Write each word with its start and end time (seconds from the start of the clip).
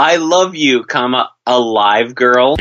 I 0.00 0.18
love 0.18 0.54
you, 0.54 0.84
comma, 0.84 1.32
alive 1.44 2.14
girl. 2.14 2.54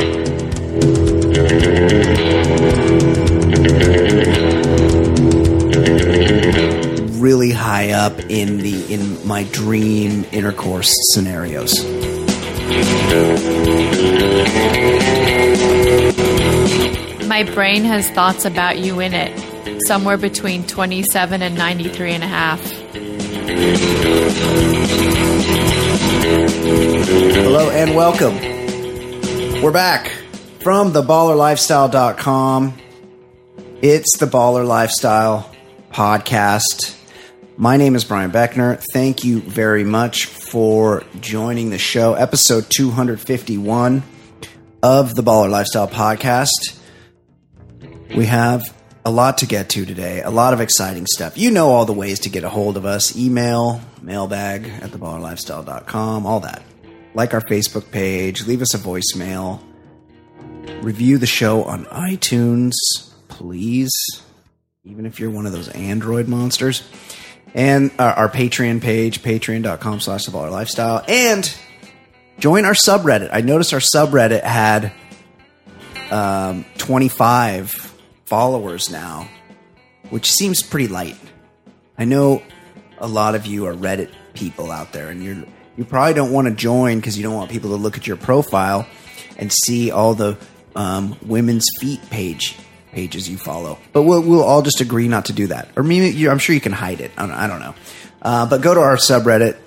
Really 7.21 7.52
high 7.52 7.92
up 7.92 8.20
in 8.21 8.58
the 8.58 8.92
in 8.92 9.28
my 9.28 9.44
dream 9.52 10.26
intercourse 10.31 10.92
scenarios. 11.12 11.76
My 17.27 17.43
brain 17.43 17.83
has 17.83 18.09
thoughts 18.09 18.45
about 18.45 18.79
you 18.79 18.99
in 18.99 19.13
it, 19.13 19.79
somewhere 19.85 20.17
between 20.17 20.65
27 20.65 21.43
and 21.43 21.55
93 21.55 22.13
and 22.13 22.23
a 22.23 22.27
half. 22.27 25.27
Hello 27.08 27.70
and 27.70 27.96
welcome. 27.96 28.36
We're 29.61 29.71
back 29.71 30.10
from 30.60 30.92
theballerlifestyle.com. 30.92 32.73
It's 33.81 34.17
the 34.17 34.25
Baller 34.25 34.67
Lifestyle 34.67 35.50
podcast. 35.89 36.98
My 37.56 37.78
name 37.78 37.95
is 37.95 38.03
Brian 38.03 38.31
Beckner. 38.31 38.84
Thank 38.92 39.23
you 39.23 39.39
very 39.39 39.86
much 39.86 40.25
for 40.25 41.06
joining 41.22 41.70
the 41.70 41.78
show, 41.78 42.14
episode 42.14 42.66
251 42.70 44.03
of 44.84 45.16
the 45.16 45.23
Baller 45.23 45.50
Lifestyle 45.50 45.88
podcast. 45.88 46.78
We 48.17 48.26
have 48.26 48.76
a 49.06 49.12
lot 49.12 49.38
to 49.38 49.45
get 49.45 49.70
to 49.70 49.86
today, 49.86 50.23
a 50.23 50.30
lot 50.30 50.53
of 50.53 50.59
exciting 50.59 51.06
stuff. 51.06 51.38
You 51.38 51.52
know 51.52 51.70
all 51.70 51.86
the 51.86 51.94
ways 51.94 52.20
to 52.20 52.30
get 52.30 52.44
a 52.44 52.50
hold 52.50 52.76
of 52.76 52.86
us 52.86 53.16
email, 53.16 53.80
mailbag 54.02 54.67
at 54.67 54.92
theballerlifestyle.com, 54.92 56.26
all 56.26 56.42
that. 56.42 56.64
Like 57.17 57.34
our 57.34 57.42
Facebook 57.42 57.89
page, 57.89 58.45
leave 58.45 58.62
us 58.62 58.76
a 58.76 58.78
voicemail, 58.78 59.59
review 60.84 61.18
the 61.18 61.26
show 61.26 61.64
on 61.64 61.86
iTunes, 61.86 62.74
please, 63.28 63.92
even 64.84 65.08
if 65.08 65.20
you're 65.20 65.32
one 65.32 65.48
of 65.48 65.52
those 65.52 65.68
Android 65.70 66.28
monsters. 66.28 66.84
And 67.56 67.90
uh, 67.98 68.14
our 68.16 68.30
Patreon 68.30 68.84
page, 68.84 69.24
patreon.com 69.24 70.00
slash 70.00 70.26
the 70.26 70.32
baller 70.32 70.52
lifestyle. 70.52 71.04
And 71.08 71.52
join 72.38 72.66
our 72.66 72.74
subreddit. 72.74 73.31
I 73.34 73.42
noticed 73.42 73.74
our 73.74 73.80
subreddit 73.80 74.44
had 74.44 74.94
um, 76.12 76.66
25 76.78 77.96
followers 78.26 78.92
now, 78.92 79.28
which 80.12 80.31
seems 80.31 80.62
pretty 80.62 80.88
light. 80.88 81.18
I 81.98 82.06
know 82.06 82.44
a 83.00 83.08
lot 83.08 83.34
of 83.34 83.48
you 83.48 83.66
are 83.66 83.74
Reddit 83.74 84.12
people 84.36 84.72
out 84.72 84.94
there, 84.94 85.09
and 85.09 85.24
you're 85.24 85.44
you 85.78 85.86
probably 85.86 86.14
don't 86.14 86.31
want 86.31 86.47
to 86.47 86.53
join 86.53 86.97
because 86.97 87.17
you 87.17 87.23
don't 87.23 87.36
want 87.36 87.52
people 87.52 87.70
to 87.70 87.75
look 87.75 87.97
at 87.97 88.08
your 88.08 88.17
profile 88.17 88.88
and 89.38 89.53
see 89.53 89.92
all 89.92 90.16
the 90.16 90.38
um, 90.75 91.17
women's 91.22 91.67
feet 91.80 92.02
page 92.09 92.56
pages 92.92 93.30
you 93.30 93.38
follow. 93.38 93.78
But 93.94 94.03
we'll 94.03 94.22
we'll 94.22 94.44
all 94.44 94.64
just 94.64 94.81
agree 94.81 95.08
not 95.08 95.25
to 95.25 95.34
do 95.34 95.47
that, 95.47 95.69
or 95.75 95.84
maybe 95.84 96.16
you, 96.16 96.30
I'm 96.30 96.39
sure 96.39 96.56
you 96.56 96.61
can 96.61 96.73
hide 96.73 97.00
it. 97.00 97.11
I 97.17 97.28
don't, 97.28 97.36
I 97.36 97.47
don't 97.47 97.59
know. 97.59 97.75
Uh, 98.22 98.45
but 98.50 98.61
go 98.61 98.73
to 98.73 98.80
our 98.80 98.97
subreddit 98.97 99.58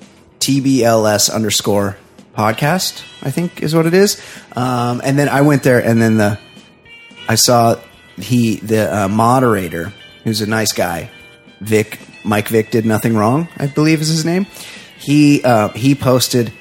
tbls 0.40 1.32
underscore 1.32 1.96
podcast. 2.36 3.04
I 3.22 3.30
think 3.30 3.62
is 3.62 3.74
what 3.74 3.86
it 3.86 3.94
is. 3.94 4.20
Um, 4.56 5.00
and 5.04 5.18
then 5.18 5.28
I 5.28 5.42
went 5.42 5.62
there, 5.62 5.78
and 5.78 6.02
then 6.02 6.16
the 6.16 6.38
I 7.28 7.36
saw 7.36 7.78
he 8.16 8.56
the 8.56 9.04
uh, 9.04 9.08
moderator, 9.08 9.92
who's 10.24 10.40
a 10.40 10.46
nice 10.46 10.72
guy, 10.72 11.10
Vic 11.60 12.00
Mike 12.24 12.48
Vick 12.48 12.70
did 12.70 12.84
nothing 12.84 13.16
wrong. 13.16 13.48
I 13.56 13.66
believe 13.66 14.00
is 14.00 14.08
his 14.08 14.24
name. 14.24 14.46
He 15.00 15.42
uh, 15.42 15.68
he 15.70 15.94
posted 15.94 16.52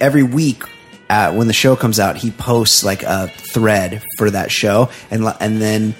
every 0.00 0.22
week 0.22 0.62
uh, 1.08 1.32
when 1.32 1.48
the 1.48 1.52
show 1.52 1.74
comes 1.74 1.98
out. 1.98 2.16
He 2.16 2.30
posts 2.30 2.84
like 2.84 3.02
a 3.02 3.28
thread 3.28 4.02
for 4.16 4.30
that 4.30 4.52
show, 4.52 4.90
and 5.10 5.24
and 5.40 5.60
then 5.60 5.94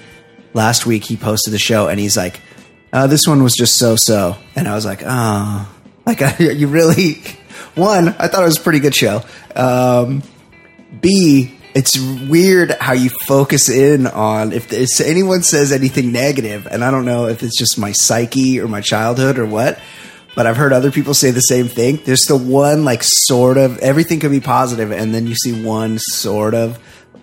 last 0.53 0.85
week 0.85 1.03
he 1.03 1.17
posted 1.17 1.53
the 1.53 1.59
show, 1.59 1.89
and 1.89 1.99
he's 1.99 2.15
like, 2.15 2.39
uh, 2.93 3.07
"This 3.07 3.27
one 3.27 3.43
was 3.43 3.53
just 3.53 3.77
so 3.77 3.95
so," 3.97 4.37
and 4.55 4.67
I 4.67 4.75
was 4.75 4.85
like, 4.85 5.01
"Oh, 5.05 5.69
like 6.05 6.21
you 6.39 6.67
really." 6.67 7.21
One, 7.75 8.09
I 8.09 8.27
thought 8.27 8.41
it 8.41 8.47
was 8.47 8.57
a 8.57 8.61
pretty 8.61 8.79
good 8.79 8.95
show. 8.95 9.23
Um, 9.55 10.23
B, 10.99 11.57
it's 11.73 11.97
weird 11.97 12.71
how 12.81 12.93
you 12.93 13.09
focus 13.09 13.69
in 13.69 14.07
on 14.07 14.51
if 14.51 14.71
anyone 14.99 15.41
says 15.41 15.71
anything 15.71 16.11
negative, 16.11 16.67
and 16.67 16.83
I 16.83 16.91
don't 16.91 17.05
know 17.05 17.27
if 17.27 17.43
it's 17.43 17.57
just 17.57 17.77
my 17.77 17.91
psyche 17.93 18.59
or 18.59 18.67
my 18.67 18.81
childhood 18.81 19.39
or 19.39 19.45
what, 19.45 19.79
but 20.35 20.47
I've 20.47 20.57
heard 20.57 20.73
other 20.73 20.91
people 20.91 21.13
say 21.13 21.31
the 21.31 21.41
same 21.41 21.67
thing. 21.67 21.99
There's 22.03 22.25
the 22.25 22.37
one 22.37 22.85
like 22.85 23.01
sort 23.03 23.57
of 23.57 23.77
everything 23.79 24.19
could 24.19 24.31
be 24.31 24.39
positive, 24.39 24.91
and 24.91 25.13
then 25.13 25.27
you 25.27 25.35
see 25.35 25.63
one 25.63 25.99
sort 25.99 26.53
of 26.53 26.79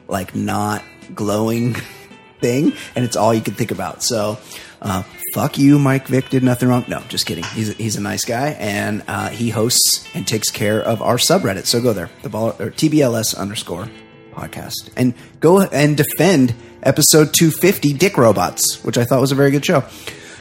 like 0.09 0.35
not 0.35 0.83
glowing 1.15 1.75
thing, 2.41 2.73
and 2.95 3.05
it's 3.05 3.17
all 3.17 3.33
you 3.33 3.41
can 3.41 3.55
think 3.55 3.71
about. 3.71 4.03
So, 4.03 4.39
uh, 4.81 5.03
fuck 5.35 5.59
you, 5.59 5.79
Mike 5.79 6.07
Vick 6.07 6.29
did 6.29 6.43
nothing 6.43 6.69
wrong. 6.69 6.85
No, 6.89 7.01
just 7.09 7.27
kidding. 7.27 7.45
He's 7.45 7.71
a, 7.71 7.73
he's 7.73 7.97
a 7.97 8.01
nice 8.01 8.25
guy, 8.25 8.51
and 8.59 9.03
uh, 9.09 9.29
he 9.29 9.51
hosts 9.51 10.07
and 10.15 10.27
takes 10.27 10.51
care 10.51 10.81
of 10.81 11.03
our 11.03 11.17
subreddit. 11.17 11.67
So 11.67 11.81
go 11.81 11.93
there, 11.93 12.11
the 12.23 12.29
ball 12.29 12.51
or 12.59 12.71
TBLS 12.71 13.37
underscore 13.37 13.89
podcast, 14.33 14.91
and 14.97 15.15
go 15.41 15.63
and 15.63 15.97
defend 15.97 16.55
episode 16.83 17.33
250, 17.35 17.95
Dick 17.95 18.17
Robots, 18.17 18.85
which 18.85 18.99
I 18.99 19.05
thought 19.05 19.21
was 19.21 19.33
a 19.33 19.35
very 19.35 19.51
good 19.51 19.65
show. 19.65 19.85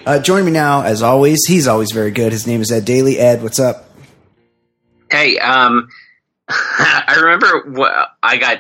Uh, 0.07 0.19
join 0.19 0.45
me 0.45 0.51
now, 0.51 0.83
as 0.83 1.01
always. 1.03 1.39
He's 1.45 1.67
always 1.67 1.91
very 1.91 2.11
good. 2.11 2.31
His 2.31 2.47
name 2.47 2.61
is 2.61 2.71
Ed 2.71 2.85
Daly. 2.85 3.19
Ed, 3.19 3.43
what's 3.43 3.59
up? 3.59 3.89
Hey, 5.11 5.37
um, 5.37 5.89
I 6.49 7.17
remember 7.21 7.73
wh- 7.77 8.05
I 8.23 8.37
got 8.37 8.59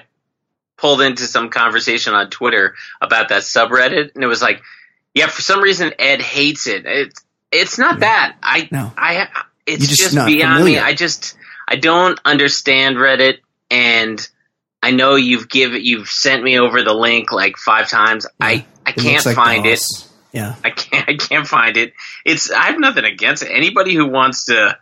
pulled 0.75 0.99
into 1.01 1.23
some 1.23 1.49
conversation 1.49 2.13
on 2.13 2.29
Twitter 2.29 2.75
about 2.99 3.29
that 3.29 3.43
subreddit, 3.43 4.13
and 4.13 4.23
it 4.25 4.27
was 4.27 4.41
like, 4.41 4.61
yeah, 5.13 5.27
for 5.27 5.41
some 5.41 5.61
reason 5.61 5.93
Ed 5.97 6.21
hates 6.21 6.67
it. 6.67 6.85
It's 6.85 7.23
it's 7.49 7.77
not 7.77 8.01
that 8.01 8.35
I 8.43 8.67
No. 8.69 8.91
I 8.97 9.29
it's 9.65 9.83
You're 9.83 9.95
just 9.95 10.01
just, 10.13 10.15
beyond 10.27 10.57
familiar. 10.59 10.79
me. 10.81 10.85
I 10.85 10.93
just 10.95 11.37
I 11.65 11.77
don't 11.77 12.19
understand 12.25 12.97
Reddit, 12.97 13.37
and 13.71 14.19
I 14.83 14.91
know 14.91 15.15
you've 15.15 15.47
give 15.47 15.73
you've 15.73 16.09
sent 16.09 16.43
me 16.43 16.59
over 16.59 16.83
the 16.83 16.93
link 16.93 17.31
like 17.31 17.55
five 17.55 17.87
times. 17.89 18.27
I 18.39 18.65
I 18.85 18.89
It 18.89 18.95
can't 18.97 19.25
like 19.25 19.35
find 19.37 19.65
it. 19.65 19.81
Yeah. 20.31 20.55
I 20.63 20.69
can't 20.71 21.09
I 21.09 21.15
can't 21.15 21.47
find 21.47 21.77
it. 21.77 21.93
It's 22.25 22.51
I 22.51 22.65
have 22.65 22.79
nothing 22.79 23.05
against 23.05 23.43
it. 23.43 23.49
Anybody 23.51 23.95
who 23.95 24.07
wants 24.07 24.45
to, 24.45 24.77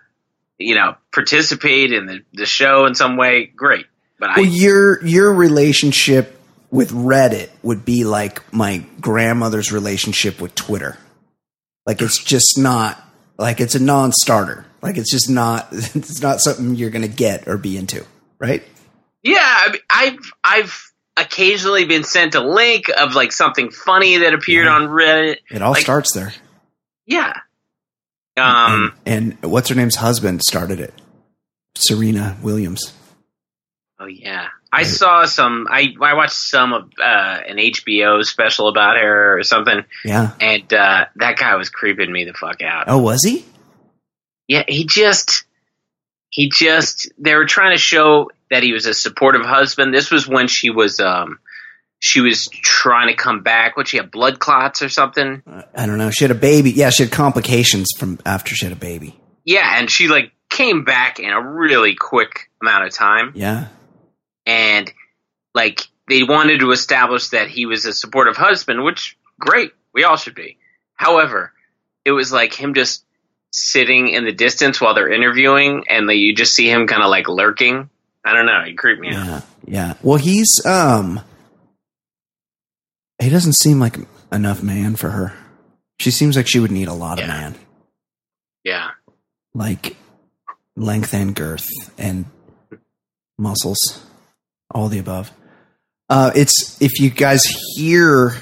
you 0.58 0.76
know, 0.76 0.96
participate 1.14 1.94
in 1.94 2.06
the, 2.06 2.24
the 2.34 2.46
show 2.46 2.86
in 2.86 2.96
some 2.96 3.18
way, 3.18 3.46
great. 3.46 3.86
But 4.20 4.32
I 4.32 4.36
Well, 4.38 4.46
your 4.46 5.06
your 5.06 5.34
relationship 5.34 6.40
with 6.72 6.92
Reddit 6.92 7.50
would 7.64 7.86
be 7.86 8.04
like 8.04 8.54
my 8.54 8.84
grandmother's 9.00 9.72
relationship 9.72 10.42
with 10.42 10.56
Twitter. 10.56 10.98
Like 11.86 12.02
it's 12.02 12.24
just 12.24 12.58
not 12.58 13.02
like 13.38 13.60
it's 13.60 13.76
a 13.76 13.82
non-starter. 13.82 14.66
Like 14.82 14.98
it's 14.98 15.12
just 15.12 15.30
not 15.30 15.68
it's 15.72 16.22
not 16.22 16.42
something 16.42 16.76
you're 16.76 16.90
going 16.90 17.02
to 17.04 17.08
get 17.08 17.48
or 17.48 17.58
be 17.58 17.78
into, 17.78 18.06
right? 18.40 18.64
yeah, 19.26 19.40
I 19.42 19.72
mean, 19.72 19.82
I've 19.90 20.32
I've 20.44 20.84
occasionally 21.18 21.86
been 21.86 22.03
sent 22.03 22.36
a 22.36 22.42
link 22.42 22.86
of 22.90 23.16
like 23.16 23.31
something 23.31 23.72
funny 23.72 24.18
that 24.18 24.34
appeared 24.34 24.66
Yeah. 24.66 24.74
on 24.76 24.88
Reddit. 24.88 25.38
It 25.50 25.62
all 25.62 25.72
Like- 25.72 25.81
starts 25.84 26.14
there. 26.14 26.34
Yeah. 27.06 27.34
Um 28.38 28.94
and, 29.06 29.38
and 29.42 29.52
what's 29.52 29.70
her 29.70 29.76
name's 29.76 29.96
husband 29.96 30.42
started 30.44 30.80
it? 30.80 30.94
Serena 31.76 32.36
Williams. 32.42 32.94
oh 34.00 34.06
yeah. 34.08 34.48
I 34.74 34.84
saw 34.84 35.24
some 35.26 35.68
I 35.70 35.94
I 36.02 36.16
watched 36.16 36.34
some 36.34 36.74
of 36.74 36.84
uh 37.02 37.40
an 37.47 37.58
HBO 37.58 38.24
special 38.26 38.68
about 38.68 38.97
her 38.97 39.38
or 39.40 39.44
something 39.44 39.86
Yeah. 40.03 40.32
and 40.42 40.74
uh 40.74 41.06
that 41.16 41.38
guy 41.38 41.56
was 41.56 41.70
creeping 41.70 42.12
me 42.12 42.26
the 42.26 42.34
fuck 42.34 42.62
out. 42.62 42.86
Oh, 42.88 42.97
was 42.97 43.24
he? 43.24 43.46
Yeah, 44.50 44.64
he 44.68 44.86
just 44.86 45.46
he 46.30 46.50
just 46.50 47.09
they 47.18 47.36
were 47.36 47.46
trying 47.46 47.76
to 47.76 47.82
show 47.82 48.30
that 48.52 48.64
he 48.64 48.74
was 48.74 48.86
a 48.86 48.94
supportive 48.94 49.46
husband. 49.46 49.94
This 49.94 50.12
was 50.12 50.28
when 50.28 50.47
she 50.47 50.70
was 50.70 51.00
um 51.00 51.40
she 52.00 52.22
was 52.22 52.47
trying 52.52 53.08
to 53.08 53.16
come 53.16 53.42
back. 53.42 53.78
What 53.78 53.88
she 53.88 53.97
had 53.97 54.12
blood 54.12 54.40
clots 54.40 54.82
or 54.82 54.90
something? 54.90 55.42
I 55.76 55.86
don't 55.86 55.97
know. 55.97 56.12
She 56.12 56.24
had 56.24 56.32
a 56.32 56.36
baby. 56.36 56.72
Yeah, 56.72 56.90
she 56.90 57.03
had 57.03 57.12
complications 57.12 57.90
from 57.97 58.20
after 58.26 58.53
she 58.56 58.66
had 58.66 58.74
a 58.74 58.80
baby. 58.80 59.20
Yeah, 59.44 59.80
and 59.80 59.90
she 59.90 60.08
like 60.08 60.32
came 60.50 60.84
back 60.84 61.20
in 61.20 61.30
a 61.30 61.42
really 61.42 61.96
quick 61.96 62.50
amount 62.62 62.86
of 62.86 62.94
time 62.94 63.32
Yeah. 63.36 63.68
and 64.46 64.91
like 65.53 65.82
they 66.08 66.24
wanted 66.24 66.59
to 66.59 66.72
establish 66.72 67.30
that 67.30 67.48
he 67.50 67.66
was 67.66 67.86
a 67.86 67.94
supportive 67.94 68.38
husband, 68.38 68.84
which 68.84 69.18
great, 69.40 69.72
we 69.94 70.03
all 70.03 70.18
should 70.18 70.36
be. 70.36 70.58
However, 70.94 71.52
it 72.06 72.12
was 72.12 72.32
like 72.32 72.53
him 72.53 72.74
just 72.76 73.03
sitting 73.52 74.09
in 74.09 74.24
the 74.26 74.32
distance 74.32 74.80
while 74.80 74.94
they're 74.94 75.12
interviewing 75.12 75.86
and 75.90 76.06
like, 76.08 76.18
you 76.18 76.36
just 76.36 76.53
see 76.53 76.70
him 76.70 76.88
kind 76.88 77.02
of 77.02 77.09
like 77.09 77.28
lurking. 77.28 77.90
I 78.26 78.34
don't 78.34 78.48
know, 78.48 78.64
he 78.64 78.74
creeped 78.74 79.00
me 79.00 79.10
out. 79.10 79.14
Yeah, 79.26 79.42
yeah. 79.68 79.94
Well, 80.02 80.18
he's 80.18 80.66
um, 80.66 81.20
he 83.22 83.30
doesn't 83.30 83.54
seem 83.54 83.80
like 83.80 83.98
enough 84.32 84.64
man 84.64 84.96
for 84.96 85.12
her. 85.12 85.34
She 86.00 86.12
seems 86.12 86.36
like 86.36 86.48
she 86.48 86.60
would 86.60 86.72
need 86.72 86.88
a 86.88 86.94
lot 86.94 87.22
of 87.22 87.28
man, 87.28 87.56
Yeah. 88.64 88.90
like 89.54 89.96
length 90.76 91.14
and 91.14 91.34
girth, 91.36 91.66
and 91.98 92.26
muscles, 93.38 93.78
all 94.72 94.90
the 94.90 95.00
above. 95.00 95.32
Uh, 96.10 96.32
it's 96.36 96.82
if 96.82 97.00
you 97.00 97.10
guys 97.10 97.44
hear 97.76 98.36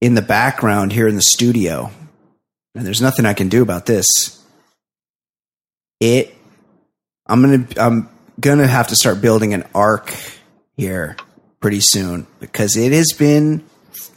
in 0.00 0.14
the 0.14 0.22
background 0.22 0.92
here 0.92 1.06
in 1.06 1.14
the 1.14 1.22
studio, 1.22 1.90
and 2.74 2.84
there's 2.86 3.02
nothing 3.02 3.26
I 3.26 3.34
can 3.34 3.48
do 3.48 3.62
about 3.62 3.86
this. 3.86 4.06
It, 6.00 6.34
I'm 7.26 7.42
gonna, 7.42 7.66
I'm 7.76 8.08
gonna 8.40 8.66
have 8.66 8.88
to 8.88 8.96
start 8.96 9.20
building 9.20 9.54
an 9.54 9.64
ark 9.74 10.14
here 10.76 11.16
pretty 11.60 11.80
soon 11.80 12.26
because 12.40 12.76
it 12.76 12.92
has 12.92 13.12
been 13.18 13.64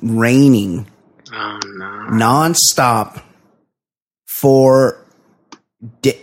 raining 0.01 0.88
Oh 1.33 1.59
no. 1.63 1.85
nonstop 2.12 3.21
for 4.27 5.03
di- 6.01 6.21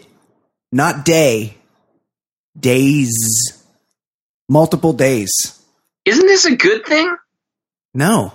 not 0.71 1.05
day 1.05 1.57
days 2.59 3.13
multiple 4.49 4.93
days. 4.93 5.31
Isn't 6.05 6.27
this 6.27 6.45
a 6.45 6.57
good 6.57 6.85
thing? 6.87 7.17
no. 7.95 8.33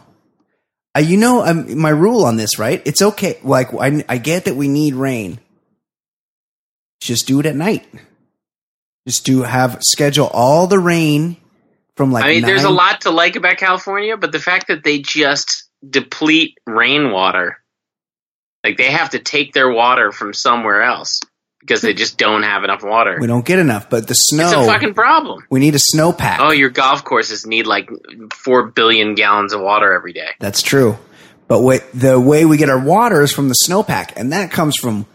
Uh, 0.96 1.00
you 1.00 1.18
know 1.18 1.44
um, 1.44 1.80
my 1.80 1.90
rule 1.90 2.24
on 2.24 2.36
this 2.36 2.60
right? 2.60 2.80
It's 2.86 3.02
okay. 3.02 3.40
Like 3.44 3.74
I, 3.74 4.04
I 4.08 4.18
get 4.20 4.46
that 4.46 4.56
we 4.56 4.68
need 4.68 4.94
rain. 4.94 5.40
Just 7.02 7.26
do 7.26 7.40
it 7.40 7.48
at 7.48 7.56
night 7.56 7.84
just 9.08 9.26
do 9.26 9.44
have 9.44 9.80
schedule 9.82 10.28
all 10.34 10.68
the 10.68 10.80
rain 10.80 11.38
from 11.96 12.12
like 12.12 12.26
I 12.26 12.30
mean, 12.30 12.42
there's 12.44 12.64
a 12.64 12.70
lot 12.70 13.02
to 13.02 13.12
like 13.12 13.36
about 13.36 13.58
California, 13.58 14.18
but 14.18 14.32
the 14.32 14.40
fact 14.40 14.68
that 14.68 14.84
they 14.84 15.00
just 15.00 15.66
deplete 15.88 16.58
rainwater, 16.66 17.58
like 18.64 18.78
they 18.78 18.92
have 18.92 19.12
to 19.12 19.20
take 19.20 19.54
their 19.54 19.70
water 19.70 20.12
from 20.12 20.34
somewhere 20.34 20.82
else 20.84 21.20
because 21.60 21.82
they 21.82 21.94
just 21.94 22.18
don't 22.18 22.44
have 22.44 22.64
enough 22.64 22.84
water. 22.84 23.18
we 23.22 23.28
don't 23.28 23.46
get 23.46 23.58
enough 23.58 23.90
but 23.90 24.06
the 24.08 24.14
snow 24.14 24.48
It's 24.48 24.54
a 24.54 24.66
fucking 24.66 24.94
problem. 24.94 25.46
we 25.50 25.60
need 25.62 25.76
a 25.76 25.80
snowpack 25.96 26.38
Oh, 26.40 26.52
your 26.52 26.70
golf 26.70 27.06
courses 27.06 27.46
need 27.46 27.68
like 27.68 27.90
four 28.34 28.68
billion 28.68 29.16
gallons 29.16 29.54
of 29.54 29.62
water 29.62 29.94
every 29.94 30.12
day. 30.14 30.28
That's 30.40 30.62
true. 30.62 30.98
But 31.48 31.62
what, 31.62 31.84
the 31.94 32.20
way 32.20 32.46
we 32.46 32.58
get 32.58 32.70
our 32.70 32.80
water 32.84 33.22
is 33.22 33.32
from 33.32 33.48
the 33.50 33.56
snowpack, 33.68 34.14
and 34.16 34.32
that 34.32 34.50
comes 34.52 34.76
from 34.78 35.06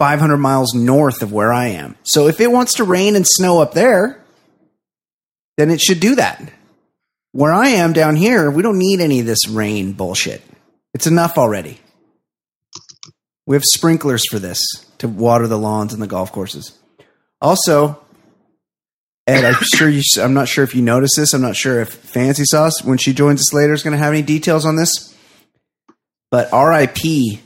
500 0.00 0.38
miles 0.38 0.74
north 0.74 1.22
of 1.22 1.30
where 1.30 1.52
I 1.52 1.66
am. 1.66 1.94
So 2.04 2.26
if 2.26 2.40
it 2.40 2.50
wants 2.50 2.74
to 2.74 2.84
rain 2.84 3.16
and 3.16 3.26
snow 3.26 3.60
up 3.60 3.74
there, 3.74 4.24
then 5.58 5.70
it 5.70 5.80
should 5.80 6.00
do 6.00 6.14
that. 6.14 6.50
Where 7.32 7.52
I 7.52 7.68
am 7.68 7.92
down 7.92 8.16
here, 8.16 8.50
we 8.50 8.62
don't 8.62 8.78
need 8.78 9.00
any 9.00 9.20
of 9.20 9.26
this 9.26 9.46
rain 9.46 9.92
bullshit. 9.92 10.42
It's 10.94 11.06
enough 11.06 11.36
already. 11.36 11.78
We 13.46 13.54
have 13.54 13.62
sprinklers 13.62 14.24
for 14.30 14.38
this 14.38 14.60
to 14.98 15.06
water 15.06 15.46
the 15.46 15.58
lawns 15.58 15.92
and 15.92 16.02
the 16.02 16.06
golf 16.06 16.32
courses. 16.32 16.78
Also, 17.42 18.02
Ed, 19.26 19.44
I'm 19.44 19.62
sure 19.74 19.88
you. 19.88 20.02
I'm 20.18 20.34
not 20.34 20.48
sure 20.48 20.64
if 20.64 20.74
you 20.74 20.80
noticed 20.80 21.14
this. 21.16 21.34
I'm 21.34 21.42
not 21.42 21.56
sure 21.56 21.80
if 21.80 21.92
Fancy 21.92 22.44
Sauce, 22.46 22.82
when 22.82 22.96
she 22.96 23.12
joins 23.12 23.40
us 23.40 23.52
later, 23.52 23.74
is 23.74 23.82
going 23.82 23.92
to 23.92 24.02
have 24.02 24.14
any 24.14 24.22
details 24.22 24.64
on 24.64 24.76
this. 24.76 25.14
But 26.30 26.52
R.I.P. 26.52 27.40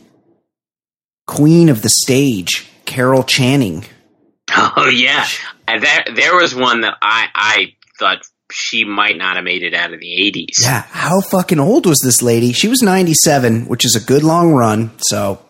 Queen 1.26 1.69
of 1.69 1.82
the 1.82 1.88
stage, 1.91 2.69
Carol 2.85 3.23
Channing. 3.23 3.85
Oh 4.76 4.88
yeah, 4.88 5.26
there 5.67 6.05
there 6.15 6.37
was 6.37 6.55
one 6.55 6.82
that 6.82 6.99
I 7.00 7.29
I 7.35 7.75
thought 7.99 8.19
she 8.53 8.85
might 8.85 9.17
not 9.17 9.37
have 9.37 9.44
made 9.44 9.62
it 9.62 9.73
out 9.73 9.94
of 9.94 10.00
the 10.00 10.06
80s. 10.06 10.62
Yeah, 10.62 10.82
how 10.82 11.23
fucking 11.23 11.59
old 11.59 11.87
was 11.87 11.99
this 12.05 12.21
lady? 12.21 12.53
She 12.53 12.69
was 12.69 12.82
97, 12.82 13.65
which 13.67 13.87
is 13.87 13.97
a 13.97 14.00
good 14.05 14.23
long 14.23 14.53
run. 14.53 14.91
So 14.99 15.41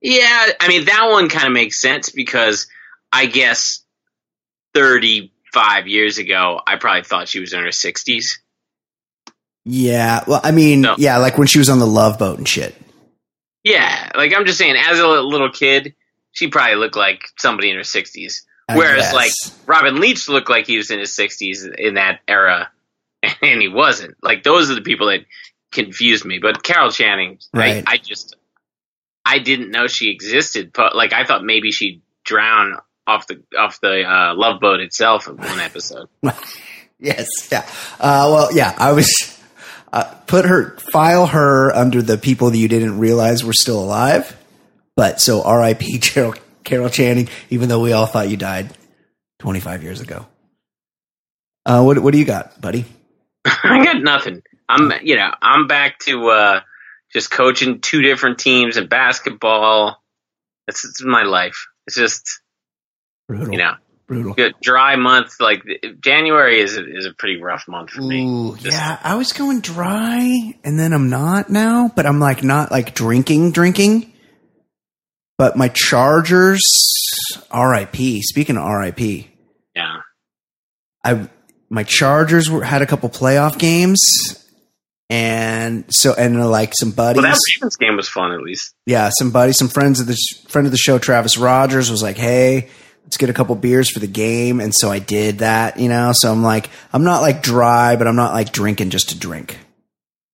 Yeah, 0.00 0.46
I 0.60 0.66
mean 0.68 0.86
that 0.86 1.08
one 1.10 1.28
kind 1.28 1.46
of 1.46 1.52
makes 1.52 1.78
sense 1.80 2.08
because 2.10 2.66
I 3.12 3.26
guess 3.26 3.80
35 4.74 5.86
years 5.88 6.18
ago 6.18 6.60
I 6.66 6.76
probably 6.76 7.02
thought 7.04 7.28
she 7.28 7.40
was 7.40 7.52
in 7.52 7.60
her 7.60 7.66
60s. 7.68 8.24
yeah, 9.64 10.24
well, 10.26 10.40
I 10.42 10.52
mean, 10.52 10.86
yeah, 10.96 11.18
like 11.18 11.36
when 11.36 11.46
she 11.48 11.58
was 11.58 11.68
on 11.68 11.78
the 11.80 11.86
Love 11.86 12.18
Boat 12.18 12.38
and 12.38 12.48
shit. 12.48 12.74
Yeah, 13.68 14.10
like 14.16 14.32
I'm 14.34 14.46
just 14.46 14.58
saying, 14.58 14.76
as 14.76 14.98
a 14.98 15.06
little 15.06 15.50
kid, 15.50 15.94
she 16.32 16.48
probably 16.48 16.76
looked 16.76 16.96
like 16.96 17.22
somebody 17.38 17.70
in 17.70 17.76
her 17.76 17.82
60s. 17.82 18.42
I 18.68 18.76
Whereas, 18.76 19.12
guess. 19.12 19.14
like 19.14 19.32
Robin 19.66 20.00
Leach 20.00 20.28
looked 20.28 20.50
like 20.50 20.66
he 20.66 20.76
was 20.76 20.90
in 20.90 20.98
his 20.98 21.10
60s 21.16 21.66
in 21.76 21.94
that 21.94 22.20
era, 22.28 22.70
and 23.42 23.60
he 23.62 23.68
wasn't. 23.68 24.16
Like 24.22 24.42
those 24.42 24.70
are 24.70 24.74
the 24.74 24.80
people 24.82 25.08
that 25.08 25.20
confused 25.72 26.24
me. 26.24 26.38
But 26.38 26.62
Carol 26.62 26.90
Channing, 26.90 27.38
Right. 27.52 27.82
I, 27.86 27.92
I 27.94 27.96
just 27.98 28.36
I 29.24 29.38
didn't 29.38 29.70
know 29.70 29.86
she 29.86 30.10
existed. 30.10 30.70
But 30.72 30.94
like 30.96 31.12
I 31.12 31.24
thought 31.24 31.44
maybe 31.44 31.70
she'd 31.72 32.02
drown 32.24 32.76
off 33.06 33.26
the 33.26 33.42
off 33.58 33.80
the 33.80 34.02
uh, 34.04 34.34
Love 34.34 34.60
Boat 34.60 34.80
itself 34.80 35.28
in 35.28 35.36
one 35.36 35.60
episode. 35.60 36.08
Yes, 37.00 37.28
yeah. 37.52 37.60
Uh, 38.00 38.26
well, 38.28 38.48
yeah, 38.52 38.74
I 38.76 38.90
was 38.90 39.37
uh, 39.92 40.04
put 40.26 40.44
her 40.44 40.76
file 40.78 41.26
her 41.26 41.74
under 41.74 42.02
the 42.02 42.18
people 42.18 42.50
that 42.50 42.58
you 42.58 42.68
didn't 42.68 42.98
realize 42.98 43.44
were 43.44 43.52
still 43.52 43.82
alive. 43.82 44.36
But 44.96 45.20
so 45.20 45.42
R.I.P. 45.42 45.98
Carol, 46.00 46.34
Carol 46.64 46.90
Channing, 46.90 47.28
even 47.50 47.68
though 47.68 47.80
we 47.80 47.92
all 47.92 48.06
thought 48.06 48.28
you 48.28 48.36
died 48.36 48.70
25 49.38 49.82
years 49.82 50.00
ago. 50.00 50.26
Uh, 51.64 51.82
what 51.82 51.98
what 51.98 52.12
do 52.12 52.18
you 52.18 52.24
got, 52.24 52.60
buddy? 52.60 52.84
I 53.44 53.84
got 53.84 54.02
nothing. 54.02 54.42
I'm 54.68 54.92
you 55.02 55.16
know 55.16 55.30
I'm 55.40 55.66
back 55.66 55.98
to 56.00 56.28
uh, 56.28 56.60
just 57.12 57.30
coaching 57.30 57.80
two 57.80 58.02
different 58.02 58.38
teams 58.38 58.76
in 58.76 58.86
basketball. 58.86 60.02
It's, 60.66 60.84
it's 60.84 61.02
my 61.02 61.22
life. 61.22 61.66
It's 61.86 61.96
just 61.96 62.40
Brutal. 63.26 63.52
you 63.52 63.58
know 63.58 63.74
brutal. 64.08 64.34
good 64.34 64.54
dry 64.60 64.96
month. 64.96 65.34
Like 65.38 65.62
January 66.00 66.60
is 66.60 66.76
a, 66.76 66.84
is 66.96 67.06
a 67.06 67.12
pretty 67.14 67.40
rough 67.40 67.68
month 67.68 67.90
for 67.90 68.02
me. 68.02 68.24
Ooh, 68.26 68.56
Just- 68.56 68.76
yeah, 68.76 68.98
I 69.04 69.14
was 69.14 69.32
going 69.32 69.60
dry, 69.60 70.54
and 70.64 70.78
then 70.80 70.92
I'm 70.92 71.08
not 71.10 71.50
now, 71.50 71.92
but 71.94 72.06
I'm 72.06 72.18
like 72.18 72.42
not 72.42 72.72
like 72.72 72.94
drinking, 72.94 73.52
drinking. 73.52 74.12
But 75.36 75.56
my 75.56 75.68
Chargers, 75.68 76.62
R.I.P. 77.52 78.22
Speaking 78.22 78.56
of 78.56 78.64
R.I.P., 78.64 79.30
yeah. 79.76 79.98
I 81.04 81.28
my 81.70 81.84
Chargers 81.84 82.50
were, 82.50 82.64
had 82.64 82.82
a 82.82 82.86
couple 82.86 83.08
playoff 83.08 83.56
games, 83.58 84.00
and 85.10 85.84
so 85.90 86.14
and 86.14 86.38
uh, 86.40 86.48
like 86.48 86.72
some 86.74 86.90
buddies, 86.90 87.22
Well, 87.22 87.30
that 87.30 87.38
Ravens 87.54 87.76
game 87.76 87.96
was 87.96 88.08
fun 88.08 88.32
at 88.32 88.40
least. 88.40 88.74
yeah, 88.86 89.10
some 89.16 89.30
buddies, 89.30 89.56
some 89.58 89.68
friends 89.68 90.00
of 90.00 90.06
the 90.06 90.16
friend 90.48 90.66
of 90.66 90.72
the 90.72 90.78
show, 90.78 90.98
Travis 90.98 91.38
Rogers, 91.38 91.90
was 91.90 92.02
like, 92.02 92.16
"Hey, 92.16 92.68
let's 93.08 93.16
get 93.16 93.30
a 93.30 93.32
couple 93.32 93.54
beers 93.54 93.90
for 93.90 94.00
the 94.00 94.06
game," 94.06 94.60
and 94.60 94.74
so 94.74 94.90
I 94.90 94.98
did 94.98 95.38
that, 95.38 95.80
you 95.80 95.88
know. 95.88 96.12
So 96.14 96.30
I'm 96.30 96.42
like, 96.42 96.68
I'm 96.92 97.04
not 97.04 97.22
like 97.22 97.42
dry, 97.42 97.96
but 97.96 98.06
I'm 98.06 98.16
not 98.16 98.34
like 98.34 98.52
drinking 98.52 98.90
just 98.90 99.08
to 99.08 99.18
drink. 99.18 99.58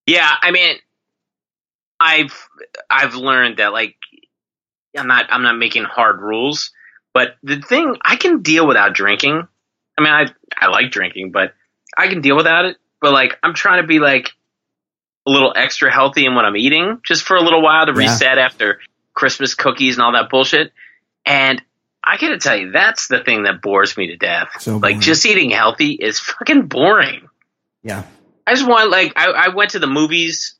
Yeah, 0.08 0.28
I 0.42 0.50
mean, 0.50 0.76
I've 2.00 2.48
I've 2.90 3.14
learned 3.14 3.58
that 3.58 3.72
like 3.72 3.94
I'm 4.98 5.06
not 5.06 5.26
I'm 5.30 5.42
not 5.42 5.56
making 5.56 5.84
hard 5.84 6.20
rules, 6.20 6.72
but 7.12 7.36
the 7.42 7.60
thing 7.60 7.96
I 8.04 8.16
can 8.16 8.42
deal 8.42 8.66
without 8.66 8.92
drinking. 8.94 9.46
I 9.96 10.02
mean, 10.02 10.12
I 10.12 10.26
I 10.60 10.66
like 10.66 10.90
drinking, 10.90 11.30
but 11.30 11.54
I 11.96 12.08
can 12.08 12.20
deal 12.20 12.36
without 12.36 12.64
it. 12.64 12.76
But 13.00 13.12
like, 13.12 13.38
I'm 13.42 13.54
trying 13.54 13.82
to 13.82 13.86
be 13.86 14.00
like 14.00 14.32
a 15.26 15.30
little 15.30 15.52
extra 15.54 15.92
healthy 15.92 16.26
in 16.26 16.34
what 16.34 16.44
I'm 16.44 16.56
eating, 16.56 17.00
just 17.06 17.22
for 17.22 17.36
a 17.36 17.40
little 17.42 17.62
while 17.62 17.86
to 17.86 17.92
Yeah. 17.92 17.98
reset 17.98 18.38
after 18.38 18.80
Christmas 19.14 19.54
cookies 19.54 19.94
and 19.96 20.02
all 20.04 20.12
that 20.12 20.28
bullshit. 20.28 20.72
And 21.24 21.62
I 22.06 22.16
gotta 22.18 22.38
tell 22.38 22.56
you, 22.56 22.70
that's 22.70 23.08
the 23.08 23.22
thing 23.24 23.44
that 23.44 23.62
bores 23.62 23.96
me 23.96 24.08
to 24.08 24.16
death. 24.16 24.48
So 24.60 24.76
like, 24.76 24.98
just 25.00 25.24
eating 25.26 25.50
healthy 25.50 25.92
is 25.92 26.18
fucking 26.20 26.66
boring. 26.66 27.28
Yeah. 27.82 28.04
I 28.46 28.54
just 28.54 28.66
want 28.68 28.90
like 28.90 29.12
I, 29.16 29.30
I 29.30 29.48
went 29.54 29.70
to 29.70 29.78
the 29.78 29.86
movies 29.86 30.54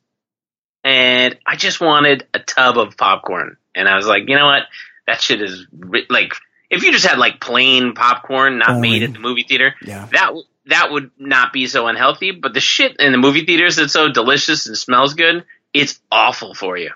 and 0.83 1.37
I 1.45 1.55
just 1.55 1.79
wanted 1.81 2.27
a 2.33 2.39
tub 2.39 2.77
of 2.77 2.97
popcorn, 2.97 3.57
and 3.75 3.87
I 3.87 3.95
was 3.95 4.05
like, 4.07 4.23
you 4.27 4.35
know 4.35 4.45
what, 4.45 4.63
that 5.07 5.21
shit 5.21 5.41
is 5.41 5.65
ri- 5.71 6.05
like 6.09 6.33
if 6.69 6.83
you 6.83 6.91
just 6.91 7.05
had 7.05 7.17
like 7.19 7.39
plain 7.39 7.93
popcorn, 7.93 8.57
not 8.59 8.69
Only- 8.71 8.89
made 8.91 9.03
at 9.03 9.13
the 9.13 9.19
movie 9.19 9.43
theater, 9.47 9.75
Yeah. 9.83 10.07
that 10.11 10.33
that 10.67 10.91
would 10.91 11.11
not 11.19 11.53
be 11.53 11.67
so 11.67 11.85
unhealthy. 11.87 12.31
But 12.31 12.53
the 12.55 12.59
shit 12.59 12.99
in 12.99 13.11
the 13.11 13.17
movie 13.19 13.45
theaters 13.45 13.75
that's 13.75 13.93
so 13.93 14.09
delicious 14.11 14.65
and 14.67 14.75
smells 14.77 15.13
good, 15.13 15.45
it's 15.73 15.99
awful 16.11 16.55
for 16.55 16.75
you. 16.77 16.91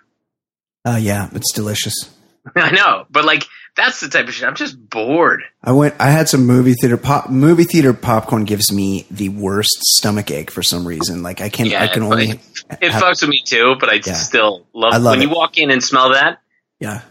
Uh, 0.86 0.98
yeah, 1.00 1.30
it's 1.34 1.52
delicious. 1.54 1.94
I 2.56 2.72
know, 2.72 3.06
but 3.12 3.26
like 3.26 3.44
that's 3.76 4.00
the 4.02 4.10
type 4.10 4.28
of 4.28 4.34
shit. 4.34 4.48
I'm 4.48 4.56
just 4.56 4.78
bored. 4.90 5.42
I 5.64 5.72
went. 5.72 5.96
I 6.00 6.10
had 6.12 6.28
some 6.30 6.46
movie 6.46 6.74
theater 6.74 6.98
pop. 6.98 7.30
Movie 7.30 7.64
theater 7.64 7.94
popcorn 7.94 8.46
gives 8.46 8.72
me 8.72 9.06
the 9.10 9.30
worst 9.30 9.78
stomach 9.98 10.32
ache 10.32 10.52
for 10.52 10.62
some 10.64 10.88
reason. 10.88 11.24
Like 11.24 11.42
I 11.42 11.50
can. 11.50 11.68
Yeah, 11.68 11.84
I 11.84 11.88
can 11.88 12.04
only. 12.04 12.40
It 12.82 12.92
have- 12.92 13.02
fucks 13.02 13.22
with 13.22 13.30
me 13.30 13.42
too, 13.46 13.76
but 13.80 13.90
I 13.90 13.96
Yeah. 14.06 14.14
still 14.14 14.66
love, 14.74 14.94
I 14.94 14.98
love 14.98 15.14
when 15.14 15.22
it. 15.22 15.30
you 15.30 15.36
walk 15.36 15.58
in 15.58 15.72
and 15.72 15.84
smell 15.84 16.14
that. 16.14 16.40
yeah. 16.80 17.02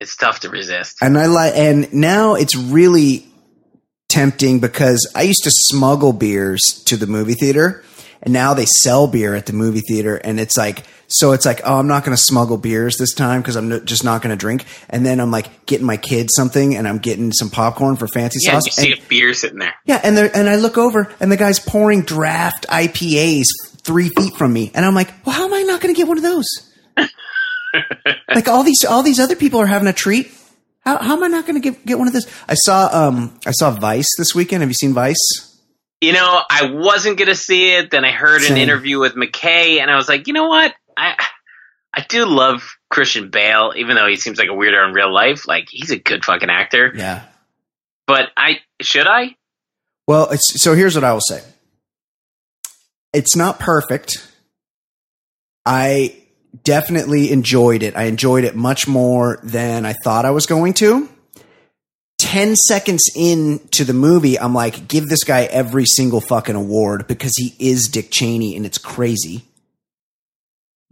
It's 0.00 0.16
tough 0.16 0.40
to 0.40 0.48
resist. 0.48 0.96
And 1.02 1.18
I 1.18 1.26
like. 1.26 1.52
And 1.54 1.92
now 1.92 2.34
it's 2.34 2.56
really 2.56 3.26
tempting 4.08 4.58
because 4.58 5.10
I 5.14 5.22
used 5.22 5.44
to 5.44 5.50
smuggle 5.52 6.12
beers 6.12 6.60
to 6.86 6.96
the 6.96 7.06
movie 7.06 7.34
theater, 7.34 7.84
and 8.22 8.32
now 8.32 8.54
they 8.54 8.66
sell 8.66 9.06
beer 9.06 9.34
at 9.34 9.46
the 9.46 9.52
movie 9.52 9.80
theater, 9.80 10.16
and 10.16 10.38
it's 10.40 10.56
like 10.56 10.84
So 11.12 11.32
it's 11.32 11.44
like, 11.44 11.60
oh, 11.64 11.78
I'm 11.78 11.88
not 11.88 12.04
going 12.04 12.16
to 12.16 12.22
smuggle 12.22 12.56
beers 12.56 12.96
this 12.96 13.12
time 13.14 13.40
because 13.42 13.56
I'm 13.56 13.72
n- 13.72 13.84
just 13.84 14.04
not 14.04 14.22
going 14.22 14.30
to 14.30 14.36
drink. 14.36 14.64
And 14.88 15.04
then 15.04 15.18
I'm 15.20 15.32
like 15.32 15.66
getting 15.66 15.84
my 15.86 15.96
kids 15.96 16.34
something, 16.36 16.76
and 16.76 16.86
I'm 16.86 16.98
getting 16.98 17.32
some 17.32 17.50
popcorn 17.50 17.96
for 17.96 18.06
fancy 18.06 18.38
Yeah, 18.42 18.52
sauce. 18.52 18.66
you 18.66 18.72
see 18.72 18.92
and- 18.92 19.00
a 19.02 19.06
beer 19.08 19.34
sitting 19.34 19.58
there. 19.58 19.74
yeah, 19.84 20.00
and 20.04 20.16
and 20.16 20.48
I 20.48 20.56
look 20.56 20.78
over, 20.78 21.12
and 21.18 21.32
the 21.32 21.36
guy's 21.36 21.58
pouring 21.58 22.02
draft 22.02 22.66
IPAs 22.68 23.46
three 23.82 24.08
feet 24.10 24.34
from 24.36 24.52
me, 24.52 24.70
and 24.74 24.84
I'm 24.86 24.94
like, 24.94 25.10
well, 25.26 25.34
how 25.34 25.46
am 25.46 25.54
I 25.54 25.62
not 25.62 25.80
going 25.80 25.92
to 25.94 25.98
get 25.98 26.06
one 26.06 26.16
of 26.18 26.22
those? 26.22 26.46
like 28.34 28.48
all 28.48 28.62
these 28.62 28.84
all 28.84 29.02
these 29.02 29.20
other 29.20 29.36
people 29.36 29.60
are 29.60 29.66
having 29.66 29.88
a 29.88 29.92
treat. 29.92 30.30
How, 30.84 30.98
how 30.98 31.16
am 31.16 31.22
I 31.24 31.28
not 31.28 31.46
going 31.46 31.60
to 31.60 31.70
get 31.70 31.84
get 31.86 31.98
one 31.98 32.06
of 32.06 32.12
those? 32.12 32.26
I 32.48 32.54
saw 32.54 32.88
um 32.92 33.38
I 33.46 33.50
saw 33.52 33.70
Vice 33.70 34.08
this 34.16 34.34
weekend. 34.34 34.62
Have 34.62 34.70
you 34.70 34.74
seen 34.74 34.92
Vice? 34.94 35.18
You 36.00 36.12
know, 36.12 36.42
I 36.50 36.70
wasn't 36.72 37.18
gonna 37.18 37.34
see 37.34 37.74
it. 37.74 37.90
Then 37.90 38.04
I 38.04 38.10
heard 38.10 38.40
Same. 38.42 38.52
an 38.52 38.58
interview 38.58 38.98
with 38.98 39.14
McKay, 39.14 39.80
and 39.80 39.90
I 39.90 39.96
was 39.96 40.08
like, 40.08 40.26
you 40.26 40.32
know 40.32 40.48
what? 40.48 40.74
I 40.96 41.14
I 41.94 42.04
do 42.08 42.24
love 42.24 42.76
Christian 42.88 43.30
Bale, 43.30 43.72
even 43.76 43.96
though 43.96 44.06
he 44.06 44.16
seems 44.16 44.38
like 44.38 44.48
a 44.48 44.52
weirdo 44.52 44.88
in 44.88 44.94
real 44.94 45.12
life. 45.12 45.46
Like 45.46 45.66
he's 45.70 45.90
a 45.90 45.98
good 45.98 46.24
fucking 46.24 46.50
actor. 46.50 46.92
Yeah. 46.94 47.24
But 48.06 48.30
I 48.36 48.60
should 48.80 49.06
I? 49.06 49.36
Well, 50.06 50.30
it's, 50.30 50.60
so 50.60 50.74
here's 50.74 50.94
what 50.96 51.04
I 51.04 51.12
will 51.12 51.20
say. 51.20 51.42
It's 53.12 53.36
not 53.36 53.60
perfect. 53.60 54.26
I 55.64 56.16
definitely 56.64 57.30
enjoyed 57.30 57.82
it. 57.82 57.96
I 57.96 58.04
enjoyed 58.04 58.44
it 58.44 58.56
much 58.56 58.88
more 58.88 59.38
than 59.42 59.86
I 59.86 59.92
thought 59.92 60.24
I 60.24 60.30
was 60.30 60.46
going 60.46 60.74
to. 60.74 61.08
10 62.20 62.54
seconds 62.56 63.10
into 63.16 63.84
the 63.84 63.92
movie, 63.94 64.38
I'm 64.38 64.54
like, 64.54 64.86
give 64.88 65.08
this 65.08 65.24
guy 65.24 65.44
every 65.44 65.84
single 65.86 66.20
fucking 66.20 66.54
award 66.54 67.06
because 67.06 67.32
he 67.36 67.54
is 67.58 67.88
Dick 67.88 68.10
Cheney 68.10 68.56
and 68.56 68.66
it's 68.66 68.78
crazy. 68.78 69.44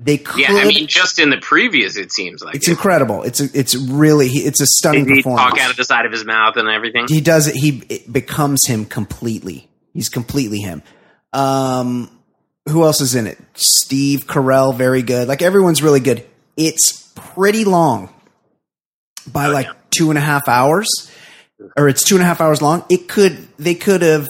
They 0.00 0.16
could. 0.18 0.40
Yeah, 0.40 0.52
I 0.52 0.64
mean, 0.66 0.86
just 0.86 1.18
in 1.18 1.30
the 1.30 1.38
previous, 1.38 1.96
it 1.96 2.12
seems 2.12 2.42
like 2.42 2.54
it's 2.54 2.68
it. 2.68 2.72
incredible. 2.72 3.24
It's 3.24 3.40
a, 3.40 3.48
it's 3.52 3.74
really 3.74 4.28
it's 4.28 4.60
a 4.60 4.66
stunning 4.66 5.06
Did 5.06 5.16
he 5.16 5.22
performance. 5.22 5.50
talk 5.50 5.60
out 5.60 5.70
of 5.72 5.76
the 5.76 5.82
side 5.84 6.06
of 6.06 6.12
his 6.12 6.24
mouth 6.24 6.56
and 6.56 6.68
everything? 6.68 7.06
he 7.08 7.20
does 7.20 7.48
it. 7.48 7.56
He 7.56 7.82
it 7.88 8.12
becomes 8.12 8.64
him 8.66 8.84
completely. 8.84 9.68
He's 9.92 10.08
completely 10.08 10.60
him. 10.60 10.82
Um, 11.32 12.10
who 12.68 12.84
else 12.84 13.00
is 13.00 13.16
in 13.16 13.26
it? 13.26 13.38
Steve 13.54 14.26
Carell, 14.28 14.72
very 14.72 15.02
good. 15.02 15.26
Like 15.26 15.42
everyone's 15.42 15.82
really 15.82 16.00
good. 16.00 16.24
It's 16.56 17.10
pretty 17.16 17.64
long, 17.64 18.08
by 19.26 19.46
Oh, 19.48 19.52
like 19.52 19.66
yeah. 19.66 19.72
two 19.90 20.10
and 20.10 20.18
a 20.18 20.22
half 20.22 20.48
hours, 20.48 21.10
or 21.76 21.88
it's 21.88 22.04
two 22.04 22.14
and 22.16 22.22
a 22.22 22.26
half 22.26 22.40
hours 22.40 22.62
long. 22.62 22.84
It 22.88 23.08
could 23.08 23.48
they 23.58 23.74
could 23.74 24.02
have 24.02 24.26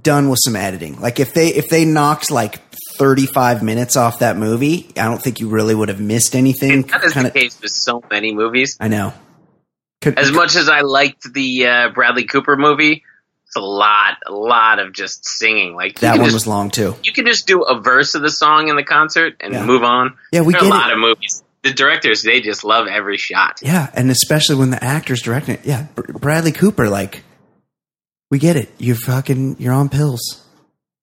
done 0.00 0.28
with 0.28 0.38
some 0.42 0.56
editing. 0.56 1.00
Like 1.00 1.20
if 1.20 1.32
they 1.34 1.48
if 1.48 1.68
they 1.68 1.84
knocked 1.84 2.30
like 2.30 2.60
thirty 2.98 3.26
five 3.26 3.62
minutes 3.62 3.96
off 3.96 4.20
that 4.20 4.36
movie, 4.36 4.88
I 4.96 5.04
don't 5.04 5.20
think 5.22 5.40
you 5.40 5.48
really 5.48 5.74
would 5.74 5.88
have 5.88 6.00
missed 6.00 6.34
anything. 6.34 6.82
That 6.82 7.04
is 7.04 7.12
Kind 7.12 7.26
the 7.26 7.30
case 7.30 7.60
with 7.60 7.70
so 7.72 8.02
many 8.10 8.34
movies. 8.34 8.76
I 8.80 8.88
know. 8.88 9.12
Could, 10.02 10.18
As 10.18 10.30
much 10.30 10.56
as 10.56 10.68
I 10.68 10.82
liked 10.82 11.32
the 11.32 11.66
uh, 11.66 11.88
Bradley 11.90 12.24
Cooper 12.24 12.54
movie, 12.56 13.02
it's 13.46 13.56
a 13.56 13.60
lot, 13.60 14.18
a 14.26 14.32
lot 14.32 14.78
of 14.78 14.92
just 14.92 15.24
singing. 15.26 15.74
Like 15.74 16.00
that 16.00 16.16
one 16.18 16.26
just, 16.26 16.34
was 16.34 16.46
long 16.46 16.70
too. 16.70 16.94
you 17.02 17.12
can 17.12 17.24
just 17.24 17.46
do 17.46 17.62
a 17.62 17.80
verse 17.80 18.14
of 18.14 18.20
the 18.20 18.30
song 18.30 18.68
in 18.68 18.76
the 18.76 18.84
concert 18.84 19.36
and 19.40 19.54
Yeah. 19.54 19.64
move 19.64 19.82
on. 19.82 20.16
Yeah, 20.32 20.42
we 20.42 20.52
there 20.52 20.60
get 20.60 20.66
a 20.70 20.74
it. 20.74 20.78
lot 20.78 20.92
of 20.92 20.98
movies. 20.98 21.42
The 21.66 21.74
directors, 21.74 22.22
they 22.22 22.40
just 22.40 22.64
love 22.64 22.86
every 22.86 23.16
shot. 23.16 23.60
Yeah, 23.62 23.90
and 23.94 24.10
especially 24.10 24.56
when 24.56 24.70
the 24.70 24.82
actor's 24.82 25.22
directing 25.22 25.54
it. 25.56 25.60
Yeah, 25.64 25.86
Br- 25.94 26.12
Bradley 26.12 26.52
Cooper, 26.52 26.88
like, 26.88 27.22
we 28.30 28.38
get 28.38 28.56
it. 28.56 28.70
You're 28.78 28.96
fucking, 28.96 29.56
you're 29.58 29.72
on 29.72 29.88
pills. 29.88 30.20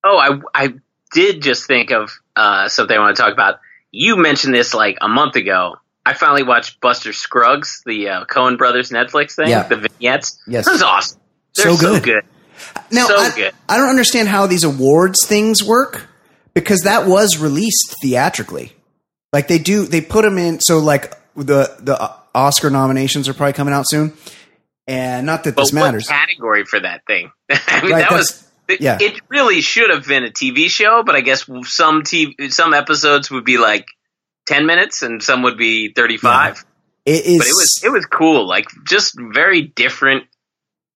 Oh, 0.04 0.18
I 0.54 0.64
I 0.66 0.74
did 1.14 1.42
just 1.42 1.66
think 1.68 1.92
of 1.92 2.12
uh, 2.36 2.68
something 2.68 2.96
I 2.96 3.00
want 3.00 3.16
to 3.16 3.22
talk 3.22 3.34
about. 3.34 3.60
You 3.92 4.16
mentioned 4.18 4.54
this 4.54 4.74
like 4.74 4.98
a 5.02 5.08
month 5.08 5.36
ago. 5.36 5.76
I 6.06 6.14
finally 6.14 6.44
watched 6.44 6.82
Buster 6.82 7.14
Scruggs, 7.14 7.82
the 7.86 8.10
uh, 8.10 8.26
Coen 8.26 8.58
Brothers 8.58 8.90
Netflix 8.90 9.36
thing, 9.36 9.48
Yeah. 9.50 9.64
the 9.64 9.78
vignettes. 9.78 10.42
Yes. 10.48 10.66
that 10.66 10.72
was 10.74 10.82
awesome. 10.84 11.20
They're 11.56 11.66
So 11.72 11.78
good. 11.78 11.80
so 11.80 11.94
good. 11.94 12.04
good. 12.04 12.24
Now, 12.92 13.08
So 13.08 13.16
I, 13.18 13.32
good. 13.36 13.54
I 13.70 13.78
don't 13.78 13.90
understand 13.90 14.28
how 14.28 14.48
these 14.48 14.64
awards 14.64 15.26
things 15.26 15.64
work 15.64 16.08
because 16.54 16.82
that 16.82 17.06
was 17.08 17.38
released 17.40 17.96
theatrically. 18.02 18.74
Like 19.34 19.48
they 19.50 19.58
do, 19.60 19.86
they 19.86 20.00
put 20.00 20.22
them 20.22 20.38
in. 20.38 20.62
So 20.62 20.78
like 20.80 21.12
the 21.36 21.76
the 21.80 22.14
Oscar 22.36 22.70
nominations 22.70 23.28
are 23.28 23.34
probably 23.34 23.54
coming 23.54 23.74
out 23.74 23.86
soon, 23.90 24.14
and 24.88 25.26
not 25.26 25.44
that 25.44 25.56
But 25.56 25.64
this 25.64 25.74
what 25.74 25.80
matters. 25.86 26.08
category 26.08 26.64
for 26.66 26.80
that 26.80 27.02
thing? 27.08 27.32
I 27.52 27.82
mean, 27.82 27.92
Right, 27.92 28.00
that 28.02 28.12
was. 28.12 28.48
It, 28.70 28.80
yeah. 28.80 28.98
it 29.02 29.20
really 29.28 29.60
should 29.60 29.90
have 29.90 30.08
been 30.08 30.24
a 30.24 30.30
TV 30.30 30.70
show, 30.70 31.04
but 31.06 31.16
I 31.16 31.22
guess 31.22 31.46
some 31.66 32.04
TV, 32.04 32.50
some 32.54 32.74
episodes 32.74 33.30
would 33.30 33.44
be 33.44 33.58
like 33.58 33.86
ten 34.46 34.66
minutes, 34.66 35.02
and 35.02 35.22
some 35.22 35.44
would 35.44 35.58
be 35.58 35.92
thirty-five. 35.92 36.64
It 37.06 37.26
is 37.26 37.38
But 37.40 37.48
it 37.48 37.54
was 37.54 37.82
it 37.84 37.90
was 37.92 38.06
cool, 38.06 38.48
like 38.48 38.68
just 38.88 39.16
very 39.20 39.64
different. 39.64 40.24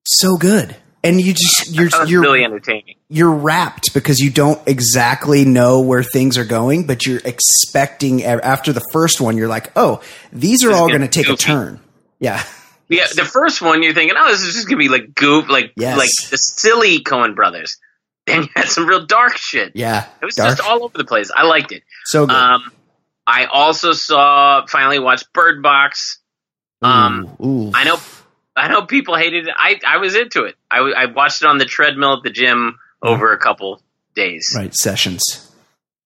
so 0.05 0.37
good, 0.37 0.77
and 1.07 1.21
you 1.21 1.33
just 1.33 1.69
you're 1.73 1.89
you're 2.05 2.21
really 2.21 2.43
entertaining. 2.43 2.95
you're 3.09 3.31
wrapped 3.31 3.93
because 3.93 4.19
you 4.19 4.29
don't 4.29 4.61
exactly 4.67 5.45
know 5.45 5.81
where 5.81 6.03
things 6.03 6.37
are 6.37 6.45
going, 6.45 6.85
but 6.85 7.05
you're 7.05 7.21
expecting 7.25 8.23
after 8.23 8.73
the 8.73 8.83
first 8.91 9.21
one, 9.21 9.37
you're 9.37 9.47
like, 9.47 9.71
oh, 9.75 10.01
these 10.31 10.63
are 10.63 10.71
all 10.73 10.87
going 10.89 11.01
to 11.01 11.07
take 11.07 11.29
a 11.29 11.35
turn. 11.35 11.79
Yeah. 12.19 12.43
Yeah, 12.89 13.05
the 13.15 13.25
first 13.25 13.61
one 13.61 13.83
you're 13.83 13.93
thinking, 13.93 14.15
oh, 14.17 14.31
this 14.31 14.41
is 14.43 14.53
just 14.53 14.67
gonna 14.67 14.77
be 14.79 14.87
like 14.87 15.13
goof, 15.13 15.49
like 15.49 15.73
Yes. 15.75 15.97
like 15.97 16.09
the 16.31 16.37
silly 16.37 16.99
Coen 16.99 17.35
brothers. 17.35 17.75
Then 18.25 18.43
you 18.43 18.49
had 18.55 18.69
some 18.69 18.85
real 18.87 19.05
dark 19.05 19.35
shit. 19.37 19.73
Yeah. 19.75 20.05
It 20.21 20.25
was 20.25 20.35
Dark. 20.35 20.57
just 20.57 20.69
all 20.69 20.83
over 20.85 20.97
the 20.97 21.03
place. 21.05 21.29
I 21.35 21.43
liked 21.43 21.71
it. 21.73 21.83
so 22.05 22.25
good. 22.25 22.33
Um, 22.35 22.71
I 23.25 23.45
also 23.45 23.91
saw 23.91 24.65
finally 24.67 24.99
watched 24.99 25.31
Bird 25.33 25.61
Box. 25.61 26.19
Um, 26.81 27.35
Ooh, 27.41 27.45
ooh. 27.45 27.71
I 27.73 27.83
know, 27.83 27.97
I 28.57 28.67
know 28.67 28.81
people 28.85 29.15
hated 29.15 29.47
it. 29.47 29.53
I 29.55 29.79
I 29.85 29.97
was 29.97 30.15
into 30.15 30.43
it. 30.43 30.55
I 30.69 30.79
I 30.79 31.05
watched 31.05 31.43
it 31.43 31.47
on 31.47 31.57
the 31.57 31.65
treadmill 31.65 32.17
at 32.17 32.23
the 32.23 32.29
gym 32.29 32.79
over 33.01 33.31
a 33.31 33.37
couple 33.37 33.81
days. 34.15 34.53
right. 34.55 34.73
Sessions. 34.73 35.43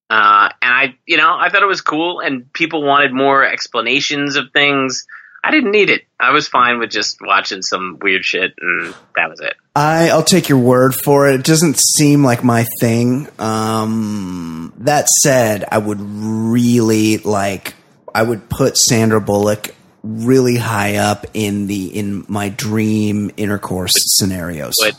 Uh, 0.10 0.50
and 0.62 0.74
I, 0.74 0.96
you 1.06 1.16
know, 1.16 1.38
I 1.40 1.48
thought 1.50 1.64
it 1.64 1.68
was 1.68 1.80
cool, 1.80 2.20
and 2.20 2.52
people 2.52 2.84
wanted 2.84 3.14
more 3.14 3.46
explanations 3.46 4.36
of 4.36 4.52
things. 4.52 5.06
I 5.42 5.52
didn't 5.52 5.72
need 5.72 5.90
it. 5.90 6.04
I 6.20 6.32
was 6.32 6.50
fine 6.50 6.80
with 6.80 6.92
just 6.92 7.18
watching 7.22 7.62
some 7.62 7.98
weird 8.02 8.26
shit, 8.26 8.54
and 8.60 8.94
that 9.16 9.30
was 9.30 9.40
it. 9.40 9.54
I, 9.74 10.10
I'll 10.10 10.22
take 10.22 10.50
your 10.50 10.60
word 10.60 10.94
for 10.94 11.30
it. 11.30 11.36
It 11.36 11.46
doesn't 11.46 11.80
seem 11.80 12.26
like 12.26 12.44
my 12.44 12.66
thing. 12.82 13.30
Um, 13.40 14.74
that 14.80 15.08
said, 15.08 15.64
I 15.72 15.78
would 15.78 16.02
really 16.02 17.18
like, 17.20 17.74
I 18.14 18.22
would 18.22 18.50
put 18.50 18.78
Sandra 18.78 19.22
Bullock 19.22 19.74
really 20.04 20.58
high 20.58 20.96
up 20.98 21.26
in 21.34 21.68
the, 21.68 21.98
in 21.98 22.26
my 22.28 22.50
dream 22.50 23.32
intercourse 23.38 23.94
scenarios. 23.98 24.74
Would 24.82 24.96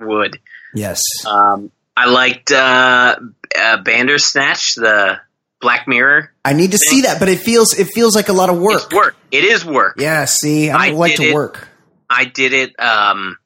would. 0.00 0.38
Yes. 0.74 1.00
Um, 1.26 1.70
I 1.96 2.06
liked 2.06 2.52
uh, 2.52 3.16
uh, 3.58 3.82
Bandersnatch, 3.82 4.74
the 4.74 5.20
Black 5.60 5.88
Mirror. 5.88 6.32
I 6.44 6.52
need 6.52 6.72
to 6.72 6.78
see 6.78 7.02
that, 7.02 7.18
but 7.18 7.28
it 7.28 7.40
feels, 7.40 7.78
it 7.78 7.88
feels 7.94 8.14
like 8.14 8.28
a 8.28 8.34
lot 8.34 8.50
of 8.50 8.58
work. 8.58 8.82
It's 8.84 8.94
work. 8.94 9.16
It 9.30 9.44
is 9.44 9.64
work. 9.64 9.96
Yeah. 9.98 10.26
See, 10.26 10.70
I 10.70 10.88
I 10.88 10.90
like 10.90 11.16
to 11.16 11.24
it. 11.24 11.34
work. 11.34 11.68
I 12.08 12.24
did 12.26 12.52
it. 12.52 12.78
Um, 12.78 13.38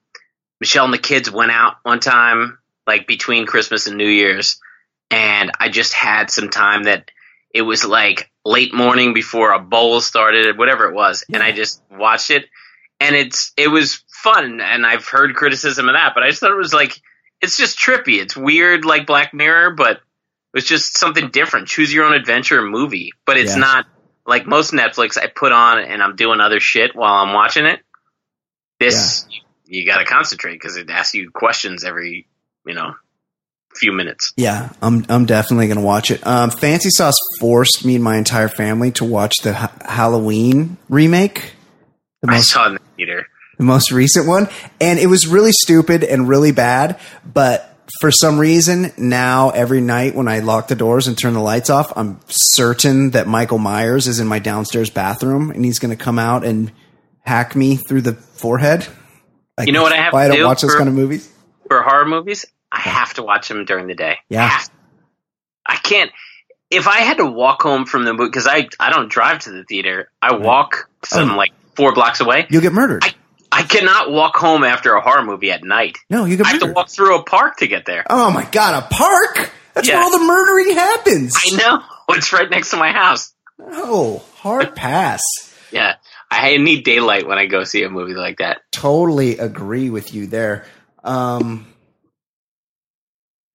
Michelle 0.61 0.85
and 0.85 0.93
the 0.93 0.99
kids 0.99 1.31
went 1.31 1.51
out 1.51 1.77
one 1.83 2.01
time, 2.01 2.59
like 2.87 3.07
between 3.07 3.47
Christmas 3.47 3.87
and 3.87 3.97
New 3.97 4.09
Year's, 4.09 4.61
and 5.11 5.51
I 5.59 5.69
just 5.71 5.93
had 5.93 6.31
some 6.31 6.51
time 6.51 6.85
that 6.85 7.11
it 7.53 7.63
was 7.63 7.85
like 7.85 8.31
late 8.45 8.73
morning 8.75 9.13
before 9.13 9.53
a 9.53 9.59
bowl 9.61 10.01
started, 10.01 10.57
whatever 10.57 10.89
it 10.89 10.95
was, 10.95 11.25
and 11.33 11.43
I 11.43 11.53
just 11.53 11.83
watched 11.91 12.31
it, 12.31 12.47
and 13.01 13.15
it's 13.17 13.53
it 13.57 13.69
was 13.69 14.05
fun, 14.09 14.61
and 14.61 14.87
I've 14.87 15.07
heard 15.07 15.35
criticism 15.35 15.89
of 15.89 15.95
that, 15.95 16.13
but 16.15 16.23
I 16.23 16.29
just 16.29 16.41
thought 16.41 16.51
it 16.53 16.57
was 16.57 16.75
like 16.75 17.01
it's 17.41 17.57
just 17.57 17.79
trippy, 17.79 18.21
it's 18.21 18.37
weird, 18.37 18.85
like 18.85 19.07
Black 19.07 19.33
Mirror, 19.33 19.75
but 19.75 19.97
it 19.97 20.03
was 20.53 20.65
just 20.65 20.99
something 20.99 21.31
different. 21.31 21.69
Choose 21.69 21.93
your 21.93 22.05
own 22.05 22.13
adventure 22.13 22.61
movie, 22.63 23.13
but 23.25 23.37
it's 23.39 23.55
Yeah. 23.55 23.61
not 23.61 23.87
like 24.27 24.47
most 24.47 24.73
Netflix. 24.73 25.17
I 25.17 25.27
put 25.27 25.53
on 25.53 25.79
and 25.79 26.03
I'm 26.03 26.17
doing 26.17 26.41
other 26.41 26.61
shit 26.61 26.95
while 26.95 27.15
I'm 27.15 27.33
watching 27.33 27.65
it. 27.67 27.81
This 28.79 29.27
you, 29.65 29.87
got 29.87 29.99
to 29.99 30.05
concentrate 30.05 30.55
because 30.55 30.77
it 30.77 30.91
asks 30.91 31.15
you 31.15 31.31
questions 31.31 31.85
every 31.85 32.27
you 32.67 32.75
know 32.75 32.95
few 33.77 33.93
minutes. 33.93 34.33
Yeah, 34.37 34.71
I'm 34.83 35.05
I'm 35.09 35.27
definitely 35.27 35.69
gonna 35.69 35.81
watch 35.81 36.11
it. 36.11 36.27
Um, 36.27 36.51
Fancy 36.51 36.91
Sauce 36.91 37.17
forced 37.39 37.85
me 37.85 37.95
and 37.95 38.05
my 38.05 38.17
entire 38.17 38.49
family 38.49 38.91
to 38.93 39.05
watch 39.05 39.35
the 39.43 39.53
ha- 39.55 39.73
Halloween 39.85 40.77
remake, 40.89 41.55
the 42.23 42.31
I 42.31 42.37
most 42.37 42.51
saw 42.51 42.67
in 42.67 42.75
the 42.75 42.81
theater. 42.97 43.27
the 43.59 43.65
most 43.65 43.93
recent 43.93 44.27
one, 44.27 44.49
and 44.81 44.99
it 44.99 45.07
was 45.07 45.27
really 45.27 45.53
stupid 45.53 46.05
and 46.05 46.29
really 46.29 46.53
bad. 46.53 46.99
But 47.25 47.67
for 48.01 48.11
some 48.11 48.39
reason, 48.39 48.93
now 48.99 49.51
every 49.51 49.81
night 49.81 50.15
when 50.15 50.29
I 50.29 50.39
lock 50.41 50.69
the 50.69 50.77
doors 50.77 51.07
and 51.09 51.17
turn 51.19 51.35
the 51.35 51.41
lights 51.41 51.71
off, 51.71 51.93
I'm 51.97 52.21
certain 52.29 53.11
that 53.11 53.27
Michael 53.27 53.59
Myers 53.59 54.07
is 54.07 54.21
in 54.21 54.27
my 54.29 54.39
downstairs 54.39 54.91
bathroom 54.91 55.51
and 55.51 55.65
he's 55.65 55.79
gonna 55.79 55.97
come 55.97 56.19
out 56.19 56.45
and 56.45 56.71
hack 57.23 57.55
me 57.57 57.77
through 57.77 58.03
the 58.03 58.13
forehead. 58.15 58.87
Like, 59.59 59.67
You 59.67 59.73
know 59.73 59.83
what 59.83 59.93
I 59.93 59.97
have 59.97 60.13
Why 60.13 60.25
I 60.25 60.29
don't 60.29 60.37
do 60.39 60.45
watch 60.47 60.63
those 60.63 60.75
kind 60.75 60.89
of 60.89 60.95
movies? 60.95 61.31
For 61.69 61.83
horror 61.83 62.07
movies, 62.07 62.47
I 62.87 62.89
have 62.89 63.15
to 63.15 63.23
watch 63.23 63.49
them 63.49 63.65
during 63.65 63.87
the 63.87 63.95
day. 63.95 64.17
Yeah. 64.29 64.59
I 65.67 65.77
can't. 65.77 66.11
if 66.71 66.87
I 66.89 67.01
had 67.01 67.19
to 67.19 67.27
walk 67.27 67.63
home 67.63 67.85
from 67.85 68.05
the 68.05 68.13
movie 68.13 68.29
because 68.29 68.47
I 68.47 68.69
I 68.79 68.91
don't 68.91 69.09
drive 69.11 69.41
to 69.41 69.51
the 69.53 69.65
theater, 69.65 70.11
I 70.23 70.37
walk 70.37 70.89
some 71.05 71.33
Oh. 71.33 71.37
like 71.37 71.51
four 71.77 71.93
blocks 71.95 72.21
away. 72.21 72.47
You'll 72.51 72.63
get 72.63 72.73
murdered. 72.73 73.05
I 73.05 73.15
I 73.53 73.63
cannot 73.65 74.11
walk 74.13 74.37
home 74.37 74.63
after 74.65 74.95
a 74.95 75.01
horror 75.01 75.25
movie 75.25 75.51
at 75.51 75.65
night. 75.65 75.99
no, 76.09 76.25
you 76.25 76.37
get 76.37 76.47
I 76.47 76.51
have 76.51 76.61
to 76.61 76.73
walk 76.73 76.89
through 76.89 77.17
a 77.19 77.23
park 77.25 77.57
to 77.59 77.67
get 77.67 77.85
there. 77.87 78.05
oh 78.09 78.31
my 78.31 78.45
god, 78.51 78.85
a 78.85 78.87
park? 78.95 79.51
That's 79.75 79.89
Yeah. 79.89 79.97
where 79.97 80.05
all 80.05 80.19
the 80.19 80.25
murdering 80.25 80.75
happens. 80.75 81.35
I 81.37 81.57
know 81.57 81.83
it's 82.17 82.33
right 82.33 82.49
next 82.51 82.71
to 82.71 82.77
my 82.77 82.93
house. 82.93 83.33
Oh, 83.61 84.23
hard 84.37 84.75
pass. 84.77 85.23
Yeah, 85.73 85.97
I 86.31 86.57
need 86.57 86.85
daylight 86.85 87.27
when 87.27 87.39
I 87.39 87.47
go 87.47 87.63
see 87.65 87.83
a 87.85 87.91
movie 87.91 88.15
like 88.15 88.39
that. 88.39 88.63
Totally 88.73 89.39
agree 89.39 89.91
with 89.91 90.15
you 90.15 90.27
there. 90.27 90.65
Um, 91.05 91.67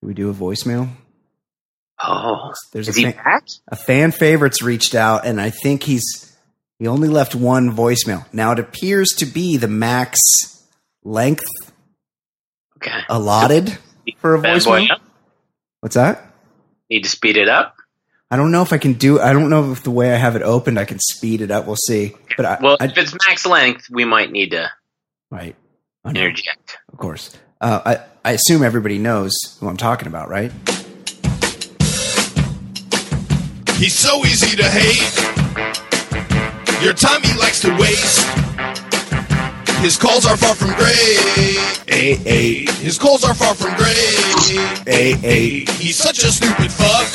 we 0.02 0.14
do 0.14 0.30
a 0.30 0.34
voicemail? 0.34 0.90
Oh, 2.02 2.52
There's 2.74 2.90
is 2.90 2.98
a 2.98 3.00
he 3.00 3.06
fan, 3.06 3.16
back? 3.24 3.44
a 3.70 3.76
fan 3.76 4.12
favorites 4.12 4.62
reached 4.62 4.96
out, 4.96 5.26
and 5.26 5.40
I 5.40 5.50
think 5.50 5.84
he's 5.84 6.36
he 6.78 6.88
only 6.88 7.08
left 7.08 7.36
one 7.36 7.72
voicemail. 7.76 8.26
Now 8.34 8.52
it 8.52 8.60
appears 8.60 9.10
to 9.18 9.26
be 9.26 9.58
the 9.58 9.68
max 9.70 10.20
length 11.04 11.46
Okay, 12.78 13.00
allotted 13.10 13.78
for 14.18 14.36
a 14.36 14.40
voicemail. 14.42 15.00
What's 15.80 15.96
that? 15.96 16.34
Need 16.90 17.04
to 17.04 17.10
speed 17.10 17.38
it 17.38 17.48
up. 17.48 17.76
I 18.30 18.36
don't 18.38 18.52
know 18.52 18.62
if 18.62 18.74
I 18.74 18.78
can 18.78 18.94
do. 18.94 19.20
I 19.22 19.32
don't 19.34 19.50
know 19.50 19.72
if 19.72 19.84
the 19.84 19.92
way 19.92 20.12
I 20.14 20.18
have 20.18 20.36
it 20.36 20.42
opened, 20.42 20.78
I 20.78 20.86
can 20.86 21.00
speed 21.00 21.42
it 21.42 21.52
up. 21.52 21.66
We'll 21.66 21.76
see. 21.78 22.14
But 22.36 22.46
I, 22.46 22.58
Well, 22.62 22.76
I, 22.80 22.86
if 22.86 22.98
it's 22.98 23.14
max 23.28 23.46
length, 23.46 23.88
we 23.90 24.04
might 24.04 24.32
need 24.32 24.52
to 24.52 24.70
right, 25.32 25.56
interject. 26.06 26.78
of 26.92 26.98
course. 27.00 27.38
Uh, 27.62 27.82
I 27.86 28.30
I 28.30 28.32
assume 28.34 28.64
everybody 28.64 28.98
knows 28.98 29.34
who 29.60 29.68
I'm 29.68 29.78
talking 29.78 30.08
about, 30.08 30.30
right? 30.30 30.52
He's 33.78 33.94
so 33.94 34.24
easy 34.26 34.56
to 34.58 34.64
hate. 34.64 35.14
Your 36.84 36.94
time 36.94 37.22
he 37.24 37.34
likes 37.40 37.62
to 37.62 37.70
waste. 37.78 38.26
His 39.82 39.98
calls 39.98 40.26
are 40.26 40.38
far 40.38 40.56
from 40.56 40.74
great. 40.76 41.84
A 41.90 42.18
A 42.26 42.72
His 42.82 42.98
calls 42.98 43.24
are 43.24 43.34
far 43.34 43.54
from 43.54 43.76
great. 43.76 44.88
A 44.88 45.14
A. 45.24 45.66
He's 45.74 45.98
such 45.98 46.24
a 46.24 46.32
stupid 46.32 46.72
fuck. 46.72 47.08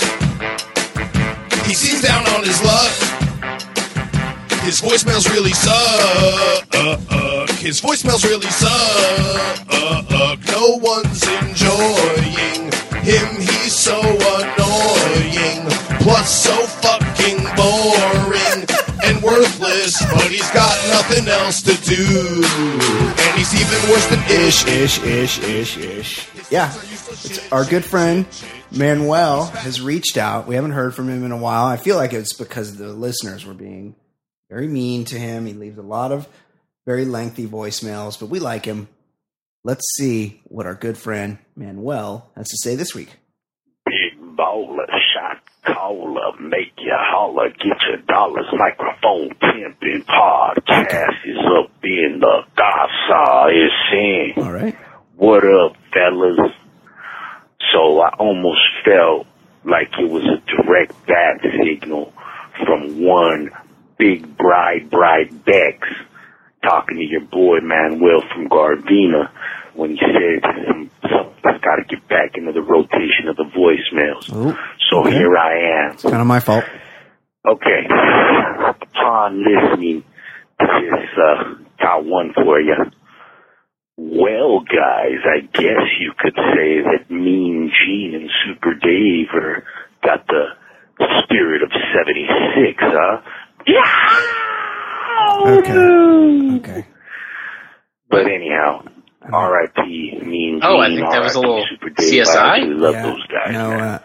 He 1.66 1.75
seems 1.75 2.02
down 2.02 2.26
on 2.28 2.44
his 2.44 2.62
luck. 2.62 3.20
His 4.62 4.81
voicemails 4.81 5.29
really 5.31 5.52
suck. 5.52 6.71
His 7.59 7.81
voicemails 7.81 8.25
really 8.25 8.50
suck. 8.50 9.67
No 10.47 10.76
one's 10.76 11.23
enjoying 11.26 12.71
him. 13.02 13.37
He's 13.40 13.75
so 13.75 14.00
annoying. 14.00 15.67
Plus, 16.00 16.31
so 16.31 16.55
fucking 16.67 17.38
boring 17.57 18.67
and 19.05 19.23
worthless. 19.23 20.00
But 20.12 20.31
he's 20.31 20.50
got 20.50 20.76
nothing 20.88 21.29
else 21.29 21.62
to 21.62 21.75
do. 21.83 22.05
And 22.05 23.38
he's 23.38 23.55
even 23.55 23.90
worse 23.90 24.07
than 24.07 24.23
ish. 24.31 24.67
Ish 24.67 25.02
ish 25.02 25.38
ish 25.40 25.76
ish. 25.79 26.29
Yeah, 26.50 26.73
it's 26.73 27.52
our 27.52 27.64
good 27.64 27.85
friend 27.85 28.26
Manuel 28.71 29.47
has 29.47 29.81
reached 29.81 30.17
out. 30.17 30.47
We 30.47 30.55
haven't 30.55 30.73
heard 30.73 30.95
from 30.95 31.09
him 31.09 31.25
in 31.25 31.33
a 31.33 31.37
while. 31.37 31.64
I 31.64 31.76
feel 31.76 31.97
like 31.97 32.12
it's 32.12 32.33
because 32.33 32.76
the 32.76 32.88
listeners 32.88 33.45
were 33.47 33.55
being 33.55 33.95
very 34.50 34.66
mean 34.66 35.04
to 35.07 35.19
him. 35.19 35.47
He 35.47 35.54
leaves 35.54 35.78
a 35.78 35.83
lot 35.83 36.11
of 36.11 36.28
very 36.85 37.04
lengthy 37.04 37.47
voicemails, 37.47 38.19
but 38.19 38.26
we 38.26 38.40
like 38.40 38.64
him. 38.64 38.88
Let's 39.62 39.85
see 39.97 40.40
what 40.45 40.66
our 40.66 40.75
good 40.75 40.99
friend 40.99 41.38
Manuel 41.54 42.30
has 42.37 42.49
to 42.49 42.57
say 42.57 42.75
this 42.75 42.95
week. 42.95 43.11
Big 43.87 44.19
bowler, 44.37 44.87
shot 45.14 45.40
caller, 45.64 46.33
make 46.40 46.73
you 46.78 46.92
holler, 46.92 47.50
get 47.50 47.80
your 47.88 47.99
dollars, 48.09 48.47
microphone 48.52 49.30
pimping, 49.40 50.02
podcast 50.04 51.25
is 51.25 51.38
up 51.59 51.71
in 51.85 52.21
the 52.21 52.42
casa, 52.57 53.47
it's 53.50 54.37
in. 54.37 54.42
All 54.42 54.52
right. 54.52 54.76
What 55.16 55.45
up, 55.45 55.76
fellas? 55.92 56.52
So 57.73 58.00
I 58.00 58.09
almost 58.19 58.62
felt 58.85 59.26
like 59.64 59.90
it 59.98 60.11
was 60.11 60.25
a 60.25 60.62
direct 60.62 60.94
bat 61.07 61.40
signal 61.62 62.12
from 62.64 63.05
one 63.05 63.51
big 64.01 64.37
bride, 64.39 64.89
bride 64.91 65.45
Bex, 65.45 65.87
talking 66.63 66.97
to 66.97 67.05
your 67.05 67.21
boy 67.21 67.59
Manuel 67.63 68.23
from 68.33 68.49
Gardena 68.49 69.31
when 69.75 69.91
he 69.91 69.99
said 70.01 70.43
um, 70.45 70.91
something's 71.03 71.61
got 71.63 71.77
to 71.77 71.85
get 71.89 72.09
back 72.09 72.31
into 72.35 72.53
the 72.53 72.63
rotation 72.63 73.29
of 73.29 73.37
the 73.37 73.45
voicemails. 73.45 74.25
Oh, 74.33 74.57
So 74.91 75.01
okay. 75.03 75.13
here 75.13 75.37
I 75.37 75.89
am. 75.91 75.97
kind 75.99 76.17
of 76.17 76.27
my 76.27 76.41
fault. 76.41 76.65
Okay. 77.47 77.87
Upon 77.89 79.45
listening 79.45 80.03
to 80.61 80.67
this, 80.67 81.09
uh, 81.19 81.55
got 81.81 82.05
one 82.05 82.33
for 82.35 82.61
you. 82.61 82.75
Well, 83.97 84.61
guys, 84.61 85.21
I 85.25 85.41
guess 85.53 85.85
you 86.01 86.13
could 86.19 86.35
say 86.35 86.81
that 86.83 87.11
Mean 87.11 87.71
Gene 87.85 88.15
and 88.15 88.31
Super 88.47 88.75
Dave 88.75 89.29
are 89.35 89.63
got 90.03 90.27
the 90.27 90.45
spirit 91.25 91.63
of 91.63 91.71
76, 91.71 92.79
huh? 92.81 93.21
Yeah! 93.66 95.57
Okay. 95.59 96.57
Okay. 96.59 96.87
But 98.11 98.27
anyhow, 98.27 98.83
R.I.P. 99.33 100.20
Mean 100.25 100.25
Gene. 100.25 100.61
Oh, 100.62 100.79
I 100.79 100.88
think 100.88 101.09
that 101.11 101.23
was 101.23 101.37
a 101.37 101.38
R.I.P. 101.38 101.46
little 101.49 101.64
Super 101.70 101.90
Dave. 101.90 102.25
CSI? 102.27 102.37
I 102.37 102.57
actually 102.57 102.75
love 102.75 102.94
Yeah. 102.94 103.03
those 103.03 103.27
guys. 103.27 103.53
No, 103.53 103.70
man. 103.70 103.81
uh, 103.81 103.99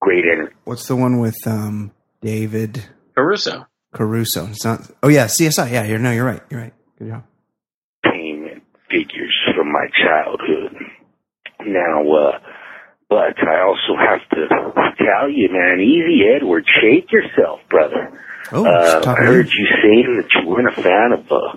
Great 0.00 0.24
energy. 0.30 0.54
what's 0.64 0.86
the 0.86 0.96
one 0.96 1.18
with 1.18 1.36
um, 1.46 1.90
David 2.20 2.84
Caruso. 3.16 3.66
Caruso? 3.94 4.46
It's 4.48 4.64
not. 4.64 4.80
Oh 5.02 5.08
yeah, 5.08 5.26
CSI. 5.26 5.70
Yeah, 5.72 5.84
you're 5.84 5.98
no, 5.98 6.10
you're 6.12 6.26
right. 6.26 6.42
You're 6.50 6.60
right. 6.60 6.74
Good 6.98 7.08
job. 7.08 7.24
entertainment 8.04 8.62
figures 8.90 9.34
from 9.56 9.72
my 9.72 9.86
childhood. 9.96 10.76
Now, 11.66 12.02
uh, 12.12 12.38
but 13.08 13.38
I 13.48 13.62
also 13.62 13.96
have 13.98 14.20
to 14.30 14.46
tell 14.98 15.30
you, 15.30 15.48
man, 15.50 15.80
Easy 15.80 16.22
Edward, 16.36 16.64
shake 16.82 17.10
yourself, 17.10 17.60
brother. 17.70 18.20
Oh, 18.52 18.64
Uh, 18.66 19.14
I 19.18 19.24
heard 19.24 19.48
you 19.48 19.66
saying 19.82 20.16
that 20.22 20.28
you 20.34 20.48
weren't 20.48 20.68
a 20.68 20.82
fan 20.82 21.12
of 21.12 21.30
uh, 21.32 21.56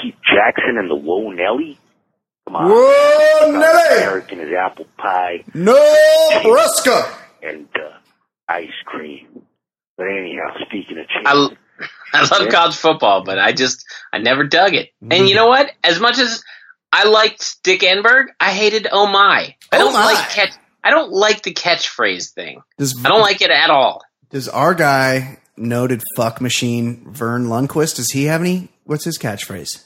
Keith 0.00 0.14
Jackson 0.24 0.76
and 0.78 0.90
the 0.90 0.94
Whoa 0.94 1.30
Nelly. 1.30 1.78
Come 2.46 2.56
on. 2.56 2.70
Whoa, 2.70 3.50
Nelly! 3.52 3.96
American 4.02 4.40
is 4.40 4.48
apple 4.52 4.86
pie 4.98 5.44
No, 5.54 5.74
Ruska. 6.44 7.12
and 7.42 7.68
uh, 7.74 7.98
ice 8.48 8.68
cream. 8.84 9.42
But 9.96 10.06
anyhow, 10.08 10.54
speaking 10.66 10.98
of 10.98 11.06
I, 11.26 11.32
change, 11.34 11.58
I 12.14 12.20
love 12.22 12.44
Yeah. 12.46 12.50
college 12.50 12.76
football, 12.76 13.24
but 13.24 13.38
I 13.38 13.52
just 13.52 13.84
I 14.12 14.18
never 14.18 14.44
dug 14.44 14.74
it. 14.74 14.90
And 15.10 15.28
you 15.28 15.34
know 15.34 15.46
what? 15.48 15.70
As 15.82 15.98
much 16.00 16.18
as 16.18 16.42
I 16.92 17.04
liked 17.08 17.62
Dick 17.64 17.80
Enberg, 17.80 18.26
I 18.38 18.52
hated 18.52 18.86
Oh 18.92 19.06
My. 19.06 19.54
I 19.72 19.76
Oh 19.76 19.78
don't 19.78 19.92
My. 19.94 20.04
like 20.04 20.28
catch. 20.30 20.50
I 20.84 20.90
don't 20.90 21.10
like 21.10 21.42
the 21.42 21.52
catchphrase 21.52 22.32
thing. 22.32 22.60
Does 22.78 22.94
I 23.04 23.08
don't 23.08 23.20
like 23.22 23.42
it 23.42 23.50
at 23.50 23.70
all. 23.70 24.02
does 24.30 24.48
our 24.48 24.74
guy 24.74 25.38
noted 25.56 26.02
fuck 26.16 26.40
machine 26.40 27.06
Verne 27.12 27.46
Lundquist? 27.46 27.96
Does 27.96 28.10
he 28.12 28.24
have 28.24 28.40
any? 28.40 28.68
What's 28.84 29.04
his 29.04 29.18
catchphrase? 29.18 29.82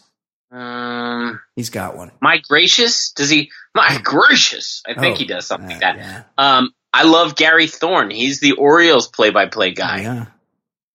Um, 0.52 1.40
He's 1.56 1.70
got 1.70 1.96
one. 1.96 2.10
my 2.20 2.38
gracious, 2.48 3.12
does 3.12 3.30
he? 3.30 3.50
My 3.74 3.98
gracious, 4.02 4.82
I 4.86 4.94
think 4.98 5.16
Oh, 5.16 5.18
he 5.18 5.26
does 5.26 5.46
something 5.46 5.68
like 5.68 5.76
uh, 5.76 5.92
that. 5.92 5.96
Yeah. 5.98 6.22
Um, 6.38 6.74
I 6.92 7.04
love 7.04 7.36
Gary 7.36 7.68
Thorne. 7.68 8.10
He's 8.10 8.40
the 8.40 8.52
Orioles 8.52 9.06
play-by-play 9.08 9.72
guy. 9.72 10.00
yeah. 10.00 10.26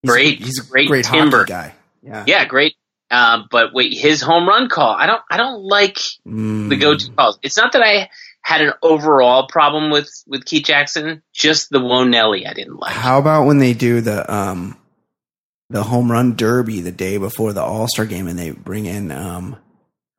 He's 0.02 0.12
Great- 0.12 0.42
A, 0.42 0.44
he's 0.44 0.60
a 0.60 0.70
great 0.70 0.88
great 0.90 1.06
timber. 1.06 1.46
guy. 1.46 1.74
Yeah. 2.04 2.26
Yeah, 2.28 2.46
great. 2.46 2.76
Uh, 3.10 3.44
but 3.50 3.74
wait, 3.74 3.94
his 3.94 4.22
home 4.22 4.48
run 4.48 4.68
call. 4.68 4.94
I 4.94 5.06
don't. 5.08 5.22
I 5.32 5.38
don't 5.38 5.62
like 5.64 5.98
Mm. 6.28 6.70
the 6.70 6.76
go-to 6.76 7.12
calls. 7.12 7.40
It's 7.44 7.56
not 7.56 7.72
that 7.74 7.82
I 7.82 8.10
had 8.46 8.62
an 8.62 8.74
overall 8.84 9.48
problem 9.48 9.90
with 9.90 10.08
with 10.28 10.46
Keith 10.46 10.66
Jackson. 10.66 11.24
Just 11.34 11.72
the 11.72 11.80
Whoa 11.80 12.04
Nelly 12.04 12.46
I 12.46 12.54
didn't 12.54 12.78
like. 12.78 12.94
How 12.94 13.18
about 13.18 13.48
when 13.48 13.58
they 13.58 13.74
do 13.74 14.02
the 14.02 14.32
um 14.32 14.78
the 15.72 15.82
home 15.82 16.12
run 16.12 16.36
derby 16.36 16.80
the 16.82 16.92
day 16.92 17.18
before 17.18 17.54
the 17.54 17.62
All 17.64 17.88
Star 17.88 18.06
game 18.06 18.28
and 18.28 18.38
they 18.38 18.52
bring 18.52 18.86
in 18.86 19.10
um 19.10 19.56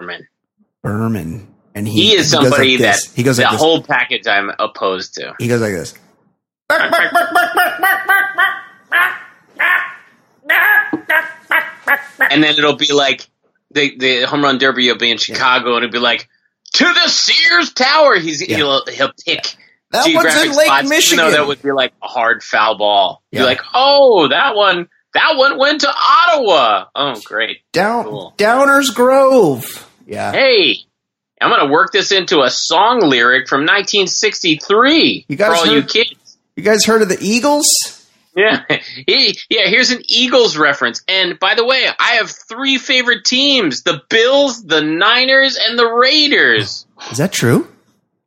Man. 0.00 0.26
Berman 0.82 1.46
and 1.76 1.86
he 1.86 2.08
He 2.10 2.16
is 2.16 2.28
somebody 2.30 2.72
like 2.72 2.78
this. 2.80 3.06
that 3.06 3.14
he 3.16 3.22
goes 3.22 3.36
the 3.36 3.44
like 3.44 3.52
this. 3.52 3.60
whole 3.60 3.80
package 3.82 4.26
I'm 4.26 4.50
opposed 4.58 5.14
to. 5.14 5.34
he 5.38 5.46
goes 5.46 5.60
like 5.60 5.72
this. 5.72 5.94
And 12.30 12.42
then 12.42 12.54
it'll 12.58 12.76
be 12.76 12.92
like 12.92 13.28
the 13.70 13.96
the 13.98 14.22
home 14.22 14.42
run 14.42 14.58
derby 14.58 14.88
will 14.88 14.98
be 14.98 15.10
in 15.10 15.18
Chicago, 15.18 15.76
and 15.76 15.84
it'll 15.84 15.92
be 15.92 15.98
like 15.98 16.28
to 16.76 16.84
the 16.84 17.08
Sears 17.08 17.72
Tower. 17.72 18.16
He's 18.18 18.46
Yeah. 18.48 18.56
he'll 18.56 18.84
he'll 18.86 19.12
pick 19.26 19.54
That 19.92 20.00
one's 20.00 20.06
geographic 20.06 20.50
in 20.50 20.56
Lake 20.56 20.66
spots, 20.66 20.88
Michigan. 20.88 21.18
even 21.24 21.32
though 21.32 21.36
that 21.38 21.46
would 21.48 21.62
be 21.62 21.72
like 21.72 21.92
a 22.02 22.08
hard 22.08 22.42
foul 22.42 22.76
ball. 22.78 23.22
Yeah. 23.30 23.40
You're 23.40 23.48
like, 23.48 23.60
oh, 23.74 24.28
that 24.28 24.54
one 24.56 24.88
that 25.14 25.36
one 25.36 25.58
went 25.58 25.80
to 25.82 25.88
Ottawa. 25.88 26.84
Oh, 26.94 27.20
great. 27.24 27.58
Down 27.72 28.04
Cool. 28.04 28.34
Downers 28.36 28.94
Grove. 28.94 29.64
Yeah. 30.06 30.32
Hey, 30.32 30.76
I'm 31.40 31.50
gonna 31.50 31.70
work 31.70 31.92
this 31.92 32.12
into 32.12 32.40
a 32.42 32.50
song 32.50 33.00
lyric 33.02 33.48
from 33.48 33.64
1963 33.64 35.26
You 35.28 35.36
for 35.36 35.42
guys 35.42 35.58
all 35.58 35.66
you 35.66 35.82
kids. 35.82 36.12
You 36.56 36.62
guys 36.62 36.84
heard 36.84 37.02
of 37.02 37.08
the 37.08 37.18
Eagles? 37.20 37.66
Yeah, 38.36 38.64
He- 39.06 39.38
yeah. 39.48 39.66
Here's 39.68 39.90
an 39.90 40.02
Eagles 40.06 40.56
reference. 40.56 41.02
And 41.08 41.38
by 41.40 41.54
the 41.54 41.64
way, 41.64 41.88
I 41.98 42.12
have 42.16 42.30
three 42.30 42.76
favorite 42.78 43.24
teams: 43.24 43.82
the 43.82 44.02
Bills, 44.10 44.62
the 44.62 44.82
Niners, 44.82 45.56
and 45.60 45.78
the 45.78 45.86
Raiders. 45.86 46.86
Is 47.10 47.18
that 47.18 47.32
true? 47.32 47.66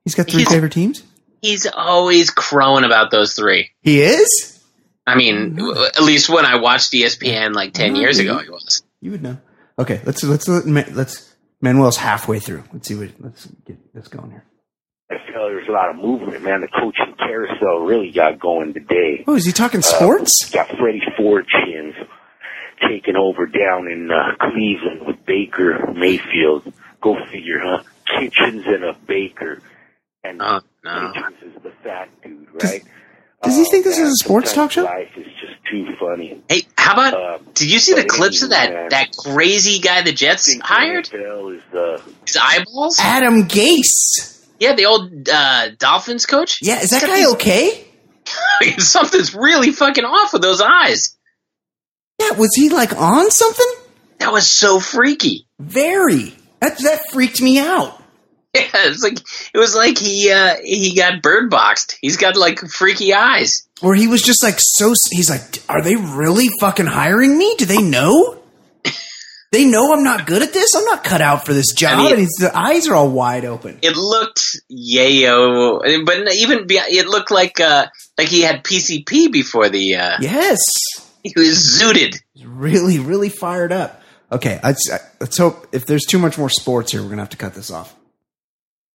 He's 0.04 0.16
got 0.16 0.28
three 0.28 0.40
He's- 0.42 0.52
favorite 0.52 0.72
teams. 0.74 1.04
He's 1.42 1.66
always 1.68 2.32
crowing 2.32 2.84
about 2.84 3.12
those 3.12 3.34
three. 3.34 3.70
He 3.82 4.02
is. 4.02 4.60
I 5.08 5.16
mean, 5.16 5.58
at 5.96 6.02
least 6.04 6.28
when 6.28 6.46
I 6.46 6.58
watched 6.58 6.92
ESPN 6.92 7.54
like 7.54 7.74
ten 7.74 7.96
years 7.96 8.20
ago, 8.20 8.40
he 8.40 8.50
was. 8.50 8.84
You 9.00 9.12
would 9.12 9.24
know. 9.24 9.38
Okay, 9.80 10.02
let's 10.06 10.22
let's 10.24 10.48
let's 10.50 11.34
Manuel's 11.62 11.96
halfway 11.96 12.40
through. 12.40 12.64
Let's 12.74 12.90
see 12.90 12.96
what 12.96 13.10
let's 13.20 13.46
get 13.66 13.78
this 13.94 14.10
going 14.10 14.32
here. 14.32 14.44
I 15.12 15.16
feel 15.28 15.48
there's 15.48 15.68
a 15.68 15.72
lot 15.72 15.90
of 15.90 15.96
movement, 15.96 16.44
man. 16.44 16.62
The 16.62 16.68
coaching 16.68 17.16
carousel 17.18 17.80
really 17.80 18.12
got 18.12 18.40
going 18.40 18.74
today. 18.74 19.24
Oh, 19.28 19.36
is 19.36 19.46
he 19.46 19.52
talking 19.52 19.82
sports? 19.82 20.50
Got 20.52 20.68
Freddie 20.78 21.02
Fortunes 21.18 21.96
taking 22.88 23.16
over 23.16 23.48
down 23.48 23.88
in 23.88 24.10
uh, 24.12 24.36
Cleveland 24.40 25.08
with 25.08 25.26
Baker 25.26 25.92
Mayfield. 25.96 26.72
Go 27.02 27.16
figure, 27.32 27.60
huh? 27.62 27.84
Kitchens 28.20 28.64
and 28.68 28.84
a 28.84 28.94
Baker. 29.08 29.62
And 30.24 30.42
Oh 30.42 30.60
no! 30.84 31.12
Kitchens 31.14 31.56
is 31.56 31.64
the 31.64 31.72
fat 31.84 32.10
dude, 32.24 32.48
right? 32.62 32.84
does 33.42 33.56
he 33.56 33.62
Oh, 33.62 33.72
think 33.72 33.86
this 33.86 33.98
is 33.98 34.10
a 34.12 34.16
sports 34.18 34.54
talk 34.54 34.70
show? 34.72 34.84
sometimes 34.84 35.08
Life 35.16 35.18
is 35.26 35.34
just 35.40 35.66
too 35.72 35.88
funny. 36.00 36.42
Hey, 36.50 36.64
how 36.78 36.94
about? 36.94 37.14
Uh, 37.14 37.38
Did 37.54 37.72
you 37.72 37.80
see 37.80 37.94
the 37.94 38.02
but 38.02 38.10
clips 38.10 38.44
of 38.44 38.52
anyway, 38.52 38.88
that 38.90 38.90
that 38.92 39.08
crazy 39.18 39.80
guy 39.80 40.02
the 40.04 40.12
Jets 40.12 40.56
hired? 40.62 41.06
Is 41.06 41.62
the 41.72 42.02
His 42.28 42.38
eyeballs? 42.40 42.98
Adam 43.00 43.48
Gase. 43.48 44.39
Yeah, 44.60 44.76
the 44.76 44.86
old 44.86 45.30
uh, 45.30 45.70
Dolphins 45.78 46.26
coach. 46.26 46.60
Yeah, 46.62 46.80
is 46.82 46.90
that 46.92 47.02
guy 47.02 47.16
these- 47.18 47.34
okay? 47.34 47.86
Something's 48.78 49.34
really 49.34 49.72
fucking 49.72 50.04
off 50.06 50.34
with 50.34 50.42
those 50.42 50.62
eyes. 50.62 51.16
Yeah, 52.20 52.32
was 52.38 52.52
he 52.56 52.70
like 52.70 52.94
on 52.96 53.32
something? 53.32 53.72
That 54.20 54.34
was 54.34 54.50
so 54.50 54.80
freaky. 54.80 55.48
Very. 55.60 56.36
That 56.60 56.78
that 56.80 57.02
freaked 57.12 57.42
me 57.42 57.60
out. 57.60 57.96
Yeah, 58.56 58.64
it's 58.74 59.04
like 59.04 59.20
it 59.54 59.60
was 59.60 59.76
like 59.76 60.00
he 60.00 60.32
uh, 60.32 60.56
he 60.64 60.96
got 60.96 61.22
bird 61.22 61.52
boxed. 61.52 62.00
He's 62.02 62.18
got 62.18 62.36
like 62.36 62.60
freaky 62.62 63.14
eyes. 63.14 63.68
Or 63.80 63.94
he 63.94 64.08
was 64.08 64.24
just 64.24 64.42
like 64.42 64.56
so. 64.58 64.96
He's 65.12 65.30
like, 65.30 65.62
are 65.70 65.84
they 65.84 65.96
really 65.96 66.50
fucking 66.60 66.88
hiring 66.88 67.38
me? 67.38 67.54
Do 67.60 67.66
they 67.66 67.80
know? 67.80 68.39
They 69.52 69.66
know 69.66 69.94
I'm 69.94 70.04
not 70.04 70.28
good 70.28 70.42
at 70.42 70.54
this. 70.54 70.76
I'm 70.76 70.86
not 70.86 71.04
cut 71.04 71.22
out 71.22 71.46
for 71.46 71.54
this 71.54 71.74
job. 71.74 72.00
I 72.00 72.04
mean- 72.04 72.12
and 72.14 72.20
his 72.22 72.36
the 72.40 72.52
eyes 72.56 72.88
are 72.88 72.96
all 72.96 73.10
wide 73.10 73.46
open. 73.46 73.80
It 73.82 73.96
looked 73.96 74.42
yayo, 74.72 76.06
but 76.06 76.34
even 76.36 76.68
be, 76.68 76.76
it 76.76 77.08
looked 77.08 77.32
like 77.32 77.60
uh, 77.60 77.88
like 78.18 78.28
he 78.28 78.42
had 78.42 78.64
PCP 78.64 79.32
before 79.32 79.70
the 79.70 79.96
uh, 79.96 80.18
Yes, 80.20 80.60
he 81.24 81.34
was 81.36 81.80
zooted. 81.82 82.18
Really, 82.46 83.00
really 83.00 83.30
fired 83.30 83.72
up. 83.72 84.02
Okay, 84.32 84.60
let's 84.64 84.88
let's 85.20 85.38
hope 85.38 85.68
if 85.72 85.86
there's 85.86 86.06
too 86.06 86.20
much 86.20 86.38
more 86.38 86.50
sports 86.50 86.92
here, 86.92 87.02
we're 87.02 87.10
gonna 87.10 87.22
have 87.24 87.30
to 87.30 87.38
cut 87.38 87.54
this 87.56 87.72
off. 87.72 87.96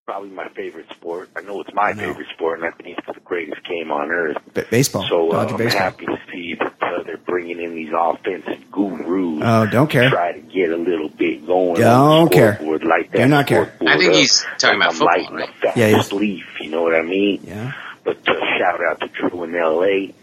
probably 0.06 0.28
my 0.30 0.48
favorite 0.50 0.86
sport. 0.90 1.30
I 1.34 1.40
know 1.40 1.60
it's 1.62 1.70
my 1.74 1.92
No. 1.92 2.04
favorite 2.08 2.28
sport, 2.34 2.60
and 2.60 2.68
I 2.68 2.76
think 2.76 2.96
it's 2.98 3.06
the 3.06 3.20
greatest 3.24 3.66
game 3.66 3.90
on 3.90 4.10
earth. 4.12 4.36
B- 4.52 4.62
baseball, 4.70 5.06
So 5.08 5.30
uh, 5.30 5.42
Dodger 5.44 5.54
I'm 5.54 5.58
baseball. 5.58 5.80
happy 5.82 6.06
to 6.06 6.18
see 6.30 6.54
that 6.96 7.00
uh, 7.00 7.02
they're 7.04 7.16
bringing 7.18 7.60
in 7.60 7.74
these 7.74 7.90
offensive 7.96 8.70
gurus. 8.70 9.40
Oh, 9.42 9.66
don't 9.66 9.88
care. 9.90 10.10
Try 10.10 10.32
to 10.32 10.40
get 10.40 10.70
a 10.70 10.76
little 10.76 11.08
bit 11.08 11.46
going. 11.46 11.80
Don't 11.80 12.30
care. 12.32 12.54
scoreboard 12.56 12.84
Like 12.84 13.10
that 13.12 13.18
Do 13.18 13.26
not 13.26 13.46
care. 13.46 13.72
I 13.86 13.96
think 13.98 14.10
up. 14.10 14.16
he's 14.16 14.44
talking 14.58 14.76
about 14.76 14.90
I'm 14.90 14.94
football, 14.96 15.06
lighting 15.22 15.36
right? 15.36 15.48
a 15.76 15.78
Yeah, 15.78 15.88
he's- 15.88 16.12
leaf, 16.12 16.44
you 16.60 16.70
know 16.70 16.82
what 16.82 16.94
I 16.94 17.02
mean? 17.02 17.40
Yeah, 17.44 17.72
But 18.04 18.18
uh, 18.28 18.32
shout 18.58 18.80
out 18.88 19.00
to 19.00 19.08
Drew 19.08 19.44
in 19.44 19.54
L.A., 19.54 20.14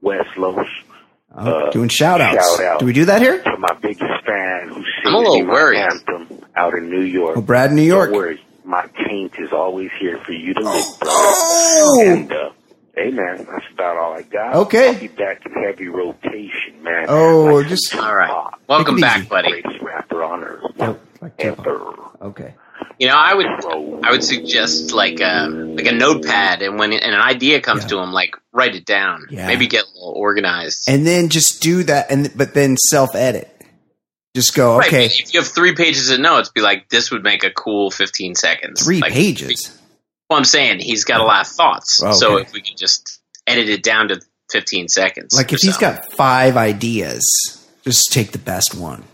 West 0.00 0.36
Los, 0.36 0.66
oh, 1.34 1.50
Uh, 1.66 1.70
doing 1.70 1.88
shout 1.88 2.20
outs. 2.20 2.56
shout 2.56 2.64
out. 2.66 2.80
Do 2.80 2.86
we 2.86 2.92
do 2.92 3.06
that 3.06 3.20
here? 3.22 3.42
to 3.42 3.56
my 3.58 3.74
biggest 3.80 4.24
fan 4.24 4.68
who's 4.68 4.86
I'm 5.04 5.14
a 5.14 5.18
little 5.18 5.42
my 5.44 5.52
worried. 5.52 5.78
anthem 5.80 6.44
out 6.54 6.74
in 6.74 6.90
New 6.90 7.00
York. 7.02 7.36
Oh, 7.36 7.40
Brad, 7.40 7.70
in 7.70 7.76
New 7.76 7.82
York. 7.82 8.10
Don't 8.10 8.18
worry, 8.18 8.40
my 8.64 8.86
taint 9.08 9.32
is 9.38 9.52
always 9.52 9.90
here 9.98 10.18
for 10.24 10.32
you 10.32 10.54
to 10.54 10.60
lick, 10.60 10.84
brother. 11.00 11.12
Oh, 11.12 12.02
And 12.04 12.32
uh, 12.32 12.50
hey, 12.96 13.10
man, 13.10 13.46
that's 13.50 13.64
about 13.72 13.96
all 13.96 14.12
I 14.14 14.22
got. 14.22 14.54
Okay. 14.56 14.88
I'll 14.94 15.00
be 15.00 15.08
back 15.08 15.44
in 15.46 15.52
heavy 15.52 15.88
rotation, 15.88 16.82
man. 16.82 17.06
Oh, 17.08 17.44
Like 17.56 17.68
just- 17.68 17.94
All 17.94 18.14
right. 18.14 18.28
pop. 18.28 18.60
Welcome 18.68 18.98
back, 19.00 19.20
easy. 19.20 19.28
buddy. 19.28 19.62
Greatest 19.62 19.82
rapper 19.82 20.24
on 20.24 20.42
earth. 20.44 20.62
Oh, 20.64 20.86
yep, 20.86 21.00
like 21.20 21.36
Tupac. 21.38 21.66
Ever. 21.66 21.94
okay. 22.22 22.54
You 22.98 23.08
know, 23.08 23.14
I 23.16 23.34
would 23.34 23.46
I 24.04 24.10
would 24.10 24.24
suggest 24.24 24.92
like 24.92 25.20
a 25.20 25.48
like 25.48 25.86
a 25.86 25.92
notepad, 25.92 26.62
and 26.62 26.78
when 26.78 26.92
and 26.94 27.14
an 27.14 27.20
idea 27.20 27.60
comes 27.60 27.82
Yeah. 27.82 27.88
to 27.88 27.98
him, 27.98 28.12
like 28.12 28.36
write 28.52 28.74
it 28.74 28.86
down. 28.86 29.26
Yeah. 29.30 29.46
Maybe 29.46 29.66
get 29.66 29.84
a 29.84 29.88
little 29.98 30.14
organized. 30.16 30.88
And 30.88 31.06
then 31.06 31.28
just 31.28 31.62
do 31.62 31.82
that, 31.84 32.10
and 32.10 32.30
but 32.34 32.54
then 32.54 32.76
self 32.78 33.14
edit. 33.14 33.50
Just 34.34 34.54
go 34.54 34.78
Right, 34.78 34.88
okay. 34.88 35.06
If 35.06 35.32
you 35.34 35.40
have 35.40 35.48
three 35.48 35.74
pages 35.74 36.10
of 36.10 36.20
notes, 36.20 36.50
be 36.50 36.60
like, 36.62 36.88
this 36.90 37.10
would 37.10 37.22
make 37.22 37.44
a 37.44 37.50
cool 37.50 37.90
15 37.90 38.34
seconds. 38.34 38.82
Three 38.84 39.00
Like, 39.00 39.12
pages. 39.12 39.78
Well, 40.28 40.38
I'm 40.38 40.44
saying 40.44 40.80
he's 40.80 41.04
got 41.04 41.20
a 41.20 41.24
lot 41.24 41.46
of 41.46 41.52
thoughts. 41.52 42.00
Oh, 42.02 42.12
So 42.12 42.38
if 42.38 42.52
we 42.52 42.60
can 42.60 42.76
just 42.76 43.20
edit 43.46 43.68
it 43.68 43.82
down 43.82 44.08
to 44.08 44.20
15 44.50 44.88
seconds. 44.88 45.34
Like 45.36 45.52
if 45.52 45.60
he's 45.60 45.76
got 45.76 46.12
five 46.12 46.56
ideas, 46.56 47.22
just 47.84 48.12
take 48.12 48.32
the 48.32 48.38
best 48.38 48.74
one. 48.74 49.04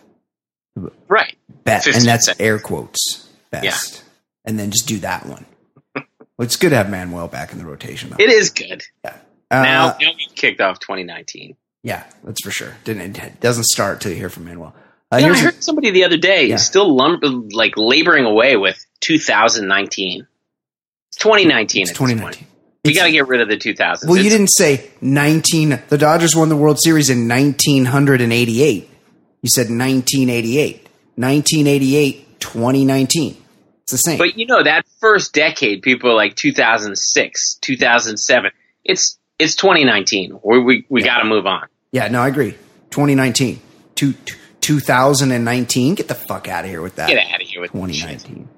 Right. 1.08 1.36
Best. 1.64 1.86
and 1.86 2.04
that's 2.04 2.26
seconds. 2.26 2.40
air 2.40 2.58
quotes. 2.58 3.28
Best, 3.50 4.02
and 4.46 4.58
then 4.58 4.70
just 4.70 4.88
do 4.88 4.98
that 5.00 5.26
one. 5.26 5.44
well, 5.94 6.04
it's 6.38 6.56
good 6.56 6.70
to 6.70 6.76
have 6.76 6.88
Manuel 6.90 7.28
back 7.28 7.52
in 7.52 7.58
the 7.58 7.66
rotation. 7.66 8.08
Though. 8.10 8.16
It 8.18 8.30
is 8.30 8.48
good. 8.50 8.82
Yeah. 9.04 9.16
now, 9.50 9.88
Uh, 9.88 9.96
now 10.00 10.10
we've 10.16 10.34
kicked 10.34 10.62
off 10.62 10.80
2019. 10.80 11.54
yeah, 11.82 12.04
that's 12.24 12.42
for 12.42 12.50
sure. 12.50 12.74
Didn't 12.84 13.18
it 13.18 13.40
doesn't 13.40 13.64
start 13.66 14.00
till 14.00 14.10
you 14.12 14.16
hear 14.16 14.30
from 14.30 14.46
Manuel. 14.46 14.74
Uh, 15.10 15.16
I 15.16 15.22
heard 15.22 15.62
somebody 15.62 15.90
the 15.90 16.04
other 16.04 16.16
day 16.16 16.46
Yeah. 16.46 16.56
still 16.56 16.94
lum- 16.96 17.50
like 17.52 17.74
laboring 17.76 18.24
away 18.24 18.56
with 18.56 18.82
2019. 19.00 20.26
It's 21.22 21.28
2019. 21.28 21.82
it's 21.82 21.90
at 21.90 21.94
this 21.94 21.98
point. 21.98 22.10
2019. 22.10 22.46
We 22.84 22.90
It's- 22.90 23.00
got 23.00 23.06
to 23.06 23.12
get 23.12 23.28
rid 23.28 23.40
of 23.40 23.48
the 23.48 23.56
2000s. 23.56 24.08
Well, 24.08 24.16
you 24.16 24.26
It's- 24.26 24.32
didn't 24.38 24.50
say 24.50 24.90
19. 25.00 25.78
The 25.88 25.98
Dodgers 25.98 26.34
won 26.34 26.48
the 26.48 26.56
World 26.56 26.78
Series 26.82 27.10
in 27.10 27.28
1988. 27.28 28.88
You 29.42 29.48
said 29.48 29.70
1988. 29.70 30.86
1988, 31.16 32.40
2019. 32.40 33.36
It's 33.84 33.92
the 33.92 33.98
same. 33.98 34.18
But 34.18 34.36
you 34.38 34.46
know 34.46 34.62
that 34.64 34.84
first 35.00 35.32
decade, 35.32 35.82
people 35.82 36.10
are 36.10 36.14
like 36.14 36.34
2006, 36.34 37.54
2007. 37.60 38.50
It's 38.84 39.18
it's 39.38 39.54
2019. 39.56 40.38
We 40.42 40.58
we, 40.58 40.86
we 40.88 41.02
got 41.02 41.18
to 41.18 41.24
move 41.24 41.46
on. 41.46 41.66
yeah, 41.92 42.08
no, 42.08 42.20
I 42.22 42.28
agree. 42.28 42.54
2019. 42.90 43.60
Two, 43.94 44.14
2019. 44.60 45.94
Get 45.96 46.08
the 46.08 46.14
fuck 46.14 46.48
out 46.48 46.64
of 46.64 46.70
here 46.70 46.80
with 46.82 46.96
that. 46.96 47.08
Get 47.08 47.18
out 47.18 47.40
of 47.42 47.46
here 47.46 47.60
with 47.60 47.72
2019. 47.72 48.48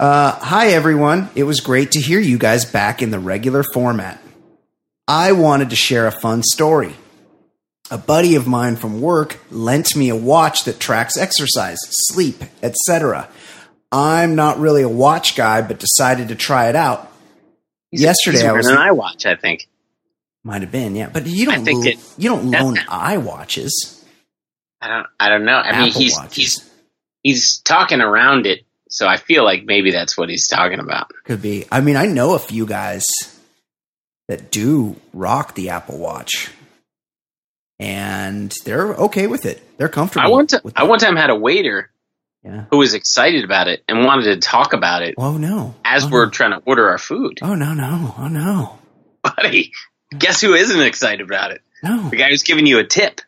Uh, 0.00 0.32
hi, 0.40 0.68
everyone. 0.68 1.28
It 1.34 1.42
was 1.42 1.60
great 1.60 1.90
to 1.92 2.00
hear 2.00 2.18
you 2.20 2.38
guys 2.38 2.64
back 2.64 3.02
in 3.02 3.10
the 3.10 3.18
regular 3.18 3.62
format. 3.62 4.18
I 5.06 5.32
wanted 5.32 5.68
to 5.70 5.76
share 5.76 6.06
a 6.06 6.10
fun 6.12 6.42
story. 6.42 6.94
A 7.90 7.98
buddy 7.98 8.34
of 8.34 8.46
mine 8.46 8.76
from 8.76 9.02
work 9.02 9.38
lent 9.50 9.94
me 9.94 10.08
a 10.08 10.16
watch 10.16 10.64
that 10.64 10.80
tracks 10.80 11.18
exercise, 11.18 11.76
sleep, 11.82 12.42
etc. 12.62 13.28
I'm 13.92 14.36
not 14.36 14.58
really 14.58 14.80
a 14.80 14.88
watch 14.88 15.36
guy, 15.36 15.60
but 15.60 15.78
decided 15.80 16.28
to 16.28 16.34
try 16.34 16.70
it 16.70 16.76
out. 16.76 17.12
He's- 17.90 18.02
Yesterday, 18.02 18.48
I 18.48 18.52
was 18.52 18.68
an 18.68 18.76
iWatch. 18.78 19.26
I 19.26 19.34
think. 19.36 19.68
might 20.42 20.62
have 20.62 20.72
been, 20.72 20.96
yeah. 20.96 21.10
But 21.12 21.26
you 21.26 21.44
don't 21.44 21.64
lo- 21.66 21.82
it- 21.82 21.98
you 22.16 22.30
don't 22.30 22.50
loan 22.50 22.76
iWatches. 22.76 23.70
I 24.80 24.88
don't. 24.88 25.06
I 25.20 25.28
don't 25.28 25.44
know. 25.44 25.56
I 25.58 25.78
mean, 25.82 25.92
he's 25.92 26.16
watches. 26.16 26.34
he's 26.34 26.70
he's 27.22 27.58
talking 27.58 28.00
around 28.00 28.46
it, 28.46 28.64
so 28.90 29.06
I 29.06 29.16
feel 29.16 29.44
like 29.44 29.64
maybe 29.64 29.90
that's 29.92 30.18
what 30.18 30.28
he's 30.28 30.48
talking 30.48 30.78
about. 30.80 31.10
Could 31.24 31.40
be. 31.40 31.64
I 31.72 31.80
mean, 31.80 31.96
I 31.96 32.06
know 32.06 32.34
a 32.34 32.38
few 32.38 32.66
guys 32.66 33.04
that 34.28 34.50
do 34.50 34.96
rock 35.14 35.54
the 35.54 35.70
Apple 35.70 35.98
Watch, 35.98 36.50
and 37.78 38.52
they're 38.64 38.94
okay 38.94 39.26
with 39.26 39.46
it. 39.46 39.62
They're 39.78 39.88
comfortable. 39.88 40.26
I 40.26 40.28
one 40.30 40.46
time, 40.46 40.60
with 40.64 40.76
I 40.78 40.84
one 40.84 40.98
time 40.98 41.16
had 41.16 41.30
a 41.30 41.34
waiter 41.34 41.90
Yeah. 42.44 42.64
who 42.70 42.78
was 42.78 42.94
excited 42.94 43.44
about 43.44 43.68
it 43.68 43.82
and 43.88 44.04
wanted 44.04 44.24
to 44.34 44.36
talk 44.36 44.72
about 44.74 45.02
it 45.02 45.14
Oh 45.18 45.36
no. 45.38 45.74
as 45.84 46.04
oh, 46.04 46.08
we're 46.10 46.24
No. 46.26 46.30
trying 46.30 46.50
to 46.52 46.62
order 46.66 46.88
our 46.90 46.98
food. 46.98 47.38
Oh 47.42 47.54
no 47.54 47.72
no 47.74 48.14
oh 48.18 48.28
no 48.28 48.78
Buddy, 49.22 49.72
guess 50.16 50.40
who 50.40 50.54
isn't 50.54 50.80
excited 50.80 51.20
about 51.22 51.52
it? 51.52 51.62
no. 51.82 52.08
The 52.10 52.16
guy 52.16 52.28
who's 52.30 52.42
giving 52.42 52.66
you 52.66 52.78
a 52.78 52.84
tip. 52.84 53.20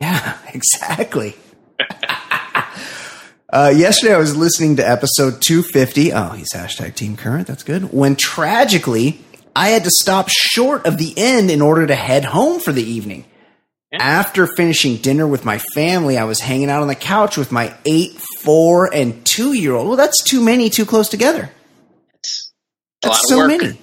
Yeah, 0.00 0.38
exactly. 0.54 1.36
uh, 3.52 3.72
yesterday, 3.74 4.14
I 4.14 4.18
was 4.18 4.36
listening 4.36 4.76
to 4.76 4.88
episode 4.88 5.40
250. 5.42 6.12
Oh, 6.12 6.30
he's 6.30 6.52
hashtag 6.54 6.94
Team 6.94 7.16
Current. 7.16 7.46
That's 7.46 7.62
good. 7.62 7.92
When 7.92 8.16
tragically, 8.16 9.20
I 9.56 9.68
had 9.70 9.84
to 9.84 9.90
stop 9.90 10.28
short 10.28 10.86
of 10.86 10.98
the 10.98 11.14
end 11.16 11.50
in 11.50 11.60
order 11.60 11.86
to 11.86 11.94
head 11.94 12.24
home 12.24 12.60
for 12.60 12.72
the 12.72 12.82
evening. 12.82 13.24
After 13.92 14.46
finishing 14.46 14.96
dinner 14.98 15.26
with 15.26 15.44
my 15.44 15.58
family, 15.74 16.16
I 16.16 16.22
was 16.22 16.38
hanging 16.38 16.70
out 16.70 16.80
on 16.80 16.86
the 16.86 16.94
couch 16.94 17.36
with 17.36 17.50
my 17.50 17.74
eight, 17.84 18.12
four, 18.40 18.92
and 18.94 19.24
two 19.26 19.52
year 19.52 19.74
old. 19.74 19.88
Well, 19.88 19.96
that's 19.96 20.22
too 20.22 20.40
many, 20.40 20.70
too 20.70 20.86
close 20.86 21.08
together. 21.08 21.50
A 23.02 23.08
That's 23.08 23.28
so 23.28 23.48
many. 23.48 23.78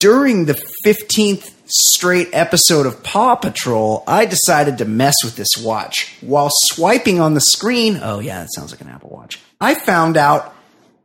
during 0.00 0.44
the 0.44 0.60
15th 0.84 1.50
straight 1.68 2.30
episode 2.32 2.86
of 2.86 3.02
Paw 3.02 3.36
Patrol, 3.36 4.02
I 4.06 4.24
decided 4.24 4.78
to 4.78 4.84
mess 4.84 5.14
with 5.22 5.36
this 5.36 5.56
watch. 5.56 6.16
While 6.20 6.50
swiping 6.50 7.20
on 7.20 7.34
the 7.34 7.40
screen, 7.40 8.00
oh 8.02 8.20
yeah, 8.20 8.40
that 8.40 8.52
sounds 8.54 8.72
like 8.72 8.80
an 8.80 8.88
Apple 8.88 9.10
Watch, 9.10 9.38
I 9.60 9.74
found 9.74 10.16
out 10.16 10.54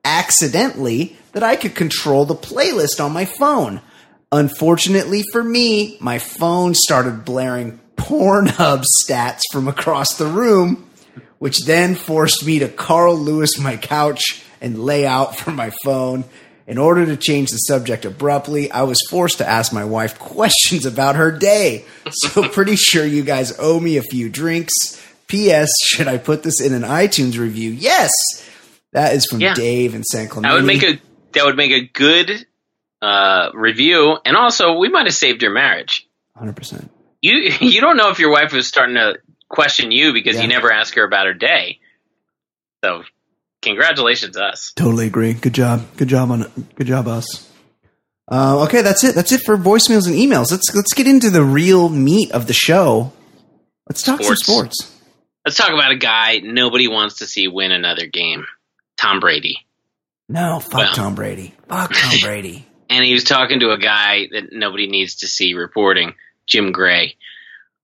accidentally 0.06 1.18
that 1.34 1.44
I 1.44 1.56
could 1.56 1.76
control 1.76 2.26
the 2.26 2.36
playlist 2.36 3.04
on 3.04 3.12
my 3.12 3.26
phone. 3.26 3.82
Unfortunately 4.32 5.24
for 5.32 5.44
me, 5.44 5.98
my 6.00 6.20
phone 6.20 6.74
started 6.74 7.26
blaring 7.26 7.80
Pornhub 7.98 8.84
stats 9.04 9.42
from 9.52 9.68
across 9.68 10.16
the 10.18 10.26
room, 10.26 10.90
which 11.40 11.66
then 11.66 11.96
forced 11.96 12.46
me 12.46 12.60
to 12.60 12.68
Carl 12.68 13.16
Lewis 13.18 13.60
my 13.60 13.78
couch 13.78 14.44
and 14.62 14.84
lay 14.84 15.06
out 15.06 15.36
for 15.36 15.52
my 15.52 15.72
phone. 15.84 16.24
In 16.66 16.78
order 16.78 17.06
to 17.06 17.18
change 17.18 17.50
the 17.50 17.58
subject 17.58 18.06
abruptly, 18.06 18.72
I 18.72 18.84
was 18.84 18.98
forced 19.10 19.40
to 19.40 19.48
ask 19.48 19.74
my 19.74 19.84
wife 19.84 20.18
questions 20.34 20.86
about 20.86 21.16
her 21.16 21.32
day. 21.32 21.84
So, 22.10 22.48
pretty 22.50 22.76
sure 22.78 23.06
you 23.06 23.24
guys 23.24 23.54
owe 23.60 23.80
me 23.80 23.98
a 23.98 24.02
few 24.02 24.30
drinks. 24.30 24.74
P.S. 25.28 25.70
Should 25.86 26.08
I 26.08 26.18
put 26.18 26.44
this 26.44 26.62
in 26.62 26.74
an 26.74 26.84
iTunes 26.84 27.38
review? 27.38 27.72
Yes. 27.72 28.12
That 28.94 29.14
is 29.16 29.26
from 29.26 29.42
Yeah. 29.42 29.56
Dave 29.56 29.96
in 29.96 30.04
San 30.04 30.28
Clemente. 30.30 30.50
That 30.50 30.56
would 30.56 30.66
make 30.68 30.84
a 30.84 31.02
that 31.34 31.46
would 31.46 31.58
make 31.58 31.72
a 31.72 31.82
good 31.88 32.46
uh, 33.02 33.50
review, 33.56 34.18
and 34.24 34.38
also 34.38 34.78
we 34.78 34.90
might 34.90 35.06
have 35.08 35.16
saved 35.16 35.42
your 35.42 35.52
marriage. 35.52 36.08
100%. 36.38 36.88
You 37.22 37.34
you 37.60 37.82
don't 37.82 37.98
know 37.98 38.10
if 38.10 38.20
your 38.20 38.32
wife 38.32 38.54
was 38.54 38.68
starting 38.68 38.96
to 38.96 39.16
question 39.50 39.92
you 39.92 40.14
because 40.14 40.36
Yeah. 40.36 40.44
you 40.44 40.48
never 40.48 40.72
ask 40.72 40.94
her 40.96 41.04
about 41.04 41.26
her 41.26 41.34
day. 41.34 41.80
So, 42.84 43.04
congratulations, 43.64 44.38
us. 44.38 44.72
Totally 44.76 45.08
agree. 45.08 45.34
Good 45.34 45.54
job. 45.54 45.86
Good 45.98 46.08
job 46.10 46.32
on 46.32 46.44
good 46.76 46.88
job 46.88 47.08
us. 47.08 47.50
Uh, 48.32 48.64
okay, 48.66 48.82
that's 48.82 49.04
it. 49.04 49.16
That's 49.16 49.32
it 49.32 49.42
for 49.42 49.58
voicemails 49.58 50.08
and 50.08 50.16
emails. 50.16 50.52
Let's 50.52 50.74
let's 50.76 50.94
get 50.94 51.08
into 51.08 51.30
the 51.30 51.44
real 51.44 51.90
meat 51.90 52.32
of 52.32 52.48
the 52.48 52.54
show. 52.54 53.12
Let's 53.90 54.02
talk 54.04 54.22
some 54.24 54.36
Sports. 54.36 54.78
sports. 54.78 55.00
Let's 55.46 55.58
talk 55.58 55.72
about 55.74 55.92
a 55.92 55.98
guy 55.98 56.40
nobody 56.42 56.88
wants 56.88 57.18
to 57.18 57.26
see 57.28 57.48
win 57.50 57.72
another 57.72 58.06
game, 58.08 58.46
Tom 58.98 59.20
Brady. 59.20 59.58
No, 60.30 60.60
fuck 60.62 60.74
Well. 60.80 60.94
Tom 60.94 61.16
Brady. 61.16 61.54
Fuck 61.68 61.94
Tom 61.94 62.14
Brady. 62.22 62.66
and 62.90 63.04
he 63.04 63.14
was 63.14 63.26
talking 63.26 63.60
to 63.60 63.72
a 63.72 63.78
guy 63.78 64.28
that 64.32 64.54
nobody 64.54 64.88
needs 64.88 65.16
to 65.18 65.28
see 65.28 65.54
reporting, 65.54 66.14
Jim 66.48 66.72
Gray. 66.72 67.18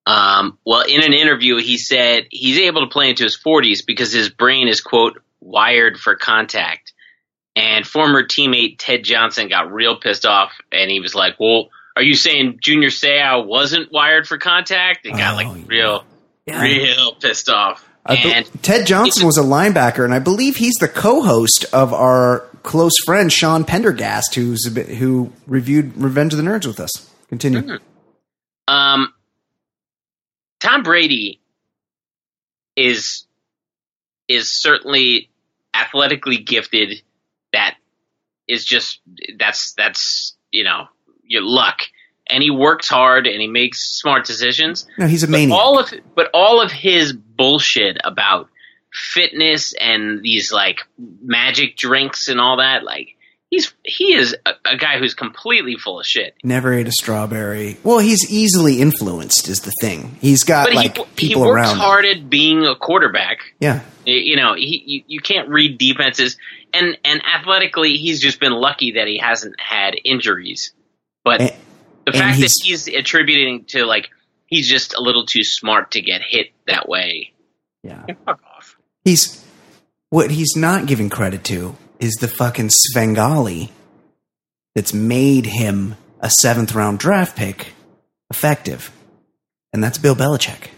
Um, 0.06 0.58
well, 0.66 0.82
in 0.88 1.04
an 1.04 1.14
interview, 1.14 1.58
he 1.58 1.78
said 1.78 2.28
he's 2.32 2.60
able 2.60 2.82
to 2.88 2.92
play 2.92 3.10
into 3.10 3.24
his 3.26 3.38
40s 3.38 3.86
because 3.86 4.12
his 4.14 4.30
brain 4.30 4.68
is, 4.70 4.80
quote, 4.82 5.22
wired 5.42 5.98
for 6.00 6.16
contact. 6.16 6.94
And 7.56 7.86
former 7.86 8.24
teammate 8.24 8.76
Ted 8.80 9.04
Johnson 9.04 9.48
got 9.50 9.72
real 9.72 9.98
pissed 10.00 10.26
off, 10.26 10.54
and 10.72 10.90
he 10.90 11.00
was 11.00 11.14
like, 11.16 11.40
Well, 11.40 11.70
are 11.96 12.04
you 12.04 12.16
saying 12.16 12.60
Junior 12.62 12.90
Seau 12.90 13.46
wasn't 13.46 13.92
wired 13.92 14.28
for 14.28 14.38
contact? 14.38 15.06
And 15.06 15.18
got 15.18 15.34
Oh, 15.34 15.36
like 15.36 15.68
real, 15.68 16.06
Yeah. 16.46 16.62
real 16.62 17.14
pissed 17.16 17.50
off. 17.50 17.86
And 18.06 18.48
Ted 18.64 18.88
Johnson 18.88 19.26
was 19.26 19.38
a 19.38 19.44
linebacker, 19.44 20.06
and 20.06 20.14
I 20.14 20.20
believe 20.20 20.56
he's 20.56 20.76
the 20.76 20.88
co-host 20.88 21.66
of 21.74 21.94
our 21.94 22.46
close 22.64 22.94
friend 23.06 23.32
Sean 23.32 23.66
Pendergast, 23.66 24.36
who's 24.36 24.66
a 24.66 24.72
bit, 24.72 24.88
who 24.88 25.32
reviewed 25.46 25.96
Revenge 25.98 26.34
of 26.34 26.38
the 26.38 26.44
Nerds 26.44 26.66
with 26.66 26.80
us. 26.80 26.92
Continue. 27.28 27.62
Mm-hmm. 27.62 28.74
Um, 28.74 29.14
Tom 30.60 30.84
Brady 30.84 31.40
is 32.76 33.26
is 34.28 34.62
certainly 34.62 35.29
athletically 35.80 36.38
gifted. 36.38 37.02
That 37.54 37.76
is 38.48 38.66
just 38.66 39.00
that's 39.38 39.74
that's 39.74 40.36
you 40.52 40.64
know 40.64 40.88
your 41.26 41.42
luck, 41.44 41.82
and 42.28 42.42
he 42.44 42.50
works 42.52 42.90
hard 42.90 43.28
and 43.28 43.42
he 43.42 43.48
makes 43.48 43.82
smart 44.00 44.26
decisions. 44.26 44.88
No, 44.98 45.08
he's 45.08 45.24
a 45.24 45.28
But 45.28 45.32
maniac. 45.32 45.58
all 45.60 45.80
of 45.80 45.94
but 46.16 46.30
all 46.34 46.62
of 46.62 46.72
his 46.72 47.14
bullshit 47.14 47.98
about 48.04 48.50
fitness 48.92 49.74
and 49.80 50.22
these 50.24 50.52
like 50.52 50.82
magic 51.24 51.78
drinks 51.78 52.28
and 52.28 52.40
all 52.40 52.58
that, 52.58 52.84
like 52.84 53.16
he's 53.52 53.74
he 53.84 54.14
is 54.16 54.36
a, 54.46 54.52
a 54.66 54.78
guy 54.78 55.00
who's 55.00 55.14
completely 55.14 55.76
full 55.76 56.00
of 56.00 56.06
shit. 56.06 56.36
Never 56.44 56.74
ate 56.74 56.88
a 56.88 56.92
strawberry. 56.92 57.78
Well, 57.84 58.00
he's 58.00 58.30
easily 58.32 58.82
influenced, 58.82 59.48
is 59.48 59.62
the 59.62 59.72
thing. 59.82 60.18
He's 60.22 60.44
got 60.44 60.68
But 60.68 60.76
like 60.76 60.98
he, 60.98 61.04
he 61.04 61.28
people 61.30 61.42
works 61.46 61.56
around. 61.56 61.72
him. 61.76 61.78
hard 61.80 62.06
at 62.06 62.30
being 62.30 62.66
a 62.66 62.76
quarterback. 62.76 63.40
Yeah, 63.60 63.82
You 64.06 64.36
know, 64.36 64.54
he 64.56 64.84
you, 64.86 65.04
you 65.08 65.20
can't 65.20 65.50
read 65.50 65.78
defenses, 65.78 66.38
and 66.74 66.98
and 67.04 67.22
athletically, 67.26 67.96
he's 67.98 68.20
just 68.22 68.40
been 68.40 68.54
lucky 68.54 68.94
that 68.94 69.08
he 69.08 69.18
hasn't 69.18 69.60
had 69.60 69.96
injuries. 70.04 70.72
But 71.24 71.42
And- 71.42 71.52
the 72.06 72.14
fact 72.14 72.40
that 72.40 72.50
he's- 72.62 72.62
he's 72.64 72.88
attributing 72.88 73.66
to 73.66 73.86
like 73.86 74.10
he's 74.48 74.68
just 74.68 74.96
a 74.96 75.02
little 75.02 75.26
too 75.28 75.44
smart 75.44 75.92
to 75.92 76.02
get 76.02 76.22
hit 76.28 76.48
that 76.66 76.90
way. 76.90 77.34
yeah. 77.84 78.04
Fuck 78.26 78.42
off. 78.56 78.78
He's 79.06 79.46
what 80.10 80.32
he's 80.32 80.56
not 80.56 80.88
giving 80.88 81.10
credit 81.10 81.44
to 81.46 81.76
is 82.00 82.14
the 82.16 82.28
fucking 82.28 82.70
Svengali 82.70 83.72
that's 84.76 84.94
made 84.94 85.46
him 85.46 85.96
a 86.22 86.30
seventh 86.30 86.74
round 86.74 87.00
draft 87.00 87.36
pick 87.38 87.74
effective, 88.30 88.92
and 89.74 89.84
that's 89.84 89.98
Bill 89.98 90.16
Belichick. 90.16 90.70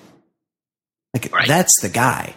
Like 1.14 1.32
Right. 1.34 1.48
that's 1.48 1.82
the 1.82 1.90
guy. 1.90 2.36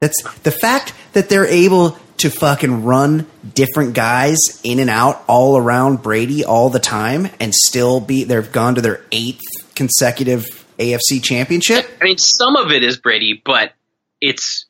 That's 0.00 0.20
the 0.42 0.50
fact 0.50 0.92
that 1.12 1.28
they're 1.28 1.46
able 1.46 1.96
to 2.18 2.30
fucking 2.30 2.84
run 2.84 3.26
different 3.54 3.94
guys 3.94 4.60
in 4.64 4.78
and 4.78 4.90
out 4.90 5.22
all 5.26 5.56
around 5.56 6.02
Brady 6.02 6.44
all 6.44 6.70
the 6.70 6.78
time 6.78 7.28
and 7.40 7.54
still 7.54 8.00
be 8.00 8.24
they've 8.24 8.50
gone 8.50 8.74
to 8.74 8.80
their 8.80 9.04
eighth 9.12 9.42
consecutive 9.74 10.44
AFC 10.78 11.22
championship. 11.22 11.88
I 12.00 12.04
mean, 12.04 12.18
some 12.18 12.56
of 12.56 12.70
it 12.70 12.82
is 12.82 12.96
Brady, 12.98 13.40
but 13.44 13.72
it's 14.20 14.65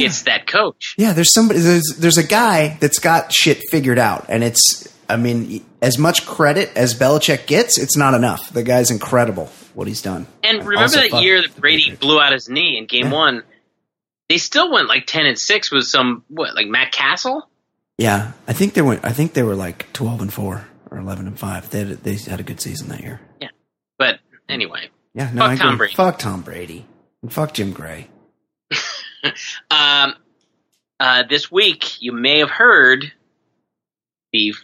it's 0.00 0.22
that 0.22 0.46
coach. 0.46 0.94
Yeah, 0.98 1.12
there's 1.12 1.32
somebody 1.32 1.60
there's 1.60 1.96
there's 1.98 2.18
a 2.18 2.26
guy 2.26 2.76
that's 2.80 2.98
got 2.98 3.32
shit 3.32 3.62
figured 3.70 3.98
out, 3.98 4.26
and 4.28 4.42
it's 4.44 4.88
I 5.08 5.16
mean 5.16 5.64
as 5.80 5.98
much 5.98 6.26
credit 6.26 6.70
as 6.76 6.94
Belichick 6.94 7.46
gets, 7.46 7.78
it's 7.78 7.96
not 7.96 8.14
enough. 8.14 8.50
The 8.52 8.62
guy's 8.62 8.90
incredible 8.90 9.46
what 9.74 9.86
he's 9.88 10.02
done. 10.02 10.26
And 10.42 10.58
remember 10.60 10.82
Also, 10.82 11.00
that 11.00 11.22
year 11.22 11.40
that 11.40 11.56
Brady 11.56 11.94
blew 11.94 12.20
out 12.20 12.32
his 12.32 12.48
knee 12.48 12.76
in 12.78 12.86
Game 12.86 13.06
Yeah. 13.06 13.12
One? 13.12 13.42
They 14.28 14.38
still 14.38 14.70
went 14.72 14.88
like 14.88 15.06
ten 15.06 15.24
and 15.26 15.38
six 15.38 15.70
with 15.70 15.84
some 15.84 16.24
what 16.28 16.54
like 16.54 16.66
Matt 16.66 16.92
Cassel. 16.92 17.48
Yeah, 17.96 18.32
I 18.46 18.52
think 18.52 18.74
they 18.74 18.82
went. 18.82 19.04
I 19.04 19.12
think 19.12 19.32
they 19.32 19.42
were 19.42 19.54
like 19.56 19.92
twelve 19.92 20.20
and 20.20 20.32
four 20.32 20.66
or 20.90 20.98
eleven 20.98 21.26
and 21.26 21.38
five. 21.38 21.70
They 21.70 21.80
had, 21.80 21.88
they 22.04 22.14
had 22.16 22.38
a 22.40 22.42
good 22.42 22.60
season 22.60 22.88
that 22.88 23.00
year. 23.00 23.20
Yeah, 23.40 23.48
but 23.98 24.20
anyway, 24.48 24.90
Yeah, 25.14 25.30
no, 25.32 25.42
Fuck 25.42 25.50
I 25.50 25.56
Tom 25.56 25.66
agree. 25.68 25.76
Brady. 25.78 25.94
Fuck 25.94 26.18
Tom 26.18 26.42
Brady. 26.42 26.86
And 27.22 27.32
fuck 27.32 27.54
Jim 27.54 27.72
Gray. 27.72 28.08
um, 29.70 30.14
uh, 31.00 31.22
this 31.28 31.50
week 31.50 32.00
you 32.02 32.12
may 32.12 32.40
have 32.40 32.50
heard 32.50 33.12
the 34.32 34.54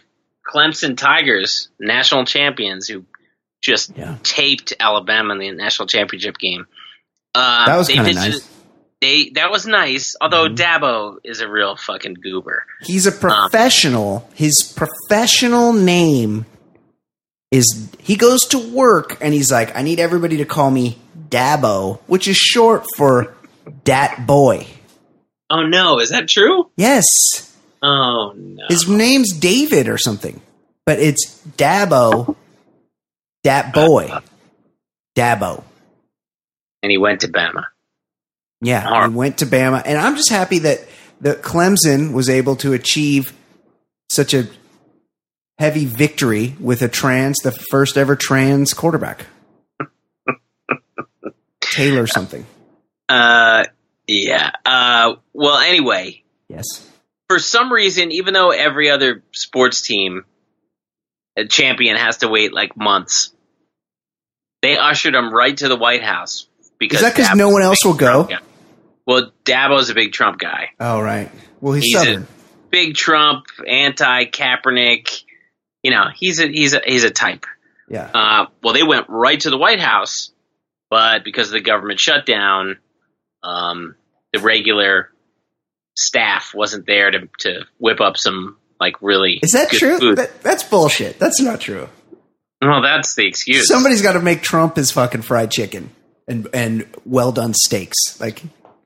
Clemson 0.47 0.95
Tigers, 0.97 1.69
national 1.79 2.25
champions, 2.25 2.87
who 2.87 3.05
just 3.63 3.97
Yeah. 3.97 4.17
taped 4.23 4.73
Alabama 4.79 5.33
in 5.33 5.39
the 5.39 5.51
national 5.51 5.87
championship 5.87 6.37
game. 6.37 6.67
Uh, 7.33 7.65
That 7.65 7.77
was 7.77 7.87
kind 7.89 8.07
of 8.07 8.15
nice. 8.15 8.49
They 9.01 9.29
that 9.35 9.51
was 9.51 9.65
nice, 9.67 10.15
although 10.21 10.47
Mm-hmm. 10.47 10.55
Dabo 10.85 11.17
is 11.23 11.41
a 11.41 11.49
real 11.49 11.75
fucking 11.75 12.15
goober. 12.15 12.63
He's 12.81 13.05
a 13.07 13.11
professional. 13.11 14.29
His 14.35 14.61
professional 14.75 15.73
name 15.73 16.45
is 17.51 17.89
he 17.99 18.15
goes 18.15 18.41
to 18.47 18.59
work 18.59 19.17
and 19.21 19.33
he's 19.33 19.51
like, 19.51 19.75
I 19.75 19.81
need 19.81 19.99
everybody 19.99 20.37
to 20.37 20.45
call 20.45 20.71
me 20.71 20.97
Dabo, 21.29 21.99
which 22.07 22.27
is 22.27 22.37
short 22.37 22.85
for 22.95 23.35
Dat 23.83 24.25
Boy. 24.25 24.67
Oh 25.49 25.63
no, 25.63 25.99
is 25.99 26.09
that 26.09 26.27
true? 26.27 26.69
Yes. 26.77 27.03
Oh 27.81 28.33
no. 28.35 28.65
His 28.69 28.87
name's 28.87 29.31
David 29.33 29.87
or 29.87 29.97
something. 29.97 30.41
But 30.85 30.99
it's 30.99 31.41
Dabo. 31.57 32.35
Dat 33.43 33.73
Boy. 33.73 34.11
Dabo. 35.15 35.63
and 36.83 36.91
he 36.91 36.97
went 36.97 37.21
to 37.21 37.27
Bama. 37.27 37.65
Yeah, 38.61 38.81
he 38.81 38.87
Horrible. 38.87 39.15
went 39.17 39.37
to 39.39 39.45
Bama, 39.45 39.81
and 39.85 39.97
I'm 39.97 40.15
just 40.15 40.29
happy 40.29 40.59
that 40.59 40.79
that 41.21 41.41
Clemson 41.41 42.13
was 42.13 42.29
able 42.29 42.55
to 42.57 42.73
achieve 42.73 43.33
such 44.09 44.33
a 44.33 44.47
heavy 45.57 45.85
victory 45.85 46.55
with 46.59 46.81
a 46.81 46.87
trans, 46.89 47.37
the 47.43 47.51
first 47.51 47.97
ever 47.97 48.15
trans 48.15 48.73
quarterback, 48.73 49.25
Taylor 51.61 52.07
something. 52.07 52.45
Uh, 53.09 53.63
yeah. 54.07 54.51
Uh, 54.65 55.15
well, 55.33 55.57
anyway, 55.57 56.23
Yes, 56.49 56.87
for 57.29 57.39
some 57.39 57.71
reason, 57.71 58.11
even 58.11 58.33
though 58.33 58.51
every 58.51 58.89
other 58.89 59.23
sports 59.31 59.81
team 59.81 60.23
a 61.37 61.45
champion 61.45 61.97
has 61.97 62.17
to 62.17 62.27
wait 62.27 62.53
like 62.53 62.77
months, 62.77 63.33
they 64.61 64.77
ushered 64.77 65.15
him 65.15 65.33
right 65.33 65.55
to 65.57 65.67
the 65.67 65.75
White 65.75 66.03
House 66.03 66.47
because 66.79 66.97
is 66.99 67.03
that 67.03 67.15
because 67.15 67.35
no 67.35 67.49
one 67.49 67.61
else 67.61 67.83
will 67.83 67.93
go? 67.95 68.23
Guy. 68.23 68.39
Well, 69.07 69.31
Dabo's 69.43 69.89
a 69.89 69.93
big 69.93 70.13
Trump 70.13 70.39
guy. 70.39 70.69
Oh 70.79 70.99
right. 71.01 71.31
Well, 71.61 71.73
he's, 71.73 71.85
He's 71.85 71.95
a- 72.17 72.27
Big 72.71 72.95
Trump, 72.95 73.45
anti 73.67 74.25
Kaepernick. 74.25 75.23
you 75.83 75.91
know, 75.91 76.05
he's 76.13 76.39
a 76.39 76.47
he's 76.47 76.73
a 76.73 76.81
he's 76.85 77.03
a 77.03 77.11
type. 77.11 77.45
Yeah. 77.89 78.09
Uh, 78.13 78.45
well, 78.63 78.73
they 78.73 78.83
went 78.83 79.05
right 79.09 79.39
to 79.39 79.49
the 79.49 79.57
White 79.57 79.79
House, 79.79 80.31
but 80.89 81.23
because 81.23 81.47
of 81.47 81.53
the 81.53 81.61
government 81.61 81.99
shutdown, 81.99 82.77
um, 83.45 83.95
the 84.33 84.39
regular 84.39 85.09
staff 85.95 86.51
wasn't 86.53 86.85
there 86.85 87.11
to 87.11 87.29
to 87.39 87.61
whip 87.77 88.01
up 88.01 88.17
some 88.17 88.57
like 88.79 89.01
really 89.01 89.39
Is 89.41 89.51
that 89.51 89.69
true? 89.69 90.15
That, 90.15 90.41
that's 90.41 90.63
bullshit. 90.63 91.17
That's 91.19 91.39
not 91.41 91.61
true. 91.61 91.87
well, 92.61 92.81
that's 92.81 93.15
the 93.15 93.25
excuse. 93.27 93.67
Somebody's 93.67 94.01
got 94.01 94.13
to 94.13 94.19
make 94.21 94.41
Trump 94.41 94.75
his 94.75 94.91
fucking 94.91 95.21
fried 95.21 95.51
chicken 95.51 95.91
and 96.27 96.47
and 96.53 96.85
well 97.05 97.31
done 97.31 97.53
steaks. 97.53 98.19
Like 98.19 98.41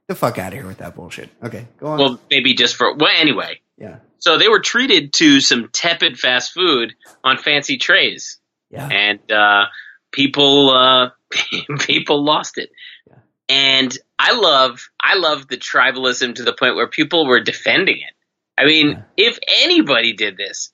the 0.08 0.16
fuck 0.16 0.38
out 0.38 0.48
of 0.50 0.54
here 0.54 0.68
with 0.68 0.80
that 0.80 0.96
bullshit. 0.96 1.30
Okay, 1.44 1.68
go 1.80 1.88
on. 1.88 2.00
well, 2.00 2.20
maybe 2.30 2.54
just 2.54 2.76
for 2.76 2.94
well, 2.96 3.12
anyway. 3.16 3.60
yeah, 3.78 3.98
So 4.20 4.38
they 4.38 4.48
were 4.50 4.60
treated 4.60 5.14
to 5.14 5.40
some 5.40 5.70
tepid 5.72 6.20
fast 6.20 6.52
food 6.54 6.94
on 7.24 7.38
fancy 7.38 7.78
trays. 7.78 8.40
yeah, 8.70 8.88
and 8.88 9.32
uh, 9.32 9.66
people 10.12 10.70
uh, 10.72 11.10
people 11.80 12.24
lost 12.24 12.58
it. 12.58 12.70
Yeah. 13.08 13.16
And 13.50 13.98
I 14.22 14.34
love 14.34 14.82
I 15.00 15.16
love 15.16 15.48
the 15.48 15.58
tribalism 15.58 16.36
to 16.36 16.44
the 16.44 16.54
point 16.54 16.76
where 16.76 16.88
people 16.88 17.26
were 17.26 17.40
defending 17.40 17.98
it. 17.98 18.14
I 18.58 18.66
mean, 18.66 18.90
Yeah. 18.90 19.02
if 19.30 19.40
anybody 19.64 20.12
did 20.14 20.36
this, 20.36 20.72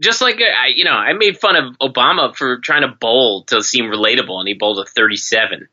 just 0.00 0.22
like 0.22 0.36
I, 0.40 0.68
you 0.74 0.84
know, 0.84 0.92
I 0.92 1.12
made 1.12 1.38
fun 1.38 1.56
of 1.56 1.76
Obama 1.78 2.34
for 2.34 2.58
trying 2.60 2.82
to 2.82 2.88
bowl 2.98 3.44
to 3.48 3.62
seem 3.62 3.84
relatable, 3.86 4.38
and 4.38 4.48
he 4.48 4.54
bowled 4.54 4.78
a 4.78 4.86
thirty-seven. 4.86 5.68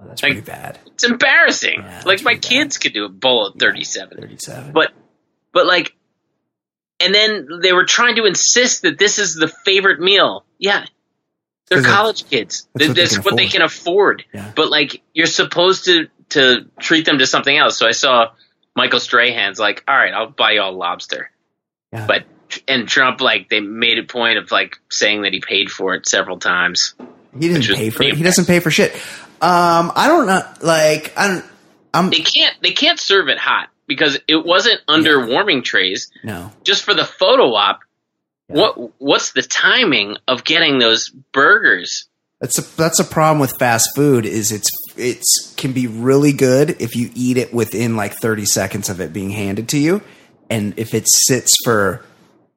Oh, 0.00 0.04
that's 0.08 0.22
like- 0.22 0.32
pretty 0.32 0.46
bad. 0.46 0.78
It's 0.86 1.04
embarrassing. 1.04 1.80
Yeah, 1.82 2.02
like 2.04 2.22
my 2.24 2.34
bad. 2.34 2.42
kids 2.42 2.78
could 2.78 2.92
do 2.92 3.04
a 3.04 3.08
bowl 3.08 3.52
at 3.54 3.60
thirty-seven. 3.60 4.18
Thirty-seven. 4.20 4.72
But 4.72 4.92
but 5.52 5.66
like 5.66 5.94
and 6.98 7.14
then 7.14 7.48
they 7.62 7.72
were 7.72 7.84
trying 7.84 8.16
to 8.16 8.24
insist 8.24 8.82
that 8.82 8.98
this 8.98 9.18
is 9.18 9.34
the 9.34 9.48
favorite 9.64 10.00
meal. 10.00 10.44
Yeah. 10.58 10.86
They're 11.68 11.82
college 11.82 12.28
kids. 12.30 12.66
that's 12.74 12.88
what 12.88 12.96
they 12.96 13.04
can 13.06 13.22
what 13.24 13.36
they 13.36 13.44
afford. 13.44 13.52
can 13.52 13.62
afford. 13.62 14.24
Yeah. 14.32 14.52
But 14.56 14.70
like 14.70 15.02
you're 15.12 15.26
supposed 15.26 15.84
to 15.86 16.08
to 16.30 16.66
treat 16.80 17.04
them 17.06 17.18
to 17.18 17.26
something 17.26 17.56
else. 17.56 17.78
So 17.78 17.86
I 17.86 17.92
saw 17.92 18.30
Michael 18.74 19.00
Strahan's 19.00 19.58
like, 19.58 19.84
"All 19.88 19.96
right, 19.96 20.12
I'll 20.12 20.30
buy 20.30 20.52
you 20.52 20.60
all 20.62 20.72
lobster." 20.72 21.30
Yeah. 21.92 22.06
But 22.06 22.24
and 22.68 22.88
Trump 22.88 23.20
like 23.20 23.48
they 23.48 23.60
made 23.60 23.98
a 23.98 24.02
point 24.04 24.38
of 24.38 24.50
like 24.50 24.76
saying 24.90 25.22
that 25.22 25.32
he 25.32 25.40
paid 25.40 25.70
for 25.70 25.94
it 25.94 26.06
several 26.08 26.38
times. 26.38 26.94
he 27.38 27.48
didn't 27.48 27.74
pay 27.76 27.90
for 27.90 28.02
it. 28.02 28.14
He 28.16 28.22
doesn't 28.22 28.46
pay 28.46 28.60
for 28.60 28.70
shit. 28.70 28.94
Um, 29.40 29.92
I 29.94 30.06
don't 30.08 30.26
know. 30.26 30.42
Like 30.62 31.12
I 31.16 31.28
don't. 31.28 31.44
I'm 31.94 32.10
They 32.10 32.20
can't 32.20 32.54
they 32.62 32.72
can't 32.72 32.98
serve 33.00 33.28
it 33.28 33.38
hot 33.38 33.68
because 33.86 34.18
it 34.28 34.44
wasn't 34.44 34.80
under 34.88 35.26
warming 35.26 35.62
trays. 35.62 36.10
no. 36.24 36.50
just 36.64 36.84
for 36.84 36.92
the 36.94 37.04
photo 37.04 37.54
op, 37.54 37.80
Yeah. 38.48 38.56
what 38.56 39.00
what's 39.00 39.32
the 39.32 39.42
timing 39.42 40.16
of 40.28 40.44
getting 40.44 40.78
those 40.78 41.08
burgers? 41.10 42.06
That's 42.40 42.58
a 42.58 42.76
that's 42.76 43.00
a 43.00 43.04
problem 43.04 43.38
with 43.40 43.52
fast 43.58 43.88
food. 43.94 44.26
Is 44.26 44.52
it's 44.52 44.68
it's 44.96 45.54
can 45.56 45.72
be 45.72 45.86
really 45.86 46.32
good 46.32 46.80
if 46.80 46.96
you 46.96 47.10
eat 47.14 47.36
it 47.36 47.52
within 47.52 47.96
like 47.96 48.14
thirty 48.14 48.44
seconds 48.44 48.88
of 48.88 49.00
it 49.00 49.12
being 49.12 49.30
handed 49.30 49.68
to 49.70 49.78
you, 49.78 50.02
and 50.50 50.74
if 50.76 50.94
it 50.94 51.04
sits 51.08 51.52
for 51.64 52.04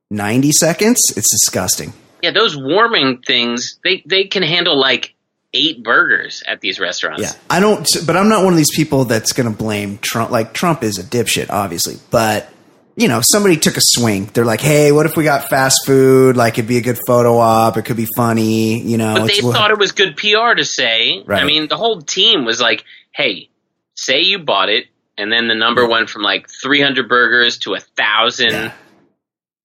ninety 0.10 0.52
seconds, 0.52 1.00
it's 1.16 1.30
disgusting. 1.32 1.94
Yeah, 2.22 2.32
those 2.32 2.58
warming 2.58 3.22
things 3.26 3.80
they 3.84 4.04
they 4.06 4.26
can 4.26 4.44
handle 4.44 4.80
like 4.80 5.16
eight 5.54 5.84
burgers 5.84 6.44
at 6.48 6.62
these 6.62 6.80
restaurants. 6.80 7.22
Yeah, 7.22 7.34
I 7.50 7.60
don't. 7.60 7.88
But 8.06 8.18
I'm 8.18 8.30
not 8.30 8.44
one 8.44 8.54
of 8.54 8.58
these 8.58 8.76
people 8.76 9.06
that's 9.06 9.32
going 9.34 9.52
to 9.52 9.58
blame 9.58 9.98
Trump. 9.98 10.32
Like 10.32 10.54
Trump 10.54 10.84
is 10.84 10.98
a 10.98 11.04
dipshit, 11.04 11.50
obviously, 11.50 11.96
but 12.12 12.52
you 13.00 13.08
know, 13.08 13.22
somebody 13.24 13.56
took 13.56 13.78
a 13.78 13.82
swing. 13.82 14.26
They're 14.34 14.44
like, 14.44 14.60
"Hey, 14.60 14.92
what 14.92 15.06
if 15.06 15.16
we 15.16 15.24
got 15.24 15.50
fast 15.50 15.86
food? 15.86 16.36
Like, 16.36 16.56
it'd 16.56 16.68
be 16.68 16.78
a 16.78 16.82
good 16.82 17.00
photo 17.08 17.38
op. 17.38 17.78
It 17.78 17.84
could 17.84 17.96
be 17.96 18.08
funny." 18.18 18.82
You 18.82 18.98
know, 18.98 19.16
but 19.16 19.28
they 19.28 19.40
thought 19.40 19.72
it 19.72 19.80
was 19.80 19.94
good 19.94 20.18
PR 20.18 20.54
to 20.56 20.66
say. 20.66 21.24
Right. 21.26 21.42
I 21.42 21.46
mean, 21.46 21.70
the 21.70 21.78
whole 21.78 22.02
team 22.02 22.44
was 22.44 22.60
like, 22.60 22.84
"Hey, 23.12 23.50
say 23.96 24.20
you 24.20 24.40
bought 24.40 24.68
it," 24.68 24.88
and 25.18 25.32
then 25.32 25.48
the 25.48 25.56
number 25.56 25.84
mm-hmm. 25.84 25.92
went 25.92 26.10
from 26.10 26.24
like 26.24 26.50
300 26.50 27.08
burgers 27.08 27.60
to 27.60 27.74
a 27.74 27.80
thousand. 27.80 28.52
Yeah. 28.52 28.72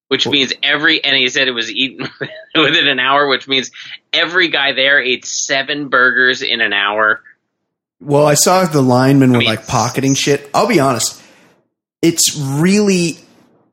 Which 0.09 0.29
means 0.29 0.53
every, 0.63 1.03
and 1.03 1.17
he 1.17 1.29
said 1.29 1.49
it 1.49 1.53
was 1.53 1.73
eaten 1.73 2.09
within 2.55 2.87
an 2.87 3.01
hour, 3.01 3.27
which 3.27 3.49
means 3.49 3.73
every 4.13 4.47
guy 4.47 4.73
there 4.73 5.01
ate 5.01 5.25
seven 5.25 5.89
burgers 5.89 6.41
in 6.43 6.61
an 6.61 6.73
hour. 6.73 7.21
Well, 8.01 8.27
I 8.27 8.35
saw 8.35 8.65
the 8.67 8.83
linemen 8.83 9.33
were 9.33 9.39
mean- 9.39 9.49
like 9.49 9.67
pocketing 9.67 10.15
shit. 10.15 10.49
I'll 10.55 10.69
be 10.69 10.79
honest. 10.79 11.24
It's 12.05 12.37
really 12.39 13.19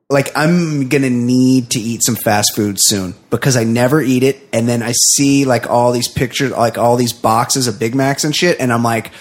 like 0.10 0.32
I'm 0.36 0.88
to 0.90 1.10
need 1.10 1.72
to 1.72 1.80
eat 1.80 2.02
some 2.04 2.16
fast 2.16 2.56
food 2.56 2.80
soon 2.80 3.14
because 3.30 3.56
I 3.58 3.64
never 3.64 4.02
eat 4.02 4.24
it. 4.24 4.42
And 4.54 4.68
then 4.68 4.82
I 4.84 4.94
see 4.94 5.46
like 5.46 5.70
all 5.70 5.92
these 5.92 6.08
pictures, 6.08 6.52
like 6.52 6.78
all 6.78 6.96
these 6.96 7.14
boxes 7.14 7.68
of 7.68 7.78
Big 7.80 7.94
Macs 7.96 8.24
and 8.24 8.36
shit. 8.36 8.60
And 8.60 8.72
I'm 8.74 8.84
like, 8.84 9.12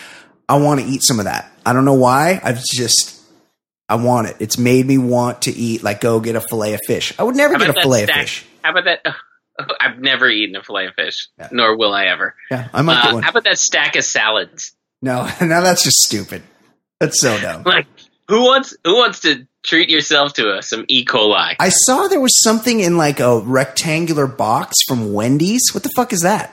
I 0.49 0.57
want 0.59 0.81
to 0.81 0.87
eat 0.87 1.03
some 1.03 1.19
of 1.19 1.27
that. 1.27 1.51
I 1.65 1.73
don't 1.73 1.85
know 1.85 1.95
why. 1.95 2.41
I've 2.43 2.63
just, 2.65 3.21
I 3.89 3.97
want 3.97 4.29
it. 4.29 4.37
It's 4.41 4.59
made 4.59 4.87
me 4.87 4.99
want 4.99 5.43
to 5.43 5.53
eat, 5.53 5.83
like, 5.83 6.01
go 6.01 6.19
get 6.21 6.35
a 6.37 6.41
filet 6.41 6.75
of 6.75 6.81
fish. 6.87 7.13
I 7.19 7.23
would 7.25 7.37
never 7.37 7.57
get 7.59 7.71
a 7.71 7.81
filet 7.81 8.05
of 8.05 8.11
fish. 8.11 8.45
How 8.63 8.71
about 8.71 8.85
that? 8.85 9.15
I've 9.81 9.99
never 9.99 10.29
eaten 10.29 10.57
a 10.57 10.63
fillet 10.63 10.87
of 10.87 10.95
fish, 10.95 11.29
Yeah. 11.39 11.49
nor 11.53 11.77
will 11.77 11.93
I 11.93 12.07
ever. 12.07 12.35
Yeah, 12.51 12.69
I 12.73 12.83
might 12.83 13.05
Uh, 13.05 13.21
how 13.21 13.31
about 13.31 13.45
that 13.45 13.59
stack 13.59 13.95
of 13.97 14.05
salads? 14.05 14.73
no, 15.03 15.25
now 15.41 15.61
that's 15.61 15.83
just 15.85 15.99
stupid. 15.99 16.43
That's 16.99 17.21
so 17.21 17.39
dumb. 17.41 17.63
Like, 17.67 17.87
who 18.31 18.41
wants 18.43 18.75
who 18.85 18.95
wants 18.97 19.21
to 19.21 19.47
treat 19.63 19.91
yourself 19.91 20.33
to 20.35 20.57
a, 20.57 20.63
some 20.63 20.85
E. 20.89 21.05
coli? 21.05 21.57
I 21.61 21.69
saw 21.69 22.09
there 22.09 22.21
was 22.21 22.43
something 22.43 22.81
in 22.81 22.97
like 22.97 23.21
a 23.21 23.41
rectangular 23.41 24.27
box 24.27 24.77
from 24.89 25.13
Wendy's. 25.13 25.71
What 25.75 25.83
the 25.83 25.91
fuck 25.95 26.13
is 26.15 26.21
that? 26.23 26.51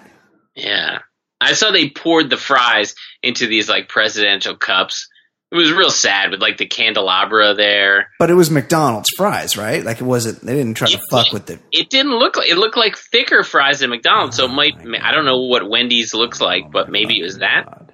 Yeah, 0.56 1.00
I 1.40 1.54
saw 1.54 1.72
they 1.72 1.90
poured 1.90 2.30
the 2.30 2.38
fries 2.38 2.96
into 3.24 3.48
these 3.48 3.70
like 3.70 3.88
presidential 3.88 4.56
cups. 4.58 5.08
It 5.50 5.56
was 5.56 5.72
real 5.72 5.90
sad 5.92 6.32
with 6.32 6.42
like 6.42 6.58
the 6.58 6.66
candelabra 6.66 7.54
there. 7.54 8.10
But 8.20 8.30
it 8.30 8.34
was 8.34 8.52
McDonald's 8.52 9.08
fries, 9.16 9.56
right? 9.56 9.82
Like 9.82 10.02
it 10.02 10.04
wasn't. 10.04 10.42
They 10.42 10.56
didn't 10.56 10.74
try 10.76 10.90
to 10.90 10.96
It- 10.96 11.02
fuck 11.10 11.32
with 11.32 11.46
the. 11.46 11.60
It 11.72 11.90
didn't 11.90 12.12
look 12.12 12.36
like 12.36 12.50
it 12.50 12.58
looked 12.58 12.76
like 12.76 12.98
thicker 12.98 13.44
fries 13.44 13.80
than 13.80 13.92
McDonald's. 13.92 14.36
so 14.36 14.46
it 14.46 14.50
might 14.52 14.74
Oh 14.86 14.94
I 15.02 15.14
don't 15.14 15.24
know 15.26 15.44
what 15.44 15.70
Wendy's 15.70 16.14
looks 16.14 16.42
like, 16.42 16.64
Oh 16.66 16.70
but 16.74 16.88
my 16.88 16.92
maybe 16.92 17.20
it 17.20 17.24
was 17.24 17.38
that. 17.38 17.92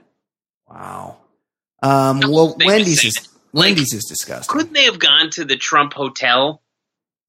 Wow. 0.67 1.17
Um, 1.83 2.19
well, 2.21 2.29
whole 2.31 2.49
thing 2.53 2.65
was 2.65 2.73
Wendy's 2.75 3.03
is 3.05 3.29
Wendy's 3.53 3.93
is 3.93 4.05
disgusting. 4.05 4.51
Couldn't 4.51 4.73
they 4.73 4.85
have 4.85 4.99
gone 4.99 5.29
to 5.31 5.45
the 5.45 5.55
Trump 5.55 5.93
hotel 5.93 6.61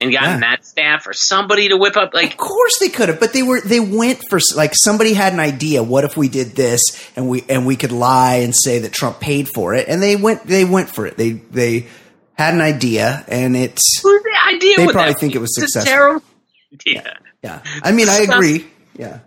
and 0.01 0.11
gotten 0.13 0.41
Yeah. 0.43 0.51
that 0.57 0.67
staff 0.67 1.07
or 1.07 1.13
somebody 1.13 1.69
to 1.69 1.77
whip 1.77 1.97
up 1.97 2.13
like 2.15 2.33
Of 2.33 2.37
course 2.39 2.79
they 2.81 2.89
could 2.89 3.09
have, 3.11 3.21
but 3.21 3.33
they 3.33 3.43
were 3.43 3.61
they 3.61 3.81
went 3.81 4.23
for 4.29 4.41
like 4.57 4.73
somebody 4.75 5.13
had 5.15 5.33
an 5.33 5.41
idea. 5.41 5.83
What 5.83 6.05
if 6.05 6.17
we 6.17 6.29
did 6.29 6.57
this 6.57 6.81
and 7.15 7.29
we 7.29 7.45
and 7.49 7.65
we 7.67 7.77
could 7.77 7.93
lie 7.93 8.37
and 8.37 8.55
say 8.55 8.81
that 8.81 8.93
Trump 8.93 9.21
paid 9.21 9.49
for 9.55 9.75
it, 9.75 9.87
and 9.89 10.03
they 10.03 10.17
went 10.17 10.47
they 10.47 10.65
went 10.65 10.89
for 10.89 11.07
it. 11.07 11.17
They 11.17 11.33
they 11.33 11.87
had 12.33 12.55
an 12.55 12.61
idea, 12.61 13.25
and 13.29 13.57
it's 13.57 14.01
Who's 14.03 14.23
the 14.23 14.55
idea? 14.55 14.77
They 14.79 14.89
probably 14.89 15.15
think 15.15 15.35
it 15.37 15.39
was 15.39 15.51
It's 15.57 15.67
a 15.77 15.81
successful. 15.81 15.93
terrible 15.93 16.25
idea. 16.73 17.19
Yeah, 17.43 17.61
I 17.83 17.93
mean, 17.93 18.09
I 18.09 18.23
agree. 18.23 18.67
Yeah, 18.99 19.19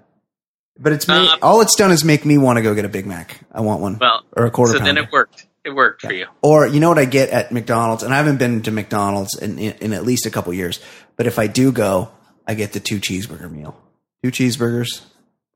but 0.80 0.92
it's 0.92 1.08
made, 1.08 1.28
Um, 1.30 1.40
all 1.42 1.62
it's 1.62 1.76
done 1.76 1.92
is 1.92 2.04
make 2.04 2.26
me 2.26 2.38
want 2.38 2.58
to 2.58 2.64
go 2.64 2.74
get 2.74 2.84
a 2.84 2.90
Big 2.90 3.06
Mac. 3.06 3.40
I 3.54 3.62
want 3.62 3.80
one, 3.80 3.98
Well, 4.02 4.24
or 4.36 4.46
a 4.46 4.52
quarter 4.52 4.74
so 4.74 4.80
pounder. 4.80 4.94
then 4.96 5.04
it 5.06 5.12
worked. 5.12 5.46
It 5.68 5.76
worked 5.76 6.02
for 6.02 6.14
you. 6.14 6.28
or 6.42 6.66
you 6.66 6.80
know 6.80 6.88
what 6.88 6.98
I 6.98 7.04
get 7.04 7.30
at 7.30 7.52
McDonald's, 7.52 8.04
and 8.04 8.14
I 8.14 8.18
haven't 8.18 8.38
been 8.38 8.62
to 8.64 8.72
McDonald's 8.72 9.38
in, 9.38 9.60
in, 9.60 9.74
in 9.82 9.94
at 9.94 10.06
least 10.06 10.26
a 10.26 10.30
couple 10.30 10.54
years. 10.54 10.80
But 11.18 11.28
if 11.28 11.38
I 11.38 11.48
do 11.48 11.74
go, 11.74 12.10
I 12.48 12.54
get 12.54 12.72
the 12.72 12.80
two 12.80 13.00
cheeseburger 13.00 13.52
meal, 13.52 13.78
two 14.24 14.32
cheeseburgers, 14.32 15.02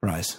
fries. 0.01 0.37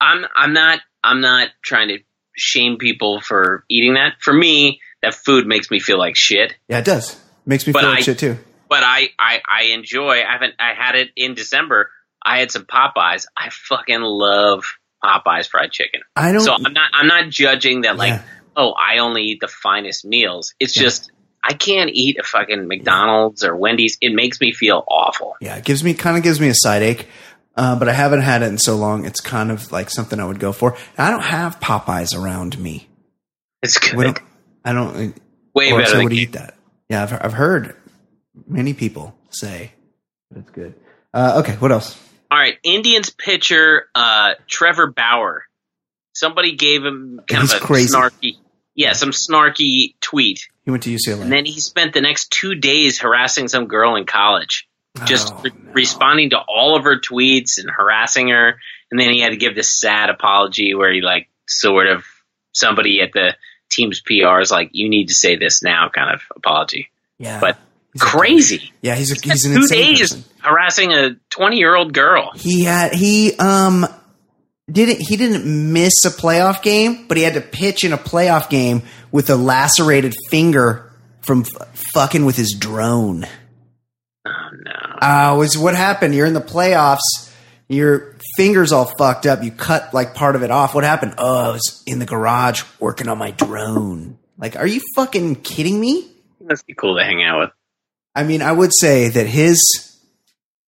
I'm 0.00 0.24
I'm 0.36 0.52
not 0.52 0.80
I'm 1.02 1.20
not 1.20 1.48
trying 1.64 1.88
to 1.88 1.98
shame 2.36 2.78
people 2.78 3.20
for 3.20 3.64
eating 3.68 3.94
that. 3.94 4.14
For 4.20 4.32
me, 4.32 4.80
that 5.02 5.14
food 5.14 5.46
makes 5.48 5.68
me 5.70 5.80
feel 5.80 5.98
like 5.98 6.14
shit. 6.14 6.54
Yeah, 6.68 6.78
it 6.78 6.84
does. 6.84 7.20
Makes 7.44 7.66
me 7.66 7.72
But 7.72 7.80
feel 7.80 7.90
like 7.90 8.04
shit 8.04 8.18
too. 8.20 8.38
But 8.68 8.84
I, 8.84 9.08
I 9.18 9.40
I 9.48 9.62
enjoy. 9.74 10.20
I 10.22 10.30
haven't. 10.30 10.54
I 10.60 10.74
had 10.74 10.94
it 10.94 11.08
in 11.16 11.34
December. 11.34 11.90
I 12.24 12.38
had 12.38 12.52
some 12.52 12.66
Popeyes. 12.66 13.26
I 13.36 13.48
fucking 13.50 14.00
love 14.00 14.64
Popeyes 15.02 15.48
fried 15.48 15.72
chicken. 15.72 16.02
I 16.14 16.30
don't. 16.30 16.42
So 16.42 16.52
I'm 16.52 16.72
not 16.72 16.90
I'm 16.94 17.08
not 17.08 17.30
judging 17.30 17.80
that 17.80 17.96
like 17.96 18.10
Yeah. 18.10 18.22
Oh 18.56 18.72
I 18.72 18.98
only 18.98 19.22
eat 19.22 19.40
the 19.40 19.48
finest 19.48 20.04
meals. 20.04 20.54
It's 20.60 20.74
just 20.74 21.10
I 21.42 21.54
can't 21.54 21.90
eat 21.92 22.18
a 22.18 22.22
fucking 22.22 22.68
McDonald's 22.68 23.44
or 23.44 23.56
Wendy's. 23.56 23.96
It 24.00 24.14
makes 24.14 24.40
me 24.40 24.52
feel 24.52 24.84
awful. 24.88 25.34
yeah, 25.40 25.56
it 25.56 25.64
gives 25.64 25.82
me 25.82 25.94
kind 25.94 26.16
of 26.16 26.22
gives 26.22 26.40
me 26.40 26.48
a 26.48 26.54
side 26.54 26.82
ache. 26.82 27.08
Uh, 27.56 27.76
but 27.78 27.88
I 27.88 27.92
haven't 27.92 28.22
had 28.22 28.42
it 28.42 28.46
in 28.46 28.58
so 28.58 28.76
long. 28.76 29.04
It's 29.04 29.20
kind 29.20 29.50
of 29.50 29.70
like 29.72 29.90
something 29.90 30.18
I 30.20 30.24
would 30.24 30.38
go 30.38 30.52
for. 30.52 30.76
I 30.96 31.10
don't 31.10 31.22
have 31.22 31.58
Popeyes 31.60 32.16
around 32.16 32.58
me. 32.58 32.88
It's 33.62 33.78
good. 33.78 33.96
Don't. 34.00 34.20
I 34.64 34.72
don't. 34.72 35.14
Way 35.54 35.72
better 35.76 35.98
I 35.98 36.04
would 36.04 36.12
eat 36.12 36.32
that. 36.32 36.56
Yeah, 36.88 37.02
I've, 37.02 37.12
I've 37.12 37.32
heard 37.32 37.76
many 38.46 38.72
people 38.72 39.14
say 39.30 39.72
that 40.30 40.40
it's 40.40 40.50
good. 40.50 40.74
Uh, 41.12 41.42
okay, 41.44 41.54
what 41.56 41.72
else? 41.72 41.98
All 42.30 42.38
right, 42.38 42.56
Indians 42.62 43.10
pitcher 43.10 43.88
uh, 43.94 44.34
Trevor 44.46 44.86
Bauer. 44.86 45.44
Somebody 46.14 46.54
gave 46.54 46.84
him 46.84 47.20
kind 47.28 47.42
He's 47.42 47.52
of 47.52 47.62
a 47.62 47.64
crazy. 47.64 47.94
snarky, 47.94 48.36
yeah, 48.80 48.92
some 48.94 49.10
snarky 49.10 49.94
tweet, 50.00 50.48
He 50.64 50.70
went 50.70 50.82
to 50.84 50.90
UCLA. 50.90 51.20
and 51.22 51.30
then 51.32 51.44
he 51.44 51.60
spent 51.60 51.92
the 51.92 52.00
next 52.00 52.30
two 52.30 52.54
days 52.54 52.98
harassing 52.98 53.48
some 53.48 53.66
girl 53.66 53.96
in 53.96 54.06
college. 54.06 54.66
just 55.04 55.32
Oh, 55.32 55.40
re- 55.44 55.52
no. 55.54 55.72
responding 55.72 56.30
to 56.30 56.38
all 56.38 56.76
of 56.76 56.84
her 56.84 56.98
tweets 56.98 57.58
and 57.58 57.68
harassing 57.70 58.28
her. 58.30 58.58
And 58.90 58.98
then 59.00 59.10
he 59.12 59.20
had 59.20 59.30
to 59.30 59.36
give 59.36 59.54
this 59.54 59.78
sad 59.78 60.10
apology 60.10 60.74
where 60.74 60.92
he 60.92 61.00
like 61.00 61.28
sort 61.46 61.86
of 61.86 62.04
somebody 62.52 63.00
at 63.00 63.12
the 63.12 63.36
team's 63.70 64.00
PR 64.00 64.40
is 64.40 64.50
like, 64.50 64.70
"You 64.72 64.88
need 64.88 65.06
to 65.06 65.14
say 65.14 65.36
this 65.36 65.62
now," 65.62 65.88
kind 65.94 66.12
of 66.14 66.22
apology. 66.34 66.90
Yeah, 67.18 67.38
But 67.40 67.56
He's 67.92 68.02
crazy. 68.02 68.72
yeah, 68.82 68.94
he's 68.96 69.12
a, 69.12 69.20
he's 69.22 69.44
an 69.44 69.52
Two 69.54 69.62
insane 69.62 69.94
days 69.94 70.00
person. 70.00 70.24
harassing 70.40 70.92
a 70.92 71.16
twenty-year-old 71.30 71.92
girl. 71.92 72.32
He 72.34 72.64
had 72.64 72.92
he 72.92 73.34
um 73.38 73.86
didn't 74.70 75.00
he 75.00 75.16
didn't 75.16 75.72
miss 75.72 76.04
a 76.04 76.10
playoff 76.10 76.62
game, 76.62 77.06
but 77.08 77.16
he 77.16 77.22
had 77.22 77.34
to 77.34 77.40
pitch 77.40 77.84
in 77.84 77.92
a 77.92 77.98
playoff 77.98 78.48
game 78.50 78.82
with 79.10 79.30
a 79.30 79.36
lacerated 79.36 80.14
finger 80.28 80.90
from 81.22 81.40
f- 81.42 81.82
fucking 81.92 82.24
with 82.24 82.36
his 82.36 82.54
drone. 82.58 83.26
Oh 84.26 84.50
no! 84.52 84.98
Uh, 85.00 85.36
was 85.36 85.56
what 85.56 85.74
happened? 85.74 86.14
You're 86.14 86.26
in 86.26 86.34
the 86.34 86.40
playoffs. 86.40 87.30
Your 87.68 88.16
fingers 88.36 88.72
all 88.72 88.92
fucked 88.98 89.26
up. 89.26 89.42
You 89.42 89.52
cut 89.52 89.94
like 89.94 90.14
part 90.14 90.36
of 90.36 90.42
it 90.42 90.50
off. 90.50 90.74
What 90.74 90.84
happened? 90.84 91.14
Oh, 91.18 91.50
I 91.50 91.52
was 91.52 91.82
in 91.86 91.98
the 91.98 92.06
garage 92.06 92.64
working 92.78 93.08
on 93.08 93.18
my 93.18 93.30
drone. 93.30 94.18
Like, 94.38 94.56
are 94.56 94.66
you 94.66 94.80
fucking 94.96 95.36
kidding 95.36 95.78
me? 95.78 96.10
Must 96.40 96.66
be 96.66 96.74
cool 96.74 96.96
to 96.96 97.04
hang 97.04 97.22
out 97.22 97.40
with. 97.40 97.50
I 98.14 98.24
mean, 98.24 98.42
I 98.42 98.50
would 98.50 98.72
say 98.74 99.08
that 99.08 99.26
his 99.26 99.60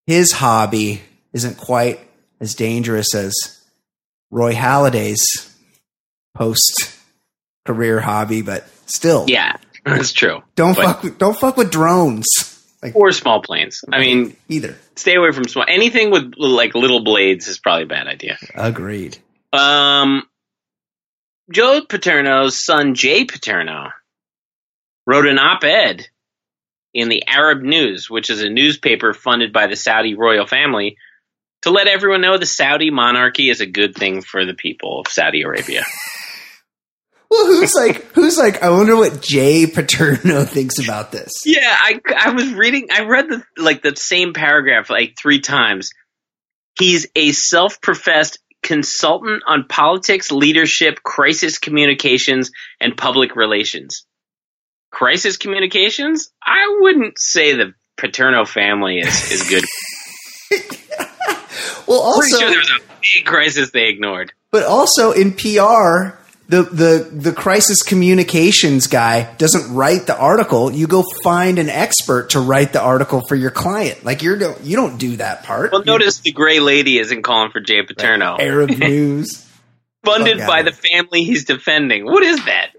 his 0.06 0.32
hobby 0.32 1.02
isn't 1.32 1.56
quite 1.56 2.00
as 2.40 2.54
dangerous 2.54 3.14
as 3.14 3.61
Roy 4.32 4.54
Halladay's 4.54 5.22
post 6.34 6.96
career 7.66 8.00
hobby, 8.00 8.42
but 8.42 8.66
still, 8.86 9.26
Yeah, 9.28 9.56
that's 9.84 10.12
true. 10.12 10.42
don't 10.56 10.74
But- 10.74 10.84
fuck 10.84 11.02
with, 11.04 11.18
don't 11.18 11.38
fuck 11.38 11.56
with 11.56 11.70
drones 11.70 12.26
like 12.82 12.96
or 12.96 13.12
small 13.12 13.40
planes. 13.42 13.84
I 13.92 14.00
mean, 14.00 14.36
either. 14.48 14.76
stay 14.96 15.14
away 15.14 15.30
from 15.30 15.46
small. 15.46 15.64
Anything 15.68 16.10
with 16.10 16.32
like 16.36 16.74
little 16.74 17.04
blades 17.04 17.46
is 17.46 17.58
probably 17.60 17.84
a 17.84 17.86
bad 17.86 18.08
idea. 18.08 18.38
Agreed. 18.56 19.18
Um, 19.52 20.26
Joe 21.52 21.82
Paterno's 21.88 22.64
son 22.64 22.94
Jay 22.94 23.24
Paterno 23.24 23.90
wrote 25.06 25.26
an 25.26 25.38
op-ed 25.38 26.06
in 26.94 27.08
the 27.08 27.26
Arab 27.28 27.62
News, 27.62 28.08
which 28.10 28.30
is 28.30 28.42
a 28.42 28.48
newspaper 28.48 29.12
funded 29.14 29.52
by 29.52 29.66
the 29.66 29.76
Saudi 29.76 30.14
royal 30.14 30.46
family, 30.46 30.96
to 31.62 31.70
let 31.70 31.86
everyone 31.86 32.20
know 32.20 32.38
the 32.38 32.46
Saudi 32.46 32.90
monarchy 32.90 33.50
is 33.50 33.60
a 33.60 33.66
good 33.66 33.94
thing 33.94 34.22
for 34.22 34.44
the 34.44 34.54
people 34.54 35.00
of 35.00 35.08
Saudi 35.08 35.42
Arabia. 35.42 35.84
Well, 37.32 37.46
who's 37.46 37.74
like 37.74 38.12
who's 38.12 38.36
like? 38.36 38.62
I 38.62 38.68
wonder 38.68 38.94
what 38.94 39.22
Jay 39.22 39.66
Paterno 39.66 40.44
thinks 40.44 40.78
about 40.78 41.12
this. 41.12 41.30
Yeah, 41.46 41.74
I 41.80 41.98
I 42.14 42.32
was 42.32 42.52
reading. 42.52 42.88
I 42.92 43.04
read 43.04 43.26
the 43.30 43.42
like 43.56 43.80
the 43.80 43.96
same 43.96 44.34
paragraph 44.34 44.90
like 44.90 45.14
three 45.18 45.40
times. 45.40 45.92
He's 46.78 47.06
a 47.16 47.32
self-professed 47.32 48.38
consultant 48.62 49.44
on 49.46 49.64
politics, 49.66 50.30
leadership, 50.30 51.02
crisis 51.02 51.56
communications, 51.56 52.50
and 52.82 52.98
public 52.98 53.34
relations. 53.34 54.04
Crisis 54.90 55.38
communications? 55.38 56.30
I 56.44 56.78
wouldn't 56.80 57.18
say 57.18 57.54
the 57.54 57.72
Paterno 57.96 58.44
family 58.44 58.98
is 58.98 59.32
is 59.32 59.42
good. 59.48 59.64
Well, 61.86 62.14
Pretty 62.18 62.34
also, 62.34 62.38
sure 62.38 62.50
there 62.50 62.58
was 62.58 62.70
a 62.70 62.80
big 63.00 63.24
crisis 63.26 63.70
they 63.70 63.88
ignored. 63.88 64.32
but 64.50 64.64
also 64.64 65.12
in 65.12 65.32
PR, 65.32 66.16
the 66.48 66.62
the 66.62 67.08
the 67.12 67.32
crisis 67.32 67.82
communications 67.82 68.86
guy 68.86 69.32
doesn't 69.36 69.74
write 69.74 70.06
the 70.06 70.16
article. 70.18 70.70
You 70.72 70.86
go 70.86 71.02
find 71.22 71.58
an 71.58 71.68
expert 71.68 72.30
to 72.30 72.40
write 72.40 72.72
the 72.72 72.80
article 72.82 73.22
for 73.28 73.36
your 73.36 73.50
client. 73.50 74.04
Like 74.04 74.22
you're 74.22 74.36
you 74.60 74.76
don't 74.76 74.98
do 74.98 75.16
that 75.16 75.44
part. 75.44 75.72
Well, 75.72 75.84
notice 75.84 76.18
the 76.20 76.32
gray 76.32 76.60
lady 76.60 76.98
isn't 76.98 77.22
calling 77.22 77.50
for 77.50 77.60
Jay 77.60 77.82
Paterno, 77.82 78.36
Arab 78.38 78.70
news. 78.78 79.48
funded 80.04 80.38
fuck 80.38 80.48
by 80.48 80.62
the 80.62 80.72
family 80.72 81.24
he's 81.24 81.44
defending. 81.44 82.04
What 82.04 82.22
is 82.22 82.44
that? 82.44 82.72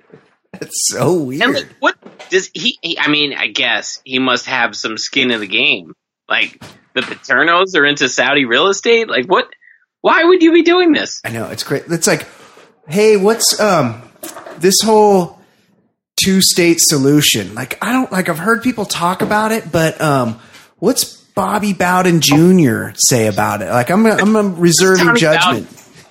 That's 0.52 0.88
so 0.92 1.14
weird. 1.16 1.42
And 1.42 1.54
like, 1.56 1.68
what 1.80 2.30
does 2.30 2.52
he, 2.54 2.78
he? 2.84 3.00
I 3.00 3.08
mean, 3.08 3.34
I 3.34 3.48
guess 3.48 4.00
he 4.06 4.20
must 4.20 4.46
have 4.46 4.76
some 4.76 4.98
skin 5.00 5.32
in 5.32 5.40
the 5.40 5.48
game. 5.48 5.94
Like 6.30 6.62
the 6.94 7.02
Paternos 7.02 7.76
are 7.76 7.86
into 7.86 8.08
Saudi 8.10 8.46
real 8.46 8.68
estate. 8.68 9.10
Like 9.10 9.26
what? 9.26 9.50
Why 10.02 10.24
would 10.24 10.42
you 10.44 10.52
be 10.54 10.64
doing 10.64 10.92
this? 10.92 11.22
I 11.24 11.30
know 11.30 11.46
it's 11.50 11.64
great. 11.64 11.84
It's 11.90 12.08
like, 12.08 12.28
hey, 12.88 13.16
what's 13.18 13.60
um 13.60 14.02
this 14.58 14.76
whole 14.84 15.40
two 16.22 16.42
state 16.42 16.78
solution? 16.80 17.56
Like, 17.56 17.78
I 17.82 17.92
don't 17.94 18.12
like. 18.12 18.30
I've 18.30 18.40
heard 18.40 18.64
people 18.64 18.86
talk 18.86 19.22
about 19.22 19.52
it, 19.52 19.72
but 19.72 20.00
um, 20.02 20.40
what's 20.78 21.06
Bobby 21.36 21.74
Bowden 21.74 22.22
Jr. 22.22 22.90
say 22.96 23.28
about 23.28 23.62
it? 23.62 23.70
Like, 23.70 23.90
I'm 23.90 24.06
I'm 24.06 24.34
gonna 24.34 24.50
reserving 24.50 25.16
judgment. 25.16 25.68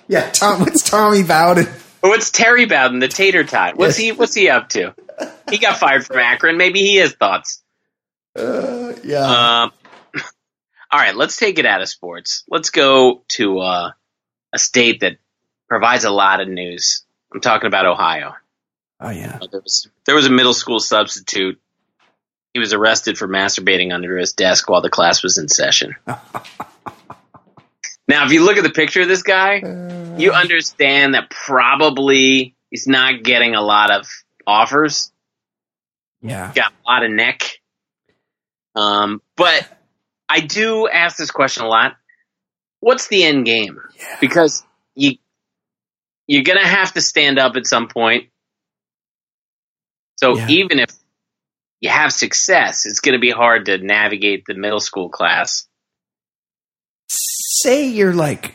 Yeah, 0.09 0.29
Tom. 0.31 0.61
What's 0.61 0.89
Tommy 0.89 1.23
Bowden? 1.23 1.67
Or 2.03 2.11
what's 2.11 2.31
Terry 2.33 2.65
Bowden, 2.65 2.99
the 2.99 3.07
tater 3.09 3.45
tot? 3.45 3.77
What's 3.77 3.97
he? 3.97 4.11
What's 4.13 4.35
he 4.35 4.49
up 4.49 4.69
to? 4.71 4.95
He 5.51 5.59
got 5.59 5.79
fired 5.79 6.05
from 6.05 6.19
Akron. 6.19 6.57
Maybe 6.57 6.81
he 6.81 6.97
has 6.97 7.13
thoughts. 7.13 7.63
Uh, 8.35 8.95
yeah, 9.05 9.63
Um, 9.65 9.73
all 10.93 10.99
right, 10.99 11.17
let's 11.17 11.37
take 11.37 11.59
it 11.59 11.65
out 11.65 11.81
of 11.81 11.89
sports. 11.89 12.45
Let's 12.49 12.71
go 12.71 13.25
to 13.29 13.59
uh, 13.61 13.93
a 14.53 14.59
state 14.59 15.01
that 15.01 15.17
provides 15.67 16.05
a 16.05 16.11
lot 16.11 16.41
of 16.41 16.49
news. 16.49 17.05
I'm 17.33 17.41
talking 17.41 17.67
about 17.67 17.87
Ohio. 17.87 18.35
oh 19.01 19.09
yeah. 19.09 19.39
There 19.51 19.63
was 19.63 19.89
there 20.05 20.15
was 20.15 20.27
a 20.27 20.31
middle 20.31 20.53
school 20.53 20.81
substitute. 20.81 21.59
He 22.53 22.61
was 22.61 22.75
arrested 22.75 23.17
for 23.17 23.27
masturbating 23.27 23.95
under 23.95 24.19
his 24.19 24.35
desk 24.35 24.69
while 24.69 24.83
the 24.83 24.91
class 24.91 25.23
was 25.23 25.39
in 25.39 25.49
session. 25.49 25.97
now, 26.07 26.21
if 28.27 28.33
you 28.33 28.45
look 28.45 28.59
at 28.59 28.63
the 28.63 28.71
picture 28.71 29.01
of 29.01 29.09
this 29.09 29.23
guy, 29.23 29.63
you 30.19 30.33
understand 30.33 31.15
that 31.15 31.31
probably 31.31 32.55
he's 32.71 32.87
not 32.87 33.23
getting 33.23 33.55
a 33.55 33.63
lot 33.63 33.91
of 33.91 34.07
offers. 34.47 35.11
Yeah. 36.21 36.53
Got 36.55 36.73
a 36.73 36.91
lot 36.91 37.05
of 37.05 37.11
neck. 37.11 37.59
Um, 38.75 39.23
but 39.35 39.67
I 40.29 40.41
do 40.41 40.89
ask 40.89 41.17
this 41.17 41.31
question 41.31 41.65
a 41.65 41.69
lot. 41.69 41.97
What's 42.81 43.09
the 43.09 43.23
end 43.25 43.45
game? 43.47 43.79
Yeah. 43.99 44.17
Because 44.21 44.65
you 44.95 45.19
you're 46.27 46.43
gonna 46.45 46.67
have 46.67 46.93
to 46.95 47.01
stand 47.01 47.39
up 47.39 47.57
at 47.57 47.67
some 47.67 47.89
point. 47.89 48.29
So 50.19 50.37
Yeah. 50.39 50.49
even 50.49 50.79
if 50.79 50.91
you 51.81 51.91
have 51.91 52.13
success, 52.13 52.87
it's 52.87 53.01
gonna 53.01 53.19
be 53.19 53.31
hard 53.31 53.67
to 53.67 53.79
navigate 53.79 54.45
the 54.47 54.55
middle 54.55 54.81
school 54.81 55.09
class. 55.09 55.67
Say 57.09 57.87
you're 57.89 58.15
like 58.15 58.55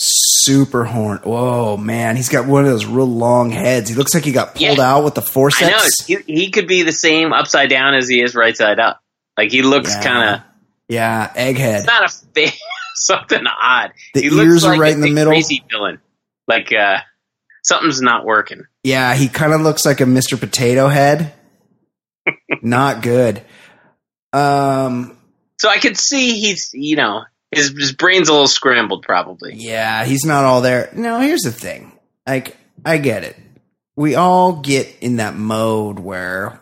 super 0.00 0.84
horn. 0.84 1.18
Whoa, 1.18 1.76
man, 1.76 2.16
he's 2.16 2.28
got 2.30 2.46
one 2.46 2.64
of 2.64 2.70
those 2.70 2.86
real 2.86 3.06
long 3.06 3.50
heads. 3.50 3.90
He 3.90 3.96
looks 3.96 4.14
like 4.14 4.24
he 4.24 4.32
got 4.32 4.54
pulled 4.54 4.78
Yeah. 4.78 4.94
out 4.94 5.04
with 5.04 5.14
the 5.14 5.20
I 5.20 5.24
know 5.24 5.30
forceps. 5.30 6.06
he, 6.06 6.16
he 6.26 6.50
could 6.50 6.66
be 6.66 6.82
the 6.82 6.92
same 6.92 7.32
upside 7.32 7.68
down 7.70 7.94
as 7.94 8.08
he 8.08 8.22
is 8.22 8.34
right 8.34 8.56
side 8.56 8.78
up. 8.80 8.99
Like 9.40 9.50
he 9.52 9.62
looks 9.62 9.88
Yeah. 9.94 10.02
kind 10.02 10.34
of 10.34 10.40
Yeah, 10.88 11.32
egghead. 11.34 11.86
not 11.86 12.04
a 12.04 12.08
face, 12.34 12.60
something 12.94 13.42
odd. 13.46 13.92
The 14.12 14.20
he 14.20 14.26
ears 14.26 14.34
looks 14.34 14.64
are 14.64 14.68
like 14.72 14.80
right 14.80 14.92
in 14.92 15.00
the 15.00 15.10
middle. 15.10 15.32
Tracy 15.32 15.64
villain. 15.70 15.98
Like 16.46 16.70
uh, 16.74 16.98
something's 17.64 18.02
not 18.02 18.26
working. 18.26 18.64
Yeah, 18.84 19.14
he 19.14 19.28
kind 19.28 19.54
of 19.54 19.62
looks 19.62 19.86
like 19.86 20.02
a 20.02 20.04
Mr. 20.04 20.38
Potato 20.38 20.88
Head. 20.88 21.32
Not 22.62 23.02
good. 23.02 23.42
Um, 24.34 25.16
So 25.58 25.68
I 25.70 25.78
could 25.78 25.96
see 25.96 26.38
he's, 26.38 26.70
you 26.74 26.96
know, 26.96 27.22
his 27.50 27.70
his 27.70 27.92
brain's 27.92 28.28
a 28.28 28.32
little 28.32 28.46
scrambled, 28.46 29.02
probably. 29.02 29.54
yeah, 29.54 30.04
he's 30.04 30.24
not 30.24 30.44
all 30.44 30.60
there. 30.60 30.90
No, 30.94 31.18
here's 31.18 31.40
the 31.42 31.50
thing. 31.52 31.92
Like, 32.26 32.56
I 32.84 32.98
get 32.98 33.24
it. 33.24 33.36
We 33.96 34.14
all 34.16 34.60
get 34.60 34.94
in 35.00 35.16
that 35.16 35.34
mode 35.34 35.98
where, 35.98 36.60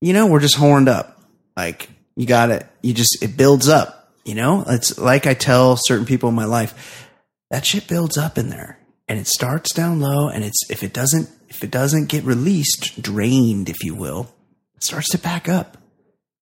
you 0.00 0.12
know, 0.12 0.26
we're 0.26 0.40
just 0.40 0.56
horned 0.56 0.88
up. 0.88 1.13
Like, 1.56 1.88
you 2.16 2.26
got 2.26 2.50
it. 2.50 2.66
You 2.82 2.94
just, 2.94 3.22
it 3.22 3.36
builds 3.36 3.68
up. 3.68 4.12
You 4.24 4.34
know, 4.34 4.64
it's 4.66 4.98
like 4.98 5.26
I 5.26 5.34
tell 5.34 5.76
certain 5.76 6.06
people 6.06 6.28
in 6.30 6.34
my 6.34 6.46
life, 6.46 7.08
that 7.50 7.66
shit 7.66 7.86
builds 7.86 8.16
up 8.16 8.38
in 8.38 8.48
there 8.48 8.78
and 9.06 9.18
it 9.18 9.26
starts 9.26 9.74
down 9.74 10.00
low. 10.00 10.28
And 10.28 10.42
it's, 10.42 10.70
if 10.70 10.82
it 10.82 10.92
doesn't, 10.94 11.28
if 11.48 11.62
it 11.62 11.70
doesn't 11.70 12.08
get 12.08 12.24
released, 12.24 13.00
drained, 13.02 13.68
if 13.68 13.84
you 13.84 13.94
will, 13.94 14.34
it 14.76 14.82
starts 14.82 15.10
to 15.10 15.18
back 15.18 15.48
up. 15.48 15.76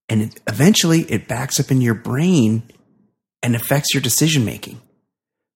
And 0.09 0.23
it, 0.23 0.41
eventually 0.47 1.01
it 1.11 1.27
backs 1.27 1.59
up 1.59 1.71
in 1.73 1.81
your 1.81 1.95
brain 1.95 2.63
and 3.43 3.57
affects 3.57 3.93
your 3.95 4.01
decision 4.03 4.45
making. 4.45 4.81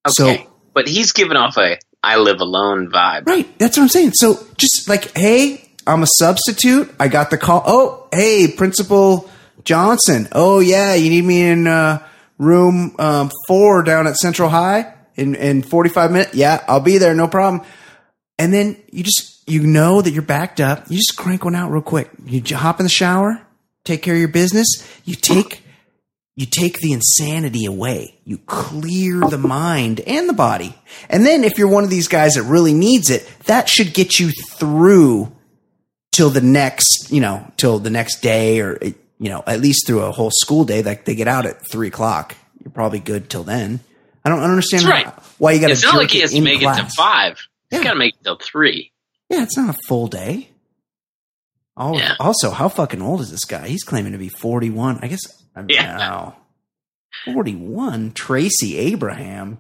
Okay. 0.09 0.37
So- 0.45 0.51
but 0.75 0.87
he's 0.89 1.13
giving 1.13 1.39
off 1.39 1.57
a 1.57 1.79
I 2.03 2.19
live 2.19 2.41
alone 2.41 2.91
vibe. 2.91 3.27
Right. 3.27 3.59
That's 3.59 3.77
what 3.79 3.85
I'm 3.85 3.89
saying. 3.89 4.13
So 4.13 4.39
just 4.59 4.89
like, 4.89 5.17
hey, 5.17 5.69
I'm 5.87 6.03
a 6.03 6.07
substitute. 6.19 6.95
I 7.01 7.09
got 7.09 7.31
the 7.31 7.39
call. 7.39 7.63
Oh, 7.67 8.09
hey, 8.13 8.47
Principal 8.55 9.31
Johnson. 9.67 10.29
Oh, 10.33 10.61
yeah, 10.61 10.95
you 10.95 11.11
need 11.11 11.25
me 11.25 11.43
in 11.43 11.67
uh, 11.67 12.07
room 12.39 12.95
um, 12.99 13.31
four 13.47 13.83
down 13.83 14.07
at 14.07 14.17
Central 14.17 14.49
High 14.49 14.95
in, 15.17 15.35
in 15.35 15.63
45 15.63 16.13
minutes? 16.13 16.35
Yeah, 16.35 16.65
I'll 16.67 16.81
be 16.81 16.97
there. 16.97 17.15
No 17.15 17.29
problem. 17.29 17.67
And 18.39 18.53
then 18.53 18.77
you 18.91 19.03
just, 19.03 19.43
you 19.47 19.67
know 19.67 20.01
that 20.01 20.13
you're 20.13 20.23
backed 20.23 20.61
up. 20.61 20.87
You 20.89 20.97
just 20.97 21.17
crank 21.17 21.45
one 21.45 21.55
out 21.55 21.71
real 21.71 21.83
quick. 21.83 22.11
You 22.25 22.43
hop 22.57 22.81
in 22.81 22.85
the 22.85 22.91
shower, 22.91 23.43
take 23.85 24.03
care 24.03 24.15
of 24.15 24.21
your 24.21 24.29
business, 24.29 24.67
you 25.05 25.15
take 25.15 25.63
you 26.39 26.45
take 26.45 26.81
the 26.81 26.93
insanity 26.93 27.65
away. 27.65 28.19
You 28.25 28.37
clear 28.37 29.21
the 29.21 29.39
mind 29.39 30.01
and 30.01 30.29
the 30.29 30.35
body. 30.35 30.75
And 31.09 31.25
then 31.25 31.45
if 31.45 31.57
you're 31.57 31.67
one 31.67 31.83
of 31.83 31.89
these 31.89 32.09
guys 32.09 32.35
that 32.35 32.43
really 32.43 32.75
needs 32.75 33.09
it, 33.09 33.27
that 33.47 33.71
should 33.71 33.95
get 33.95 34.21
you 34.21 34.31
through 34.51 35.33
till 36.13 36.29
the 36.29 36.43
next, 36.43 37.11
you 37.11 37.23
know, 37.23 37.51
till 37.57 37.79
the 37.79 37.89
next 37.89 38.21
day 38.21 38.61
or, 38.61 38.79
you 39.19 39.29
know, 39.31 39.43
at 39.47 39.61
least 39.61 39.87
through 39.87 40.03
a 40.03 40.13
whole 40.13 40.31
school 40.33 40.65
day. 40.65 40.83
Like 40.83 41.05
they 41.05 41.15
get 41.15 41.29
out 41.29 41.47
at 41.47 41.67
three 41.71 41.89
o'clock. 41.89 42.35
You're 42.63 42.71
probably 42.73 42.99
good 43.01 43.31
till 43.31 43.45
then. 43.45 43.81
I 44.25 44.29
don't 44.29 44.43
understand 44.43 44.85
how- 44.85 44.91
right. 44.91 45.07
why 45.39 45.53
you 45.53 45.61
got 45.61 45.69
to 45.69 45.73
It's 45.75 45.85
not 45.85 45.95
like 45.97 46.11
he 46.11 46.21
has 46.21 46.33
to 46.33 46.41
make 46.41 46.57
it 46.57 46.61
to 46.61 46.65
class. 46.65 46.95
five. 46.95 47.39
He's 47.71 47.79
Yeah. 47.79 47.85
got 47.85 47.93
to 47.95 47.99
make 47.99 48.15
it 48.15 48.25
till 48.25 48.37
three. 48.39 48.93
Yeah, 49.31 49.43
it's 49.43 49.57
not 49.57 49.75
a 49.75 49.79
full 49.87 50.07
day. 50.09 50.51
Oh, 51.77 51.97
Yeah. 51.97 52.15
Also, 52.19 52.51
how 52.51 52.69
fucking 52.69 53.03
old 53.03 53.21
is 53.21 53.31
this 53.31 53.45
guy? 53.45 53.69
He's 53.69 53.85
claiming 53.85 54.13
to 54.13 54.19
be 54.19 54.29
41. 54.29 54.99
I 55.03 55.09
guess, 55.09 55.21
I 55.55 55.65
Yeah. 55.69 55.99
wow. 55.99 56.37
41? 57.25 58.13
Tracy 58.13 58.77
Abraham. 58.79 59.59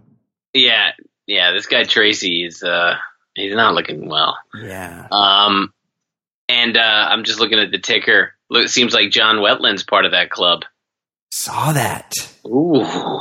Yeah, 0.54 0.92
yeah. 1.26 1.52
This 1.52 1.66
guy 1.66 1.84
Tracy 1.84 2.44
is 2.44 2.62
uh 2.62 2.96
he's 3.34 3.54
not 3.54 3.74
looking 3.74 4.08
well. 4.08 4.38
Yeah. 4.54 5.06
Um, 5.10 5.72
and 6.48 6.76
uh, 6.76 7.08
I'm 7.10 7.24
just 7.24 7.40
looking 7.40 7.58
at 7.58 7.70
the 7.70 7.78
ticker. 7.78 8.32
Look, 8.50 8.64
it 8.64 8.68
seems 8.70 8.94
like 8.94 9.10
John 9.10 9.36
Wetteland's 9.40 9.82
part 9.84 10.04
of 10.04 10.12
that 10.12 10.30
club. 10.30 10.64
Saw 11.32 11.72
that. 11.72 12.12
Ooh, 12.46 13.20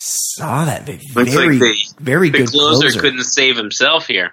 Saw 0.00 0.64
that. 0.64 0.86
Very, 0.86 0.98
Looks 1.14 1.34
like 1.36 1.48
the- 1.58 1.94
very 2.02 2.30
the 2.30 2.38
good 2.38 2.48
closer, 2.48 2.80
closer. 2.82 3.00
couldn't 3.00 3.24
save 3.24 3.56
himself 3.56 4.06
here. 4.06 4.32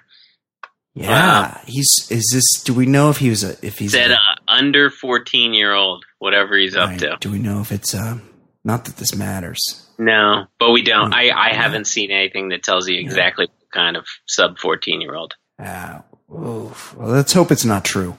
Yeah. 0.94 1.60
He's, 1.66 2.08
is 2.10 2.28
this, 2.32 2.64
do 2.64 2.74
we 2.74 2.86
know 2.86 3.10
if 3.10 3.18
he 3.18 3.30
was 3.30 3.44
a, 3.44 3.50
if 3.64 3.78
he's 3.78 3.92
Said 3.92 4.10
a, 4.10 4.14
uh, 4.14 4.18
under 4.48 4.90
14 4.90 5.54
year 5.54 5.72
old, 5.72 6.04
whatever 6.18 6.56
he's 6.56 6.74
up 6.74 6.96
to. 6.98 7.16
do 7.20 7.30
we 7.30 7.38
know 7.38 7.60
if 7.60 7.70
it's, 7.70 7.94
uh, 7.94 8.18
not 8.64 8.86
that 8.86 8.96
this 8.96 9.14
matters. 9.14 9.86
No, 9.98 10.46
but 10.58 10.70
we 10.72 10.82
don't. 10.82 11.12
I, 11.14 11.30
I 11.30 11.54
haven't 11.54 11.86
seen 11.86 12.10
anything 12.10 12.48
that 12.48 12.62
tells 12.62 12.88
you 12.88 12.98
exactly 13.00 13.46
what 13.46 13.70
kind 13.72 13.96
of 13.96 14.06
sub 14.26 14.58
14 14.58 15.00
year 15.00 15.14
old. 15.14 15.34
Ah, 15.60 16.02
oof. 16.32 16.94
Well, 16.96 17.08
let's 17.10 17.32
hope 17.32 17.50
it's 17.52 17.64
not 17.64 17.84
true. 17.84 18.16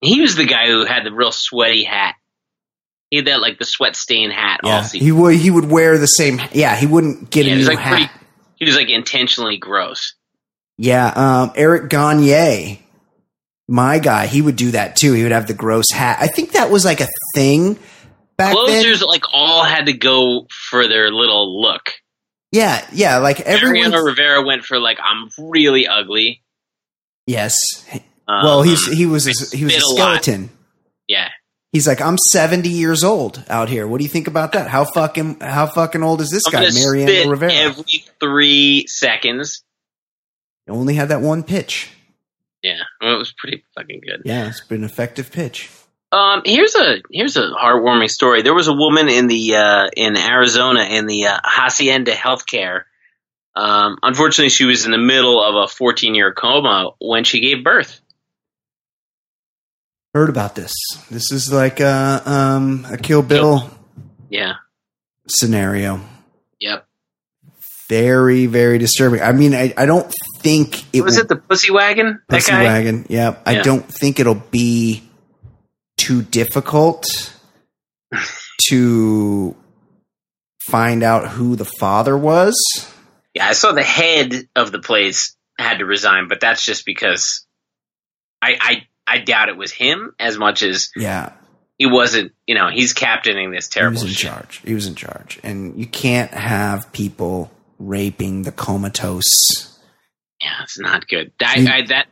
He 0.00 0.20
was 0.20 0.34
the 0.36 0.46
guy 0.46 0.66
who 0.68 0.84
had 0.84 1.04
the 1.04 1.12
real 1.12 1.32
sweaty 1.32 1.84
hat. 1.84 2.14
He 3.10 3.16
had 3.18 3.26
that 3.26 3.40
like 3.40 3.58
the 3.58 3.64
sweat 3.64 3.96
stain 3.96 4.30
hat 4.30 4.60
all 4.62 4.70
Yeah. 4.70 4.82
season. 4.82 5.04
He 5.06 5.12
would, 5.12 5.34
he 5.36 5.50
would 5.50 5.68
wear 5.70 5.98
the 5.98 6.06
same, 6.06 6.40
yeah, 6.52 6.76
he 6.76 6.86
wouldn't 6.86 7.30
get 7.30 7.44
Yeah, 7.46 7.54
a 7.54 7.56
new 7.56 7.64
like 7.64 7.78
hat. 7.78 7.90
pretty. 7.90 8.10
He 8.56 8.64
was 8.66 8.76
like 8.76 8.88
intentionally 8.88 9.56
gross. 9.58 10.14
Yeah, 10.78 11.08
um, 11.08 11.52
Eric 11.56 11.90
Gagne, 11.90 12.82
my 13.68 13.98
guy, 13.98 14.26
he 14.26 14.40
would 14.40 14.56
do 14.56 14.70
that 14.70 14.96
too. 14.96 15.12
He 15.12 15.22
would 15.22 15.32
have 15.32 15.46
the 15.46 15.54
gross 15.54 15.90
hat. 15.92 16.18
I 16.20 16.26
think 16.28 16.52
that 16.52 16.70
was 16.70 16.84
like 16.84 17.00
a 17.00 17.08
thing 17.34 17.78
back 18.38 18.52
Closers 18.52 19.00
then. 19.00 19.08
like 19.08 19.24
all 19.32 19.64
had 19.64 19.86
to 19.86 19.92
go 19.92 20.46
for 20.70 20.86
their 20.88 21.10
little 21.10 21.60
look. 21.60 21.92
Yeah, 22.52 22.84
yeah, 22.92 23.18
like 23.18 23.40
everyone. 23.40 23.74
Mariano 23.90 23.98
Rivera 24.02 24.42
went 24.42 24.64
for 24.64 24.78
like 24.78 24.98
I'm 25.02 25.28
really 25.38 25.86
ugly. 25.86 26.42
Yes. 27.26 27.54
Um, 28.30 28.44
Well, 28.44 28.62
he's 28.62 28.86
he 28.86 29.06
was 29.06 29.26
a, 29.26 29.56
he 29.56 29.64
was 29.64 29.74
a 29.74 29.80
spit 29.80 29.92
a 29.92 29.94
skeleton. 29.96 30.50
yeah. 31.08 31.28
He's 31.72 31.86
like, 31.86 32.00
I'm 32.00 32.18
70 32.18 32.68
years 32.68 33.04
old 33.04 33.44
out 33.48 33.68
here. 33.68 33.86
What 33.86 33.98
do 33.98 34.02
you 34.04 34.10
think 34.10 34.26
about 34.26 34.52
that? 34.52 34.66
How 34.68 34.84
fucking 34.84 35.38
how 35.40 35.66
fucking 35.66 36.02
old 36.02 36.20
is 36.20 36.28
this 36.30 36.42
I'm 36.48 36.52
guy, 36.52 36.68
Mariano 36.74 37.12
spit 37.12 37.28
Rivera? 37.28 37.52
every 37.52 38.04
three 38.18 38.86
seconds. 38.88 39.62
Only 40.68 40.94
had 40.94 41.08
that 41.10 41.20
one 41.20 41.42
pitch. 41.44 41.90
Yeah, 42.62 42.80
well, 43.00 43.14
it 43.14 43.18
was 43.18 43.32
pretty 43.32 43.64
fucking 43.76 44.00
good. 44.04 44.22
Yeah, 44.24 44.48
it's 44.48 44.60
been 44.62 44.78
an 44.78 44.84
effective 44.84 45.30
pitch. 45.32 45.70
Um, 46.12 46.42
here's 46.44 46.74
a 46.74 47.02
here's 47.10 47.36
a 47.36 47.50
heartwarming 47.50 48.10
story. 48.10 48.42
There 48.42 48.54
was 48.54 48.66
a 48.66 48.74
woman 48.74 49.08
in 49.08 49.28
the 49.28 49.54
uh, 49.54 49.88
in 49.96 50.16
Arizona 50.16 50.82
in 50.82 51.06
the 51.06 51.26
uh, 51.28 51.38
Hacienda 51.44 52.12
Healthcare. 52.12 52.82
Um, 53.54 53.96
unfortunately, 54.02 54.50
she 54.50 54.64
was 54.64 54.84
in 54.86 54.90
the 54.90 54.98
middle 54.98 55.40
of 55.42 55.54
a 55.54 55.68
14 55.72 56.14
year 56.16 56.32
coma 56.34 56.90
when 57.00 57.22
she 57.24 57.40
gave 57.40 57.62
birth. 57.64 57.99
Heard 60.14 60.28
about 60.28 60.54
this. 60.56 60.72
This 61.10 61.30
is 61.30 61.52
like 61.52 61.78
a 61.80 62.22
um 62.26 62.84
a 62.90 62.96
Kill 62.96 63.22
Bill 63.22 63.70
Yeah. 64.28 64.54
scenario. 65.28 66.00
Yep. 66.58 66.86
Very 67.88 68.46
very 68.46 68.78
disturbing. 68.78 69.22
I 69.22 69.32
mean, 69.32 69.54
I, 69.54 69.72
I 69.76 69.86
don't 69.86 70.12
think 70.38 70.84
it 70.92 71.02
was 71.02 71.14
will 71.16 71.22
it 71.22 71.28
the 71.28 71.36
pussy 71.36 71.70
wagon? 71.70 72.20
That 72.28 72.36
Pussy 72.38 72.52
wagon. 72.52 73.06
Yep. 73.08 73.42
I 73.46 73.62
don't 73.62 73.86
think 73.86 74.18
it'll 74.18 74.34
be 74.34 75.08
too 75.96 76.22
difficult 76.22 77.06
to 78.70 79.54
find 80.60 81.02
out 81.02 81.28
who 81.28 81.54
the 81.56 81.64
father 81.78 82.16
was. 82.16 82.56
Yeah, 83.34 83.46
I 83.46 83.52
saw 83.52 83.72
the 83.72 83.82
head 83.82 84.48
of 84.56 84.72
the 84.72 84.80
place 84.80 85.36
had 85.58 85.78
to 85.78 85.84
resign, 85.84 86.26
but 86.28 86.40
that's 86.40 86.64
just 86.64 86.84
because 86.84 87.46
I 88.42 88.56
I 88.60 88.86
I 89.10 89.18
doubt 89.18 89.48
it 89.48 89.56
was 89.56 89.72
him 89.72 90.14
as 90.18 90.38
much 90.38 90.62
as 90.62 90.90
Yeah. 90.96 91.32
he 91.78 91.86
wasn't. 91.86 92.32
You 92.46 92.54
know, 92.54 92.68
he's 92.68 92.92
captaining 92.92 93.50
this 93.50 93.68
terrible. 93.68 93.98
He 93.98 94.04
was 94.04 94.10
in 94.12 94.16
shit. 94.16 94.30
charge. 94.30 94.60
He 94.64 94.74
was 94.74 94.86
in 94.86 94.94
charge. 94.94 95.40
And 95.42 95.78
you 95.78 95.86
can't 95.86 96.30
have 96.32 96.92
people 96.92 97.50
raping 97.78 98.42
the 98.42 98.52
comatose. 98.52 99.78
Yeah, 100.42 100.62
it's 100.62 100.78
not 100.78 101.08
good. 101.08 101.32
That 101.40 101.56
I, 101.58 101.82
that 101.88 102.06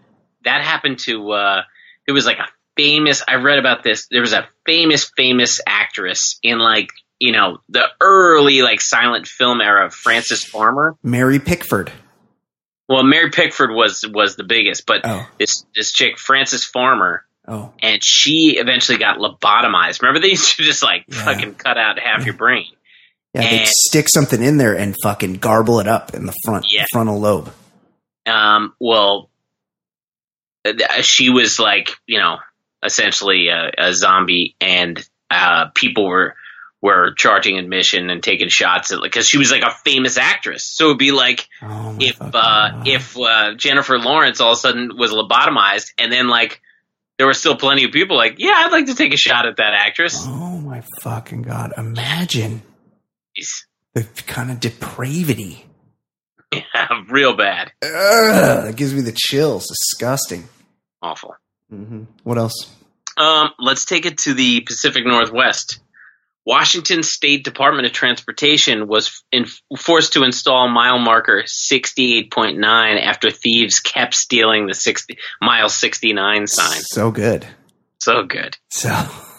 that 0.45 0.63
happened 0.63 0.99
to. 1.01 1.31
uh 1.33 1.63
It 2.07 2.13
was 2.13 2.27
like 2.27 2.39
a 2.39 2.49
famous. 2.77 3.23
I 3.27 3.37
read 3.37 3.59
about 3.59 3.83
this. 3.83 4.07
There 4.11 4.21
was 4.21 4.33
a 4.33 4.49
famous 4.67 5.11
famous 5.17 5.61
actress 5.67 6.39
in 6.43 6.59
like 6.59 6.89
you 7.19 7.33
know 7.33 7.59
the 7.69 7.85
early 8.01 8.63
like 8.63 8.81
silent 8.81 9.27
film 9.27 9.61
era 9.61 9.87
of 9.87 9.95
Frances 9.95 10.45
Farmer. 10.45 10.97
Mary 11.03 11.39
Pickford. 11.39 11.91
Well, 12.89 13.03
Mary 13.03 13.31
Pickford 13.31 13.71
was 13.71 14.05
was 14.09 14.37
the 14.37 14.45
biggest, 14.45 14.87
but 14.87 15.03
Oh. 15.05 15.27
this 15.39 15.65
this 15.75 15.93
chick 15.93 16.19
Frances 16.19 16.65
Farmer. 16.65 17.25
Oh. 17.51 17.73
and 17.83 18.05
she 18.05 18.59
eventually 18.59 18.99
got 18.99 19.17
lobotomized. 19.17 20.03
Remember 20.03 20.21
they 20.21 20.29
used 20.33 20.57
to 20.57 20.63
just 20.63 20.83
like 20.83 21.05
Yeah. 21.09 21.25
fucking 21.25 21.55
cut 21.55 21.79
out 21.79 21.99
half 21.99 22.27
your 22.27 22.35
brain. 22.35 22.67
Yeah, 23.33 23.41
they'd 23.49 23.67
stick 23.67 24.07
something 24.11 24.43
in 24.43 24.59
there 24.59 24.77
and 24.77 24.95
fucking 25.03 25.35
garble 25.35 25.81
it 25.81 25.89
up 25.89 26.15
in 26.15 26.27
the 26.27 26.35
front 26.45 26.67
Yeah. 26.71 26.85
frontal 26.93 27.19
lobe. 27.19 27.51
Um, 28.27 28.75
well, 28.79 29.31
uh, 30.67 31.01
she 31.03 31.31
was 31.31 31.59
like 31.59 31.91
you 32.07 32.19
know 32.19 32.37
essentially 32.85 33.49
a, 33.49 33.71
a 33.79 33.95
zombie, 33.95 34.55
and 34.61 35.03
uh, 35.31 35.67
people 35.75 36.07
were 36.07 36.37
were 36.81 37.13
charging 37.15 37.59
admission 37.59 38.09
and 38.11 38.23
taking 38.23 38.49
shots 38.49 38.93
at 38.93 39.01
like 39.01 39.11
because 39.11 39.29
she 39.29 39.37
was 39.39 39.51
like 39.51 39.63
a 39.63 39.71
famous 39.85 40.17
actress. 40.17 40.65
So 40.65 40.87
it'd 40.87 40.99
be 40.99 41.13
like 41.13 41.49
Oh 41.63 41.97
if 42.01 42.17
uh, 42.21 42.83
if 42.87 43.17
uh, 43.19 43.55
Jennifer 43.57 43.99
Lawrence 43.99 44.41
all 44.41 44.53
of 44.53 44.59
a 44.59 44.61
sudden 44.61 44.93
was 44.97 45.11
lobotomized, 45.11 45.93
and 45.99 46.13
then 46.13 46.29
like 46.29 46.61
there 47.19 47.27
were 47.27 47.35
still 47.35 47.57
plenty 47.57 47.83
of 47.85 47.91
people 47.91 48.17
like, 48.17 48.37
yeah, 48.39 48.53
I'd 48.55 48.71
like 48.73 48.87
to 48.87 48.95
take 48.95 49.13
a 49.13 49.17
shot 49.17 49.45
at 49.47 49.57
that 49.57 49.75
actress. 49.75 50.25
Oh 50.27 50.59
my 50.59 50.83
fucking 51.01 51.43
god! 51.43 51.73
Imagine 51.77 52.63
Jeez. 53.37 53.65
the 53.95 54.05
kind 54.27 54.51
of 54.51 54.61
depravity. 54.61 55.65
Yeah, 56.51 57.03
real 57.11 57.37
bad, 57.37 57.73
Ugh, 57.83 57.91
that 58.65 58.75
gives 58.75 58.95
me 58.95 59.03
the 59.03 59.13
chills. 59.15 59.67
Disgusting. 59.67 60.49
awful. 61.03 61.35
hmm 61.69 62.05
What 62.23 62.39
else? 62.39 62.71
Um, 63.19 63.51
let's 63.59 63.85
take 63.85 64.07
it 64.07 64.17
to 64.19 64.33
the 64.33 64.61
Pacific 64.63 65.05
Northwest. 65.05 65.81
Washington 66.49 67.03
State 67.03 67.45
Department 67.45 67.85
of 67.85 67.93
Transportation 67.93 68.89
was 68.89 69.23
in, 69.31 69.45
forced 69.77 70.15
to 70.15 70.25
install 70.25 70.67
mile 70.67 70.99
marker 70.99 71.43
68.9 71.43 73.03
after 73.03 73.31
thieves 73.31 73.81
kept 73.81 74.15
stealing 74.15 74.67
the 74.67 74.73
60 74.73 75.19
mile 75.43 75.69
69 75.69 76.47
sign. 76.47 76.81
So 76.81 77.11
good. 77.11 77.47
So 77.99 78.23
good. 78.23 78.57
So 78.71 78.89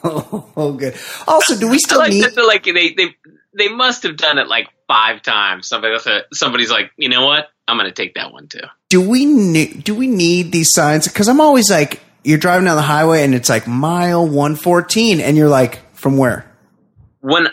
oh, 0.03 0.76
good. 0.80 0.95
Also, 1.28 1.57
do 1.57 1.68
we 1.68 1.80
still 1.80 1.97
like 1.97 2.12
need? 2.12 2.26
that 2.26 2.38
like 2.45 2.66
they 2.66 2.93
they 2.93 3.16
they 3.57 3.70
must 3.70 4.03
have 4.03 4.16
done 4.16 4.38
it 4.38 4.47
like 4.47 4.68
five 4.88 5.24
times. 5.24 5.68
Somebody 5.68 5.97
somebody's 6.32 6.70
like, 6.70 6.91
you 6.95 7.10
know 7.10 7.26
what? 7.26 7.49
I'm 7.68 7.78
going 7.80 7.89
to 7.89 7.91
take 7.91 8.14
that 8.16 8.32
one 8.32 8.49
too. 8.49 8.60
Do 8.89 9.01
we 9.01 9.26
need? 9.26 9.84
Do 9.84 9.95
we 9.95 10.05
need 10.05 10.51
these 10.51 10.70
signs? 10.74 11.07
Because 11.07 11.28
I'm 11.28 11.41
always 11.41 11.72
like, 11.72 12.01
you're 12.24 12.38
driving 12.38 12.66
down 12.66 12.76
the 12.76 12.84
highway 12.84 13.24
and 13.24 13.34
it's 13.34 13.49
like 13.49 13.68
mile 13.68 14.26
114, 14.28 15.22
and 15.22 15.36
you're 15.36 15.49
like, 15.49 15.80
from 15.95 16.16
where? 16.16 16.49
When 17.22 17.47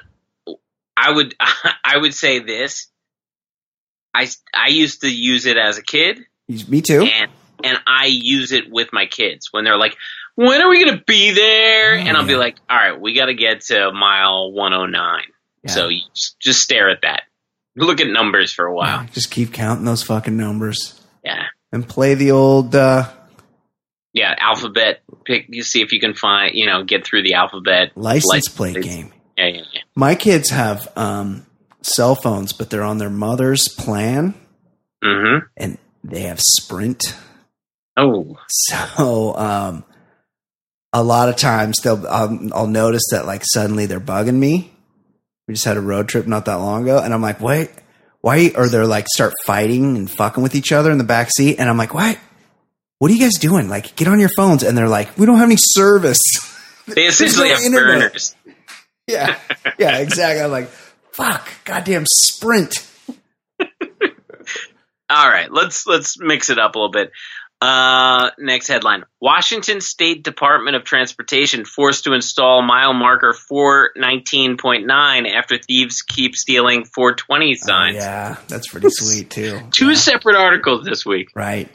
I 0.97 1.11
would 1.13 1.35
I 1.85 1.97
would 1.99 2.15
say 2.15 2.39
this. 2.41 2.89
I 4.15 4.29
I 4.55 4.69
used 4.69 5.03
to 5.03 5.09
use 5.15 5.45
it 5.47 5.57
as 5.59 5.77
a 5.79 5.83
kid, 5.83 6.21
Me 6.49 6.81
too. 6.81 7.03
and 7.03 7.31
and 7.63 7.79
I 7.87 8.07
use 8.07 8.53
it 8.53 8.71
with 8.71 8.89
my 8.93 9.07
kids 9.07 9.49
when 9.51 9.65
they're 9.65 9.77
like, 9.77 9.95
"When 10.37 10.61
are 10.63 10.71
we 10.71 10.83
gonna 10.85 11.03
be 11.07 11.33
there?" 11.33 11.95
Oh, 11.95 11.99
and 11.99 12.17
I'll 12.17 12.27
be 12.27 12.37
like, 12.37 12.57
"All 12.71 12.77
right, 12.77 12.99
we 12.99 13.13
got 13.15 13.27
to 13.27 13.35
get 13.35 13.61
to 13.67 13.93
mile 13.93 14.53
109." 14.53 15.23
Yeah. 15.65 15.71
So 15.71 15.89
you 15.89 16.01
just, 16.15 16.41
just 16.41 16.61
stare 16.63 16.89
at 16.91 17.03
that, 17.03 17.25
look 17.77 18.01
at 18.01 18.07
numbers 18.09 18.53
for 18.53 18.65
a 18.65 18.73
while. 18.75 19.03
Yeah, 19.03 19.07
just 19.13 19.31
keep 19.31 19.53
counting 19.53 19.85
those 19.85 20.03
fucking 20.03 20.37
numbers 20.37 20.99
Yeah, 21.25 21.43
and 21.73 21.87
play 21.87 22.15
the 22.15 22.31
old. 22.31 22.75
uh 22.75 23.11
yeah, 24.15 24.35
alphabet. 24.39 25.03
Pick. 25.27 25.45
You 25.51 25.63
see 25.63 25.83
if 25.83 25.93
you 25.93 26.01
can 26.01 26.15
find. 26.15 26.55
You 26.55 26.65
know, 26.65 26.85
get 26.85 27.05
through 27.05 27.23
the 27.23 27.35
alphabet. 27.35 27.93
License 27.97 28.49
plate 28.49 28.73
plates. 28.77 28.87
game. 28.87 29.13
Yeah, 29.37 29.47
yeah, 29.49 29.63
yeah. 29.73 29.81
My 29.95 30.15
kids 30.15 30.51
have 30.51 30.89
um, 30.97 31.47
cell 31.83 32.15
phones, 32.15 32.53
but 32.53 32.71
they're 32.71 32.83
on 32.83 32.99
their 32.99 33.11
mother's 33.11 33.69
plan, 33.69 34.35
Mm-hmm. 35.05 35.47
and 35.57 35.79
they 36.03 36.23
have 36.23 36.41
Sprint. 36.41 37.15
Oh, 37.97 38.37
So 38.49 39.35
um, 39.37 39.85
a 40.93 41.03
lot 41.03 41.29
of 41.29 41.37
times 41.37 41.77
they'll 41.83 42.07
I'll, 42.07 42.39
I'll 42.55 42.67
notice 42.67 43.03
that 43.11 43.27
like 43.27 43.43
suddenly 43.45 43.87
they're 43.87 44.01
bugging 44.01 44.37
me. 44.37 44.73
We 45.47 45.55
just 45.55 45.65
had 45.67 45.77
a 45.77 45.81
road 45.81 46.09
trip 46.09 46.27
not 46.27 46.47
that 46.47 46.57
long 46.57 46.83
ago, 46.85 46.99
and 46.99 47.15
I'm 47.15 47.23
like, 47.23 47.41
wait, 47.41 47.71
why? 48.21 48.53
Or 48.57 48.69
they're 48.69 48.87
like 48.87 49.07
start 49.09 49.35
fighting 49.45 49.97
and 49.97 50.11
fucking 50.11 50.43
with 50.43 50.55
each 50.55 50.73
other 50.73 50.91
in 50.91 50.99
the 50.99 51.05
back 51.05 51.31
seat, 51.31 51.59
and 51.59 51.69
I'm 51.69 51.77
like, 51.79 51.95
what? 51.95 52.19
What 52.99 53.11
are 53.11 53.15
you 53.15 53.21
guys 53.21 53.35
doing? 53.35 53.69
Like, 53.69 53.95
get 53.97 54.09
on 54.09 54.19
your 54.19 54.31
phones, 54.37 54.63
and 54.63 54.77
they're 54.77 54.89
like, 54.89 55.17
we 55.19 55.27
don't 55.27 55.37
have 55.37 55.49
any 55.49 55.59
service. 55.59 56.19
they 56.89 57.05
essentially 57.07 57.51
no 57.51 57.55
have 57.55 57.65
internet. 57.65 58.01
burners. 58.13 58.35
yeah, 59.09 59.39
yeah, 59.79 59.99
exactly. 59.99 60.43
I'm 60.43 60.51
like, 60.51 60.69
fuck, 61.13 61.49
goddamn 61.65 62.05
Sprint. 62.07 62.85
All 65.09 65.29
right, 65.29 65.51
let's 65.53 65.87
let's 65.87 66.19
mix 66.19 66.51
it 66.51 66.59
up 66.59 66.75
a 66.75 66.79
little 66.79 66.91
bit. 66.91 67.13
Uh, 67.63 68.31
next 68.39 68.67
headline: 68.67 69.05
Washington 69.21 69.81
State 69.81 70.25
Department 70.25 70.75
of 70.75 70.83
Transportation 70.85 71.65
forced 71.65 72.05
to 72.05 72.13
install 72.13 72.61
mile 72.63 72.93
marker 72.93 73.33
419.9 73.33 75.33
after 75.33 75.59
thieves 75.59 76.03
keep 76.03 76.35
stealing 76.37 76.85
420 76.85 77.55
signs. 77.55 77.97
Yeah, 77.97 78.37
that's 78.49 78.69
pretty 78.69 78.89
sweet 78.91 79.31
too. 79.31 79.61
Two 79.71 79.91
Yeah. 79.91 79.95
separate 79.95 80.37
articles 80.37 80.85
this 80.85 81.07
week. 81.07 81.29
right, 81.37 81.69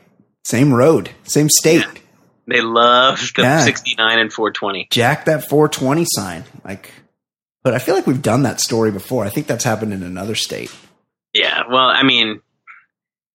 same 0.45 0.73
road, 0.73 1.09
same 1.23 1.49
state. 1.49 1.85
They 2.47 2.59
love 2.61 3.19
the 3.35 3.43
Yeah. 3.43 3.61
69 3.61 4.19
and 4.19 4.31
420. 4.33 4.87
jack 4.91 5.23
that 5.25 5.47
420 5.49 6.05
sign. 6.05 6.43
Like, 6.65 6.91
but 7.63 7.73
I 7.73 7.79
feel 7.79 7.95
like 7.95 8.07
we've 8.07 8.21
done 8.21 8.43
that 8.43 8.59
story 8.59 8.91
before. 8.91 9.25
I 9.25 9.29
think 9.29 9.47
that's 9.47 9.63
happened 9.63 9.93
in 9.93 10.03
another 10.03 10.35
state. 10.35 10.73
Yeah, 11.33 11.63
well, 11.69 11.85
I 11.87 12.03
mean, 12.03 12.41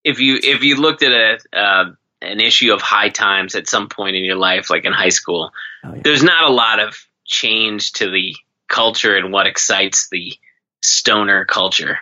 if 0.03 0.19
you 0.19 0.37
if 0.41 0.63
you 0.63 0.75
looked 0.77 1.03
at 1.03 1.11
a 1.11 1.57
uh, 1.57 1.85
an 2.21 2.39
issue 2.39 2.73
of 2.73 2.81
High 2.81 3.09
Times 3.09 3.55
at 3.55 3.67
some 3.67 3.89
point 3.89 4.15
in 4.15 4.23
your 4.23 4.35
life, 4.35 4.69
like 4.69 4.85
in 4.85 4.93
high 4.93 5.09
school, 5.09 5.51
Oh, 5.83 5.93
yeah. 5.93 6.01
there's 6.03 6.23
not 6.23 6.43
a 6.43 6.53
lot 6.53 6.79
of 6.79 6.95
change 7.25 7.91
to 7.93 8.09
the 8.09 8.35
culture 8.67 9.15
and 9.15 9.31
what 9.31 9.47
excites 9.47 10.09
the 10.11 10.33
stoner 10.81 11.45
culture. 11.45 11.99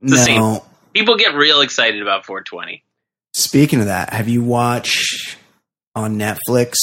the 0.00 0.16
no. 0.16 0.22
same. 0.24 0.60
People 0.94 1.16
get 1.16 1.34
real 1.34 1.60
excited 1.60 2.02
about 2.02 2.24
420. 2.26 2.82
Speaking 3.32 3.80
of 3.80 3.86
that, 3.86 4.12
have 4.12 4.28
you 4.28 4.42
watched 4.42 5.36
on 5.94 6.16
Netflix 6.18 6.74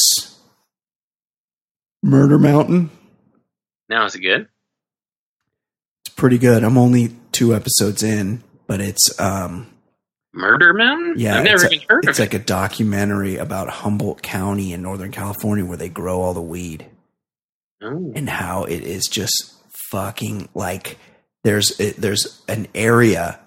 Murder 2.03 2.37
Mountain? 2.37 2.89
Now 3.89 4.05
is 4.05 4.15
it 4.15 4.21
good? 4.21 4.47
Pretty 6.17 6.37
good. 6.37 6.63
I'm 6.63 6.77
only 6.77 7.15
two 7.31 7.55
episodes 7.55 8.03
in, 8.03 8.43
but 8.67 8.81
it's 8.81 9.17
um 9.19 9.67
Murder 10.33 10.73
Mountain? 10.73 11.13
yeah, 11.17 11.37
I've 11.37 11.43
never 11.45 11.65
it's, 11.65 11.73
even 11.73 11.87
heard 11.87 12.05
a, 12.05 12.09
it's 12.09 12.19
like 12.19 12.33
a 12.33 12.39
documentary 12.39 13.37
about 13.37 13.69
Humboldt 13.69 14.21
County 14.21 14.73
in 14.73 14.81
Northern 14.81 15.11
California 15.11 15.63
where 15.65 15.77
they 15.77 15.89
grow 15.89 16.21
all 16.21 16.33
the 16.33 16.41
weed. 16.41 16.81
it. 16.81 16.91
Oh. 17.79 18.11
and 18.15 18.27
how 18.27 18.63
it 18.63 18.81
is 18.81 19.05
just 19.05 19.53
fucking 19.91 20.49
like 20.55 20.97
there's 21.43 21.79
it, 21.79 21.95
there's 21.97 22.41
an 22.47 22.67
area 22.73 23.39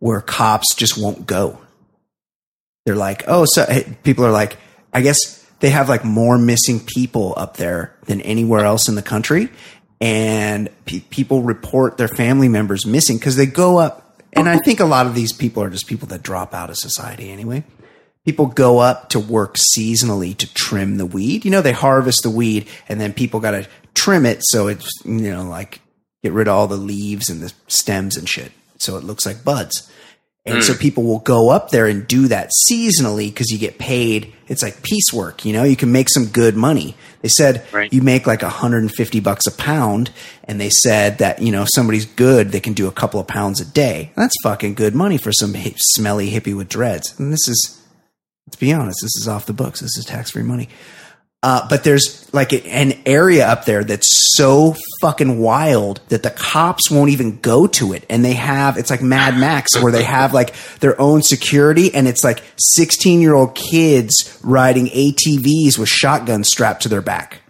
where 0.00 0.20
cops 0.20 0.74
just 0.74 0.98
won't 0.98 1.26
go. 1.26 1.60
They're 2.84 2.96
like, 2.96 3.24
oh, 3.28 3.46
so 3.46 3.64
hey, 3.64 3.96
people 4.02 4.26
are 4.26 4.32
like, 4.32 4.58
I 4.92 5.00
guess 5.00 5.44
they 5.60 5.70
have 5.70 5.88
like 5.88 6.04
more 6.04 6.36
missing 6.36 6.80
people 6.84 7.32
up 7.36 7.56
there 7.56 7.94
than 8.06 8.20
anywhere 8.20 8.64
else 8.64 8.88
in 8.88 8.96
the 8.96 9.02
country, 9.02 9.48
and 10.00 10.68
pe- 10.84 11.00
people 11.00 11.42
report 11.42 11.96
their 11.96 12.08
family 12.08 12.48
members 12.48 12.86
missing 12.86 13.18
because 13.18 13.36
they 13.36 13.46
go 13.46 13.78
up. 13.78 14.22
And 14.32 14.48
I 14.48 14.58
think 14.58 14.80
a 14.80 14.84
lot 14.84 15.06
of 15.06 15.14
these 15.14 15.32
people 15.32 15.62
are 15.62 15.70
just 15.70 15.86
people 15.86 16.08
that 16.08 16.22
drop 16.22 16.54
out 16.54 16.68
of 16.68 16.76
society 16.76 17.30
anyway 17.30 17.64
people 18.24 18.46
go 18.46 18.78
up 18.78 19.10
to 19.10 19.20
work 19.20 19.56
seasonally 19.56 20.36
to 20.36 20.52
trim 20.54 20.96
the 20.96 21.06
weed. 21.06 21.44
You 21.44 21.50
know, 21.50 21.62
they 21.62 21.72
harvest 21.72 22.22
the 22.22 22.30
weed 22.30 22.68
and 22.88 23.00
then 23.00 23.12
people 23.12 23.40
got 23.40 23.52
to 23.52 23.68
trim 23.94 24.26
it 24.26 24.38
so 24.42 24.68
it's, 24.68 24.90
you 25.04 25.30
know, 25.30 25.44
like 25.44 25.80
get 26.22 26.32
rid 26.32 26.48
of 26.48 26.54
all 26.54 26.66
the 26.66 26.76
leaves 26.76 27.28
and 27.28 27.42
the 27.42 27.52
stems 27.68 28.16
and 28.16 28.28
shit. 28.28 28.52
So 28.78 28.96
it 28.96 29.04
looks 29.04 29.26
like 29.26 29.44
buds. 29.44 29.90
And 30.46 30.62
so 30.62 30.74
hmm. 30.74 30.78
people 30.78 31.04
will 31.04 31.20
go 31.20 31.48
up 31.48 31.70
there 31.70 31.86
and 31.86 32.06
do 32.06 32.28
that 32.28 32.50
seasonally 32.70 33.28
because 33.28 33.50
you 33.50 33.58
get 33.58 33.78
paid. 33.78 34.32
It's 34.46 34.62
like 34.62 34.82
piecework, 34.82 35.46
you 35.46 35.54
know, 35.54 35.62
you 35.64 35.74
can 35.74 35.90
make 35.90 36.10
some 36.10 36.26
good 36.26 36.54
money. 36.54 36.96
They 37.22 37.30
said 37.30 37.64
Right. 37.72 37.90
you 37.90 38.02
make 38.02 38.26
like 38.26 38.42
150 38.42 39.20
bucks 39.20 39.46
a 39.46 39.52
pound. 39.52 40.10
And 40.46 40.60
they 40.60 40.68
said 40.68 41.16
that, 41.18 41.40
you 41.40 41.50
know, 41.50 41.62
if 41.62 41.70
somebody's 41.74 42.04
good, 42.04 42.50
they 42.50 42.60
can 42.60 42.74
do 42.74 42.86
a 42.86 42.92
couple 42.92 43.18
of 43.18 43.26
pounds 43.26 43.58
a 43.62 43.64
day. 43.64 44.12
That's 44.16 44.34
fucking 44.42 44.74
good 44.74 44.94
money 44.94 45.16
for 45.16 45.32
some 45.32 45.54
hip, 45.54 45.76
smelly 45.78 46.30
hippie 46.30 46.54
with 46.54 46.68
dreads. 46.68 47.18
And 47.18 47.32
this 47.32 47.48
is, 47.48 47.82
let's 48.46 48.56
be 48.56 48.74
honest, 48.74 48.98
this 49.00 49.16
is 49.16 49.26
off 49.26 49.46
the 49.46 49.54
books. 49.54 49.80
This 49.80 49.96
is 49.96 50.04
tax 50.04 50.32
free 50.32 50.42
money. 50.42 50.68
Uh, 51.46 51.66
but 51.68 51.84
there's 51.84 52.32
like 52.32 52.54
a- 52.54 52.66
an 52.70 52.94
area 53.04 53.46
up 53.46 53.66
there 53.66 53.84
that's 53.84 54.08
so 54.34 54.74
fucking 55.02 55.38
wild 55.38 56.00
that 56.08 56.22
the 56.22 56.30
cops 56.30 56.90
won't 56.90 57.10
even 57.10 57.38
go 57.40 57.66
to 57.66 57.92
it. 57.92 58.02
And 58.08 58.24
they 58.24 58.32
have, 58.32 58.78
it's 58.78 58.88
like 58.88 59.02
Mad 59.02 59.38
Max 59.38 59.76
where 59.82 59.92
they 59.92 60.04
have 60.04 60.32
like 60.32 60.54
their 60.80 60.98
own 60.98 61.20
security 61.22 61.94
and 61.94 62.08
it's 62.08 62.24
like 62.24 62.42
16 62.56 63.20
year 63.20 63.34
old 63.34 63.54
kids 63.54 64.38
riding 64.42 64.86
ATVs 64.86 65.76
with 65.78 65.88
shotguns 65.90 66.48
strapped 66.48 66.84
to 66.84 66.88
their 66.88 67.02
back. 67.02 67.42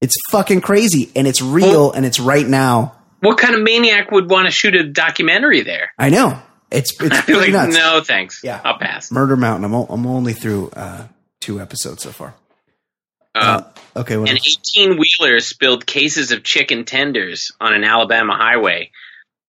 It's 0.00 0.14
fucking 0.30 0.60
crazy 0.60 1.10
and 1.16 1.26
it's 1.26 1.42
real 1.42 1.90
and 1.90 2.06
it's 2.06 2.20
right 2.20 2.46
now. 2.46 2.94
What 3.22 3.38
kind 3.38 3.56
of 3.56 3.60
maniac 3.62 4.12
would 4.12 4.30
want 4.30 4.46
to 4.46 4.52
shoot 4.52 4.76
a 4.76 4.84
documentary 4.84 5.62
there? 5.62 5.90
I 5.98 6.10
know. 6.10 6.40
It's, 6.70 6.92
it's 7.02 7.28
like, 7.28 7.50
nuts. 7.50 7.74
no, 7.74 8.02
thanks. 8.04 8.42
Yeah. 8.44 8.60
I'll 8.64 8.78
pass. 8.78 9.10
Murder 9.10 9.36
Mountain. 9.36 9.64
I'm, 9.64 9.74
o- 9.74 9.86
I'm 9.90 10.06
only 10.06 10.32
through 10.32 10.70
uh, 10.70 11.08
two 11.40 11.60
episodes 11.60 12.04
so 12.04 12.12
far. 12.12 12.34
Uh, 13.34 13.62
Okay, 13.96 14.16
what 14.16 14.30
An 14.30 14.36
18 14.36 14.98
wheeler 14.98 15.40
spilled 15.40 15.84
cases 15.84 16.30
of 16.30 16.44
chicken 16.44 16.84
tenders 16.84 17.52
on 17.60 17.74
an 17.74 17.84
Alabama 17.84 18.36
highway, 18.36 18.90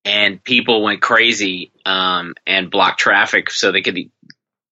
and 0.04 0.44
people 0.44 0.84
went 0.84 1.02
crazy 1.02 1.72
um, 1.86 2.34
and 2.48 2.72
blocked 2.72 3.00
traffic 3.00 3.52
so 3.52 3.72
they 3.72 3.82
could 3.82 3.98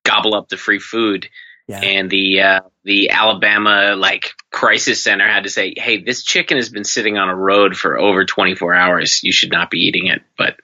gobble 0.03 0.34
up 0.36 0.49
the 0.49 0.57
free 0.57 0.80
food. 0.80 1.30
Yeah. 1.68 1.82
And 1.82 2.10
the 2.10 2.41
uh, 2.41 2.60
the 2.84 3.12
Alabama 3.12 3.95
like 3.95 4.32
crisis 4.51 5.03
center 5.03 5.28
had 5.28 5.43
to 5.43 5.49
say, 5.49 5.76
"Hey, 5.78 6.01
this 6.01 6.24
chicken 6.24 6.57
has 6.57 6.70
been 6.70 6.84
sitting 6.84 7.18
on 7.18 7.30
a 7.30 7.36
road 7.36 7.78
for 7.78 7.99
over 7.99 8.26
24 8.26 8.74
hours. 8.74 9.20
You 9.22 9.32
should 9.32 9.51
not 9.51 9.70
be 9.70 9.82
eating 9.82 10.07
it." 10.07 10.24
But 10.36 10.60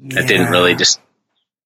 that 0.00 0.28
didn't 0.28 0.50
really 0.50 0.74
just. 0.74 1.00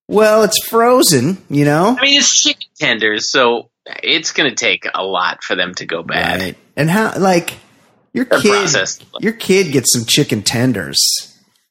Well, 0.07 0.45
it's 0.45 0.65
frozen, 0.65 1.39
you 1.51 1.65
know. 1.65 1.97
I 1.99 2.03
mean, 2.03 2.19
it's 2.19 2.41
chicken 2.41 2.69
tenders, 2.79 3.31
so 3.31 3.72
it's 3.87 4.33
going 4.33 4.49
to 4.51 4.57
take 4.57 4.87
a 4.95 5.05
lot 5.05 5.43
for 5.43 5.55
them 5.57 5.75
to 5.75 5.87
go 5.87 6.03
bad. 6.03 6.41
Right. 6.41 6.57
And 6.77 6.89
how 6.91 7.19
like 7.19 7.55
your 8.13 8.25
They're 8.25 8.41
kid 8.41 8.51
processed. 8.51 9.05
your 9.21 9.33
kid 9.33 9.73
gets 9.73 9.93
some 9.93 10.05
chicken 10.05 10.43
tenders. 10.43 10.99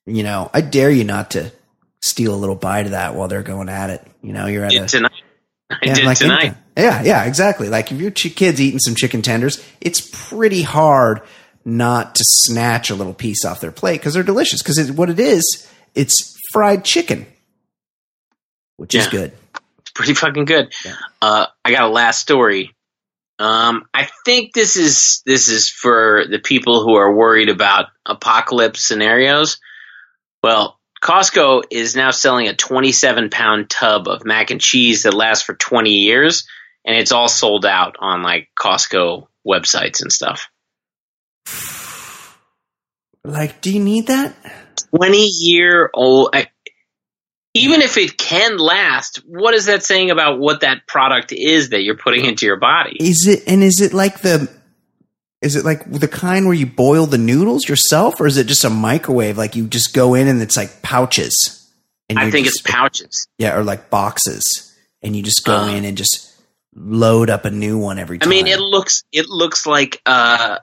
You 0.06 0.24
know, 0.24 0.50
I 0.54 0.62
dare 0.62 0.92
you 0.92 1.04
not 1.04 1.32
to 1.32 1.52
steal 2.02 2.34
a 2.34 2.38
little 2.38 2.56
bite 2.56 2.86
of 2.86 2.92
that 2.92 3.16
while 3.16 3.28
they're 3.28 3.44
going 3.44 3.70
at 3.70 3.90
it. 3.92 4.06
You 4.22 4.34
know, 4.34 4.48
you're 4.48 4.66
at 4.66 4.72
Did 4.72 4.82
a 4.84 4.88
tonight. 4.88 5.12
I 5.70 5.78
yeah, 5.84 5.94
did 5.94 6.06
like 6.06 6.18
tonight. 6.18 6.42
anything. 6.44 6.58
Yeah, 6.78 7.02
yeah, 7.04 7.24
exactly. 7.26 7.70
Like 7.70 7.92
if 7.92 8.00
your 8.02 8.12
ch- 8.12 8.36
kid's 8.36 8.60
eating 8.60 8.80
some 8.80 8.96
chicken 8.96 9.22
tenders, 9.22 9.64
it's 9.80 10.02
pretty 10.30 10.64
hard 10.64 11.22
not 11.64 12.16
to 12.16 12.24
snatch 12.26 12.90
a 12.90 12.96
little 12.96 13.14
piece 13.14 13.46
off 13.46 13.62
their 13.62 13.72
plate 13.72 14.00
because 14.00 14.14
they're 14.16 14.24
delicious. 14.24 14.62
Because 14.62 14.92
what 14.92 15.10
it 15.10 15.20
is, 15.20 15.70
it's 15.96 16.36
fried 16.52 16.84
chicken, 16.84 17.26
which 18.78 18.96
is 18.96 19.08
good. 19.08 19.32
Pretty 19.94 20.14
fucking 20.14 20.46
good. 20.46 20.74
Yeah. 20.86 20.96
Uh, 21.22 21.46
I 21.64 21.72
got 21.72 21.84
a 21.84 21.88
last 21.88 22.20
story. 22.20 22.76
Um, 23.40 23.86
I 23.94 24.08
think 24.24 24.54
this 24.54 24.78
is 24.78 25.24
this 25.26 25.50
is 25.50 25.70
for 25.70 26.26
the 26.30 26.38
people 26.40 26.84
who 26.84 26.96
are 26.96 27.16
worried 27.16 27.50
about 27.50 27.88
apocalypse 28.06 28.88
scenarios. 28.88 29.60
Well, 30.44 30.80
Costco 31.04 31.64
is 31.72 31.96
now 31.96 32.12
selling 32.12 32.48
a 32.48 32.56
27 32.56 33.32
pound 33.32 33.70
tub 33.70 34.08
of 34.08 34.26
mac 34.26 34.52
and 34.52 34.62
cheese 34.62 35.04
that 35.04 35.16
lasts 35.16 35.44
for 35.44 35.56
20 35.56 35.90
years, 35.90 36.48
and 36.86 36.96
it's 36.96 37.12
all 37.12 37.28
sold 37.28 37.66
out 37.66 37.96
on 38.00 38.22
like 38.22 38.50
Costco 38.56 39.28
websites 39.46 40.04
and 40.04 40.12
stuff. 40.12 40.50
Like, 43.24 43.62
do 43.62 43.74
you 43.74 43.84
need 43.84 44.08
that? 44.08 44.36
20 44.96 45.18
year 45.18 45.90
old. 45.94 46.30
I, 46.34 46.48
even 47.54 47.82
if 47.82 47.98
it 47.98 48.18
can 48.18 48.58
last, 48.58 49.18
what 49.26 49.54
is 49.54 49.66
that 49.66 49.84
saying 49.84 50.10
about 50.12 50.40
what 50.40 50.62
that 50.62 50.88
product 50.88 51.32
is 51.32 51.70
that 51.70 51.82
you're 51.84 51.98
putting 51.98 52.26
into 52.26 52.46
your 52.46 52.58
body? 52.58 52.96
Is 53.00 53.28
it 53.28 53.44
and 53.48 53.62
is 53.64 53.82
it 53.82 53.94
like 53.94 54.22
the 54.22 54.50
is 55.42 55.56
it 55.56 55.66
like 55.66 55.90
the 55.92 56.08
kind 56.08 56.46
where 56.46 56.54
you 56.56 56.66
boil 56.68 57.08
the 57.08 57.18
noodles 57.18 57.68
yourself 57.68 58.22
or 58.22 58.28
is 58.28 58.38
it 58.38 58.46
just 58.48 58.64
a 58.64 58.70
microwave 58.70 59.38
like 59.38 59.56
you 59.56 59.66
just 59.68 59.94
go 59.94 60.14
in 60.14 60.28
and 60.28 60.42
it's 60.42 60.56
like 60.56 60.82
pouches? 60.82 61.58
I 62.16 62.30
think 62.30 62.46
just- 62.46 62.60
it's 62.62 62.72
pouches. 62.72 63.28
yeah, 63.38 63.56
or 63.56 63.64
like 63.64 63.90
boxes 63.90 64.76
and 65.02 65.16
you 65.16 65.24
just 65.24 65.44
go 65.46 65.56
Uh. 65.58 65.68
in 65.70 65.86
and 65.86 65.98
just 65.98 66.28
load 66.76 67.30
up 67.30 67.44
a 67.46 67.52
new 67.52 67.78
one 67.78 68.00
every 68.00 68.18
time. 68.20 68.30
I 68.30 68.30
mean, 68.30 68.48
it 68.48 68.60
looks 68.60 69.04
it 69.12 69.28
looks 69.28 69.66
like 69.66 70.02
uh, 70.06 70.60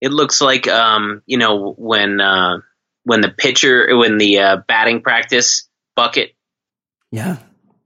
it 0.00 0.10
looks 0.12 0.40
like 0.40 0.68
um, 0.68 1.22
you 1.26 1.36
know 1.38 1.74
when 1.76 2.20
uh, 2.20 2.58
when 3.04 3.20
the 3.20 3.28
pitcher 3.30 3.96
when 3.96 4.16
the 4.18 4.38
uh, 4.38 4.56
batting 4.68 5.02
practice 5.02 5.65
bucket 5.96 6.36
yeah. 7.10 7.38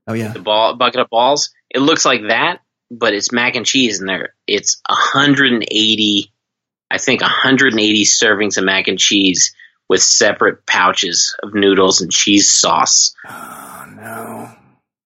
Oh 0.06 0.14
yeah. 0.14 0.32
the 0.32 0.40
ball 0.40 0.76
bucket 0.76 1.00
of 1.00 1.08
balls. 1.08 1.50
It 1.70 1.80
looks 1.80 2.04
like 2.04 2.22
that, 2.28 2.60
but 2.90 3.14
it's 3.14 3.32
mac 3.32 3.54
and 3.54 3.66
cheese 3.66 4.00
in 4.00 4.06
there. 4.06 4.34
It's 4.46 4.80
180, 4.88 6.32
I 6.90 6.98
think 6.98 7.20
180 7.20 8.04
servings 8.04 8.58
of 8.58 8.64
mac 8.64 8.88
and 8.88 8.98
cheese 8.98 9.54
with 9.88 10.02
separate 10.02 10.66
pouches 10.66 11.36
of 11.42 11.54
noodles 11.54 12.00
and 12.00 12.10
cheese 12.10 12.50
sauce. 12.50 13.14
Oh 13.28 13.86
no. 13.94 14.52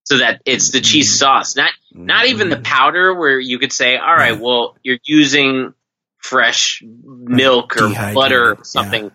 So 0.05 0.19
that 0.19 0.43
it's 0.45 0.71
the 0.71 0.81
cheese 0.81 1.09
mm-hmm. 1.09 1.19
sauce, 1.19 1.57
not 1.57 1.73
not 1.93 2.27
even 2.27 2.49
the 2.49 2.57
mm-hmm. 2.57 2.63
powder 2.63 3.15
where 3.15 3.39
you 3.39 3.59
could 3.59 3.73
say, 3.73 3.97
all 3.97 4.15
right, 4.15 4.39
well, 4.39 4.77
you're 4.83 4.99
using 5.05 5.73
fresh 6.19 6.83
milk 6.85 7.77
or 7.77 7.89
Dehydrated, 7.89 8.15
butter 8.15 8.51
or 8.53 8.59
yeah. 9.03 9.09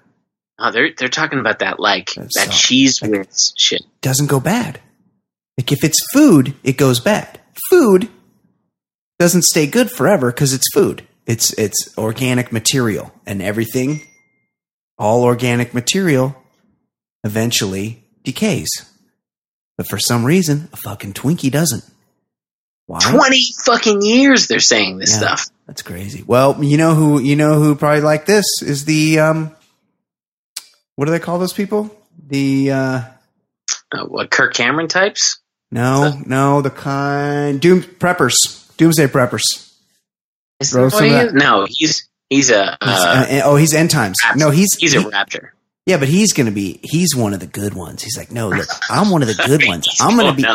Oh, 0.62 0.72
they're 0.72 0.90
they're 0.98 1.08
talking 1.08 1.40
about 1.40 1.60
that 1.60 1.80
like 1.80 2.12
That's 2.16 2.36
that 2.38 2.52
cheese 2.52 3.02
like- 3.02 3.12
whiz 3.12 3.54
shit. 3.58 3.82
Doesn't 4.02 4.28
go 4.28 4.40
bad. 4.40 4.80
Like 5.58 5.72
if 5.72 5.84
it's 5.84 6.00
food, 6.14 6.54
it 6.64 6.78
goes 6.78 7.00
bad. 7.00 7.40
Food 7.70 8.10
doesn't 9.20 9.44
stay 9.44 9.68
good 9.68 9.90
forever 9.92 10.32
because 10.32 10.54
it's 10.54 10.68
food. 10.74 11.06
It's 11.26 11.54
it's 11.54 11.98
organic 11.98 12.52
material 12.52 13.12
and 13.26 13.42
everything. 13.42 14.02
All 14.98 15.24
organic 15.24 15.74
material 15.74 16.36
eventually 17.24 18.04
decays. 18.24 18.70
But 19.78 19.88
for 19.88 19.98
some 20.00 20.26
reason, 20.26 20.68
a 20.74 20.78
fucking 20.78 21.14
Twinkie 21.14 21.52
doesn't. 21.52 21.84
Why? 22.88 23.00
Twenty 23.02 23.44
fucking 23.66 24.02
years 24.02 24.48
they're 24.48 24.60
saying 24.60 24.98
this 24.98 25.12
Yeah. 25.12 25.20
stuff. 25.20 25.46
That's 25.68 25.84
crazy. 25.84 26.24
Well, 26.26 26.62
you 26.64 26.78
know 26.78 26.96
who 26.96 27.20
you 27.20 27.36
know 27.36 27.60
who 27.62 27.76
probably 27.76 28.02
like 28.02 28.26
this 28.26 28.46
is 28.62 28.86
the 28.86 29.20
um 29.20 29.56
what 31.00 31.06
do 31.06 31.12
they 31.12 31.20
call 31.20 31.40
those 31.40 31.54
people? 31.54 31.96
The 32.28 32.72
uh 32.72 33.02
Uh, 33.92 34.04
what 34.06 34.30
Kirk 34.30 34.54
Cameron 34.54 34.90
types? 34.90 35.40
no, 35.72 36.20
no, 36.26 36.62
the 36.62 36.70
kind 36.70 37.62
doom 37.62 37.82
preppers. 37.84 38.36
Doomsday 38.76 39.08
preppers. 39.08 39.44
Is 40.60 40.72
Throw 40.72 40.90
that 40.90 40.96
what 40.96 41.04
he 41.06 41.12
is? 41.12 41.34
No, 41.34 41.66
he's 41.70 42.10
he's 42.30 42.50
a 42.50 42.78
He's, 42.84 42.90
uh, 42.90 43.26
uh, 43.30 43.42
oh, 43.46 43.56
he's 43.56 43.74
end 43.74 43.92
times. 43.92 44.18
Rapture. 44.26 44.40
No, 44.40 44.50
he's 44.52 44.76
he's 44.78 44.92
he- 44.92 45.00
a 45.04 45.08
rapture. 45.08 45.54
Yeah, 45.86 45.98
but 45.98 46.10
he's 46.10 46.34
gonna 46.34 46.52
be 46.52 46.82
he's 46.84 47.16
one 47.16 47.34
of 47.34 47.40
the 47.40 47.48
good 47.48 47.74
ones. 47.74 48.04
He's 48.04 48.18
like, 48.18 48.30
no, 48.32 48.50
look, 48.50 48.68
I'm 48.90 49.10
one 49.10 49.22
of 49.22 49.30
the 49.30 49.42
good 49.48 49.66
ones. 49.66 49.88
I'm 50.02 50.18
gonna 50.18 50.34
be. 50.36 50.46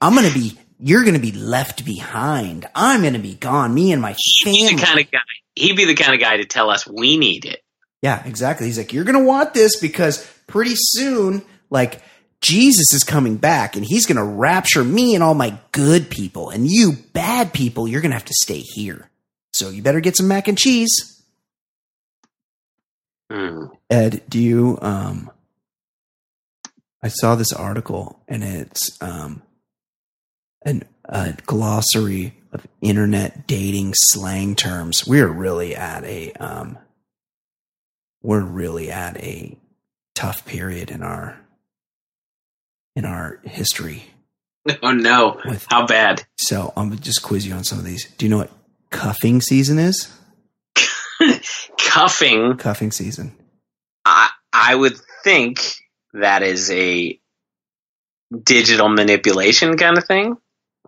I'm 0.00 0.14
gonna 0.14 0.32
be 0.32 0.58
you're 0.80 1.04
gonna 1.04 1.18
be 1.20 1.32
left 1.32 1.84
behind. 1.84 2.66
I'm 2.74 3.02
gonna 3.02 3.18
be 3.18 3.34
gone. 3.34 3.74
Me 3.74 3.92
and 3.92 4.00
my 4.00 4.16
He's 4.18 4.42
family. 4.42 4.74
the 4.74 4.82
kind 4.82 4.98
of 5.00 5.10
guy. 5.10 5.18
He'd 5.54 5.76
be 5.76 5.84
the 5.84 5.94
kind 5.94 6.14
of 6.14 6.20
guy 6.20 6.38
to 6.38 6.46
tell 6.46 6.70
us 6.70 6.86
we 6.86 7.18
need 7.18 7.44
it. 7.44 7.60
Yeah, 8.02 8.22
exactly. 8.26 8.66
He's 8.66 8.78
like, 8.78 8.92
you're 8.92 9.04
going 9.04 9.18
to 9.18 9.24
want 9.24 9.54
this 9.54 9.80
because 9.80 10.28
pretty 10.46 10.74
soon, 10.74 11.42
like, 11.70 12.02
Jesus 12.40 12.92
is 12.92 13.04
coming 13.04 13.36
back 13.36 13.76
and 13.76 13.84
he's 13.84 14.04
going 14.04 14.16
to 14.16 14.24
rapture 14.24 14.82
me 14.82 15.14
and 15.14 15.22
all 15.22 15.34
my 15.34 15.56
good 15.70 16.10
people. 16.10 16.50
And 16.50 16.68
you 16.68 16.94
bad 17.12 17.52
people, 17.52 17.86
you're 17.86 18.00
going 18.00 18.10
to 18.10 18.16
have 18.16 18.24
to 18.24 18.34
stay 18.34 18.58
here. 18.58 19.08
So 19.52 19.70
you 19.70 19.80
better 19.80 20.00
get 20.00 20.16
some 20.16 20.26
mac 20.26 20.48
and 20.48 20.58
cheese. 20.58 21.22
Hmm. 23.30 23.66
Ed, 23.88 24.22
do 24.28 24.40
you, 24.40 24.76
um, 24.82 25.30
I 27.00 27.08
saw 27.08 27.36
this 27.36 27.52
article 27.52 28.20
and 28.26 28.42
it's, 28.42 29.00
um, 29.00 29.42
an, 30.64 30.82
a 31.04 31.34
glossary 31.46 32.34
of 32.52 32.66
internet 32.80 33.46
dating 33.46 33.94
slang 33.94 34.56
terms. 34.56 35.06
We're 35.06 35.28
really 35.28 35.76
at 35.76 36.02
a, 36.04 36.32
um, 36.32 36.78
we're 38.22 38.42
really 38.42 38.90
at 38.90 39.16
a 39.18 39.56
tough 40.14 40.44
period 40.46 40.90
in 40.90 41.02
our 41.02 41.38
in 42.96 43.04
our 43.04 43.40
history. 43.44 44.04
Oh 44.80 44.92
no! 44.92 45.40
With- 45.44 45.66
How 45.68 45.86
bad? 45.86 46.22
So 46.36 46.72
I'm 46.76 46.96
just 47.00 47.20
quiz 47.24 47.44
you 47.44 47.52
on 47.52 47.64
some 47.64 47.80
of 47.80 47.84
these. 47.84 48.08
Do 48.12 48.24
you 48.24 48.30
know 48.30 48.38
what 48.38 48.52
cuffing 48.90 49.40
season 49.40 49.80
is? 49.80 50.08
Cuffing. 51.78 52.56
Cuffing 52.58 52.92
season. 52.92 53.34
I 54.04 54.30
I 54.52 54.72
would 54.72 54.96
think 55.24 55.74
that 56.12 56.44
is 56.44 56.70
a 56.70 57.18
digital 58.40 58.88
manipulation 58.88 59.76
kind 59.76 59.98
of 59.98 60.04
thing. 60.04 60.36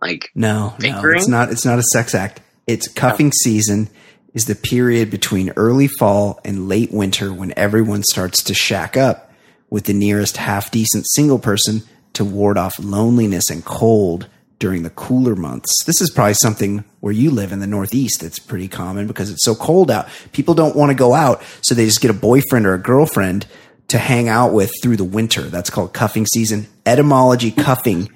Like 0.01 0.31
No, 0.35 0.73
no, 0.79 1.01
it's 1.09 1.27
not. 1.27 1.51
It's 1.51 1.65
not 1.65 1.77
a 1.77 1.83
sex 1.83 2.15
act. 2.15 2.39
It's 2.67 2.87
cuffing 2.87 3.27
oh. 3.27 3.43
season 3.43 3.89
is 4.35 4.45
the 4.45 4.53
period 4.53 5.09
between 5.09 5.53
early 5.55 5.87
fall 5.87 6.39
and 6.45 6.69
late 6.69 6.91
winter 6.91 7.33
when 7.33 7.53
everyone 7.57 8.03
starts 8.03 8.43
to 8.43 8.53
shack 8.53 8.95
up 8.95 9.31
with 9.71 9.85
the 9.85 9.93
nearest 9.93 10.37
half 10.37 10.69
decent 10.69 11.07
single 11.07 11.39
person 11.39 11.81
to 12.13 12.23
ward 12.23 12.57
off 12.57 12.77
loneliness 12.77 13.49
and 13.49 13.65
cold 13.65 14.27
during 14.59 14.83
the 14.83 14.89
cooler 14.91 15.35
months. 15.35 15.71
This 15.85 16.01
is 16.01 16.11
probably 16.11 16.35
something 16.35 16.83
where 16.99 17.13
you 17.13 17.31
live 17.31 17.51
in 17.51 17.59
the 17.59 17.67
Northeast 17.67 18.21
that's 18.21 18.39
pretty 18.39 18.67
common 18.67 19.07
because 19.07 19.31
it's 19.31 19.43
so 19.43 19.55
cold 19.55 19.89
out. 19.89 20.07
People 20.33 20.53
don't 20.53 20.75
want 20.75 20.91
to 20.91 20.95
go 20.95 21.13
out, 21.13 21.41
so 21.61 21.73
they 21.73 21.85
just 21.85 22.01
get 22.01 22.11
a 22.11 22.15
boyfriend 22.15 22.65
or 22.65 22.73
a 22.73 22.79
girlfriend 22.79 23.47
to 23.87 23.97
hang 23.97 24.27
out 24.27 24.53
with 24.53 24.71
through 24.81 24.97
the 24.97 25.03
winter. 25.03 25.43
That's 25.43 25.69
called 25.69 25.93
cuffing 25.93 26.25
season. 26.25 26.67
Etymology 26.85 27.51
cuffing 27.51 28.09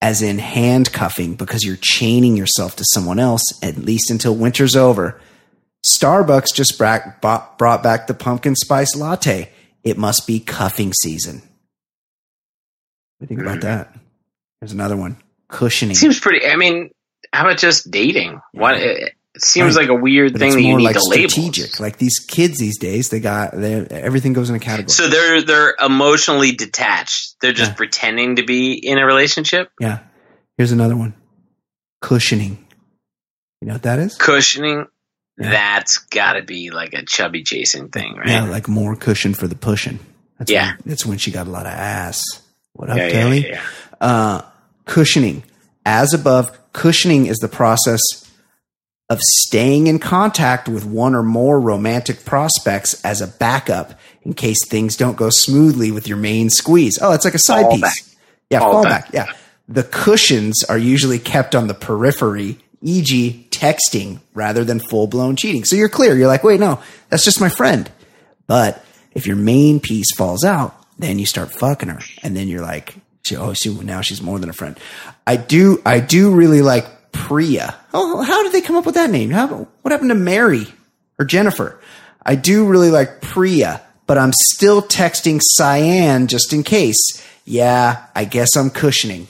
as 0.00 0.20
in 0.20 0.38
handcuffing 0.38 1.34
because 1.34 1.64
you're 1.64 1.78
chaining 1.80 2.36
yourself 2.36 2.76
to 2.76 2.84
someone 2.92 3.18
else 3.18 3.42
at 3.62 3.78
least 3.78 4.10
until 4.10 4.34
winter's 4.34 4.76
over. 4.76 5.20
Starbucks 5.92 6.54
just 6.54 6.78
bought- 6.78 7.58
brought 7.58 7.82
back 7.82 8.06
the 8.06 8.14
pumpkin 8.14 8.56
spice 8.56 8.94
latte. 8.96 9.50
It 9.82 9.98
must 9.98 10.26
be 10.26 10.40
cuffing 10.40 10.92
season. 10.94 11.42
What 13.18 13.28
do 13.28 13.34
you 13.34 13.36
think 13.36 13.40
about 13.40 13.58
mm. 13.58 13.62
that? 13.62 13.94
There's 14.60 14.72
another 14.72 14.96
one. 14.96 15.16
Cushioning. 15.48 15.94
seems 15.94 16.18
pretty. 16.18 16.46
I 16.46 16.56
mean, 16.56 16.90
how 17.32 17.44
about 17.46 17.58
just 17.58 17.90
dating? 17.90 18.40
What 18.52 18.76
it, 18.76 19.12
it 19.34 19.42
seems 19.42 19.76
Right. 19.76 19.82
like 19.82 19.90
a 19.90 20.00
weird 20.00 20.32
but 20.32 20.38
thing 20.38 20.52
that 20.52 20.62
you 20.62 20.76
need 20.78 20.84
like 20.84 20.96
to 20.96 21.02
label. 21.06 21.28
strategic. 21.28 21.78
Like 21.80 21.98
these 21.98 22.18
kids 22.18 22.58
these 22.58 22.78
days, 22.78 23.10
they 23.10 23.20
got 23.20 23.52
they, 23.52 23.74
everything 23.90 24.32
goes 24.32 24.48
in 24.48 24.56
a 24.56 24.60
category. 24.60 24.90
So 24.90 25.08
they're 25.08 25.42
they're 25.42 25.74
emotionally 25.84 26.52
detached. 26.52 27.36
They're 27.42 27.52
just 27.52 27.72
Yeah. 27.72 27.76
pretending 27.76 28.36
to 28.36 28.42
be 28.44 28.72
in 28.72 28.98
a 28.98 29.04
relationship. 29.04 29.70
yeah. 29.80 29.98
Here's 30.56 30.72
another 30.72 30.96
one. 30.96 31.14
Cushioning. 32.00 32.64
You 33.60 33.68
know 33.68 33.74
what 33.74 33.82
that 33.82 33.98
is? 33.98 34.14
Cushioning. 34.16 34.86
That's 35.36 35.98
got 35.98 36.34
to 36.34 36.42
be 36.42 36.70
like 36.70 36.92
a 36.94 37.04
chubby 37.04 37.42
chasing 37.42 37.88
thing, 37.88 38.14
right? 38.16 38.28
Yeah, 38.28 38.44
like 38.44 38.68
more 38.68 38.94
cushion 38.94 39.34
for 39.34 39.48
the 39.48 39.56
pushing. 39.56 39.98
That's 40.38 40.50
Yeah. 40.50 40.68
When, 40.76 40.78
that's 40.86 41.04
when 41.04 41.18
she 41.18 41.30
got 41.32 41.46
a 41.46 41.50
lot 41.50 41.66
of 41.66 41.72
ass. 41.72 42.22
What 42.72 42.90
up, 42.90 42.96
Yeah, 42.96 43.10
Kelly? 43.10 43.48
yeah, 43.48 43.60
yeah. 44.00 44.06
Uh, 44.06 44.42
cushioning. 44.84 45.42
As 45.86 46.14
above, 46.14 46.56
cushioning 46.72 47.26
is 47.26 47.38
the 47.38 47.48
process 47.48 48.00
of 49.10 49.18
staying 49.20 49.86
in 49.86 49.98
contact 49.98 50.68
with 50.68 50.84
one 50.84 51.14
or 51.14 51.22
more 51.22 51.60
romantic 51.60 52.24
prospects 52.24 53.02
as 53.04 53.20
a 53.20 53.26
backup 53.26 53.98
in 54.22 54.32
case 54.34 54.64
things 54.66 54.96
don't 54.96 55.16
go 55.16 55.28
smoothly 55.30 55.90
with 55.90 56.08
your 56.08 56.16
main 56.16 56.48
squeeze. 56.48 56.98
Oh, 57.02 57.12
it's 57.12 57.24
like 57.24 57.34
a 57.34 57.38
side 57.38 57.66
Fallback. 57.66 57.92
piece. 57.92 58.16
Yeah, 58.50 58.60
Fallback. 58.60 58.84
fallback. 59.06 59.12
Yeah. 59.12 59.26
The 59.68 59.82
cushions 59.82 60.64
are 60.64 60.78
usually 60.78 61.18
kept 61.18 61.54
on 61.54 61.66
the 61.68 61.74
periphery, 61.74 62.58
e.g., 62.84 63.48
texting 63.50 64.20
rather 64.34 64.62
than 64.64 64.78
full 64.78 65.06
blown 65.06 65.36
cheating. 65.36 65.64
So 65.64 65.74
you're 65.74 65.88
clear. 65.88 66.16
You're 66.16 66.28
like, 66.28 66.44
wait, 66.44 66.60
no, 66.60 66.80
that's 67.08 67.24
just 67.24 67.40
my 67.40 67.48
friend. 67.48 67.90
But 68.46 68.84
if 69.12 69.26
your 69.26 69.36
main 69.36 69.80
piece 69.80 70.14
falls 70.14 70.44
out, 70.44 70.76
then 70.98 71.18
you 71.18 71.26
start 71.26 71.50
fucking 71.50 71.88
her, 71.88 72.00
and 72.22 72.36
then 72.36 72.46
you're 72.46 72.62
like, 72.62 72.94
oh, 73.36 73.52
she 73.54 73.74
now 73.74 74.00
she's 74.00 74.22
more 74.22 74.38
than 74.38 74.50
a 74.50 74.52
friend. 74.52 74.78
I 75.26 75.36
do, 75.36 75.82
I 75.84 75.98
do 76.00 76.30
really 76.30 76.62
like 76.62 77.12
Priya. 77.12 77.74
Oh, 77.92 78.22
how 78.22 78.42
did 78.42 78.52
they 78.52 78.60
come 78.60 78.76
up 78.76 78.86
with 78.86 78.94
that 78.96 79.10
name? 79.10 79.30
How, 79.30 79.46
what 79.82 79.92
happened 79.92 80.10
to 80.10 80.14
Mary 80.14 80.66
or 81.18 81.24
Jennifer? 81.24 81.80
I 82.24 82.36
do 82.36 82.66
really 82.66 82.90
like 82.90 83.20
Priya, 83.20 83.82
but 84.06 84.18
I'm 84.18 84.32
still 84.32 84.82
texting 84.82 85.40
Cyan 85.42 86.26
just 86.26 86.52
in 86.52 86.62
case. 86.62 87.22
Yeah, 87.44 88.06
I 88.14 88.24
guess 88.24 88.56
I'm 88.56 88.70
cushioning. 88.70 89.28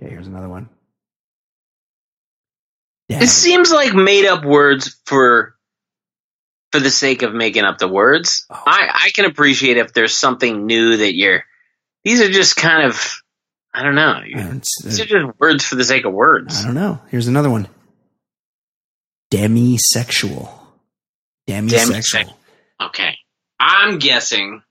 Okay, 0.00 0.10
here's 0.10 0.26
another 0.26 0.48
one. 0.48 0.68
It 3.08 3.28
seems 3.28 3.70
like 3.70 3.94
made 3.94 4.26
up 4.26 4.44
words 4.44 4.96
for 5.04 5.54
for 6.70 6.80
the 6.80 6.90
sake 6.90 7.22
of 7.22 7.34
making 7.34 7.64
up 7.64 7.78
the 7.78 7.88
words. 7.88 8.46
Oh. 8.50 8.62
I 8.66 8.88
I 9.06 9.10
can 9.14 9.26
appreciate 9.26 9.76
if 9.76 9.92
there's 9.92 10.18
something 10.18 10.66
new 10.66 10.96
that 10.98 11.14
you're. 11.14 11.44
These 12.04 12.20
are 12.22 12.30
just 12.30 12.56
kind 12.56 12.86
of 12.86 13.22
I 13.74 13.82
don't 13.82 13.94
know. 13.94 14.20
Uh, 14.36 14.52
these 14.84 15.00
are 15.00 15.06
just 15.06 15.40
words 15.40 15.64
for 15.64 15.76
the 15.76 15.84
sake 15.84 16.04
of 16.04 16.12
words. 16.12 16.62
I 16.62 16.66
don't 16.66 16.74
know. 16.74 17.00
Here's 17.08 17.28
another 17.28 17.50
one. 17.50 17.68
Demisexual. 19.30 20.50
Demisexual. 21.48 21.70
Demisexual. 21.70 22.34
Okay, 22.82 23.16
I'm 23.58 23.98
guessing. 23.98 24.62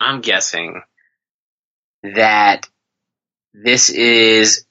I'm 0.00 0.20
guessing 0.20 0.82
that 2.02 2.68
this 3.54 3.90
is 3.90 4.64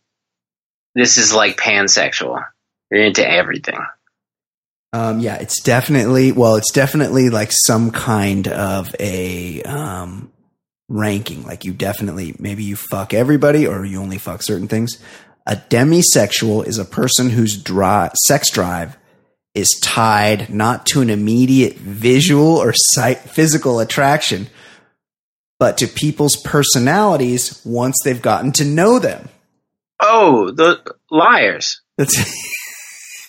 this 0.94 1.18
is 1.18 1.34
like 1.34 1.58
pansexual. 1.58 2.44
You're 2.92 3.06
into 3.06 3.28
everything. 3.28 3.80
Um, 4.94 5.22
yeah, 5.22 5.36
it's 5.36 5.62
definitely 5.62 6.34
well, 6.34 6.58
it's 6.58 6.72
definitely 6.72 7.30
like 7.30 7.52
some 7.52 7.92
kind 7.92 8.48
of 8.50 8.94
a 9.00 9.64
um, 9.64 10.32
ranking. 10.90 11.44
Like 11.44 11.64
you 11.64 11.74
definitely 11.74 12.36
maybe 12.38 12.64
you 12.64 12.76
fuck 12.76 13.14
everybody 13.14 13.66
or 13.66 13.86
you 13.86 14.02
only 14.02 14.18
fuck 14.18 14.44
certain 14.44 14.68
things. 14.68 15.02
A 15.48 15.56
demisexual 15.56 16.68
is 16.68 16.78
a 16.78 16.86
person 16.86 17.30
whose 17.30 17.58
dri- 17.58 18.10
sex 18.28 18.52
drive 18.52 18.98
is 19.56 19.72
tied 19.82 20.50
not 20.50 20.86
to 20.88 21.02
an 21.02 21.10
immediate 21.10 21.76
visual 21.76 22.58
or 22.58 22.74
sight 22.74 23.20
physical 23.20 23.80
attraction, 23.80 24.48
but 25.60 25.78
to 25.78 25.88
people's 25.88 26.36
personalities 26.36 27.62
once 27.66 27.98
they've 28.04 28.22
gotten 28.22 28.52
to 28.54 28.66
know 28.66 29.00
them. 29.00 29.30
Oh, 30.02 30.52
the 30.52 30.96
liars. 31.10 31.82
That's 31.98 32.18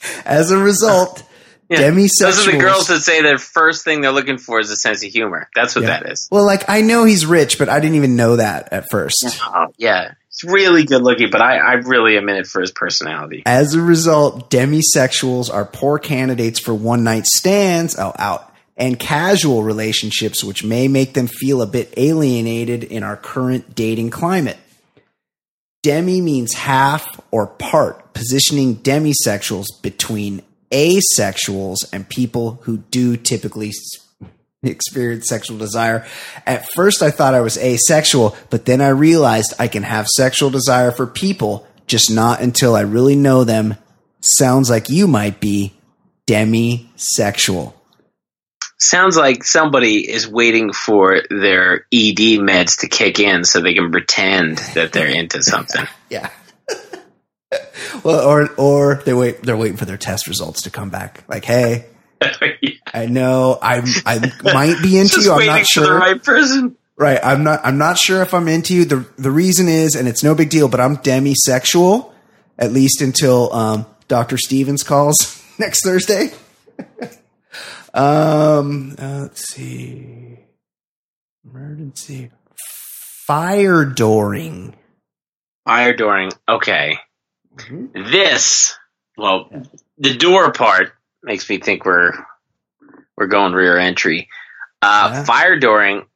as 0.24 0.50
a 0.50 0.58
result, 0.58 1.22
Yeah. 1.68 1.78
demisexuals. 1.90 2.18
Those 2.20 2.48
are 2.48 2.52
the 2.52 2.58
girls 2.58 2.86
that 2.88 3.00
say 3.00 3.22
their 3.22 3.38
first 3.38 3.82
thing 3.84 4.02
they're 4.02 4.12
looking 4.12 4.36
for 4.36 4.60
is 4.60 4.70
a 4.70 4.76
sense 4.76 5.02
of 5.04 5.10
humor. 5.10 5.48
That's 5.54 5.74
what 5.74 5.84
Yeah. 5.84 6.00
that 6.00 6.12
is. 6.12 6.28
Well, 6.30 6.44
like 6.44 6.68
I 6.68 6.82
know 6.82 7.04
he's 7.04 7.24
rich, 7.24 7.58
but 7.58 7.68
I 7.70 7.80
didn't 7.80 7.96
even 7.96 8.14
know 8.14 8.36
that 8.36 8.72
at 8.72 8.90
first. 8.90 9.24
Oh, 9.46 9.68
yeah. 9.78 10.12
He's 10.28 10.50
really 10.50 10.84
good 10.84 11.02
looking, 11.02 11.30
but 11.30 11.40
I, 11.40 11.56
I 11.58 11.72
really 11.74 12.16
am 12.18 12.28
in 12.28 12.36
it 12.36 12.46
for 12.46 12.60
his 12.60 12.72
personality. 12.72 13.42
As 13.46 13.74
a 13.74 13.80
result, 13.80 14.50
demisexuals 14.50 15.52
are 15.52 15.64
poor 15.64 15.98
candidates 15.98 16.58
for 16.58 16.74
one 16.74 17.04
night 17.04 17.26
stands, 17.26 17.96
oh, 17.98 18.12
out, 18.18 18.52
and 18.76 18.98
casual 18.98 19.62
relationships, 19.62 20.42
which 20.42 20.64
may 20.64 20.88
make 20.88 21.12
them 21.14 21.26
feel 21.26 21.62
a 21.62 21.66
bit 21.66 21.92
alienated 21.96 22.84
in 22.84 23.02
our 23.02 23.16
current 23.16 23.74
dating 23.74 24.10
climate. 24.10 24.56
Demi 25.82 26.20
means 26.20 26.54
half 26.54 27.20
or 27.30 27.46
part, 27.46 28.14
positioning 28.14 28.76
demisexuals 28.76 29.66
between 29.82 30.42
asexuals 30.70 31.78
and 31.92 32.08
people 32.08 32.60
who 32.62 32.78
do 32.78 33.16
typically 33.16 33.72
experience 34.62 35.28
sexual 35.28 35.58
desire. 35.58 36.06
At 36.46 36.68
first, 36.70 37.02
I 37.02 37.10
thought 37.10 37.34
I 37.34 37.40
was 37.40 37.58
asexual, 37.58 38.36
but 38.48 38.64
then 38.64 38.80
I 38.80 38.88
realized 38.88 39.54
I 39.58 39.68
can 39.68 39.82
have 39.82 40.06
sexual 40.06 40.50
desire 40.50 40.92
for 40.92 41.06
people, 41.06 41.66
just 41.86 42.10
not 42.10 42.40
until 42.40 42.76
I 42.76 42.82
really 42.82 43.16
know 43.16 43.44
them. 43.44 43.76
Sounds 44.20 44.70
like 44.70 44.88
you 44.88 45.08
might 45.08 45.40
be 45.40 45.72
demisexual. 46.26 47.74
Sounds 48.82 49.16
like 49.16 49.44
somebody 49.44 50.10
is 50.10 50.26
waiting 50.26 50.72
for 50.72 51.22
their 51.30 51.86
ED 51.92 52.40
meds 52.40 52.80
to 52.80 52.88
kick 52.88 53.20
in 53.20 53.44
so 53.44 53.60
they 53.60 53.74
can 53.74 53.92
pretend 53.92 54.58
that 54.74 54.92
they're 54.92 55.06
into 55.18 55.40
something. 55.40 55.86
Yeah. 56.10 56.30
well, 58.04 58.28
or 58.28 58.50
or 58.56 59.02
they 59.04 59.14
wait. 59.14 59.40
They're 59.42 59.56
waiting 59.56 59.76
for 59.76 59.84
their 59.84 59.96
test 59.96 60.26
results 60.26 60.62
to 60.62 60.70
come 60.70 60.90
back. 60.90 61.22
Like, 61.28 61.44
hey, 61.44 61.86
I 62.92 63.06
know 63.06 63.56
I'm. 63.62 63.84
I 64.04 64.32
might 64.42 64.82
be 64.82 64.98
into 64.98 65.20
you. 65.20 65.32
I'm 65.32 65.46
not 65.46 65.66
for 65.66 65.80
the 65.80 65.86
sure. 65.86 65.98
right 65.98 66.22
person. 66.22 66.76
Right. 66.96 67.20
I'm 67.22 67.44
not 67.44 67.60
I'm 67.64 67.78
not 67.78 67.98
sure 67.98 68.20
if 68.22 68.34
I'm 68.34 68.48
into 68.48 68.74
you. 68.74 68.84
The 68.84 69.06
the 69.16 69.30
reason 69.30 69.68
is, 69.68 69.94
and 69.94 70.08
it's 70.08 70.24
no 70.24 70.34
big 70.34 70.50
deal, 70.50 70.68
but 70.68 70.80
I'm 70.80 70.96
demisexual, 70.96 72.12
at 72.58 72.72
least 72.72 73.00
until 73.00 73.52
um, 73.52 73.86
Dr. 74.08 74.38
Stevens 74.38 74.82
calls 74.82 75.40
next 75.56 75.84
Thursday. 75.84 76.32
Um 77.94 78.94
uh, 78.98 79.20
let's 79.22 79.48
see. 79.48 80.38
Emergency. 81.44 82.30
Fire 83.26 83.84
dooring. 83.84 84.74
Fire 85.64 85.94
dooring. 85.94 86.32
Okay. 86.48 86.98
Mm-hmm. 87.56 88.10
This, 88.10 88.74
well, 89.16 89.50
the 89.98 90.14
door 90.16 90.52
part 90.52 90.92
makes 91.22 91.48
me 91.48 91.58
think 91.58 91.84
we're 91.84 92.12
we're 93.16 93.26
going 93.26 93.52
rear 93.52 93.78
entry. 93.78 94.28
Uh, 94.80 95.10
Yeah. 95.12 95.24
Fire 95.24 95.60
dooring. 95.60 96.06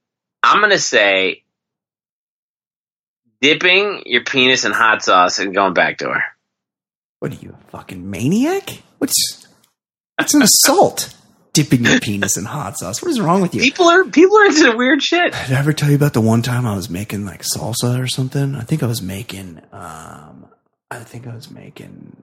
I'm 0.43 0.61
gonna 0.61 0.79
say 0.79 1.43
dipping 3.41 4.03
your 4.07 4.24
penis 4.24 4.64
in 4.64 4.72
hot 4.72 5.03
sauce 5.03 5.39
and 5.39 5.55
going 5.55 5.74
back 5.74 5.99
door. 5.99 6.22
What 7.20 7.33
are 7.33 7.37
you, 7.37 7.55
a 7.59 7.70
fucking 7.70 8.09
maniac? 8.11 8.83
What's 8.99 9.47
that's 10.18 10.35
an 10.35 10.43
assault. 10.43 11.14
Dipping 11.57 11.86
your 11.86 12.00
penis 12.00 12.36
in 12.36 12.44
hot 12.44 12.76
sauce. 12.78 13.00
What 13.00 13.11
is 13.11 13.18
wrong 13.18 13.40
with 13.40 13.54
you? 13.54 13.62
People 13.62 13.86
are 13.86 14.04
people 14.04 14.36
are 14.36 14.44
into 14.44 14.76
weird 14.76 15.02
shit. 15.02 15.32
Did 15.32 15.52
I 15.52 15.59
ever 15.59 15.72
tell 15.72 15.88
you 15.88 15.96
about 15.96 16.12
the 16.12 16.20
one 16.20 16.42
time 16.42 16.66
I 16.66 16.76
was 16.76 16.90
making 16.90 17.24
like 17.24 17.42
salsa 17.42 17.98
or 17.98 18.07
something? 18.07 18.54
I 18.54 18.61
think 18.61 18.82
I 18.82 18.86
was 18.86 19.00
making, 19.00 19.62
um, 19.72 20.48
I 20.90 20.98
think 20.98 21.26
I 21.26 21.34
was 21.34 21.50
making 21.50 22.22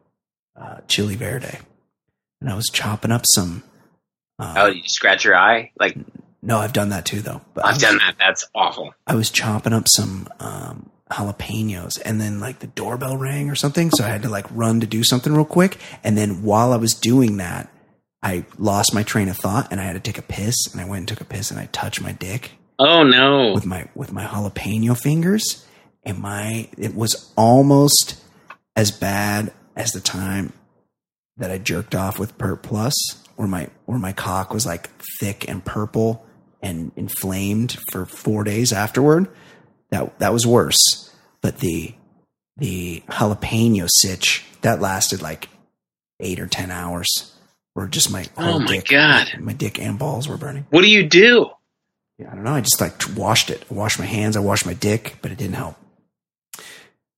uh, 0.56 0.82
chili 0.88 1.16
verde, 1.16 1.58
and 2.42 2.50
I 2.52 2.56
was 2.56 2.70
chopping 2.72 3.12
up 3.12 3.26
some. 3.34 3.64
Uh, 4.38 4.54
Oh, 4.56 4.68
did 4.68 4.84
you 4.84 4.88
scratch 4.90 5.26
your 5.26 5.36
eye? 5.36 5.72
Like 5.80 5.98
no, 6.44 6.60
I've 6.60 6.74
done 6.74 6.90
that 6.90 7.06
too, 7.06 7.22
though. 7.22 7.42
But 7.56 7.66
I've 7.66 7.76
was, 7.76 7.82
done 7.82 7.98
that. 7.98 8.18
That's 8.20 8.48
awful. 8.54 8.94
I 9.08 9.16
was 9.16 9.32
chopping 9.32 9.74
up 9.74 9.88
some 9.88 10.28
um, 10.40 10.92
jalapenos, 11.10 12.00
and 12.06 12.22
then 12.22 12.40
like 12.40 12.60
the 12.60 12.68
doorbell 12.68 13.18
rang 13.18 13.50
or 13.50 13.56
something, 13.56 13.90
so 13.90 14.04
I 14.04 14.10
had 14.10 14.22
to 14.22 14.30
like 14.30 14.46
run 14.52 14.80
to 14.82 14.86
do 14.86 15.04
something 15.04 15.34
real 15.34 15.44
quick. 15.44 15.80
And 16.04 16.16
then 16.16 16.44
while 16.44 16.72
I 16.72 16.78
was 16.78 16.94
doing 16.94 17.38
that, 17.38 17.73
I 18.24 18.46
lost 18.58 18.94
my 18.94 19.04
train 19.04 19.28
of 19.30 19.38
thought, 19.38 19.68
and 19.70 19.80
I 19.80 19.84
had 19.84 19.94
to 19.94 20.00
take 20.00 20.18
a 20.18 20.24
piss. 20.24 20.56
And 20.72 20.82
I 20.82 20.86
went 20.86 21.00
and 21.02 21.08
took 21.08 21.22
a 21.22 21.26
piss, 21.26 21.52
and 21.52 21.60
I 21.60 21.68
touched 21.68 22.02
my 22.02 22.14
dick. 22.14 22.54
Oh 22.80 23.04
no. 23.04 23.54
with 23.54 23.66
my 23.66 23.88
with 23.94 24.12
my 24.12 24.26
jalapeno 24.26 25.00
fingers 25.00 25.66
and 26.04 26.20
my 26.20 26.70
it 26.78 26.96
was 26.96 27.32
almost 27.38 28.22
as 28.76 28.92
bad 28.92 29.54
as 29.76 29.92
the 29.92 30.02
time 30.02 30.54
that 31.38 31.52
I 31.52 31.60
jerked 31.60 31.96
off 31.96 32.18
with 32.20 32.38
Pert 32.38 32.64
Plus 32.64 32.94
where 33.36 33.48
my 33.48 33.70
where 33.86 34.00
my 34.00 34.12
cock 34.12 34.54
was 34.54 34.66
like 34.66 34.90
thick 35.20 35.48
and 35.48 35.64
purple 35.64 36.26
and 36.62 36.92
inflamed 36.96 37.78
for 37.92 38.06
4 38.06 38.44
days 38.44 38.74
afterward 38.74 39.28
that 39.92 40.18
that 40.20 40.34
was 40.34 40.46
worse 40.46 41.14
but 41.42 41.60
the 41.60 41.94
the 42.58 43.04
jalapeno 43.08 43.88
sitch 43.88 44.46
that 44.62 44.82
lasted 44.82 45.22
like 45.22 45.48
8 46.20 46.40
or 46.40 46.48
10 46.48 46.72
hours 46.72 47.33
where 47.74 47.88
just 47.88 48.12
my 48.12 48.26
Oh 48.38 48.60
my 48.60 48.66
dick 48.78 48.88
God. 48.90 49.28
my 49.40 49.54
dick 49.54 49.80
and 49.80 49.98
balls 49.98 50.28
were 50.28 50.38
burning 50.38 50.66
What 50.70 50.82
do 50.82 50.90
you 50.90 51.04
do? 51.08 51.50
yeah, 52.18 52.32
I 52.32 52.36
don't 52.36 52.44
know. 52.44 52.54
I 52.54 52.62
just 52.62 52.80
like 52.80 52.94
washed 53.16 53.50
it. 53.50 53.64
I 53.70 53.74
washed 53.74 53.98
my 54.00 54.06
hands. 54.06 54.38
I 54.38 54.40
washed 54.42 54.66
my 54.66 54.74
dick, 54.76 55.18
but 55.22 55.32
it 55.32 55.38
didn't 55.38 55.56
help. 55.56 55.76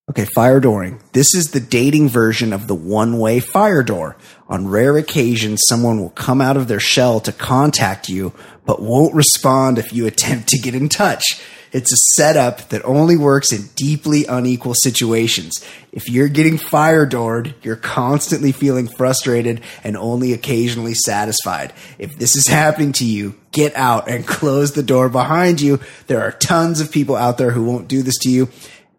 Okay, 0.09 0.25
fire 0.35 0.61
dooring. 0.61 1.01
This 1.13 1.33
is 1.33 1.47
the 1.51 1.59
dating 1.59 2.09
version 2.09 2.53
of 2.53 2.67
the 2.67 2.75
one 2.75 3.17
way 3.17 3.39
fire 3.39 3.81
door. 3.83 4.15
On 4.47 4.67
rare 4.67 4.95
occasions, 4.97 5.61
someone 5.67 5.99
will 5.99 6.11
come 6.11 6.41
out 6.41 6.57
of 6.57 6.67
their 6.67 6.79
shell 6.79 7.19
to 7.21 7.31
contact 7.31 8.07
you, 8.07 8.31
but 8.65 8.81
won't 8.81 9.15
respond 9.15 9.79
if 9.79 9.91
you 9.91 10.05
attempt 10.05 10.47
to 10.49 10.59
get 10.59 10.75
in 10.75 10.89
touch. 10.89 11.41
It's 11.75 11.91
a 11.91 11.97
setup 12.15 12.69
that 12.69 12.85
only 12.85 13.17
works 13.17 13.51
in 13.51 13.63
deeply 13.75 14.25
unequal 14.25 14.75
situations. 14.75 15.61
If 15.91 16.07
you're 16.09 16.29
getting 16.29 16.57
fire 16.57 17.05
doored, 17.05 17.53
you're 17.63 17.75
constantly 17.75 18.53
feeling 18.53 18.87
frustrated 18.87 19.59
and 19.83 19.97
only 19.97 20.31
occasionally 20.31 20.93
satisfied. 20.93 21.73
If 21.99 22.17
this 22.17 22.37
is 22.37 22.47
happening 22.47 22.93
to 22.93 23.05
you, 23.05 23.35
get 23.51 23.75
out 23.75 24.07
and 24.09 24.25
close 24.39 24.71
the 24.71 24.83
door 24.83 25.09
behind 25.09 25.59
you. 25.59 25.81
There 26.07 26.21
are 26.21 26.31
tons 26.31 26.79
of 26.79 26.93
people 26.93 27.17
out 27.17 27.37
there 27.37 27.51
who 27.51 27.65
won't 27.65 27.89
do 27.89 28.03
this 28.03 28.19
to 28.19 28.29
you. 28.29 28.47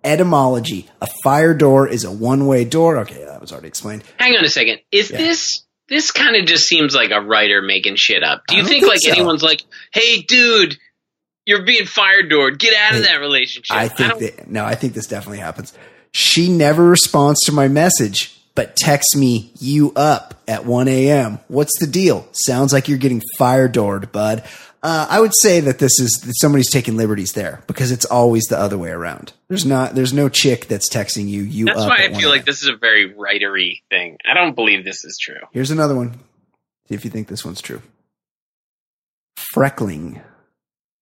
Etymology. 0.05 0.87
A 1.01 1.09
fire 1.25 1.55
door 1.55 1.89
is 1.89 2.05
a 2.05 2.13
one 2.13 2.47
way 2.47 2.67
door. 2.67 2.99
Okay, 2.99 3.25
that 3.25 3.41
was 3.41 3.53
already 3.53 3.69
explained. 3.69 4.05
Hang 4.19 4.37
on 4.37 4.45
a 4.45 4.51
second. 4.51 4.81
Is 4.93 5.11
Yeah. 5.11 5.17
this 5.17 5.63
this 5.89 6.11
kind 6.11 6.37
of 6.37 6.45
just 6.47 6.67
seems 6.67 6.95
like 6.95 7.11
a 7.13 7.21
writer 7.23 7.63
making 7.63 7.95
shit 7.97 8.23
up? 8.23 8.43
Do 8.49 8.57
you 8.57 8.65
think, 8.65 8.83
think 8.83 8.93
like 8.93 9.01
so. 9.01 9.11
anyone's 9.13 9.43
like, 9.43 9.63
"Hey, 9.93 10.21
dude, 10.21 10.77
you're 11.47 11.63
being 11.63 11.87
fire 11.87 12.23
doored. 12.23 12.59
Get 12.59 12.75
out 12.75 12.97
of 12.97 13.05
that 13.05 13.21
relationship." 13.21 13.75
I 13.77 13.89
think 13.89 14.11
don't- 14.11 14.21
that 14.21 14.51
no, 14.51 14.65
I 14.65 14.75
think 14.75 14.93
this 14.95 15.07
definitely 15.07 15.39
happens. 15.39 15.73
She 16.13 16.49
never 16.51 16.85
responds 16.85 17.41
to 17.47 17.53
my 17.53 17.69
message, 17.69 18.39
but 18.55 18.77
texts 18.77 19.15
me 19.17 19.53
you 19.59 19.93
up 19.97 20.35
at 20.49 20.65
1 20.65 20.89
a.m. 20.89 21.39
What's 21.49 21.79
the 21.79 21.87
deal? 21.87 22.27
Sounds 22.33 22.73
like 22.73 22.89
you're 22.89 22.99
getting 22.99 23.23
fire 23.39 23.69
doored, 23.69 24.13
bud. 24.13 24.43
Uh, 24.83 25.07
I 25.11 25.21
would 25.21 25.33
say 25.41 25.59
that 25.61 25.79
this 25.79 25.99
is 25.99 26.13
that 26.25 26.35
somebody's 26.37 26.71
taking 26.71 26.97
liberties 26.97 27.33
there 27.33 27.61
because 27.67 27.91
it's 27.91 28.05
always 28.05 28.45
the 28.45 28.57
other 28.59 28.79
way 28.79 28.91
around. 28.91 29.33
There's 29.49 29.65
not. 29.67 29.95
There's 29.97 30.13
no 30.13 30.29
chick 30.29 30.69
that's 30.69 30.89
texting 30.89 31.29
you 31.29 31.43
you 31.43 31.65
That's 31.65 31.79
why 31.81 32.05
I 32.05 32.09
1 32.09 32.21
feel 32.21 32.31
like 32.31 32.45
this 32.45 32.63
is 32.63 32.69
a 32.69 32.77
very 32.77 33.13
writery 33.13 33.83
thing. 33.91 34.19
I 34.25 34.33
don't 34.35 34.55
believe 34.55 34.85
this 34.85 35.05
is 35.05 35.19
true. 35.21 35.41
Here's 35.51 35.71
another 35.73 35.97
one. 35.97 36.21
See 36.89 36.95
if 36.95 37.05
you 37.05 37.11
think 37.11 37.27
this 37.27 37.45
one's 37.45 37.61
true. 37.61 37.83
Freckling. 39.55 40.23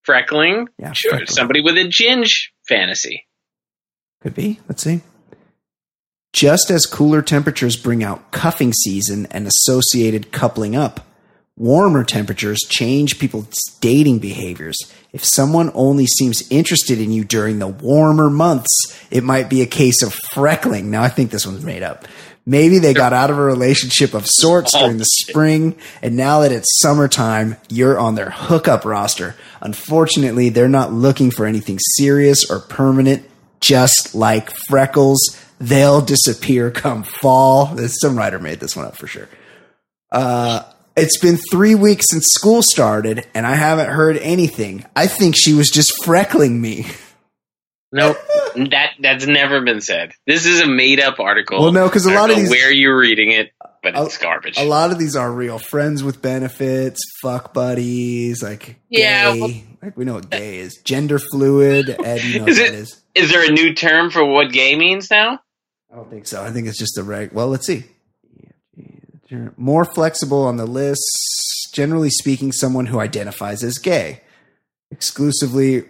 Freckling, 0.08 0.66
Yeah, 0.78 0.92
sure. 0.92 1.12
freckling. 1.14 1.30
Somebody 1.30 1.60
with 1.62 1.76
a 1.76 1.84
ginge 1.88 2.48
fantasy. 2.68 3.26
Could 4.20 4.34
be. 4.34 4.60
Let's 4.68 4.82
see. 4.82 5.00
Just 6.32 6.70
as 6.70 6.86
cooler 6.86 7.22
temperatures 7.22 7.76
bring 7.76 8.02
out 8.02 8.30
cuffing 8.32 8.72
season 8.72 9.26
and 9.30 9.46
associated 9.46 10.32
coupling 10.32 10.74
up, 10.74 11.06
Warmer 11.56 12.02
temperatures 12.02 12.58
change 12.68 13.20
people's 13.20 13.54
dating 13.80 14.18
behaviors. 14.18 14.76
If 15.12 15.24
someone 15.24 15.70
only 15.74 16.04
seems 16.06 16.42
interested 16.50 17.00
in 17.00 17.12
you 17.12 17.22
during 17.22 17.60
the 17.60 17.68
warmer 17.68 18.28
months, 18.28 18.72
it 19.12 19.22
might 19.22 19.48
be 19.48 19.62
a 19.62 19.66
case 19.66 20.02
of 20.02 20.12
freckling. 20.32 20.86
Now, 20.86 21.04
I 21.04 21.08
think 21.08 21.30
this 21.30 21.46
one's 21.46 21.64
made 21.64 21.84
up. 21.84 22.08
Maybe 22.46 22.78
they 22.78 22.92
got 22.92 23.14
out 23.14 23.30
of 23.30 23.38
a 23.38 23.42
relationship 23.42 24.12
of 24.12 24.26
sorts 24.26 24.72
during 24.72 24.98
the 24.98 25.06
spring, 25.06 25.76
and 26.02 26.14
now 26.14 26.40
that 26.40 26.52
it's 26.52 26.78
summertime, 26.80 27.56
you're 27.70 27.98
on 27.98 28.16
their 28.16 28.30
hookup 28.30 28.84
roster. 28.84 29.34
Unfortunately, 29.62 30.50
they're 30.50 30.68
not 30.68 30.92
looking 30.92 31.30
for 31.30 31.46
anything 31.46 31.78
serious 31.96 32.50
or 32.50 32.60
permanent, 32.60 33.24
just 33.60 34.14
like 34.14 34.50
freckles. 34.68 35.40
They'll 35.58 36.02
disappear 36.02 36.70
come 36.70 37.02
fall. 37.02 37.78
Some 37.78 38.18
writer 38.18 38.38
made 38.38 38.60
this 38.60 38.76
one 38.76 38.84
up 38.84 38.98
for 38.98 39.06
sure. 39.06 39.28
Uh, 40.12 40.64
it's 40.96 41.18
been 41.18 41.38
three 41.50 41.74
weeks 41.74 42.06
since 42.10 42.26
school 42.26 42.62
started, 42.62 43.26
and 43.34 43.46
I 43.46 43.54
haven't 43.54 43.88
heard 43.88 44.18
anything. 44.18 44.84
I 44.94 45.06
think 45.06 45.34
she 45.36 45.54
was 45.54 45.70
just 45.70 45.92
freckling 46.04 46.60
me. 46.60 46.86
Nope, 47.94 48.16
that 48.70 48.90
that's 49.00 49.26
never 49.26 49.60
been 49.62 49.80
said. 49.80 50.12
This 50.26 50.46
is 50.46 50.60
a 50.60 50.66
made 50.66 50.98
up 51.00 51.20
article. 51.20 51.62
Well, 51.62 51.72
no, 51.72 51.88
'cause 51.88 52.06
a 52.06 52.10
I 52.10 52.12
don't 52.14 52.20
lot 52.22 52.30
of 52.30 52.36
know 52.36 52.42
these- 52.42 52.50
where 52.50 52.70
you're 52.72 52.98
reading 52.98 53.30
it, 53.30 53.52
but 53.84 53.96
A- 53.96 54.04
it's 54.04 54.18
garbage. 54.18 54.58
A 54.58 54.64
lot 54.64 54.90
of 54.90 54.98
these 54.98 55.14
are 55.14 55.30
real. 55.30 55.58
Friends 55.60 56.02
with 56.02 56.20
benefits, 56.20 57.00
fuck 57.22 57.54
buddies, 57.54 58.42
like 58.42 58.76
Yeah, 58.90 59.32
gay. 59.34 59.40
well- 59.40 59.50
like 59.82 59.96
we 59.96 60.04
know 60.04 60.14
what 60.14 60.28
gay 60.30 60.58
is. 60.58 60.76
Gender 60.84 61.18
fluid. 61.20 61.88
Ed, 62.04 62.22
you 62.24 62.38
know 62.38 62.40
what 62.44 62.48
Is 62.50 62.58
that 62.58 62.66
it- 62.68 62.74
is. 62.74 63.00
Is 63.14 63.30
there 63.30 63.44
a 63.48 63.52
new 63.52 63.72
term 63.74 64.10
for 64.10 64.24
what 64.24 64.50
gay 64.50 64.74
means 64.76 65.08
now? 65.10 65.38
I 65.92 65.96
don't 65.96 66.10
think 66.10 66.26
so. 66.26 66.42
I 66.42 66.50
think 66.50 66.66
it's 66.66 66.78
just 66.78 66.98
a 66.98 67.04
reg. 67.04 67.30
Well, 67.32 67.46
let's 67.46 67.66
see. 67.66 67.84
More 69.56 69.84
flexible 69.84 70.42
on 70.44 70.56
the 70.56 70.66
list. 70.66 71.00
Generally 71.72 72.10
speaking, 72.10 72.50
someone 72.52 72.86
who 72.86 72.98
identifies 73.00 73.62
as 73.64 73.78
gay, 73.78 74.20
exclusively 74.90 75.84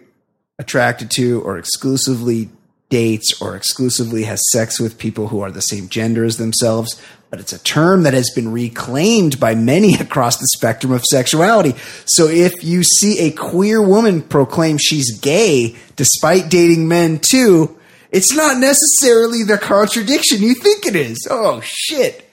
attracted 0.57 1.11
to, 1.11 1.41
or 1.41 1.57
exclusively 1.57 2.49
dates, 2.89 3.41
or 3.41 3.55
exclusively 3.55 4.23
has 4.23 4.41
sex 4.51 4.79
with 4.79 4.97
people 4.97 5.27
who 5.27 5.41
are 5.41 5.51
the 5.51 5.61
same 5.61 5.89
gender 5.89 6.23
as 6.23 6.37
themselves. 6.37 7.01
But 7.29 7.39
it's 7.39 7.53
a 7.53 7.63
term 7.63 8.03
that 8.03 8.13
has 8.13 8.29
been 8.29 8.51
reclaimed 8.51 9.39
by 9.39 9.55
many 9.55 9.93
across 9.99 10.37
the 10.37 10.47
spectrum 10.55 10.93
of 10.93 11.03
sexuality. 11.03 11.73
So 12.05 12.27
if 12.27 12.63
you 12.63 12.83
see 12.83 13.19
a 13.19 13.31
queer 13.31 13.81
woman 13.81 14.21
proclaim 14.21 14.77
she's 14.77 15.19
gay 15.19 15.75
despite 15.95 16.49
dating 16.49 16.87
men 16.87 17.19
too, 17.19 17.77
it's 18.11 18.33
not 18.33 18.59
necessarily 18.59 19.43
the 19.43 19.57
contradiction 19.57 20.41
you 20.41 20.53
think 20.53 20.85
it 20.85 20.95
is. 20.95 21.27
Oh, 21.29 21.59
shit. 21.63 22.29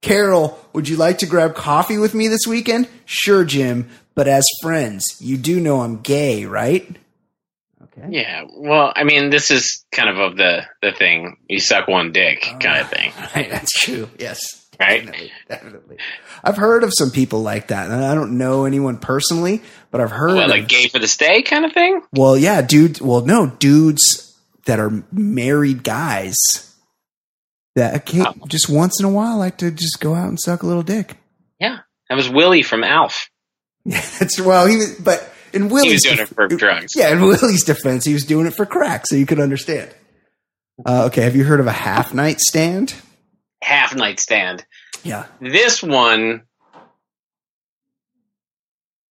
Carol, 0.00 0.58
would 0.72 0.88
you 0.88 0.96
like 0.96 1.18
to 1.18 1.26
grab 1.26 1.54
coffee 1.54 1.98
with 1.98 2.14
me 2.14 2.28
this 2.28 2.46
weekend? 2.46 2.88
Sure, 3.04 3.44
Jim, 3.44 3.88
but 4.14 4.28
as 4.28 4.46
friends, 4.62 5.16
you 5.20 5.36
do 5.36 5.60
know 5.60 5.80
I'm 5.80 6.00
gay, 6.00 6.44
right? 6.44 6.96
Okay. 7.98 8.08
Yeah. 8.10 8.44
Well, 8.56 8.92
I 8.94 9.04
mean, 9.04 9.30
this 9.30 9.50
is 9.50 9.84
kind 9.92 10.08
of 10.10 10.18
of 10.18 10.36
the 10.36 10.66
the 10.82 10.92
thing. 10.92 11.36
You 11.48 11.60
suck 11.60 11.88
one 11.88 12.12
dick 12.12 12.44
ah, 12.46 12.58
kind 12.58 12.80
of 12.80 12.88
thing, 12.90 13.12
Right, 13.34 13.50
that's 13.50 13.72
true. 13.72 14.08
Yes. 14.18 14.38
right? 14.78 15.04
Definitely, 15.04 15.32
definitely. 15.48 15.96
I've 16.44 16.56
heard 16.56 16.84
of 16.84 16.92
some 16.94 17.10
people 17.10 17.42
like 17.42 17.68
that, 17.68 17.90
and 17.90 18.04
I 18.04 18.14
don't 18.14 18.36
know 18.38 18.64
anyone 18.66 18.98
personally, 18.98 19.62
but 19.90 20.00
I've 20.00 20.10
heard 20.10 20.36
of 20.38 20.48
like 20.50 20.68
gay 20.68 20.88
for 20.88 20.98
the 20.98 21.08
stay 21.08 21.42
kind 21.42 21.64
of 21.64 21.72
thing? 21.72 22.02
Well, 22.12 22.36
yeah, 22.36 22.60
dude. 22.62 23.00
Well, 23.00 23.22
no, 23.22 23.46
dudes 23.46 24.36
that 24.66 24.78
are 24.80 25.04
married 25.12 25.82
guys 25.82 26.34
that 27.76 28.04
can't, 28.06 28.36
Oh. 28.42 28.46
just 28.46 28.68
once 28.68 28.98
in 29.00 29.06
a 29.06 29.10
while 29.10 29.38
like 29.38 29.58
to 29.58 29.70
just 29.70 30.00
go 30.00 30.14
out 30.14 30.28
and 30.28 30.38
suck 30.40 30.62
a 30.62 30.66
little 30.66 30.82
dick. 30.82 31.16
Yeah. 31.60 31.78
That 32.08 32.14
was 32.16 32.28
Willie 32.28 32.62
from 32.62 32.84
Alf. 32.84 33.30
Yeah, 33.84 34.00
That's 34.18 34.40
well, 34.40 34.66
he 34.66 34.76
was, 34.76 34.94
but 34.96 35.32
in 35.56 35.68
Willie's 35.68 35.84
He 35.84 35.92
was 35.94 36.02
doing 36.02 36.16
def- 36.18 36.32
it 36.32 36.34
for 36.34 36.48
drugs. 36.48 36.94
Yeah, 36.94 37.12
in 37.12 37.20
Willie's 37.26 37.64
defense, 37.64 38.04
he 38.04 38.12
was 38.12 38.24
doing 38.24 38.46
it 38.46 38.54
for 38.54 38.66
crack, 38.66 39.06
so 39.06 39.16
you 39.16 39.26
could 39.26 39.40
understand. 39.40 39.90
Uh, 40.84 41.06
okay, 41.06 41.22
have 41.22 41.34
you 41.34 41.44
heard 41.44 41.60
of 41.60 41.66
a 41.66 41.72
half 41.72 42.12
night 42.12 42.40
stand? 42.40 42.94
Half 43.62 43.96
night 43.96 44.20
stand. 44.20 44.64
Yeah. 45.02 45.26
This 45.40 45.82
one, 45.82 46.42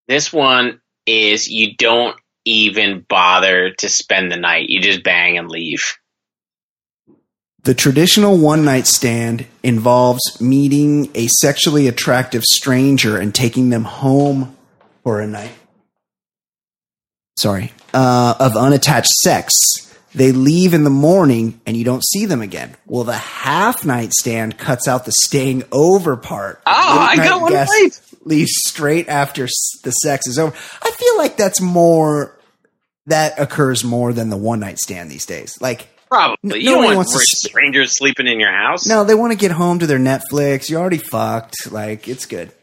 this 0.07 0.31
one 0.31 0.81
is 1.05 1.49
you 1.49 1.75
don't 1.75 2.15
even 2.45 3.03
bother 3.07 3.71
to 3.71 3.89
spend 3.89 4.31
the 4.31 4.37
night. 4.37 4.69
You 4.69 4.79
just 4.81 5.03
bang 5.03 5.37
and 5.37 5.49
leave. 5.49 5.97
The 7.63 7.73
traditional 7.73 8.37
one 8.37 8.63
night 8.63 8.85
stand 8.85 9.47
involves 9.63 10.39
meeting 10.39 11.09
a 11.15 11.25
sexually 11.25 11.87
attractive 11.87 12.43
stranger 12.43 13.17
and 13.17 13.33
taking 13.33 13.69
them 13.69 13.85
home 13.85 14.55
for 15.03 15.19
a 15.19 15.25
night. 15.25 15.51
Sorry, 17.37 17.73
uh, 17.93 18.35
of 18.39 18.55
unattached 18.55 19.11
sex. 19.23 19.51
They 20.13 20.31
leave 20.31 20.73
in 20.73 20.85
the 20.85 20.89
morning 20.89 21.59
and 21.65 21.75
you 21.75 21.83
don't 21.83 22.03
see 22.05 22.25
them 22.25 22.41
again. 22.41 22.77
Well, 22.87 23.03
the 23.03 23.17
half 23.17 23.83
night 23.83 24.13
stand 24.13 24.57
cuts 24.57 24.87
out 24.87 25.03
the 25.03 25.11
staying 25.23 25.63
over 25.73 26.15
part. 26.15 26.61
Oh, 26.65 26.71
I 26.71 27.15
Late 27.15 27.17
got 27.17 27.41
one 27.41 27.51
guest 27.51 27.71
right. 27.73 28.01
Leaves 28.23 28.51
straight 28.65 29.09
after 29.09 29.47
the 29.83 29.91
sex 29.91 30.25
is 30.27 30.39
over. 30.39 30.55
I 30.81 30.91
feel 30.91 31.17
like 31.17 31.35
that's 31.35 31.59
more, 31.59 32.39
that 33.07 33.37
occurs 33.37 33.83
more 33.83 34.13
than 34.13 34.29
the 34.29 34.37
one 34.37 34.61
night 34.61 34.79
stand 34.79 35.11
these 35.11 35.25
days. 35.25 35.57
Like, 35.59 35.89
Probably. 36.09 36.37
No- 36.43 36.55
you 36.55 36.69
don't 36.69 36.85
want 36.85 36.95
wants 36.95 37.11
to 37.11 37.17
rich 37.17 37.27
sp- 37.35 37.49
strangers 37.51 37.91
sleeping 37.91 38.25
in 38.27 38.39
your 38.39 38.53
house. 38.53 38.87
No, 38.87 39.03
they 39.03 39.15
want 39.15 39.33
to 39.33 39.37
get 39.37 39.51
home 39.51 39.79
to 39.79 39.87
their 39.87 39.99
Netflix. 39.99 40.69
You're 40.69 40.79
already 40.79 40.97
fucked. 40.97 41.69
Like, 41.71 42.07
it's 42.07 42.25
good. 42.25 42.53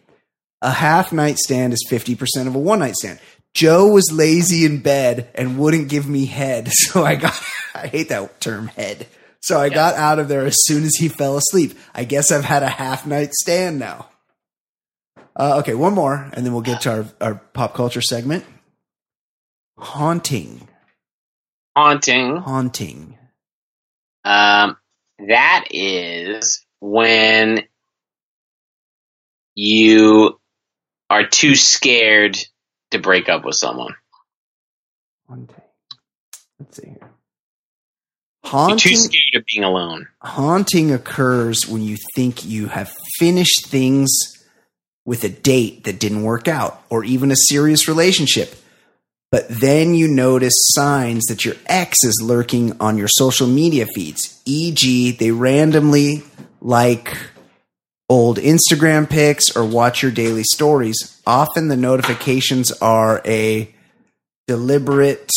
A 0.62 0.70
half 0.70 1.12
night 1.12 1.36
stand 1.36 1.74
is 1.74 1.86
50% 1.90 2.46
of 2.46 2.54
a 2.54 2.58
one 2.58 2.78
night 2.78 2.94
stand. 2.94 3.20
Joe 3.54 3.88
was 3.88 4.10
lazy 4.12 4.64
in 4.64 4.78
bed 4.80 5.30
and 5.34 5.58
wouldn't 5.58 5.88
give 5.88 6.08
me 6.08 6.26
head. 6.26 6.70
So 6.92 7.04
I 7.04 7.16
got, 7.16 7.40
I 7.74 7.86
hate 7.86 8.08
that 8.08 8.40
term 8.40 8.68
head. 8.68 9.06
So 9.40 9.58
I 9.58 9.68
got 9.68 9.94
out 9.94 10.18
of 10.18 10.28
there 10.28 10.46
as 10.46 10.56
soon 10.64 10.84
as 10.84 10.94
he 10.96 11.08
fell 11.08 11.36
asleep. 11.36 11.76
I 11.94 12.04
guess 12.04 12.30
I've 12.30 12.44
had 12.44 12.62
a 12.62 12.68
half 12.68 13.06
night 13.06 13.32
stand 13.32 13.78
now. 13.78 14.08
Uh, 15.34 15.58
okay, 15.60 15.74
one 15.74 15.94
more, 15.94 16.30
and 16.32 16.44
then 16.44 16.52
we'll 16.52 16.62
get 16.62 16.82
to 16.82 16.90
our, 16.90 17.06
our 17.20 17.34
pop 17.34 17.74
culture 17.74 18.02
segment. 18.02 18.44
Haunting. 19.78 20.68
Haunting. 21.74 22.36
Haunting. 22.36 23.18
Um, 24.24 24.76
that 25.18 25.66
is 25.70 26.64
when 26.80 27.64
you 29.54 30.38
are 31.10 31.26
too 31.26 31.54
scared 31.54 32.36
to 32.92 32.98
break 32.98 33.28
up 33.28 33.44
with 33.44 33.56
someone. 33.56 33.94
Haunting. 35.28 35.56
Let's 36.58 36.76
see 36.76 36.88
here. 36.88 36.98
You're 38.44 38.50
Haunting. 38.50 38.78
too 38.78 38.96
scared 38.96 39.34
of 39.36 39.44
being 39.46 39.64
alone. 39.64 40.08
haunting 40.20 40.92
occurs 40.92 41.66
when 41.68 41.82
you 41.82 41.96
think 42.14 42.44
you 42.44 42.66
have 42.66 42.92
finished 43.18 43.66
things 43.66 44.10
with 45.04 45.24
a 45.24 45.28
date 45.28 45.84
that 45.84 45.98
didn't 46.00 46.22
work 46.22 46.48
out 46.48 46.82
or 46.90 47.04
even 47.04 47.30
a 47.30 47.36
serious 47.36 47.88
relationship. 47.88 48.54
But 49.30 49.48
then 49.48 49.94
you 49.94 50.08
notice 50.08 50.52
signs 50.74 51.24
that 51.26 51.44
your 51.44 51.54
ex 51.66 52.04
is 52.04 52.20
lurking 52.22 52.76
on 52.80 52.98
your 52.98 53.08
social 53.08 53.46
media 53.46 53.86
feeds, 53.86 54.40
e.g., 54.44 55.12
they 55.12 55.30
randomly 55.30 56.22
like 56.60 57.16
old 58.12 58.36
Instagram 58.36 59.08
pics 59.08 59.56
or 59.56 59.64
watch 59.64 60.02
your 60.02 60.12
daily 60.12 60.42
stories. 60.44 61.18
Often 61.26 61.68
the 61.68 61.78
notifications 61.78 62.70
are 62.72 63.22
a 63.24 63.74
deliberate, 64.46 65.30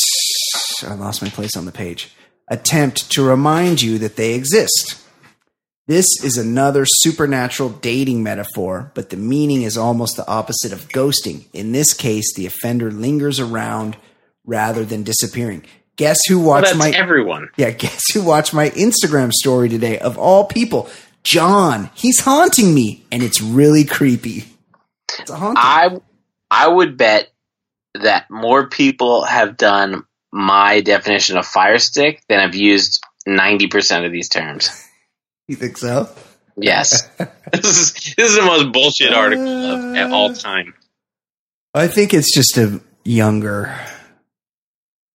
I 0.86 0.94
lost 0.96 1.22
my 1.22 1.30
place 1.30 1.56
on 1.56 1.64
the 1.66 1.72
page, 1.72 2.12
attempt 2.50 3.10
to 3.14 3.24
remind 3.24 3.82
you 3.82 3.98
that 4.00 4.18
they 4.18 4.34
exist. 4.34 5.02
This 5.88 6.06
is 6.22 6.38
another 6.38 6.84
supernatural 6.86 7.70
dating 7.70 8.24
metaphor, 8.24 8.92
but 8.94 9.10
the 9.10 9.16
meaning 9.18 9.62
is 9.62 9.78
almost 9.78 10.18
the 10.18 10.28
opposite 10.28 10.74
of 10.74 10.90
ghosting. 10.90 11.46
In 11.54 11.72
this 11.72 11.94
case, 11.94 12.34
the 12.36 12.46
offender 12.46 12.92
lingers 12.92 13.40
around 13.40 13.96
rather 14.46 14.84
than 14.84 15.04
disappearing. 15.04 15.64
Guess 15.96 16.20
who 16.28 16.40
Well, 16.40 16.48
watched 16.48 16.66
that's 16.74 16.78
my 16.78 16.90
everyone. 16.90 17.50
yeah, 17.56 17.70
guess 17.86 18.02
who 18.14 18.22
watched 18.22 18.54
my 18.54 18.70
Instagram 18.72 19.32
story 19.32 19.70
today? 19.70 19.98
Of 20.00 20.18
all 20.18 20.44
people, 20.44 20.90
John. 21.26 21.90
He's 21.96 22.20
haunting 22.20 22.74
me, 22.74 23.04
and 23.12 23.24
it's 23.24 23.42
really 23.42 23.84
creepy. 23.84 24.46
It's. 25.20 25.32
I 25.32 25.98
I 26.50 26.68
would 26.68 26.98
bet 26.98 27.34
that 27.96 28.30
more 28.30 28.70
people 28.70 29.24
have 29.24 29.58
done 29.58 30.06
my 30.32 30.82
definition 30.82 31.38
of 31.38 31.46
fire 31.46 31.80
stick 31.80 32.22
than 32.30 32.40
have 32.40 32.56
used 32.56 33.02
ninety 33.26 33.68
percent 33.68 34.06
of 34.06 34.12
these 34.12 34.30
terms. 34.30 34.70
you 35.48 35.56
think 35.56 35.78
so? 35.78 36.10
Yes, 36.58 37.02
this 37.52 37.66
is 37.66 37.94
this 38.16 38.30
is 38.30 38.36
the 38.36 38.46
most 38.46 38.72
bullshit 38.72 39.14
article 39.14 39.48
of 39.48 39.96
at 39.96 40.12
all 40.12 40.30
uh, 40.30 40.36
time. 40.36 40.76
I 41.74 41.88
think 41.88 42.14
it's 42.14 42.34
just 42.34 42.56
a 42.58 42.82
younger. 43.04 43.76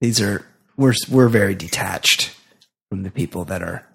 These 0.01 0.21
are 0.21 0.45
we're 0.77 0.95
we're 1.09 1.29
very 1.29 1.55
detached 1.55 2.35
from 2.89 3.05
the 3.05 3.13
people 3.13 3.45
that 3.45 3.63
are. 3.63 3.87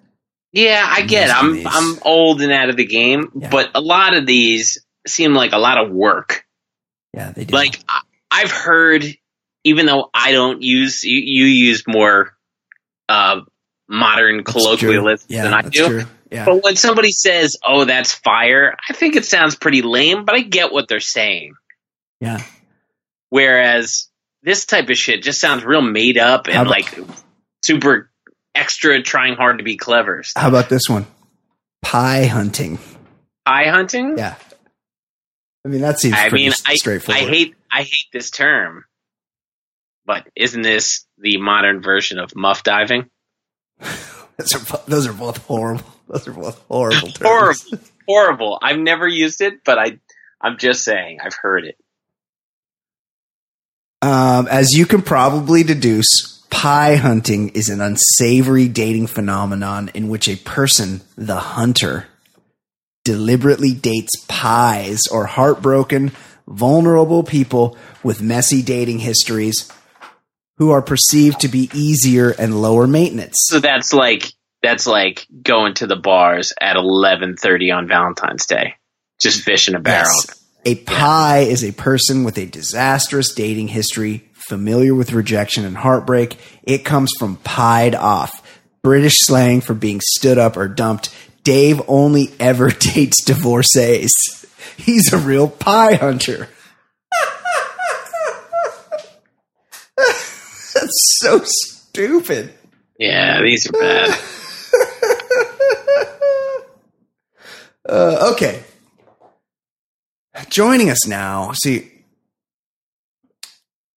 Yeah, 0.52 0.84
I 0.88 1.02
get. 1.02 1.28
It. 1.28 1.34
I'm. 1.36 1.66
I'm 1.66 1.98
old 2.02 2.40
and 2.40 2.52
out 2.52 2.70
of 2.70 2.76
the 2.76 2.86
game, 2.86 3.30
Yeah. 3.34 3.50
but 3.50 3.70
a 3.74 3.80
lot 3.80 4.14
of 4.14 4.26
these 4.26 4.78
seem 5.06 5.34
like 5.34 5.52
a 5.52 5.58
lot 5.58 5.78
of 5.78 5.90
work 5.92 6.44
Yeah, 7.14 7.30
they 7.32 7.44
do. 7.44 7.54
Like 7.54 7.78
I've 8.30 8.50
heard, 8.50 9.04
even 9.64 9.86
though 9.86 10.10
I 10.14 10.32
don't 10.32 10.62
use 10.62 11.04
you, 11.04 11.18
you 11.18 11.44
use 11.46 11.84
more 11.86 12.36
uh, 13.08 13.40
modern 13.88 14.38
That's 14.38 14.52
colloquialisms 14.52 15.26
yeah, 15.28 15.42
than 15.44 15.54
I 15.54 15.62
that's 15.62 15.76
do. 15.76 15.86
true. 15.88 16.04
Yeah. 16.30 16.44
But 16.44 16.64
when 16.64 16.74
somebody 16.74 17.12
says, 17.12 17.56
"Oh, 17.64 17.84
that's 17.84 18.12
fire," 18.12 18.76
I 18.90 18.94
think 18.94 19.14
it 19.14 19.24
sounds 19.24 19.54
pretty 19.54 19.82
lame, 19.82 20.24
but 20.24 20.34
I 20.34 20.40
get 20.40 20.72
what 20.72 20.88
they're 20.88 20.98
saying. 21.00 21.54
yeah. 22.20 22.42
Whereas 23.28 24.08
this 24.42 24.66
type 24.66 24.88
of 24.88 24.96
shit 24.96 25.22
just 25.22 25.40
sounds 25.40 25.64
real 25.64 25.82
made 25.82 26.18
up 26.18 26.46
and 26.48 26.68
like 26.68 26.98
super 27.64 28.10
extra 28.56 29.02
trying 29.02 29.36
hard 29.36 29.58
to 29.58 29.64
be 29.64 29.76
clever. 29.76 30.22
How 30.34 30.48
about 30.48 30.68
this 30.68 30.82
one? 30.88 31.06
Pie 31.82 32.24
hunting. 32.24 32.78
Pie 33.44 33.68
hunting? 33.68 34.18
Yeah. 34.18 34.34
I 35.64 35.68
mean, 35.68 35.80
that 35.80 35.98
seems 35.98 36.14
I 36.14 36.28
pretty 36.28 36.44
mean, 36.44 36.52
I, 36.66 36.72
I 36.72 36.74
straightforward. 36.76 37.28
hate 37.28 37.54
I 37.70 37.82
hate 37.82 38.06
this 38.12 38.30
term, 38.30 38.84
but 40.04 40.26
isn't 40.36 40.62
this 40.62 41.04
the 41.18 41.38
modern 41.38 41.82
version 41.82 42.18
of 42.18 42.34
muff 42.36 42.62
diving? 42.62 43.10
those, 44.36 44.54
are, 44.54 44.80
those 44.86 45.06
are 45.06 45.12
both 45.12 45.38
horrible. 45.38 45.84
Those 46.08 46.28
are 46.28 46.32
both 46.32 46.58
horrible 46.68 47.08
terms. 47.08 47.20
Horrible, 47.20 47.78
horrible. 48.08 48.58
I've 48.62 48.78
never 48.78 49.08
used 49.08 49.40
it, 49.40 49.64
but 49.64 49.78
I 49.78 49.98
I'm 50.40 50.56
just 50.56 50.84
saying 50.84 51.18
I've 51.24 51.34
heard 51.34 51.64
it. 51.64 51.76
Um, 54.02 54.46
as 54.46 54.70
you 54.72 54.86
can 54.86 55.02
probably 55.02 55.64
deduce, 55.64 56.35
pie 56.50 56.96
hunting 56.96 57.50
is 57.50 57.68
an 57.68 57.80
unsavory 57.80 58.68
dating 58.68 59.06
phenomenon 59.06 59.90
in 59.94 60.08
which 60.08 60.28
a 60.28 60.36
person, 60.36 61.02
the 61.16 61.36
hunter, 61.36 62.06
deliberately 63.04 63.72
dates 63.72 64.24
pies 64.26 65.06
or 65.06 65.26
heartbroken, 65.26 66.12
vulnerable 66.48 67.22
people 67.22 67.76
with 68.02 68.22
messy 68.22 68.62
dating 68.62 68.98
histories 68.98 69.70
who 70.58 70.70
are 70.70 70.82
perceived 70.82 71.40
to 71.40 71.48
be 71.48 71.70
easier 71.74 72.30
and 72.30 72.60
lower 72.60 72.86
maintenance. 72.86 73.36
So 73.40 73.60
that's 73.60 73.92
like 73.92 74.32
that's 74.62 74.86
like 74.86 75.26
going 75.42 75.74
to 75.74 75.86
the 75.86 75.96
bars 75.96 76.52
at 76.60 76.76
eleven 76.76 77.36
thirty 77.36 77.70
on 77.70 77.86
Valentine's 77.86 78.46
Day, 78.46 78.74
just 79.20 79.42
fish 79.42 79.68
in 79.68 79.74
a 79.74 79.80
barrel. 79.80 80.10
Yes. 80.26 80.42
A 80.64 80.74
pie 80.74 81.40
is 81.40 81.62
a 81.62 81.72
person 81.72 82.24
with 82.24 82.38
a 82.38 82.46
disastrous 82.46 83.32
dating 83.32 83.68
history, 83.68 84.25
familiar 84.48 84.94
with 84.94 85.12
rejection 85.12 85.64
and 85.64 85.76
heartbreak. 85.76 86.36
It 86.62 86.84
comes 86.84 87.10
from 87.18 87.36
pied 87.36 87.94
off, 87.94 88.42
British 88.82 89.14
slang 89.18 89.60
for 89.60 89.74
being 89.74 90.00
stood 90.02 90.38
up 90.38 90.56
or 90.56 90.68
dumped. 90.68 91.14
Dave 91.42 91.80
only 91.88 92.32
ever 92.40 92.70
dates 92.70 93.22
divorcees. 93.24 94.12
He's 94.76 95.12
a 95.12 95.18
real 95.18 95.48
pie 95.48 95.94
hunter. 95.94 96.48
That's 99.96 101.18
so 101.20 101.40
stupid. 101.44 102.52
Yeah, 102.98 103.42
these 103.42 103.68
are 103.68 103.72
bad. 103.72 104.18
Uh, 107.88 108.32
okay. 108.32 108.64
Joining 110.48 110.90
us 110.90 111.06
now. 111.06 111.52
See, 111.52 111.88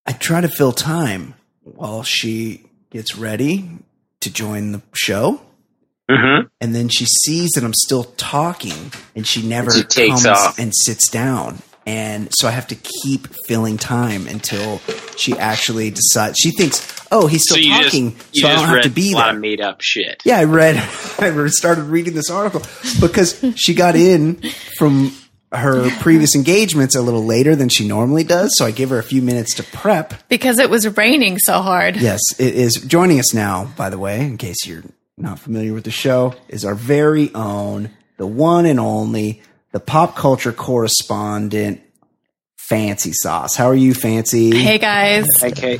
I 0.06 0.14
try 0.14 0.42
to 0.42 0.48
fill 0.48 0.72
time 0.72 1.36
while 1.64 2.04
she 2.04 2.64
gets 2.90 3.16
ready 3.16 3.70
to 4.22 4.32
join 4.34 4.72
the 4.72 4.82
show. 4.94 5.42
hmm 6.10 6.48
And 6.60 6.74
then 6.74 6.90
she 6.90 7.06
sees 7.06 7.52
that 7.52 7.64
I'm 7.64 7.74
still 7.74 8.04
talking 8.18 8.92
and 9.16 9.26
she 9.28 9.48
never 9.48 9.72
She 9.72 9.84
comes 10.10 10.26
off. 10.26 10.58
and 10.60 10.74
sits 10.76 11.10
down. 11.10 11.60
And 11.86 12.30
so 12.36 12.48
I 12.48 12.52
have 12.52 12.68
to 12.68 12.76
keep 12.76 13.28
filling 13.48 13.78
time 13.78 14.28
until 14.28 14.80
she 15.18 15.36
actually 15.38 15.90
decides. 15.90 16.38
She 16.38 16.52
thinks, 16.52 16.86
oh, 17.12 17.26
he's 17.26 17.42
still 17.44 17.56
So 17.56 17.62
you 17.62 17.70
just 17.70 17.84
talking, 17.86 18.16
so 18.34 18.48
I 18.48 18.56
don't 18.56 18.68
have 18.68 18.82
to 18.84 18.90
be 18.92 19.14
a 19.14 19.16
lot 19.16 19.26
there. 19.28 19.36
of 19.36 19.42
made 19.42 19.60
up 19.62 19.82
shit. 19.82 20.22
Yeah, 20.24 20.38
I 20.38 20.44
read. 20.44 20.76
I 21.20 21.48
started 21.48 21.84
reading 21.86 22.14
this 22.14 22.30
article 22.30 22.62
because 23.02 23.44
she 23.56 23.74
got 23.74 23.96
in 23.96 24.40
from 24.78 25.12
her 25.52 25.90
previous 26.00 26.36
engagements 26.36 26.96
a 26.96 27.02
little 27.02 27.26
later 27.26 27.56
than 27.56 27.70
she 27.70 27.88
normally 27.88 28.24
does. 28.24 28.52
So 28.58 28.66
I 28.66 28.72
gave 28.72 28.90
her 28.90 29.00
a 29.00 29.04
few 29.04 29.22
minutes 29.22 29.56
to 29.56 29.64
prep. 29.64 30.28
Because 30.30 30.60
it 30.60 30.70
was 30.70 30.98
raining 30.98 31.40
so 31.40 31.62
hard. 31.62 31.98
Yes, 31.98 32.20
it 32.38 32.56
is 32.56 32.76
joining 32.76 33.20
us 33.20 33.34
now. 33.34 33.66
By 33.78 33.90
the 33.90 33.98
way, 33.98 34.22
in 34.22 34.38
case 34.38 34.66
you're 34.66 34.84
not 35.18 35.40
familiar 35.40 35.74
with 35.74 35.84
the 35.84 35.92
show, 35.92 36.36
is 36.48 36.66
our 36.66 36.76
very 36.76 37.34
own, 37.34 37.90
the 38.18 38.28
one 38.28 38.66
and 38.66 38.80
only, 38.80 39.42
the 39.72 39.80
pop 39.80 40.16
culture 40.16 40.52
correspondent, 40.52 41.82
Fancy 42.58 43.12
Sauce. 43.14 43.56
How 43.56 43.66
are 43.66 43.76
you, 43.76 43.94
Fancy? 43.94 44.56
Hey 44.56 44.78
guys. 44.78 45.26
Okay. 45.42 45.80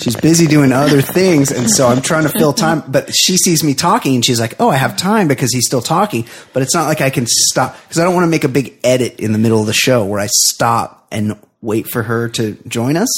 She's 0.00 0.16
busy 0.16 0.46
doing 0.46 0.72
other 0.72 1.00
things 1.02 1.50
and 1.52 1.70
so 1.70 1.86
i'm 1.88 2.00
trying 2.02 2.22
to 2.24 2.28
fill 2.30 2.52
time 2.52 2.82
but 2.88 3.14
she 3.14 3.36
sees 3.36 3.62
me 3.62 3.74
talking 3.74 4.14
and 4.14 4.24
she's 4.24 4.40
like 4.40 4.54
oh 4.60 4.70
i 4.70 4.76
have 4.76 4.96
time 4.96 5.28
because 5.28 5.52
he's 5.52 5.66
still 5.66 5.82
talking 5.82 6.26
but 6.52 6.62
it's 6.62 6.74
not 6.74 6.86
like 6.86 7.00
i 7.00 7.10
can 7.10 7.26
stop 7.26 7.76
because 7.82 7.98
i 7.98 8.04
don't 8.04 8.14
want 8.14 8.24
to 8.24 8.30
make 8.30 8.44
a 8.44 8.48
big 8.48 8.78
edit 8.82 9.20
in 9.20 9.32
the 9.32 9.38
middle 9.38 9.60
of 9.60 9.66
the 9.66 9.72
show 9.72 10.04
where 10.04 10.18
i 10.20 10.26
stop 10.26 11.06
and 11.12 11.38
wait 11.60 11.86
for 11.88 12.02
her 12.02 12.28
to 12.28 12.56
join 12.66 12.96
us 12.96 13.08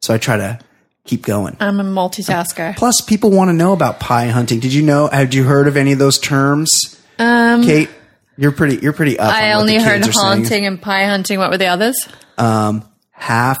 so 0.00 0.12
i 0.14 0.18
try 0.18 0.36
to 0.36 0.58
keep 1.04 1.22
going 1.22 1.56
I'm 1.60 1.80
a 1.80 1.84
multitasker. 1.84 2.76
plus 2.76 3.00
people 3.00 3.30
want 3.30 3.48
to 3.48 3.54
know 3.54 3.72
about 3.72 3.98
pie 3.98 4.26
hunting 4.26 4.60
did 4.60 4.72
you 4.74 4.82
know 4.82 5.08
had 5.08 5.32
you 5.34 5.44
heard 5.44 5.66
of 5.66 5.76
any 5.76 5.92
of 5.92 5.98
those 5.98 6.18
terms 6.18 6.70
Um, 7.18 7.62
kate 7.64 7.88
you're 8.36 8.52
pretty 8.52 8.76
you're 8.82 8.92
pretty 8.92 9.18
up 9.18 9.32
I 9.32 9.50
on 9.52 9.56
what 9.56 9.60
only 9.62 9.78
the 9.78 9.84
heard 9.84 10.02
kids 10.02 10.08
are 10.08 10.12
saying. 10.12 10.26
haunting 10.42 10.66
and 10.66 10.80
pie 10.80 11.06
hunting. 11.06 11.38
What 11.40 11.50
were 11.50 11.56
the 11.58 11.66
others? 11.66 11.96
um 12.36 12.84
half 13.10 13.58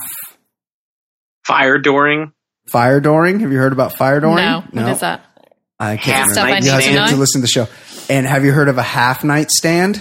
Fire 1.44 1.78
dooring. 1.80 2.32
Fire 2.70 3.00
dooring 3.00 3.40
have 3.40 3.50
you 3.52 3.58
heard 3.58 3.72
about 3.72 3.96
fire 3.96 4.20
dooring 4.20 4.36
No. 4.36 4.64
What 4.82 4.92
is 4.92 5.00
that? 5.00 5.24
I 5.80 5.90
Half 5.94 6.00
can't 6.04 6.30
Stuff 6.32 6.44
I 6.44 6.46
remember. 6.48 6.66
You 6.66 6.72
guys 6.72 6.84
to 6.86 6.90
have 7.00 7.10
to 7.10 7.16
listen 7.16 7.40
to 7.40 7.42
the 7.42 7.48
show. 7.48 7.68
And 8.10 8.26
have 8.26 8.44
you 8.44 8.52
heard 8.52 8.68
of 8.68 8.78
a 8.78 8.82
half 8.82 9.22
night 9.24 9.50
stand? 9.50 9.96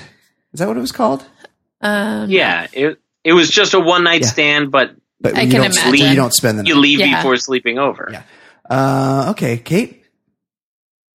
Is 0.54 0.60
that 0.60 0.68
what 0.68 0.78
it 0.78 0.82
was 0.82 0.92
called? 0.92 1.26
Um, 1.82 2.30
Yeah, 2.30 2.68
it 2.74 3.00
it 3.24 3.34
was 3.34 3.50
just 3.50 3.74
a 3.74 3.80
one 3.80 4.04
night 4.04 4.22
Yeah. 4.22 4.28
stand, 4.28 4.72
but 4.72 4.96
But 5.22 5.36
I 5.38 5.42
you 5.42 5.52
can 5.52 5.62
don't 5.62 5.66
imagine. 5.72 5.90
sleep. 5.92 6.10
You 6.10 6.16
don't 6.16 6.34
spend 6.34 6.58
the 6.60 6.64
night. 6.64 6.70
you 6.70 6.76
leave 6.80 7.00
Yeah. 7.00 7.18
before 7.18 7.38
sleeping 7.38 7.78
over. 7.78 8.10
Yeah. 8.12 8.22
Uh, 8.70 9.28
okay, 9.32 9.58
Kate. 9.58 10.04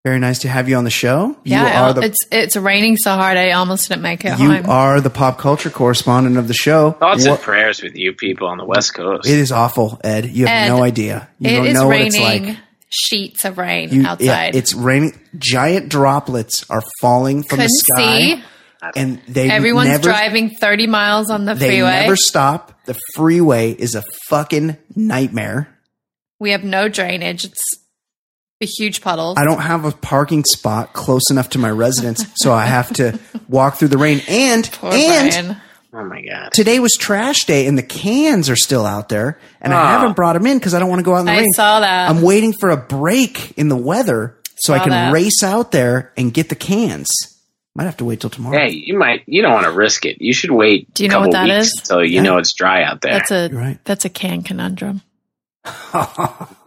Very 0.04 0.18
nice 0.18 0.38
to 0.40 0.48
have 0.48 0.66
you 0.66 0.76
on 0.76 0.84
the 0.84 0.90
show. 0.90 1.36
Yeah, 1.44 1.60
you 1.62 1.84
are 1.84 1.92
the 1.92 2.00
it's 2.06 2.16
it's 2.32 2.56
raining 2.56 2.96
so 2.96 3.10
hard 3.12 3.36
I 3.36 3.50
almost 3.52 3.88
didn't 3.88 4.00
make 4.00 4.24
it 4.24 4.38
you 4.38 4.50
home. 4.50 4.64
are 4.70 4.98
the 5.02 5.10
pop 5.10 5.36
culture 5.36 5.68
correspondent 5.68 6.38
of 6.38 6.48
the 6.48 6.54
show. 6.54 6.92
Thoughts 6.92 7.26
What- 7.26 7.34
and 7.34 7.40
prayers 7.42 7.82
with 7.82 7.94
you 7.96 8.14
people 8.14 8.46
on 8.48 8.56
the 8.56 8.64
West 8.64 8.94
Coast. 8.94 9.28
it 9.28 9.38
is 9.38 9.52
awful, 9.52 10.00
Ed. 10.02 10.24
You 10.30 10.46
have 10.46 10.70
Ed, 10.70 10.74
no 10.74 10.82
idea. 10.82 11.28
You 11.38 11.50
It 11.50 11.56
don't 11.56 11.66
is 11.66 11.74
know 11.74 11.86
what 11.86 11.90
raining 11.92 12.06
it's 12.14 12.18
like. 12.48 12.56
sheets 12.88 13.44
of 13.44 13.58
rain 13.58 13.90
You, 13.92 14.06
outside. 14.06 14.24
Yeah, 14.24 14.50
it's 14.54 14.72
raining. 14.72 15.20
Giant 15.38 15.90
droplets 15.90 16.64
are 16.70 16.82
falling 17.02 17.42
from 17.42 17.58
Couldn't 17.58 17.66
the 17.66 17.92
sky, 17.94 18.18
see. 18.20 18.42
and 18.96 19.20
they 19.28 19.50
Everyone's 19.50 19.88
never, 19.88 20.02
driving 20.02 20.48
30 20.48 20.86
miles 20.86 21.28
on 21.30 21.44
the 21.44 21.52
They 21.52 21.68
freeway. 21.68 22.00
never 22.00 22.16
stop. 22.16 22.72
The 22.86 22.96
freeway 23.14 23.72
is 23.72 23.94
a 23.94 24.02
fucking 24.30 24.78
nightmare. 24.96 25.68
we 26.38 26.52
have 26.52 26.64
no 26.64 26.88
drainage. 26.88 27.44
It's 27.44 27.60
a 28.62 28.66
huge 28.66 29.00
puddle. 29.00 29.34
I 29.38 29.44
don't 29.44 29.60
have 29.60 29.84
a 29.86 29.92
parking 29.92 30.44
spot 30.44 30.92
close 30.92 31.30
enough 31.30 31.50
to 31.50 31.58
my 31.58 31.70
residence, 31.70 32.24
so 32.36 32.52
I 32.52 32.66
have 32.66 32.92
to 32.94 33.18
walk 33.48 33.76
through 33.76 33.88
the 33.88 33.96
rain. 33.98 34.20
And 34.28 34.70
Poor 34.72 34.92
and 34.92 35.30
Brian. 35.32 35.56
oh 35.94 36.04
my 36.04 36.20
god. 36.22 36.52
today 36.52 36.78
was 36.78 36.92
trash 36.92 37.46
day, 37.46 37.66
and 37.66 37.78
the 37.78 37.82
cans 37.82 38.50
are 38.50 38.56
still 38.56 38.84
out 38.84 39.08
there, 39.08 39.38
and 39.62 39.72
I 39.72 39.80
Oh. 39.82 39.98
haven't 39.98 40.16
brought 40.16 40.34
them 40.34 40.46
in 40.46 40.58
because 40.58 40.74
I 40.74 40.78
don't 40.78 40.90
want 40.90 41.00
to 41.00 41.04
go 41.04 41.14
out 41.14 41.20
in 41.20 41.26
the 41.26 41.32
I 41.32 41.38
rain. 41.38 41.52
saw 41.52 41.80
that. 41.80 42.10
I'm 42.10 42.20
waiting 42.22 42.52
for 42.52 42.68
a 42.70 42.76
break 42.76 43.52
in 43.56 43.68
the 43.68 43.76
weather 43.76 44.36
so 44.56 44.74
I 44.74 44.78
Saw 44.78 44.84
can 44.84 44.90
that. 44.90 45.12
race 45.14 45.42
out 45.42 45.72
there 45.72 46.12
and 46.18 46.32
get 46.34 46.50
the 46.50 46.54
cans. 46.54 47.08
Might 47.74 47.84
have 47.84 47.96
to 47.98 48.04
wait 48.04 48.20
till 48.20 48.28
tomorrow. 48.30 48.58
Hey, 48.58 48.72
you 48.72 48.98
might 48.98 49.22
you 49.26 49.40
don't 49.40 49.52
want 49.54 49.64
to 49.64 49.72
risk 49.72 50.04
it. 50.04 50.20
You 50.20 50.34
should 50.34 50.50
wait. 50.50 50.92
Do 50.92 51.04
you 51.04 51.08
a 51.08 51.12
know 51.12 51.20
what 51.20 51.32
couple 51.32 51.46
that 51.48 51.54
weeks 51.56 51.68
is? 51.68 51.78
Until 51.80 52.04
you 52.04 52.16
Yeah. 52.16 52.22
know 52.22 52.36
it's 52.38 52.52
dry 52.52 52.82
out 52.82 53.00
there. 53.00 53.12
That's 53.14 53.30
a 53.30 53.48
You're 53.50 53.58
right. 53.60 53.78
that's 53.84 54.04
a 54.04 54.08
can 54.10 54.42
conundrum. 54.42 55.00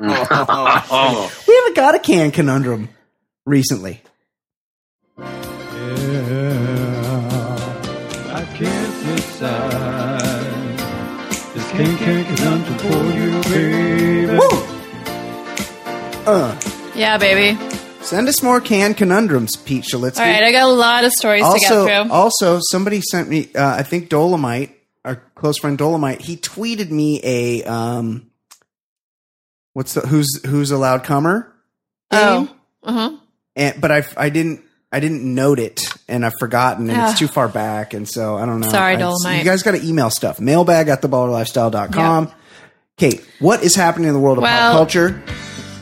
oh, 0.06 1.32
We 1.48 1.56
haven't 1.56 1.76
got 1.76 1.96
a 1.96 2.00
can 2.00 2.32
conundrum 2.32 2.90
recently. 3.46 4.02
Yeah, 6.64 8.34
I 8.34 8.46
can't 8.56 9.16
decide. 9.16 10.22
This 11.54 11.70
can't, 11.72 11.98
can't 12.00 12.28
conundrum 12.38 12.78
for 12.80 13.04
you, 13.14 13.42
baby. 13.54 14.38
Woo! 14.38 14.50
Uh, 16.26 16.60
Yeah, 16.96 17.18
baby. 17.18 17.58
send 18.02 18.28
us 18.28 18.42
more 18.44 18.60
can 18.62 18.94
conundrums, 18.94 19.56
Pete 19.56 19.84
Shalitsky. 19.84 20.20
All 20.20 20.26
right, 20.26 20.44
I 20.44 20.52
got 20.52 20.64
a 20.68 20.72
lot 20.74 21.04
of 21.04 21.12
stories 21.12 21.42
to 21.44 21.48
also, 21.48 21.86
get 21.86 22.04
through. 22.06 22.12
also, 22.14 22.60
somebody 22.72 23.02
sent 23.02 23.30
me. 23.30 23.50
Uh, 23.54 23.76
I 23.78 23.84
think 23.84 24.10
Dolomite, 24.10 24.72
our 25.06 25.18
close 25.36 25.58
friend 25.58 25.78
Dolomite, 25.78 26.22
he 26.22 26.38
tweeted 26.38 26.90
me 26.92 27.20
a 27.24 27.64
um, 27.64 28.30
what's 29.74 29.94
the 29.94 30.02
who's 30.02 30.44
who's 30.46 30.72
a 30.72 30.78
loud 30.78 31.04
comer? 31.04 31.52
oh, 32.12 32.48
uh-huh. 32.84 33.18
and 33.56 33.82
but 33.82 33.92
I 33.92 34.06
I 34.18 34.30
didn't 34.30 34.62
I 34.92 35.00
didn't 35.00 35.24
note 35.24 35.60
it 35.60 35.82
and 36.08 36.24
I've 36.26 36.36
forgotten 36.40 36.90
and 36.90 37.10
it's 37.10 37.18
too 37.20 37.28
far 37.28 37.48
back. 37.48 37.94
And 37.94 38.08
so 38.08 38.38
I 38.38 38.46
don't 38.46 38.60
know. 38.60 38.70
Sorry, 38.70 38.96
I- 38.96 39.00
Dolomite. 39.00 39.40
You 39.40 39.44
guys 39.44 39.64
got 39.64 39.72
to 39.72 39.84
email 39.84 40.10
stuff. 40.12 40.40
Mailbag 40.40 40.88
at 40.90 41.02
theballerlifestyle.com. 41.02 42.32
Kate, 42.98 43.26
what 43.40 43.64
is 43.64 43.74
happening 43.76 44.08
in 44.10 44.14
the 44.14 44.20
world 44.20 44.38
of 44.38 44.44
Well, 44.44 44.72
pop 44.72 44.78
culture? 44.78 45.24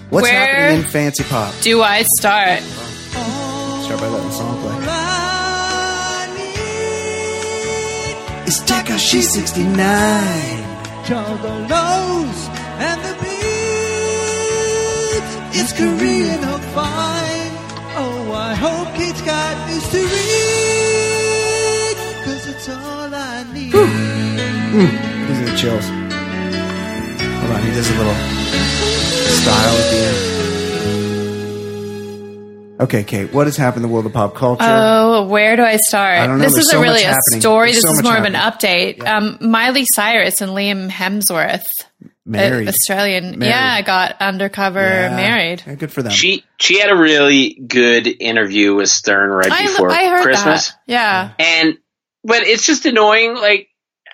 What's 0.10 0.24
where- 0.24 0.34
happening 0.46 0.84
in 0.86 0.90
fancy 0.90 1.24
pop? 1.26 1.54
Do 1.62 1.82
I 1.82 2.04
start? 2.04 2.62
Start 2.62 4.00
by 4.00 4.08
letting 4.08 4.28
the 4.28 4.34
song 4.34 4.62
play. 4.62 4.72
It's 8.48 8.60
Tekashi 8.62 9.22
69. 9.22 9.76
Juggalos 11.04 12.50
and 12.80 13.02
the 13.04 13.14
beats. 13.22 13.41
It's 15.54 15.74
Korean 15.74 16.44
or 16.46 16.60
fine. 16.74 17.52
Oh, 17.98 18.32
I 18.34 18.54
hope 18.56 18.88
Kate's 18.96 19.22
got 19.22 19.68
news 19.70 19.84
to 19.92 19.98
read. 19.98 20.08
Cause 22.26 22.48
it's 22.48 22.70
all 22.70 23.14
I 23.14 23.44
need. 23.54 23.74
These 23.74 25.42
are 25.42 25.46
the 25.52 25.58
chills. 25.58 25.86
Hold 27.40 27.52
on, 27.52 27.62
he 27.64 27.72
does 27.72 27.90
a 27.90 27.94
little 27.98 28.16
style 29.42 29.76
at 29.76 29.92
the 29.92 29.98
end. 29.98 30.18
Okay, 32.82 33.04
Kate, 33.04 33.32
what 33.34 33.46
has 33.46 33.58
happened 33.58 33.84
in 33.86 33.90
the 33.90 33.94
world 33.94 34.08
of 34.08 34.14
pop 34.14 34.34
culture? 34.34 34.64
Oh, 34.68 35.28
where 35.28 35.56
do 35.56 35.62
I 35.64 35.78
start? 35.78 36.18
I 36.18 36.26
don't 36.26 36.40
know. 36.40 36.46
This 36.46 36.54
There's 36.54 36.66
isn't 36.68 36.80
so 36.80 36.82
really 36.82 37.04
a 37.04 37.08
happening. 37.08 37.40
story. 37.42 37.72
There's 37.74 37.84
This 37.84 37.92
so 37.92 37.92
is 37.92 37.98
much 38.04 38.06
more 38.06 38.18
of 38.18 38.24
an 38.26 38.34
happening. 38.34 38.96
update. 38.96 39.06
Um, 39.08 39.38
Miley 39.52 39.86
Cyrus 39.94 40.42
and 40.42 40.52
Liam 40.54 40.90
Hemsworth, 40.90 41.62
Married. 42.26 42.68
uh, 42.68 42.70
Australian, 42.70 43.40
Married. 43.40 43.50
yeah, 43.50 43.82
got 43.82 44.18
undercover 44.22 44.80
Yeah. 44.82 45.16
married. 45.16 45.64
Yeah, 45.66 45.76
good 45.76 45.92
for 45.92 46.04
them. 46.04 46.12
She 46.12 46.44
she 46.60 46.80
had 46.80 46.90
a 46.92 46.96
really 46.96 47.54
good 47.68 48.08
interview 48.08 48.76
with 48.76 48.90
Stern 48.90 49.30
right 49.32 49.52
I, 49.52 49.64
before 49.64 49.92
I 49.92 50.08
heard 50.08 50.24
Christmas, 50.24 50.70
that. 50.70 50.78
Yeah. 50.86 51.30
and 51.40 51.78
but 52.24 52.44
it's 52.44 52.66
just 52.66 52.86
annoying. 52.86 53.36
Like, 53.36 53.70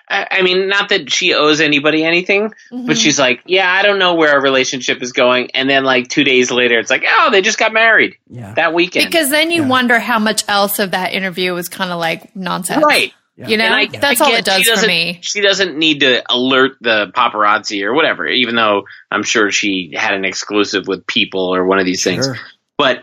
I, 0.08 0.26
I 0.30 0.42
mean, 0.42 0.68
not 0.68 0.88
that 0.88 1.12
she 1.12 1.34
owes 1.34 1.60
anybody 1.60 2.02
anything, 2.02 2.54
Mm-hmm. 2.72 2.86
but 2.86 2.96
she's 2.96 3.18
like, 3.18 3.42
yeah, 3.44 3.70
I 3.70 3.82
don't 3.82 3.98
know 3.98 4.14
where 4.14 4.32
our 4.32 4.40
relationship 4.40 5.02
is 5.02 5.12
going, 5.12 5.50
and 5.50 5.68
then 5.68 5.84
like 5.84 6.08
two 6.08 6.24
days 6.24 6.50
later, 6.50 6.78
it's 6.78 6.88
like, 6.88 7.04
oh, 7.06 7.28
they 7.30 7.42
just 7.42 7.58
got 7.58 7.74
married 7.74 8.16
yeah. 8.30 8.54
that 8.54 8.72
weekend. 8.72 9.04
Because 9.10 9.28
then 9.28 9.50
you 9.50 9.62
Yeah. 9.64 9.68
wonder 9.68 9.98
how 9.98 10.18
much 10.18 10.44
else 10.48 10.78
of 10.78 10.92
that 10.92 11.12
interview 11.12 11.52
was 11.52 11.68
kind 11.68 11.90
of 11.92 11.98
like 11.98 12.34
nonsense. 12.34 12.82
right. 12.82 13.12
You 13.46 13.56
know, 13.56 13.68
I- 13.68 13.86
that's 13.86 14.20
I 14.20 14.24
all 14.24 14.34
it 14.34 14.44
does 14.44 14.58
she 14.58 14.64
for 14.64 14.70
doesn't- 14.70 14.88
me. 14.88 15.18
She 15.22 15.40
doesn't 15.40 15.76
need 15.78 16.00
to 16.00 16.22
alert 16.28 16.72
the 16.80 17.12
paparazzi 17.14 17.84
or 17.84 17.94
whatever, 17.94 18.26
even 18.26 18.56
though 18.56 18.84
I'm 19.10 19.22
sure 19.22 19.50
she 19.52 19.92
had 19.96 20.14
an 20.14 20.24
exclusive 20.24 20.86
with 20.88 21.06
People 21.06 21.54
or 21.54 21.64
one 21.64 21.78
of 21.78 21.84
these 21.86 22.02
things. 22.02 22.24
Sure. 22.26 22.36
But 22.76 23.02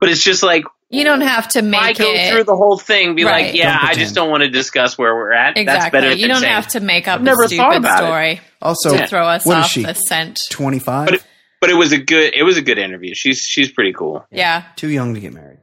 but 0.00 0.08
it's 0.08 0.22
just 0.22 0.42
like 0.42 0.64
You 0.90 1.04
don't 1.04 1.20
have 1.22 1.48
to 1.48 1.60
why 1.60 1.68
make 1.88 1.98
go 1.98 2.04
it 2.06 2.30
through 2.30 2.44
the 2.44 2.56
whole 2.56 2.78
thing? 2.78 3.14
Be 3.14 3.24
Right. 3.24 3.46
like, 3.46 3.54
yeah, 3.54 3.78
I 3.80 3.94
just 3.94 4.14
don't 4.14 4.30
want 4.30 4.42
to 4.42 4.48
discuss 4.50 4.96
where 4.96 5.14
we're 5.14 5.32
at. 5.32 5.54
That's 5.56 5.60
exactly. 5.62 6.00
better. 6.00 6.12
you 6.14 6.20
than 6.22 6.28
don't 6.30 6.40
saying- 6.40 6.52
have 6.54 6.68
to 6.68 6.80
make 6.80 7.08
up 7.08 7.16
I've 7.16 7.22
never 7.22 7.44
a 7.44 7.48
stupid 7.48 7.76
about 7.76 8.02
it. 8.02 8.06
story 8.06 8.40
Also, 8.62 8.96
to 8.96 9.06
throw 9.06 9.26
us 9.26 9.46
off 9.46 9.70
she? 9.70 9.82
the 9.82 9.94
scent. 9.94 10.40
25? 10.50 11.06
But 11.06 11.14
it- 11.16 11.22
But 11.60 11.70
it 11.70 11.74
was 11.74 11.92
a 11.92 11.98
good. 11.98 12.34
It 12.34 12.42
was 12.42 12.58
a 12.58 12.62
good 12.62 12.76
interview. 12.78 13.14
She's 13.14 13.40
she's 13.40 13.72
pretty 13.72 13.94
cool. 13.94 14.26
Yeah, 14.30 14.62
Too 14.76 14.88
young 14.88 15.14
to 15.14 15.20
get 15.20 15.32
married. 15.32 15.58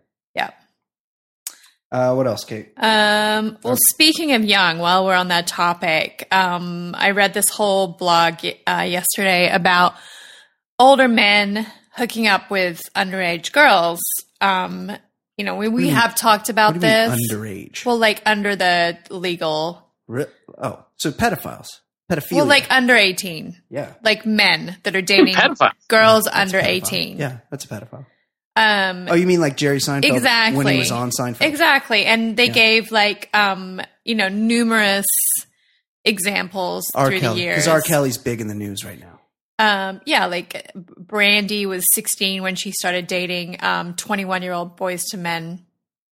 Yeah. 1.91 2.11
Uh, 2.11 2.15
what 2.15 2.27
else, 2.27 2.43
Kate? 2.45 2.71
Um, 2.77 3.57
well, 3.63 3.77
speaking 3.89 4.33
of 4.33 4.43
young, 4.45 4.79
while 4.79 5.05
we're 5.05 5.15
on 5.15 5.27
that 5.29 5.47
topic, 5.47 6.27
um, 6.31 6.95
I 6.97 7.11
read 7.11 7.33
this 7.33 7.49
whole 7.49 7.87
blog 7.89 8.35
uh, 8.67 8.85
yesterday 8.87 9.49
about 9.49 9.93
older 10.79 11.07
men 11.07 11.65
hooking 11.93 12.27
up 12.27 12.49
with 12.49 12.81
underage 12.95 13.51
girls. 13.51 13.99
Um, 14.39 14.91
you 15.37 15.45
know, 15.45 15.55
we, 15.55 15.67
we 15.67 15.83
do 15.83 15.87
you- 15.89 15.95
have 15.95 16.15
talked 16.15 16.49
about 16.49 16.73
what 16.75 16.81
do 16.81 16.87
you 16.87 16.93
mean 16.93 17.09
this. 17.09 17.31
underage? 17.33 17.85
Well, 17.85 17.97
like 17.97 18.21
under 18.25 18.55
the 18.55 18.97
legal, 19.09 19.85
Re- 20.07 20.25
oh, 20.57 20.85
so 20.97 21.11
pedophiles. 21.11 21.67
Pedophilia. 22.09 22.35
well, 22.35 22.45
like 22.45 22.67
under 22.69 22.93
18, 22.95 23.55
yeah. 23.69 23.93
like 24.03 24.25
men 24.25 24.75
that 24.83 24.95
are 24.97 25.01
dating 25.01 25.33
girls 25.87 26.25
That's 26.25 26.35
under 26.35 26.59
pedophile. 26.59 26.65
18. 26.65 27.17
Yeah, 27.17 27.37
that's 27.49 27.63
a 27.63 27.67
pedophile. 27.69 28.05
Um, 28.55 29.07
Oh, 29.09 29.13
you 29.15 29.25
mean 29.25 29.39
like 29.39 29.55
Jerry 29.57 29.77
Seinfeld 29.79 30.13
exactly 30.15 30.57
when 30.57 30.73
he 30.73 30.79
was 30.79 30.91
on 30.91 31.09
Seinfeld? 31.11 31.41
exactly 31.47 32.05
and 32.05 32.35
they 32.35 32.47
Yeah. 32.47 32.51
gave 32.53 32.91
like 32.91 33.29
um 33.33 33.79
you 34.03 34.13
know 34.15 34.27
numerous 34.27 35.05
examples 36.03 36.85
R. 36.95 37.07
through 37.07 37.19
Kelly. 37.19 37.35
the 37.35 37.41
years 37.41 37.55
Because 37.63 37.67
R. 37.67 37.81
Kelly's 37.81 38.17
big 38.17 38.41
in 38.41 38.47
the 38.47 38.55
news 38.55 38.83
right 38.83 38.99
now. 38.99 39.19
um 39.59 40.01
yeah 40.05 40.25
like 40.25 40.71
brandy 40.75 41.65
was 41.65 41.85
16 41.93 42.41
when 42.41 42.55
she 42.55 42.71
started 42.71 43.07
dating 43.07 43.57
um 43.63 43.95
21 43.95 44.41
year 44.41 44.53
old 44.53 44.75
boys 44.75 45.03
to 45.05 45.17
men 45.17 45.65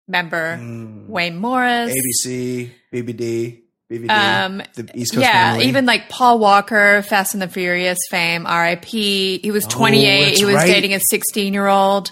member 0.08 0.58
Mm. 0.58 1.08
Wanya 1.10 1.36
Morris 1.38 1.96
ABC, 2.26 2.70
BBD, 2.94 3.61
BBD, 3.92 4.10
Um, 4.10 4.62
the 4.76 4.90
East 4.96 5.14
Coast 5.14 5.26
yeah, 5.26 5.52
family. 5.52 5.66
even 5.66 5.86
like 5.86 6.08
Paul 6.08 6.40
Walker, 6.40 7.02
Fast 7.02 7.34
and 7.34 7.42
the 7.42 7.48
Furious 7.50 7.98
fame, 8.10 8.46
R.I.P. 8.48 9.40
He 9.40 9.52
was 9.52 9.66
28. 9.66 10.34
Oh, 10.34 10.36
he 10.38 10.46
was 10.46 10.56
right. 10.56 10.66
dating 10.68 10.94
a 10.94 11.00
16 11.10 11.54
year 11.54 11.68
old. 11.68 12.12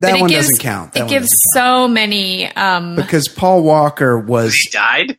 that 0.00 0.20
one 0.20 0.30
doesn't 0.30 0.60
count. 0.60 0.92
That 0.92 1.04
it 1.04 1.08
gives 1.08 1.28
doesn't 1.28 1.38
so 1.54 1.88
many. 1.88 2.46
Um, 2.46 2.94
because 2.94 3.26
Paul 3.28 3.64
Walker 3.64 4.16
was 4.18 4.54
he 4.54 4.70
died. 4.70 5.18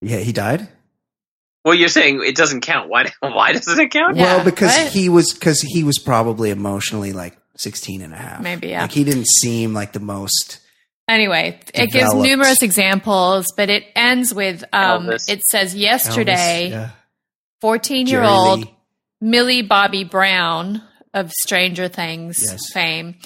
yeah 0.00 0.18
he 0.18 0.32
died. 0.32 0.68
Well, 1.64 1.74
you're 1.74 1.88
saying 1.88 2.22
it 2.24 2.36
doesn't 2.36 2.62
count. 2.62 2.88
Why? 2.88 3.12
Why 3.20 3.52
doesn't 3.52 3.78
it 3.78 3.90
count? 3.90 4.16
Yeah, 4.16 4.36
well, 4.36 4.44
because 4.44 4.76
what? 4.76 4.92
he 4.92 5.08
was 5.08 5.32
because 5.32 5.60
he 5.60 5.84
was 5.84 5.98
probably 5.98 6.50
emotionally 6.50 7.12
like 7.12 7.36
16 7.56 8.02
and 8.02 8.12
a 8.12 8.16
half. 8.16 8.40
Maybe, 8.42 8.68
yeah. 8.68 8.82
Like 8.82 8.92
he 8.92 9.04
didn't 9.04 9.28
seem 9.28 9.74
like 9.74 9.92
the 9.92 10.00
most. 10.00 10.59
Anyway, 11.10 11.58
it 11.74 11.90
gives 11.90 12.14
numerous 12.14 12.62
examples, 12.62 13.46
but 13.56 13.68
it 13.68 13.84
ends 13.96 14.32
with 14.32 14.62
um, 14.72 15.08
Elvis. 15.08 15.28
it 15.28 15.42
says 15.42 15.74
yesterday, 15.74 16.68
Elvis, 16.68 16.70
yeah. 16.70 16.90
14 17.60 18.06
year 18.06 18.20
Jerry 18.20 18.26
old 18.26 18.60
Lee. 18.60 18.74
Millie 19.20 19.62
Bobby 19.62 20.04
Brown 20.04 20.82
of 21.12 21.32
Stranger 21.32 21.88
Things 21.88 22.38
Yes. 22.42 22.60
fame 22.72 23.16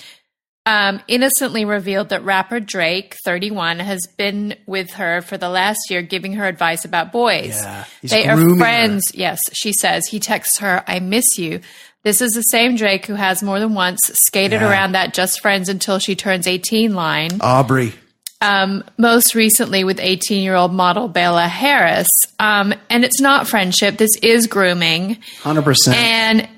um, 0.66 1.02
innocently 1.08 1.66
revealed 1.66 2.08
that 2.08 2.24
rapper 2.24 2.58
Drake, 2.58 3.16
31, 3.22 3.80
has 3.80 4.00
been 4.16 4.56
with 4.66 4.92
her 4.92 5.20
for 5.20 5.36
the 5.36 5.50
last 5.50 5.78
year, 5.90 6.00
giving 6.00 6.32
her 6.32 6.46
advice 6.46 6.86
about 6.86 7.12
boys. 7.12 7.60
Yeah, 7.62 7.84
he's 8.00 8.10
they 8.10 8.26
are 8.26 8.34
grooming 8.36 8.54
her. 8.54 8.60
friends. 8.60 9.02
Yes, 9.12 9.40
she 9.52 9.74
says. 9.74 10.06
He 10.06 10.18
texts 10.20 10.60
her, 10.60 10.82
I 10.88 11.00
miss 11.00 11.36
you. 11.36 11.60
This 12.04 12.20
is 12.20 12.32
the 12.32 12.42
same 12.42 12.76
Drake 12.76 13.06
who 13.06 13.14
has 13.14 13.42
more 13.42 13.58
than 13.58 13.74
once 13.74 13.98
skated 14.26 14.60
Yeah. 14.60 14.70
around 14.70 14.92
that 14.92 15.14
just 15.14 15.40
friends 15.40 15.68
until 15.68 15.98
she 15.98 16.14
turns 16.14 16.46
18 16.46 16.94
line. 16.94 17.30
Aubrey. 17.40 17.94
Um, 18.40 18.84
most 18.98 19.34
recently 19.34 19.84
with 19.84 19.98
18 20.00 20.42
year 20.42 20.54
old 20.54 20.72
model 20.72 21.08
Bella 21.08 21.48
Harris. 21.48 22.08
Um, 22.38 22.74
and 22.90 23.04
it's 23.04 23.20
not 23.20 23.48
friendship. 23.48 23.96
This 23.96 24.14
is 24.22 24.46
grooming. 24.46 25.16
Hundred 25.42 25.62
percent. 25.62 25.96
And 25.96 26.48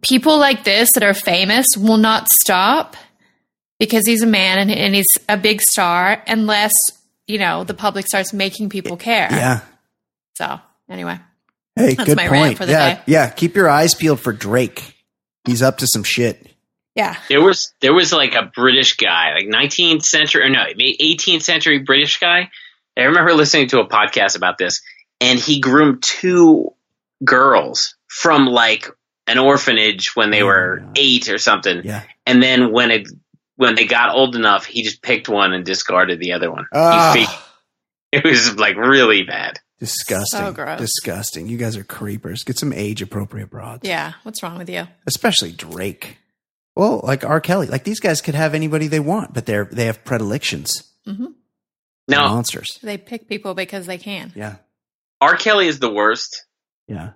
people 0.00 0.38
like 0.38 0.64
this 0.64 0.90
that 0.94 1.02
are 1.02 1.12
famous 1.14 1.76
will 1.76 1.98
not 1.98 2.28
stop 2.30 2.96
because 3.78 4.06
he's 4.06 4.22
a 4.22 4.26
man 4.26 4.58
and, 4.58 4.70
and 4.70 4.94
he's 4.94 5.06
a 5.28 5.36
big 5.36 5.60
star 5.60 6.22
unless, 6.26 6.72
you 7.26 7.38
know, 7.38 7.64
the 7.64 7.74
public 7.74 8.06
starts 8.06 8.32
making 8.32 8.70
people 8.70 8.96
care. 8.96 9.28
Yeah. 9.30 9.60
So, 10.36 10.58
anyway. 10.88 11.18
Hey, 11.76 11.94
That's 11.94 12.08
good 12.08 12.16
my 12.16 12.28
rant 12.28 12.46
point. 12.46 12.58
for 12.58 12.66
the 12.66 12.72
yeah, 12.72 12.94
day. 12.94 13.00
yeah. 13.06 13.28
Keep 13.30 13.56
your 13.56 13.68
eyes 13.68 13.94
peeled 13.94 14.20
for 14.20 14.32
Drake. 14.32 14.94
He's 15.44 15.62
up 15.62 15.78
to 15.78 15.86
some 15.86 16.04
shit. 16.04 16.48
Yeah. 16.94 17.16
There 17.28 17.42
was 17.42 17.74
there 17.80 17.92
was 17.92 18.12
like 18.12 18.34
a 18.34 18.50
British 18.54 18.96
guy, 18.96 19.34
like 19.34 19.46
19th 19.46 20.02
century 20.04 20.44
or 20.44 20.48
no, 20.48 20.64
18th 20.78 21.42
century 21.42 21.80
British 21.80 22.18
guy. 22.20 22.50
I 22.96 23.02
remember 23.02 23.34
listening 23.34 23.66
to 23.68 23.80
a 23.80 23.88
podcast 23.88 24.36
about 24.36 24.56
this, 24.58 24.80
and 25.20 25.38
he 25.38 25.58
groomed 25.60 26.02
two 26.04 26.70
girls 27.24 27.96
from 28.06 28.46
like 28.46 28.88
an 29.26 29.38
orphanage 29.38 30.14
when 30.14 30.30
they 30.30 30.42
were 30.44 30.78
Yeah. 30.80 30.92
eight 30.96 31.28
or 31.28 31.38
something. 31.38 31.82
Yeah. 31.84 32.02
And 32.26 32.42
then 32.42 32.70
when 32.72 32.90
it 32.92 33.08
when 33.56 33.74
they 33.74 33.86
got 33.86 34.14
old 34.14 34.36
enough, 34.36 34.64
he 34.64 34.82
just 34.82 35.02
picked 35.02 35.28
one 35.28 35.52
and 35.52 35.64
discarded 35.64 36.20
the 36.20 36.32
other 36.32 36.50
one. 36.52 36.66
Ah. 36.72 37.12
He 37.16 37.26
it 38.18 38.24
was 38.24 38.56
like 38.56 38.76
really 38.76 39.24
bad. 39.24 39.58
Disgusting. 39.86 40.40
So 40.40 40.52
gross. 40.52 40.78
Disgusting. 40.80 41.48
You 41.48 41.56
guys 41.56 41.76
are 41.76 41.84
creepers. 41.84 42.42
Get 42.44 42.58
some 42.58 42.72
age 42.72 43.02
appropriate 43.02 43.50
broads. 43.50 43.86
Yeah. 43.88 44.12
What's 44.22 44.42
wrong 44.42 44.58
with 44.58 44.68
you? 44.70 44.86
Especially 45.06 45.52
Drake. 45.52 46.18
Well, 46.76 47.00
like 47.04 47.24
R. 47.24 47.40
Kelly. 47.40 47.66
Like 47.68 47.84
these 47.84 48.00
guys 48.00 48.20
could 48.20 48.34
have 48.34 48.54
anybody 48.54 48.86
they 48.88 49.00
want, 49.00 49.32
but 49.34 49.46
they're 49.46 49.64
they 49.66 49.86
have 49.86 50.04
predilections. 50.04 50.90
hmm 51.06 51.26
Now, 52.08 52.28
monsters. 52.28 52.78
They 52.82 52.98
pick 52.98 53.28
people 53.28 53.54
because 53.54 53.86
they 53.86 53.98
can. 53.98 54.32
Yeah. 54.34 54.56
R. 55.20 55.36
Kelly 55.36 55.68
is 55.68 55.78
the 55.78 55.90
worst, 55.92 56.44
Yeah. 56.88 57.10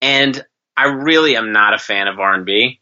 and 0.00 0.44
I 0.76 0.86
really 0.88 1.36
am 1.36 1.52
not 1.52 1.74
a 1.74 1.78
fan 1.78 2.08
of 2.08 2.18
R 2.18 2.34
and 2.34 2.44
B. 2.44 2.80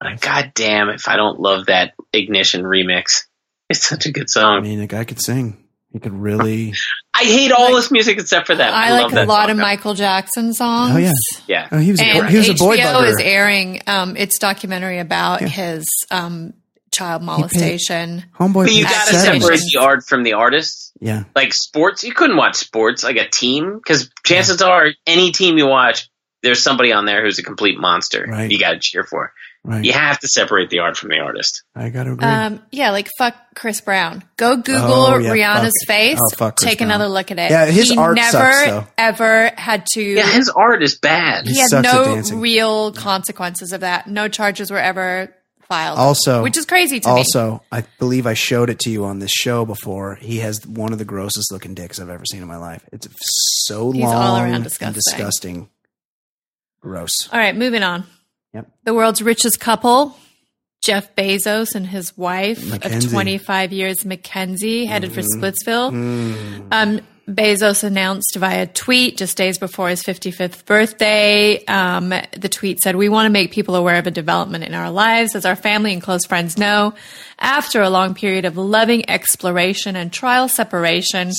But 0.00 0.20
god 0.20 0.52
damn 0.54 0.88
if 0.88 1.08
I 1.08 1.16
don't 1.16 1.40
love 1.40 1.66
that 1.66 1.94
Ignition 2.12 2.62
remix. 2.62 3.24
It's 3.68 3.86
such 3.86 4.06
a 4.06 4.12
good 4.12 4.28
song. 4.30 4.58
I 4.58 4.60
mean, 4.60 4.80
a 4.80 4.86
guy 4.86 5.04
could 5.04 5.20
sing. 5.20 5.62
He 5.92 5.98
could 6.00 6.12
really. 6.12 6.74
I 7.14 7.22
hate 7.24 7.52
all 7.52 7.74
this 7.74 7.90
music 7.90 8.18
except 8.18 8.46
for 8.46 8.54
that. 8.54 8.74
I, 8.74 8.90
love 8.90 9.02
like 9.04 9.12
a 9.12 9.14
that 9.14 9.28
lot 9.28 9.42
song, 9.44 9.50
of 9.52 9.56
though. 9.56 9.62
Michael 9.62 9.94
Jackson 9.94 10.52
songs. 10.52 10.94
Oh 10.94 10.98
yeah. 10.98 11.12
Yeah. 11.46 11.68
Oh, 11.72 11.78
he 11.78 11.90
was 11.92 12.00
a 12.00 12.04
and 12.04 12.22
boy, 12.26 12.30
he 12.30 12.36
was 12.38 12.48
a 12.50 12.54
boy 12.54 12.76
HBO 12.76 12.94
bugger. 13.00 13.08
is 13.08 13.16
airing 13.22 13.80
um, 13.86 14.16
its 14.16 14.38
documentary 14.38 14.98
about 14.98 15.40
Yeah. 15.40 15.48
his 15.48 15.86
um, 16.10 16.52
child 16.92 17.22
molestation. 17.22 18.24
Homeboy, 18.38 18.64
But 18.66 18.72
you 18.74 18.84
gotta 18.84 19.14
seven. 19.16 19.40
separate 19.40 19.60
the 19.60 19.78
art 19.80 20.04
from 20.06 20.22
the 20.22 20.34
artist. 20.34 20.92
Yeah, 21.00 21.24
Like 21.34 21.52
sports, 21.52 22.04
you 22.04 22.12
couldn't 22.14 22.36
watch 22.36 22.56
sports 22.56 23.04
like 23.04 23.16
a 23.16 23.28
team 23.28 23.76
because 23.76 24.10
chances 24.24 24.62
are 24.62 24.88
any 25.06 25.30
team 25.30 25.58
you 25.58 25.66
watch, 25.66 26.08
there's 26.42 26.62
somebody 26.62 26.90
on 26.92 27.04
there 27.04 27.22
who's 27.22 27.38
a 27.38 27.42
complete 27.42 27.78
monster. 27.78 28.24
Right. 28.26 28.50
You 28.50 28.58
got 28.58 28.72
to 28.72 28.78
cheer 28.78 29.04
for. 29.04 29.32
Right. 29.66 29.84
You 29.84 29.92
have 29.92 30.18
to 30.20 30.28
separate 30.28 30.70
the 30.70 30.78
art 30.78 30.96
from 30.96 31.10
the 31.10 31.18
artist. 31.18 31.62
I 31.74 31.88
got 31.90 32.04
to 32.04 32.12
agree. 32.12 32.26
Um, 32.26 32.62
yeah, 32.70 32.90
like 32.90 33.08
fuck 33.18 33.34
Chris 33.54 33.80
Brown. 33.80 34.22
Go 34.36 34.56
Google 34.56 34.80
Oh, 35.06 35.18
yeah, 35.18 35.30
Rihanna's 35.32 35.72
fuck- 35.86 35.88
face. 35.88 36.18
oh, 36.22 36.36
fuck 36.36 36.56
Chris 36.56 36.70
take 36.70 36.78
Brown. 36.78 36.90
another 36.90 37.08
look 37.08 37.30
at 37.30 37.38
it. 37.38 37.50
Yeah, 37.50 37.66
his 37.66 37.90
he 37.90 37.98
art 37.98 38.16
never 38.16 38.30
sucks, 38.64 38.90
ever 38.96 39.50
had 39.56 39.84
to. 39.94 40.02
Yeah, 40.02 40.26
his 40.30 40.48
art 40.48 40.82
is 40.82 40.96
bad. 40.98 41.46
he 41.46 41.52
He 41.54 41.58
had 41.60 41.82
no 41.82 42.22
real 42.34 42.92
consequences 42.92 43.72
of 43.72 43.80
that. 43.80 44.06
No 44.08 44.28
charges 44.28 44.70
were 44.70 44.78
ever 44.78 45.34
filed. 45.68 45.98
Also- 45.98 46.42
which 46.44 46.56
is 46.56 46.64
crazy 46.64 47.00
to 47.00 47.08
me. 47.08 47.14
also, 47.16 47.60
I 47.72 47.82
believe 47.98 48.24
I 48.26 48.34
showed 48.34 48.70
it 48.70 48.78
to 48.80 48.90
you 48.90 49.04
on 49.04 49.18
this 49.18 49.32
show 49.32 49.64
before. 49.64 50.14
He 50.14 50.38
has 50.38 50.64
one 50.64 50.92
of 50.92 50.98
the 51.00 51.04
grossest 51.04 51.50
looking 51.50 51.74
dicks 51.74 51.98
I've 51.98 52.08
ever 52.08 52.24
seen 52.24 52.40
in 52.40 52.46
my 52.46 52.56
life. 52.56 52.84
It's 52.92 53.08
so 53.66 53.90
He's 53.90 54.04
long 54.04 54.14
all 54.14 54.36
around 54.36 54.54
and 54.54 54.62
disgusting. 54.64 54.94
disgusting. 54.94 55.68
Gross. 56.80 57.28
All 57.32 57.38
right, 57.40 57.56
moving 57.56 57.82
on. 57.82 58.04
Yep. 58.56 58.66
The 58.84 58.94
world's 58.94 59.22
richest 59.22 59.60
couple, 59.60 60.16
Jeff 60.82 61.14
Bezos 61.14 61.74
and 61.74 61.86
his 61.86 62.16
wife 62.16 62.64
Mackenzie. 62.68 63.06
of 63.06 63.12
25 63.12 63.72
years, 63.72 64.04
Mackenzie, 64.04 64.84
headed 64.86 65.12
for 65.12 65.20
Mm-hmm. 65.22 65.42
Splitsville. 65.42 66.72
Um, 66.72 67.00
Bezos 67.28 67.82
announced 67.82 68.36
via 68.36 68.68
tweet 68.68 69.16
just 69.16 69.36
days 69.36 69.58
before 69.58 69.88
his 69.88 70.00
55th 70.04 70.64
birthday. 70.64 71.64
Um, 71.64 72.10
the 72.36 72.48
tweet 72.48 72.78
said, 72.80 72.94
We 72.94 73.08
want 73.08 73.26
to 73.26 73.30
make 73.30 73.50
people 73.50 73.74
aware 73.74 73.96
of 73.98 74.06
a 74.06 74.12
development 74.12 74.62
in 74.62 74.74
our 74.74 74.92
lives. 74.92 75.34
As 75.34 75.44
our 75.44 75.56
family 75.56 75.92
and 75.92 76.00
close 76.00 76.24
friends 76.24 76.56
know, 76.56 76.94
after 77.40 77.82
a 77.82 77.90
long 77.90 78.14
period 78.14 78.44
of 78.44 78.56
loving 78.56 79.10
exploration 79.10 79.96
and 79.96 80.12
trial 80.12 80.46
separation, 80.48 81.32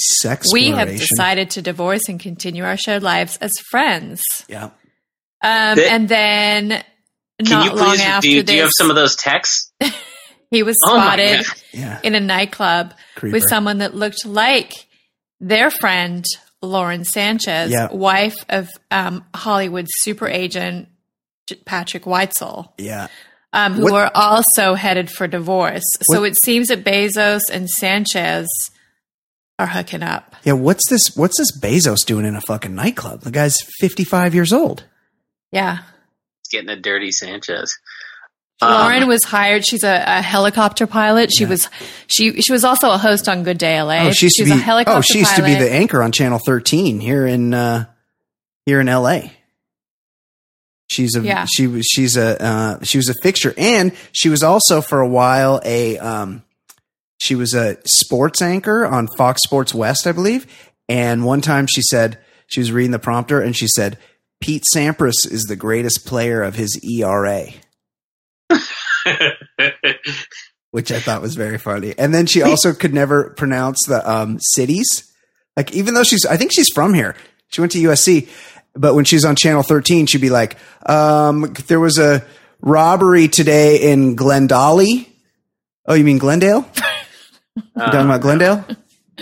we 0.51 0.71
have 0.71 0.89
decided 0.89 1.51
to 1.51 1.61
divorce 1.61 2.09
and 2.09 2.19
continue 2.19 2.65
our 2.65 2.75
shared 2.75 3.01
lives 3.03 3.37
as 3.37 3.53
friends. 3.71 4.21
Yeah. 4.49 4.71
Um, 5.41 5.75
Th- 5.77 5.89
and 5.89 6.09
then 6.09 6.83
Can 7.45 7.49
not 7.59 7.65
you 7.65 7.73
long 7.73 7.89
please? 7.89 8.01
after 8.01 8.21
Do 8.27 8.31
you, 8.31 8.41
this, 8.43 8.45
do 8.51 8.55
you 8.55 8.61
have 8.63 8.71
some 8.77 8.89
of 8.89 8.95
those 8.95 9.15
texts? 9.15 9.71
he 10.51 10.63
was 10.63 10.75
Oh 10.85 10.95
spotted 10.97 11.45
God. 11.45 11.55
Yeah. 11.71 11.99
in 12.03 12.15
a 12.15 12.19
nightclub 12.19 12.93
Creeper. 13.15 13.35
with 13.35 13.43
someone 13.47 13.77
that 13.79 13.93
looked 13.95 14.25
like 14.25 14.73
their 15.39 15.69
friend 15.69 16.25
Lauren 16.63 17.03
Sanchez, 17.05 17.71
Yeah. 17.71 17.91
wife 17.91 18.35
of 18.49 18.67
um, 18.89 19.23
Hollywood 19.35 19.85
super 19.99 20.27
agent 20.27 20.87
Patrick 21.65 22.03
Whitesell, 22.03 22.71
Yeah. 22.79 23.07
um, 23.53 23.73
who 23.75 23.83
What- 23.83 23.93
were 23.93 24.11
also 24.15 24.73
headed 24.73 25.11
for 25.11 25.27
divorce. 25.27 25.83
so 26.11 26.21
What- 26.21 26.29
it 26.31 26.37
seems 26.43 26.67
that 26.69 26.83
Bezos 26.83 27.41
and 27.51 27.69
Sanchez 27.69 28.47
are 29.59 29.67
hooking 29.67 30.01
up. 30.03 30.35
Yeah. 30.43 30.53
What's 30.53 30.87
this? 30.89 31.15
What's 31.15 31.37
this 31.37 31.51
Bezos 31.57 32.05
doing 32.05 32.25
in 32.25 32.35
a 32.35 32.41
fucking 32.41 32.73
nightclub? 32.75 33.21
The 33.21 33.31
guy's 33.31 33.57
fifty-five 33.79 34.35
years 34.35 34.51
old. 34.53 34.83
Yeah. 35.51 35.79
It's 36.47 36.53
getting 36.53 36.69
a 36.69 36.79
dirty 36.79 37.11
Sanchez. 37.11 37.77
Um, 38.61 38.71
Lauren 38.71 39.07
was 39.07 39.23
hired. 39.25 39.67
She's 39.67 39.83
a, 39.83 40.01
a 40.07 40.21
helicopter 40.21 40.87
pilot. 40.87 41.29
She 41.37 41.45
was 41.45 41.69
she 42.07 42.41
she 42.41 42.51
was 42.53 42.63
also 42.63 42.89
a 42.89 42.97
host 42.97 43.27
on 43.27 43.43
Good 43.43 43.57
Day 43.57 43.79
LA. 43.81 44.07
Oh, 44.07 44.11
she 44.11 44.27
used 44.27 44.37
to 44.37 44.45
She's 44.45 44.53
be. 44.53 44.59
a 44.59 44.63
helicopter 44.63 44.97
Oh, 44.97 45.01
she 45.01 45.19
used 45.19 45.35
to 45.35 45.43
be 45.43 45.53
the 45.55 45.69
anchor 45.71 46.01
on 46.01 46.11
Channel 46.13 46.39
Thirteen 46.39 46.99
here 47.01 47.27
in 47.27 47.53
uh, 47.53 47.85
here 48.65 48.79
in 48.79 48.87
L.A. 48.87 49.33
She's 50.89 51.15
a 51.17 51.21
Yeah. 51.21 51.45
she 51.53 51.67
was 51.67 51.85
she's 51.85 52.15
a 52.17 52.41
uh, 52.43 52.83
she 52.83 52.97
was 52.97 53.09
a 53.09 53.13
fixture, 53.21 53.53
and 53.57 53.91
she 54.13 54.29
was 54.29 54.41
also 54.41 54.79
for 54.81 55.01
a 55.01 55.07
while 55.07 55.59
a 55.65 55.99
um, 55.99 56.43
she 57.19 57.35
was 57.35 57.53
a 57.53 57.77
sports 57.85 58.41
anchor 58.41 58.85
on 58.87 59.07
Fox 59.17 59.41
Sports 59.43 59.73
West, 59.73 60.07
I 60.07 60.13
believe. 60.13 60.47
And 60.87 61.25
one 61.25 61.41
time 61.41 61.67
she 61.67 61.81
said 61.81 62.19
she 62.47 62.61
was 62.61 62.71
reading 62.71 62.91
the 62.91 62.99
prompter, 62.99 63.41
and 63.41 63.53
she 63.55 63.67
said 63.67 63.97
Pete 64.39 64.65
Sampras 64.73 65.29
is 65.29 65.43
the 65.43 65.55
greatest 65.55 66.05
player 66.05 66.43
of 66.43 66.55
his 66.55 66.79
ERA. 66.83 67.47
which 70.71 70.91
I 70.91 70.99
thought 70.99 71.21
was 71.21 71.35
very 71.35 71.57
funny. 71.57 71.93
And 71.97 72.13
then 72.13 72.25
she 72.25 72.41
also 72.41 72.73
could 72.73 72.93
never 72.93 73.31
pronounce 73.31 73.85
the 73.87 74.09
um, 74.09 74.39
cities. 74.39 75.11
Like 75.55 75.73
even 75.73 75.93
though 75.93 76.03
she's, 76.03 76.25
I 76.25 76.37
think 76.37 76.51
she's 76.53 76.69
from 76.73 76.93
here. 76.93 77.15
She 77.49 77.61
went 77.61 77.71
to 77.71 77.79
USC, 77.79 78.29
but 78.75 78.93
when 78.93 79.05
she's 79.05 79.25
on 79.25 79.35
Channel 79.35 79.63
13, 79.63 80.05
she'd 80.05 80.21
be 80.21 80.29
like, 80.29 80.57
um, 80.85 81.53
"There 81.67 81.79
was 81.79 81.97
a 81.97 82.25
robbery 82.61 83.27
today 83.27 83.91
in 83.91 84.15
Glendale." 84.15 85.05
Oh, 85.85 85.93
you 85.93 86.03
mean 86.03 86.17
Glendale? 86.17 86.69
you 87.55 87.63
talking 87.75 88.01
about 88.01 88.21
Glendale? 88.21 88.65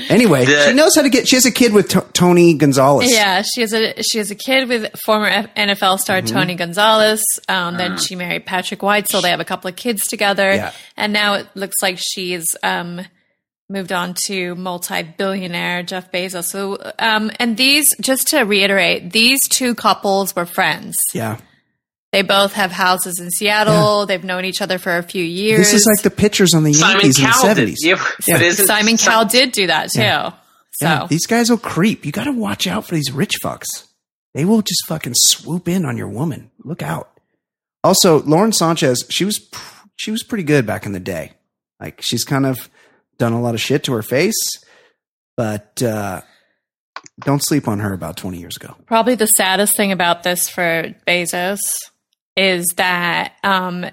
Anyway, 0.10 0.46
The- 0.46 0.68
she 0.68 0.74
knows 0.74 0.96
how 0.96 1.04
to 1.04 1.10
get. 1.10 1.28
She 1.28 1.36
has 1.38 1.46
a 1.46 1.52
kid 1.52 1.74
with 1.74 1.90
T- 1.90 2.00
Tony 2.14 2.54
Gonzalez. 2.54 3.12
Yeah, 3.12 3.42
she 3.44 3.62
has 3.62 3.74
a 3.74 3.94
she 4.04 4.18
has 4.18 4.30
a 4.30 4.36
kid 4.36 4.68
with 4.68 4.94
former 5.06 5.28
F- 5.28 5.54
NFL 5.56 6.00
star 6.00 6.18
Mm-hmm. 6.22 6.36
Tony 6.36 6.56
Gonzalez. 6.56 7.24
Um, 7.48 7.78
then 7.78 7.98
she 7.98 8.16
married 8.16 8.46
Patrick 8.46 8.84
White, 8.84 9.08
so 9.08 9.22
they 9.22 9.30
have 9.30 9.40
a 9.40 9.46
couple 9.46 9.70
of 9.70 9.76
kids 9.76 10.08
together. 10.08 10.54
Yeah. 10.54 10.72
And 10.98 11.14
now 11.14 11.36
it 11.36 11.48
looks 11.56 11.76
like 11.82 11.98
she's 12.00 12.46
um, 12.62 13.02
moved 13.70 13.92
on 13.94 14.16
to 14.28 14.54
multi-billionaire 14.56 15.84
Jeff 15.84 16.12
Bezos. 16.12 16.46
So, 16.46 16.78
um, 17.00 17.32
and 17.40 17.58
these, 17.58 17.86
just 18.02 18.28
to 18.28 18.42
reiterate, 18.42 19.12
these 19.12 19.40
two 19.50 19.76
couples 19.76 20.36
were 20.36 20.46
friends. 20.46 20.96
yeah. 21.14 21.38
They 22.16 22.22
both 22.22 22.54
have 22.54 22.72
houses 22.72 23.20
in 23.20 23.30
Seattle. 23.30 24.06
They've 24.06 24.24
known 24.24 24.46
each 24.46 24.62
other 24.62 24.78
for 24.78 24.96
a 24.98 25.04
few 25.04 25.22
years. 25.22 25.60
This 25.60 25.74
is 25.74 25.86
like 25.86 26.02
the 26.02 26.10
pictures 26.10 26.54
on 26.54 26.64
the 26.64 26.72
Simon 26.72 27.02
Yankees 27.02 27.18
in 27.20 27.26
the 27.26 27.30
Cowell 27.30 27.42
did. 27.42 27.78
seventies. 27.78 27.86
Yeah, 28.26 28.52
Simon 28.52 28.98
Sim- 28.98 29.12
Cowell 29.12 29.26
did 29.26 29.52
do 29.52 29.68
that 29.68 29.90
too. 29.92 30.00
Yeah. 30.00 30.30
So 30.72 30.86
Yeah, 30.86 31.08
these 31.10 31.26
guys 31.28 31.50
will 31.50 31.58
creep. 31.58 32.06
You 32.06 32.14
got 32.14 32.24
to 32.24 32.32
watch 32.32 32.68
out 32.68 32.88
for 32.88 32.96
these 32.96 33.12
rich 33.12 33.36
fucks. 33.44 33.66
They 34.34 34.46
will 34.46 34.62
just 34.62 34.86
fucking 34.88 35.12
swoop 35.18 35.68
in 35.68 35.84
on 35.84 35.98
your 35.98 36.08
woman. 36.08 36.52
Look 36.64 36.82
out. 36.82 37.12
Also, 37.84 38.22
Lauren 38.24 38.54
Sanchez, 38.54 39.04
she 39.10 39.26
was 39.26 39.38
pr- 39.40 39.88
she 39.98 40.12
was 40.12 40.24
pretty 40.24 40.46
good 40.46 40.66
back 40.66 40.86
in 40.86 40.94
the 40.94 41.02
day. 41.02 41.34
Like 41.82 42.02
she's 42.02 42.24
kind 42.24 42.46
of 42.46 42.70
done 43.18 43.34
a 43.34 43.42
lot 43.42 43.56
of 43.56 43.60
shit 43.60 43.84
to 43.84 43.92
her 43.94 44.02
face, 44.02 44.40
but 45.36 45.84
uh, 45.84 46.22
don't 47.20 47.44
sleep 47.44 47.68
on 47.68 47.80
her 47.80 47.92
about 47.92 48.16
twenty 48.16 48.38
years 48.40 48.56
ago. 48.56 48.74
Probably 48.86 49.16
the 49.16 49.28
saddest 49.28 49.76
thing 49.76 49.92
about 49.92 50.24
this 50.24 50.48
for 50.48 50.96
Bezos 51.06 51.60
is 52.36 52.66
that 52.78 53.34
um, 53.44 53.86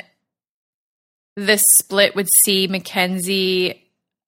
this 1.36 1.62
split 1.80 2.14
would 2.14 2.28
see 2.44 2.66
Mackenzie 2.66 3.78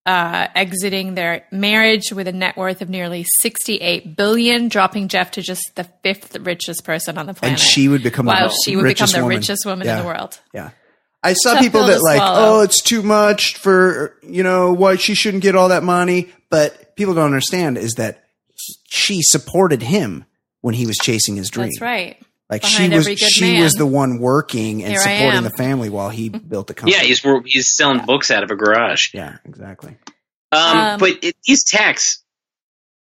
uh, 0.06 0.48
exiting 0.54 1.14
their 1.14 1.44
marriage 1.50 2.12
with 2.12 2.28
a 2.28 2.32
net 2.32 2.56
worth 2.56 2.82
of 2.82 2.88
nearly 2.90 3.24
68 3.40 4.16
billion, 4.16 4.68
dropping 4.68 5.08
Jeff 5.08 5.30
to 5.32 5.42
just 5.42 5.62
the 5.76 5.84
fifth 6.02 6.36
richest 6.40 6.84
person 6.84 7.16
on 7.18 7.26
the 7.26 7.34
planet. 7.34 7.58
And 7.58 7.60
she 7.60 7.88
would 7.88 8.02
become 8.02 8.26
Wow, 8.26 8.48
the 8.48 8.58
she 8.64 8.76
would 8.76 8.84
become 8.84 9.08
the 9.10 9.22
woman. 9.22 9.38
richest 9.38 9.64
woman 9.64 9.86
Yeah. 9.86 9.96
in 9.96 10.02
the 10.02 10.06
world. 10.06 10.38
Yeah. 10.52 10.70
I 11.22 11.32
saw 11.32 11.54
Tough 11.54 11.62
people 11.62 11.86
that 11.86 12.02
like, 12.02 12.18
swallow. 12.18 12.58
oh, 12.58 12.62
it's 12.62 12.82
too 12.82 13.02
much 13.02 13.56
for, 13.56 14.14
you 14.22 14.42
know, 14.42 14.74
why 14.74 14.96
she 14.96 15.14
shouldn't 15.14 15.42
get 15.42 15.54
all 15.56 15.70
that 15.70 15.82
money. 15.82 16.28
But 16.50 16.94
people 16.96 17.14
don't 17.14 17.24
understand 17.24 17.78
is 17.78 17.94
that 17.94 18.24
she 18.90 19.22
supported 19.22 19.80
him 19.80 20.26
when 20.60 20.74
he 20.74 20.84
was 20.86 20.98
chasing 20.98 21.36
his 21.36 21.48
dream. 21.48 21.68
That's 21.68 21.80
right. 21.80 22.18
Like 22.54 22.62
Behind 22.62 22.92
she 22.92 22.96
was, 23.10 23.18
she 23.18 23.52
man. 23.54 23.62
was 23.64 23.72
the 23.74 23.86
one 23.86 24.18
working 24.20 24.82
and 24.84 24.92
Here 24.92 25.00
supporting 25.00 25.42
the 25.42 25.50
family 25.50 25.90
while 25.90 26.08
he 26.10 26.28
built 26.50 26.68
the 26.68 26.74
company. 26.74 26.96
Yeah, 26.96 27.02
he's 27.02 27.20
he's 27.46 27.74
selling 27.74 28.04
books 28.06 28.30
out 28.30 28.44
of 28.44 28.50
a 28.52 28.54
garage. 28.54 29.08
yeah, 29.12 29.38
exactly. 29.44 29.96
Um, 30.52 30.78
Um, 30.78 31.00
but 31.00 31.18
it, 31.24 31.36
these 31.44 31.64
texts, 31.64 32.22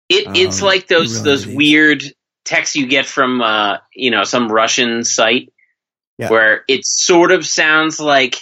it 0.09 0.29
it's 0.37 0.63
Oh, 0.63 0.67
like 0.67 0.87
those 0.87 1.15
really 1.15 1.25
those 1.25 1.47
need 1.47 1.57
weird 1.57 2.05
texts 2.45 2.77
you 2.77 2.87
get 2.87 3.07
from 3.07 3.41
uh, 3.43 3.79
you 3.93 4.13
know 4.13 4.23
some 4.23 4.47
Russian 4.53 5.03
site 5.03 5.53
Yeah. 6.19 6.31
where 6.31 6.63
it 6.69 6.87
sort 6.87 7.33
of 7.33 7.45
sounds 7.45 7.99
like 7.99 8.37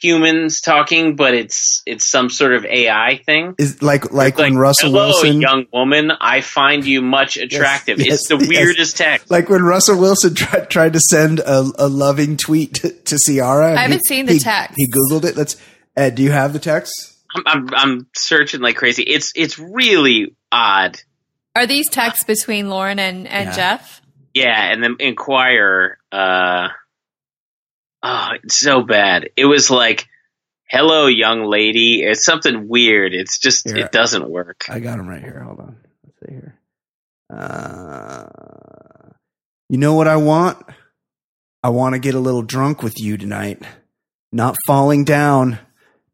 humans 0.00 0.60
talking, 0.60 1.16
but 1.16 1.34
it's 1.34 1.82
it's 1.86 2.10
some 2.10 2.30
sort 2.30 2.54
of 2.54 2.64
AI 2.64 3.20
thing. 3.26 3.54
Is 3.58 3.82
like 3.82 4.12
like 4.12 4.38
when 4.38 4.54
Like, 4.54 4.60
Russell 4.62 4.90
Hello, 4.90 5.06
Wilson 5.08 5.40
young 5.40 5.66
woman. 5.72 6.10
I 6.20 6.40
find 6.40 6.84
you 6.84 7.02
much 7.02 7.36
attractive. 7.36 7.98
yes, 7.98 8.14
it's 8.20 8.28
the 8.28 8.36
yes. 8.38 8.48
weirdest 8.48 8.96
text. 8.96 9.30
like 9.30 9.48
when 9.48 9.62
Russell 9.62 9.98
Wilson 9.98 10.34
tried, 10.36 10.70
tried 10.70 10.92
to 10.94 11.00
send 11.00 11.40
a, 11.40 11.68
a 11.78 11.88
loving 11.88 12.36
tweet 12.36 12.74
to, 12.74 12.90
to 12.90 13.18
Ciara. 13.18 13.74
I 13.74 13.82
haven't 13.82 14.02
he- 14.08 14.14
seen 14.14 14.26
the 14.26 14.34
he- 14.34 14.38
text. 14.40 14.74
He 14.76 14.90
googled 14.90 15.24
it. 15.24 15.36
Let's. 15.36 15.56
Ed, 15.96 16.14
do 16.14 16.22
you 16.22 16.30
have 16.30 16.52
the 16.52 16.60
text? 16.60 16.92
I'm, 17.34 17.42
I'm 17.46 17.74
I'm 17.74 18.06
searching 18.16 18.60
like 18.60 18.76
crazy. 18.76 19.02
It's 19.02 19.32
it's 19.34 19.58
really 19.58 20.36
odd. 20.52 21.00
Are 21.56 21.66
these 21.66 21.90
texts 21.90 22.24
between 22.24 22.68
Lauren 22.70 22.98
and, 23.00 23.26
and 23.26 23.48
Yeah. 23.48 23.56
Jeff? 23.56 24.00
Yeah, 24.32 24.72
and 24.72 24.82
the 24.84 24.94
Inquirer. 25.00 25.98
Uh, 26.12 26.68
oh, 28.02 28.28
it's 28.42 28.58
so 28.58 28.82
bad. 28.82 29.30
It 29.36 29.46
was 29.46 29.70
like, 29.70 30.06
"Hello, 30.68 31.06
young 31.06 31.44
lady." 31.44 32.02
It's 32.02 32.24
something 32.24 32.68
weird. 32.68 33.14
It's 33.14 33.38
just 33.38 33.68
Here. 33.68 33.78
it 33.78 33.92
doesn't 33.92 34.28
work. 34.28 34.66
I 34.68 34.80
got 34.80 34.98
him 34.98 35.08
right 35.08 35.22
here. 35.22 35.40
Hold 35.40 35.60
on. 35.60 35.76
Let's 36.04 36.18
see 36.20 36.32
here. 36.34 36.58
Uh, 37.30 38.24
you 39.68 39.78
know 39.78 39.94
what 39.94 40.08
I 40.08 40.16
want? 40.16 40.58
I 41.62 41.70
want 41.70 41.94
to 41.94 41.98
get 41.98 42.14
a 42.14 42.20
little 42.20 42.42
drunk 42.42 42.82
with 42.82 42.98
you 42.98 43.16
tonight. 43.18 43.62
Not 44.32 44.56
falling 44.66 45.04
down, 45.04 45.58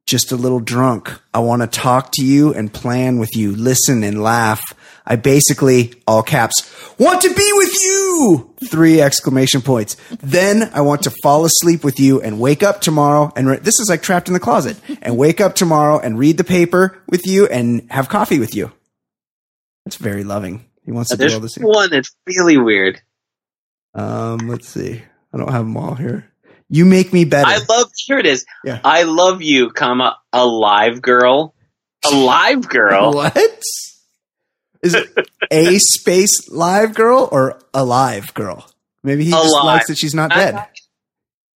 just 0.06 0.32
a 0.32 0.36
little 0.36 0.60
drunk. 0.60 1.12
I 1.32 1.40
want 1.40 1.62
to 1.62 1.68
talk 1.68 2.10
to 2.14 2.24
you 2.24 2.54
and 2.54 2.72
plan 2.72 3.18
with 3.18 3.36
you, 3.36 3.54
listen 3.54 4.02
and 4.02 4.22
laugh. 4.22 4.62
I 5.06 5.16
basically, 5.16 5.94
all 6.06 6.22
caps, 6.22 6.62
want 6.98 7.20
to 7.22 7.28
be 7.28 7.50
with 7.54 7.74
you! 7.82 8.54
Three 8.70 9.02
exclamation 9.02 9.60
points. 9.60 9.96
Then 10.22 10.70
I 10.72 10.80
want 10.80 11.02
to 11.02 11.12
fall 11.22 11.44
asleep 11.44 11.84
with 11.84 12.00
you 12.00 12.22
and 12.22 12.40
wake 12.40 12.62
up 12.62 12.80
tomorrow 12.80 13.30
and 13.36 13.48
re- 13.48 13.58
this 13.58 13.78
is 13.80 13.88
like 13.90 14.02
trapped 14.02 14.28
in 14.28 14.34
the 14.34 14.40
closet 14.40 14.78
and 15.02 15.18
wake 15.18 15.40
up 15.40 15.54
tomorrow 15.54 15.98
and 15.98 16.18
read 16.18 16.38
the 16.38 16.44
paper 16.44 17.02
with 17.08 17.26
you 17.26 17.46
and 17.46 17.86
have 17.90 18.08
coffee 18.08 18.38
with 18.38 18.54
you. 18.54 18.72
That's 19.84 19.96
very 19.96 20.24
loving. 20.24 20.64
He 20.84 20.92
wants 20.92 21.10
to 21.10 21.16
do 21.16 21.32
all 21.34 21.40
this. 21.40 21.56
one 21.58 21.90
that's 21.90 22.14
really 22.26 22.56
weird. 22.56 23.00
Um, 23.94 24.48
let's 24.48 24.68
see. 24.68 25.02
I 25.32 25.36
don't 25.38 25.50
have 25.50 25.64
them 25.64 25.76
all 25.76 25.94
here. 25.94 26.30
You 26.68 26.84
make 26.86 27.12
me 27.12 27.24
better. 27.24 27.46
I 27.46 27.58
love. 27.68 27.90
Here 28.06 28.18
it 28.18 28.26
is. 28.26 28.44
Yeah. 28.64 28.80
I 28.84 29.02
love 29.02 29.42
you, 29.42 29.70
comma 29.70 30.16
alive 30.32 31.02
girl, 31.02 31.54
alive 32.04 32.56
live 32.56 32.68
girl. 32.68 33.12
What? 33.14 33.62
Is 34.84 34.94
it 34.94 35.08
a 35.50 35.78
space 35.78 36.48
live 36.50 36.94
girl 36.94 37.28
or 37.32 37.58
alive 37.72 38.32
girl? 38.34 38.70
Maybe 39.02 39.24
he 39.24 39.30
just 39.30 39.54
likes 39.64 39.88
that 39.88 39.98
she's 39.98 40.14
not 40.14 40.30
dead. 40.30 40.64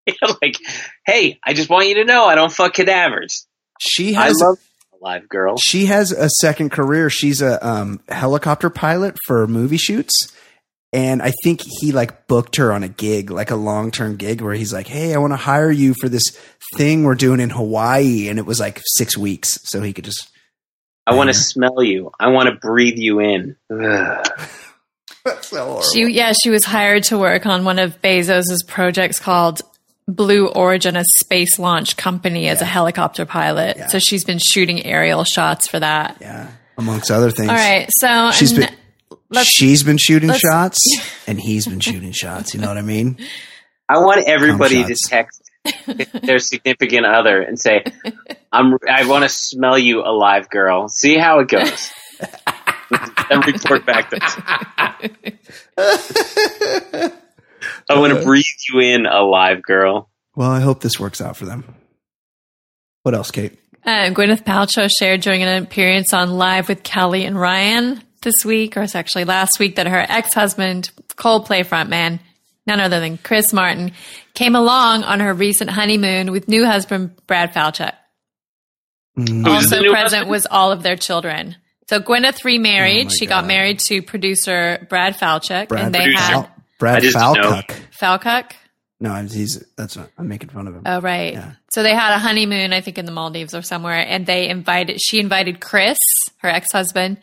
Yeah, 0.07 0.35
like, 0.41 0.57
hey, 1.05 1.41
I 1.45 1.53
just 1.53 1.69
want 1.69 1.89
you 1.89 1.97
to 1.97 2.05
know 2.05 2.27
I 2.27 2.37
don't 2.37 2.53
fuck 2.53 2.75
cadavers. 2.75 3.45
She 3.81 4.15
I 4.15 4.27
has 4.27 4.41
love 4.41 4.59
a 4.95 5.05
live 5.05 5.29
girl. 5.29 5.57
she 5.57 5.87
has 5.87 6.13
a 6.13 6.29
second 6.29 6.71
career. 6.71 7.11
She's 7.11 7.43
a 7.43 7.67
um, 7.67 7.99
helicopter 8.09 8.71
pilot 8.71 9.17
for 9.27 9.49
movie 9.49 9.79
shoots. 9.79 10.33
And 10.93 11.21
I 11.21 11.33
think 11.43 11.61
he 11.81 11.91
like 11.91 12.29
booked 12.29 12.55
her 12.57 12.73
on 12.73 12.85
a 12.85 12.89
gig, 12.89 13.31
like 13.31 13.51
a 13.51 13.57
long 13.57 13.91
term 13.91 14.15
gig 14.15 14.41
where 14.43 14.55
he's 14.55 14.73
like, 14.73 14.87
Hey, 14.87 15.13
I 15.13 15.19
want 15.19 15.33
to 15.33 15.37
hire 15.37 15.73
you 15.73 15.93
for 16.01 16.09
this 16.09 16.23
thing 16.77 17.03
we're 17.03 17.17
doing 17.17 17.41
in 17.41 17.51
Hawaii. 17.51 18.29
And 18.29 18.39
it 18.39 18.47
was 18.47 18.61
like 18.61 18.81
six 18.85 19.19
weeks. 19.19 19.59
So 19.65 19.83
he 19.83 19.93
could 19.93 20.05
just, 20.05 20.31
I 21.07 21.15
want 21.15 21.29
Yeah. 21.29 21.33
Mm-hmm. 21.33 21.39
to 21.39 21.45
smell 21.45 21.83
you. 21.83 22.11
I 22.19 22.29
want 22.29 22.49
to 22.49 22.55
breathe 22.57 22.99
you 22.99 23.21
in. 23.21 23.57
That's 23.71 25.49
so 25.49 25.57
horrible. 25.65 25.83
She 25.83 26.05
yeah, 26.13 26.33
she 26.41 26.51
was 26.51 26.65
hired 26.65 27.05
to 27.05 27.19
work 27.19 27.47
on 27.47 27.65
one 27.65 27.79
of 27.79 28.01
Bezos's 28.01 28.65
projects 28.67 29.19
called 29.19 29.61
Blue 30.09 30.47
Origin, 30.49 30.97
a 30.97 31.03
space 31.19 31.59
launch 31.59 31.97
company 31.97 32.49
as 32.49 32.63
a 32.63 32.65
helicopter 32.65 33.27
pilot. 33.27 33.77
Yeah. 33.77 33.87
So 33.89 33.99
she's 33.99 34.25
been 34.25 34.39
shooting 34.39 34.85
aerial 34.87 35.25
shots 35.25 35.67
for 35.69 35.81
that. 35.81 36.19
yeah. 36.21 36.51
Amongst 36.79 37.11
other 37.11 37.31
things. 37.31 37.49
All 37.49 37.55
right, 37.57 37.89
so 37.91 38.31
She's 38.33 38.53
n- 38.53 38.61
been- 38.67 39.17
let's- 39.31 39.49
She's 39.49 39.83
been 39.83 39.97
shooting 39.97 40.31
shots 40.35 40.79
and 41.27 41.41
he's 41.41 41.67
been 41.67 41.81
shooting 41.81 42.13
shots. 42.13 42.53
You 42.55 42.61
know 42.61 42.69
what 42.69 42.77
I 42.77 42.83
mean? 42.83 43.19
I 43.89 43.99
want 43.99 44.29
everybody 44.29 44.85
to 44.85 44.95
text 45.09 45.43
their 46.23 46.39
significant 46.39 47.07
other 47.07 47.41
and 47.41 47.59
say, 47.59 47.85
"I'm. 48.53 48.79
I 48.89 49.07
want 49.07 49.25
to 49.25 49.29
smell 49.29 49.79
you, 49.79 50.01
alive 50.03 50.49
girl. 50.51 50.89
See 50.89 51.17
how 51.17 51.41
it 51.41 51.49
goes." 51.49 51.93
and 53.31 53.47
report 53.47 53.85
back 53.87 54.11
to 54.11 54.23
us. 54.23 54.37
I 57.91 57.99
want 57.99 58.17
to 58.17 58.25
breathe 58.25 58.45
you 58.69 58.81
in, 58.81 59.07
alive 59.07 59.63
girl. 59.63 60.09
Well, 60.35 60.51
I 60.51 60.61
hope 60.61 60.81
this 60.81 61.01
works 61.01 61.21
out 61.21 61.37
for 61.37 61.47
them. 61.47 61.65
What 63.03 63.15
else, 63.15 63.31
Kate? 63.31 63.59
Uh, 63.85 64.11
Gwyneth 64.11 64.45
Paltrow 64.45 64.89
shared 64.99 65.21
during 65.21 65.43
an 65.43 65.63
appearance 65.63 66.13
on 66.13 66.39
Live 66.39 66.69
with 66.69 66.83
Kelly 66.83 67.25
and 67.25 67.39
Ryan 67.39 68.03
this 68.23 68.45
week, 68.45 68.77
or 68.77 68.83
it's 68.83 68.97
actually 68.97 69.25
last 69.25 69.59
week, 69.61 69.77
that 69.77 69.87
her 69.87 70.05
ex 70.09 70.35
husband, 70.35 70.91
Coldplay 71.15 71.65
frontman, 71.65 72.19
none 72.67 72.81
other 72.81 73.01
than 73.01 73.19
Chris 73.19 73.53
Martin, 73.53 73.93
came 74.35 74.55
along 74.57 75.05
on 75.05 75.21
her 75.21 75.33
recent 75.33 75.71
honeymoon 75.71 76.33
with 76.33 76.49
new 76.49 76.65
husband 76.67 77.17
Brad 77.27 77.53
Falchuk. 77.53 77.93
Mm. 79.19 79.47
Who's 79.47 79.73
Also 79.73 79.81
present 79.91 79.97
husband? 79.97 80.31
was 80.31 80.47
all 80.51 80.73
of 80.73 80.83
their 80.83 80.97
children. 80.97 81.57
So 81.89 82.01
Gwyneth 82.01 82.45
remarried. 82.45 83.03
Oh 83.03 83.05
my 83.05 83.11
she 83.19 83.27
got 83.27 83.47
married 83.47 83.79
to 83.87 84.03
producer 84.03 84.87
Brad 84.91 85.17
Falchuk, 85.17 85.69
Brad 85.69 85.87
and 85.87 85.95
they 85.95 86.01
Producer. 86.05 86.23
had 86.23 86.51
Brad 86.79 86.97
I 86.97 87.01
just 87.01 87.17
know. 87.17 87.35
Falcock. 87.35 87.75
Falchuk. 88.01 88.53
No, 88.99 89.15
he's 89.15 89.63
that's 89.77 89.97
not. 89.97 90.11
I'm 90.19 90.27
making 90.27 90.49
fun 90.49 90.67
of 90.67 90.75
him. 90.75 90.83
Oh, 90.87 91.01
right. 91.01 91.35
Yeah. 91.35 91.53
So 91.71 91.83
they 91.83 91.95
had 91.95 92.15
a 92.15 92.19
honeymoon, 92.19 92.73
I 92.73 92.81
think, 92.81 92.97
in 92.99 93.05
the 93.05 93.13
Maldives 93.13 93.55
or 93.55 93.61
somewhere, 93.63 93.99
and 93.99 94.25
they 94.27 94.49
invited. 94.49 95.01
She 95.01 95.21
invited 95.21 95.61
Chris, 95.61 95.99
her 96.39 96.49
ex-husband, 96.49 97.19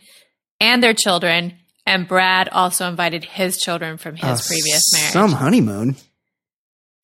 and 0.59 0.83
their 0.83 0.93
children, 0.93 1.53
and 1.85 2.07
Brad 2.07 2.49
also 2.49 2.87
invited 2.87 3.23
his 3.25 3.57
children 3.57 3.97
from 3.97 4.15
his 4.15 4.23
Uh, 4.41 4.43
previous 4.47 4.93
marriage. 4.93 5.11
Some 5.13 5.31
honeymoon. 5.33 5.95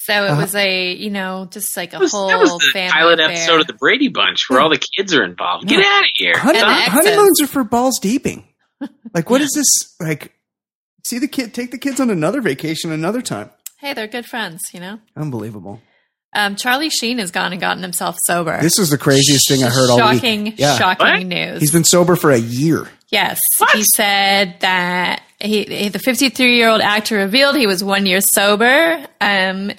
so 0.02 0.24
it 0.24 0.30
Uh-huh. 0.30 0.42
was 0.42 0.56
a, 0.56 0.94
you 0.94 1.10
know, 1.10 1.48
just 1.52 1.76
like 1.78 1.94
a 1.94 2.00
was, 2.00 2.12
whole 2.12 2.30
that 2.30 2.40
was 2.40 2.50
the 2.52 2.70
family 2.74 2.92
pilot 2.92 3.20
affair. 3.20 3.32
episode 3.36 3.62
of 3.62 3.68
the 3.68 3.74
Brady 3.74 4.08
Bunch 4.08 4.50
where 4.50 4.60
all 4.62 4.70
the 4.70 4.80
kids 4.98 5.14
are 5.14 5.24
involved. 5.24 5.68
Get 5.68 5.86
out 5.86 6.04
of 6.04 6.10
here. 6.16 6.34
Honey- 6.38 6.60
And 6.60 6.68
the 6.70 6.74
exes. 6.74 6.94
honeymoons 6.94 7.42
are 7.42 7.48
for 7.48 7.64
balls 7.64 8.00
deeping. 8.00 8.46
Like, 9.14 9.30
what 9.30 9.42
is 9.42 9.52
this? 9.56 9.68
Like, 10.00 10.34
see 11.06 11.18
the 11.20 11.28
kid, 11.28 11.54
take 11.54 11.72
the 11.72 11.78
kids 11.78 12.00
on 12.00 12.10
another 12.10 12.42
vacation 12.42 12.92
another 12.92 13.22
time. 13.22 13.50
Hey, 13.80 13.94
they're 13.94 14.08
good 14.08 14.26
friends, 14.26 14.62
you 14.74 14.80
know. 14.80 15.00
Unbelievable. 15.18 15.82
Um, 16.36 16.56
Charlie 16.56 16.90
Sheen 16.92 17.18
has 17.18 17.32
gone 17.32 17.52
and 17.52 17.60
gotten 17.60 17.82
himself 17.82 18.16
sober. 18.26 18.60
This 18.62 18.78
is 18.78 18.90
the 18.92 18.98
craziest 19.00 19.48
thing 19.50 19.64
I 19.64 19.70
heard 19.70 19.90
all 19.90 19.98
week. 19.98 20.18
shocking, 20.22 20.54
Yeah. 20.58 20.78
shocking 20.78 21.08
What? 21.08 21.26
news. 21.26 21.60
He's 21.60 21.72
been 21.72 21.84
sober 21.84 22.16
for 22.16 22.30
a 22.32 22.38
year. 22.38 22.88
Yes, 23.12 23.40
What? 23.58 23.76
he 23.76 23.84
said 23.96 24.58
that 24.60 25.24
he, 25.40 25.64
he- 25.64 25.90
the 25.90 26.00
53 26.00 26.56
year 26.56 26.70
old 26.70 26.82
actor 26.82 27.16
revealed 27.18 27.56
he 27.56 27.66
was 27.68 27.84
one 27.84 28.06
year 28.06 28.20
sober, 28.22 29.04
um, 29.20 29.72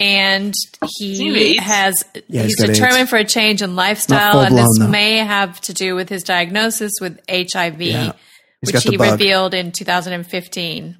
and 0.00 0.54
he 0.96 1.14
he 1.16 1.56
has 1.56 2.04
Yeah, 2.28 2.42
he's 2.42 2.56
he's 2.60 2.68
determined 2.68 3.00
AIDS. 3.02 3.10
for 3.10 3.16
a 3.16 3.24
change 3.24 3.62
in 3.62 3.74
lifestyle, 3.74 4.40
and 4.42 4.56
this 4.56 4.64
full-blown, 4.64 4.86
though. 4.86 4.92
may 4.92 5.16
have 5.18 5.60
to 5.62 5.74
do 5.74 5.96
with 5.96 6.08
his 6.08 6.22
diagnosis 6.22 6.92
with 7.00 7.18
HIV, 7.28 7.80
Yeah. 7.82 8.12
Which 8.60 8.82
he 8.84 8.96
bug. 8.96 9.12
revealed 9.12 9.54
in 9.54 9.72
2015. 9.72 10.98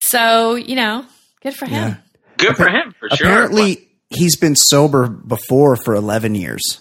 So 0.00 0.54
you 0.54 0.76
know, 0.76 1.04
good 1.42 1.54
for 1.54 1.66
him. 1.66 1.72
Yeah. 1.74 1.96
Good 2.36 2.56
for 2.56 2.68
him, 2.68 2.94
for 3.00 3.08
sure. 3.16 3.26
Apparently, 3.28 3.88
he's 4.10 4.36
been 4.36 4.54
sober 4.54 5.08
before 5.08 5.74
for 5.76 5.94
11 5.96 6.36
years. 6.36 6.80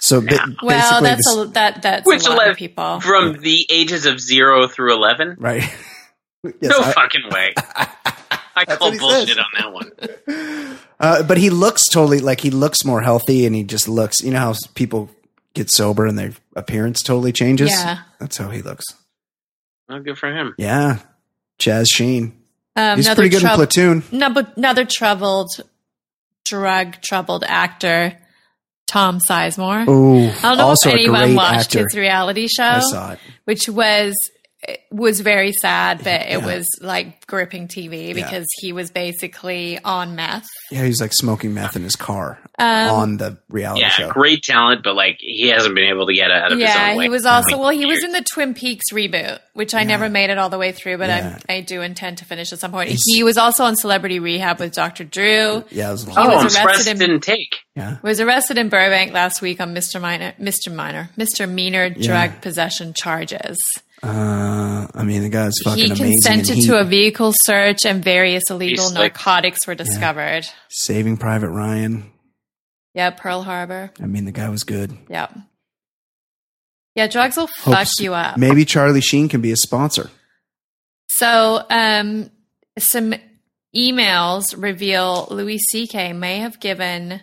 So 0.00 0.20
ba- 0.20 0.28
Yeah. 0.32 0.46
Well, 0.62 0.78
basically 1.02 1.08
that's 1.08 1.26
this- 1.26 1.36
a, 1.36 1.44
that 1.52 1.82
that's 1.82 2.06
Which 2.06 2.26
a 2.26 2.30
lot 2.30 2.34
11 2.36 2.50
of 2.52 2.56
people. 2.56 3.00
From 3.00 3.32
the 3.40 3.66
ages 3.70 4.06
of 4.06 4.20
zero 4.20 4.66
through 4.66 4.94
11? 4.94 5.36
right. 5.38 5.62
yes, 6.44 6.54
no 6.62 6.78
I- 6.80 6.92
fucking 6.92 7.28
way. 7.30 7.54
I 8.56 8.64
call 8.64 8.90
bullshit 8.98 9.28
says. 9.28 9.38
on 9.38 9.44
that 9.58 9.72
one. 9.72 10.76
Uh, 11.00 11.22
but 11.22 11.38
he 11.38 11.48
looks 11.48 11.82
totally 11.90 12.20
like 12.20 12.40
he 12.42 12.50
looks 12.50 12.84
more 12.84 13.00
healthy 13.00 13.46
and 13.46 13.56
he 13.56 13.64
just 13.64 13.88
looks, 13.88 14.22
you 14.22 14.30
know 14.30 14.38
how 14.38 14.54
people 14.74 15.08
get 15.54 15.70
sober 15.70 16.04
and 16.04 16.18
their 16.18 16.32
appearance 16.54 17.02
totally 17.02 17.32
changes? 17.32 17.70
Yeah. 17.70 18.00
That's 18.18 18.36
how 18.36 18.50
he 18.50 18.60
looks. 18.60 18.84
Oh, 19.88 19.98
good 20.00 20.18
for 20.18 20.30
him. 20.30 20.54
Yeah. 20.58 20.98
Chaz 21.58 21.86
Sheen. 21.90 22.34
Um, 22.76 22.98
He's 22.98 23.08
pretty 23.08 23.30
good 23.30 23.40
troub- 23.40 23.52
in 23.52 23.56
Platoon. 23.56 24.02
No, 24.12 24.28
but 24.28 24.58
another 24.58 24.84
troubled, 24.84 25.48
drug 26.44 27.00
troubled 27.00 27.44
actor, 27.46 28.18
Tom 28.90 29.20
Sizemore. 29.20 29.84
Oh, 29.86 30.18
I 30.38 30.42
don't 30.42 30.58
know 30.58 30.66
also 30.66 30.88
if 30.88 30.96
anyone 30.96 31.36
watched 31.36 31.76
actor. 31.76 31.78
his 31.80 31.96
reality 31.96 32.48
show, 32.48 32.64
I 32.64 32.80
saw 32.80 33.16
it. 34.62 34.80
was 34.90 35.10
was 35.10 35.20
very 35.20 35.52
sad, 35.52 35.98
but 36.04 36.22
it 36.22 36.38
Yeah. 36.40 36.46
was 36.46 36.66
like 36.80 37.26
gripping 37.26 37.66
TV 37.66 38.12
because 38.14 38.46
he 38.60 38.72
was 38.72 38.90
basically 38.92 39.78
on 39.84 40.14
meth. 40.14 40.46
Yeah, 40.70 40.84
he's 40.84 41.00
like 41.00 41.12
smoking 41.12 41.52
meth 41.52 41.74
in 41.74 41.82
his 41.82 41.96
car 41.96 42.38
Um, 42.58 42.90
on 42.90 43.16
the 43.16 43.38
reality 43.48 43.80
Yeah, 43.82 43.88
show. 43.90 44.08
great 44.10 44.42
talent, 44.44 44.82
but 44.84 44.94
like 44.94 45.16
he 45.18 45.48
hasn't 45.48 45.74
been 45.74 45.88
able 45.88 46.06
to 46.06 46.14
get 46.14 46.30
out 46.30 46.52
of 46.52 46.58
his 46.58 46.68
Yeah, 46.68 46.90
own 46.92 46.96
way. 46.98 47.04
he 47.04 47.08
was 47.08 47.26
also 47.26 47.58
well. 47.58 47.70
He 47.70 47.86
was 47.86 48.04
in 48.04 48.12
the 48.12 48.22
Twin 48.32 48.54
Peaks 48.54 48.84
reboot, 48.92 49.40
which 49.54 49.74
I 49.74 49.82
never 49.82 50.08
made 50.08 50.30
it 50.30 50.38
all 50.38 50.48
the 50.48 50.58
way 50.58 50.70
through, 50.72 50.98
but 50.98 51.08
Yeah. 51.08 51.38
I 51.48 51.54
I 51.56 51.60
do 51.62 51.82
intend 51.82 52.18
to 52.18 52.24
finish 52.24 52.52
at 52.52 52.58
some 52.60 52.70
point. 52.70 52.88
He's- 52.90 53.02
he 53.06 53.22
was 53.24 53.36
also 53.36 53.64
on 53.64 53.74
Celebrity 53.76 54.18
Rehab 54.20 54.60
with 54.60 54.72
Dr. 54.72 55.02
Drew. 55.04 55.64
Yeah, 55.70 55.88
it 55.88 55.92
was 55.92 56.04
Oh, 56.04 56.08
was 56.08 56.16
I'm 56.18 56.32
arrested 56.36 56.50
surprised 56.52 56.88
in- 56.88 56.98
didn't 56.98 57.20
take. 57.22 57.56
yeah. 57.74 57.96
was 58.02 58.20
arrested 58.20 58.58
in 58.58 58.68
Burbank 58.68 59.12
last 59.12 59.42
week 59.42 59.60
on 59.60 59.74
Mr. 59.74 60.00
Minor, 60.00 60.34
Mr. 60.40 60.72
Minor, 60.72 61.10
Mr. 61.18 61.48
Meaner 61.50 61.90
drug 61.90 62.40
possession 62.42 62.92
charges. 62.94 63.58
Uh, 64.02 64.86
I 64.94 65.02
mean, 65.04 65.22
the 65.22 65.28
guy's 65.28 65.52
fucking 65.64 65.78
He 65.78 65.86
amazing. 65.90 66.06
consented 66.12 66.48
and 66.50 66.58
he- 66.58 66.66
to 66.66 66.78
a 66.80 66.84
vehicle 66.84 67.32
search 67.44 67.84
and 67.84 68.02
various 68.02 68.44
illegal 68.50 68.84
He's 68.84 68.92
like- 68.94 69.12
narcotics 69.14 69.66
were 69.66 69.74
discovered. 69.74 70.46
Saving 70.70 71.16
Private 71.18 71.50
Ryan. 71.50 72.10
Yeah, 72.94 73.10
Pearl 73.10 73.42
Harbor. 73.42 73.92
I 74.02 74.06
mean, 74.06 74.24
the 74.24 74.32
guy 74.32 74.48
was 74.48 74.64
good. 74.64 74.96
Yeah. 75.08 75.28
Yeah, 76.96 77.06
drugs 77.06 77.36
will 77.36 77.46
fuck 77.46 77.74
Hopes- 77.76 78.00
you 78.00 78.14
up. 78.14 78.36
Maybe 78.36 78.64
Charlie 78.64 79.00
Sheen 79.00 79.28
can 79.28 79.40
be 79.40 79.52
a 79.52 79.56
sponsor. 79.56 80.10
So, 81.08 81.64
um, 81.70 82.30
some 82.78 83.14
emails 83.76 84.54
reveal 84.56 85.28
Louis 85.30 85.58
C.K. 85.58 86.12
may 86.14 86.38
have 86.38 86.58
given 86.58 87.20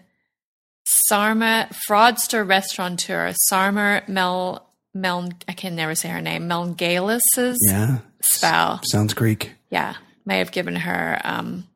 Sarma 0.85 1.67
fraudster 1.89 2.47
restaurateur 2.47 3.33
Sarma 3.49 4.03
Mel 4.07 4.66
Mel 5.01 5.29
I 5.47 5.53
can 5.53 5.75
never 5.75 5.95
say 5.95 6.09
her 6.09 6.21
name 6.21 6.47
Melngailis's 6.49 7.57
Yeah. 7.69 7.99
spouse. 8.21 8.83
Sounds 8.85 9.13
Greek. 9.13 9.53
Yeah, 9.69 9.95
may 10.25 10.39
have 10.39 10.51
given 10.51 10.75
her 10.75 11.19
um, 11.23 11.67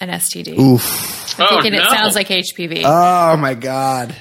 an 0.00 0.08
STD. 0.10 0.58
Oof. 0.58 1.38
I'm 1.40 1.46
Oh, 1.46 1.48
thinking 1.62 1.72
no. 1.78 1.84
it 1.84 1.90
sounds 1.90 2.14
like 2.14 2.28
HPV. 2.28 2.82
Oh 2.84 3.36
my 3.36 3.54
God. 3.54 4.14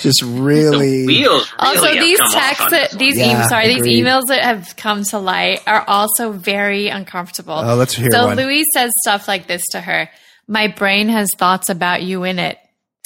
Just 0.00 0.20
The 0.20 0.26
really. 0.26 1.06
wheels 1.06 1.52
really 1.62 1.76
also, 1.78 1.92
these 1.94 2.18
texts 2.32 2.70
that 2.70 2.90
these. 2.92 3.16
Yeah, 3.18 3.42
em- 3.42 3.48
sorry 3.48 3.74
agreed. 3.74 3.82
these 3.94 4.04
emails 4.04 4.26
that 4.28 4.42
have 4.42 4.74
come 4.76 5.04
to 5.04 5.18
light 5.18 5.60
are 5.66 5.84
also 5.86 6.32
very 6.32 6.88
uncomfortable. 6.88 7.54
Oh, 7.54 7.76
let's 7.76 7.94
hear 7.94 8.10
so 8.10 8.26
one. 8.26 8.36
Louise 8.36 8.66
says 8.74 8.90
stuff 9.02 9.26
like 9.28 9.46
this 9.46 9.62
to 9.72 9.80
her: 9.80 10.10
"My 10.46 10.68
brain 10.68 11.08
has 11.08 11.28
thoughts 11.36 11.70
about 11.70 12.02
you 12.02 12.24
in 12.24 12.38
it, 12.38 12.58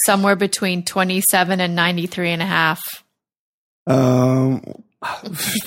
somewhere 0.05 0.35
between 0.36 0.85
twenty-seven 0.85 1.60
and 1.60 1.76
ninety-three 1.76 2.31
and 2.31 2.43
a 2.43 2.47
half." 2.47 2.81
Um, 3.86 4.62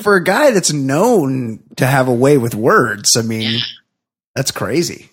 for 0.02 0.16
a 0.16 0.24
guy 0.24 0.52
that's 0.52 0.74
known 0.74 1.60
to 1.76 1.86
have 1.86 2.08
a 2.08 2.14
way 2.14 2.38
with 2.38 2.56
words, 2.56 3.16
I 3.16 3.22
mean, 3.22 3.62
that's 4.36 4.52
crazy. 4.52 5.10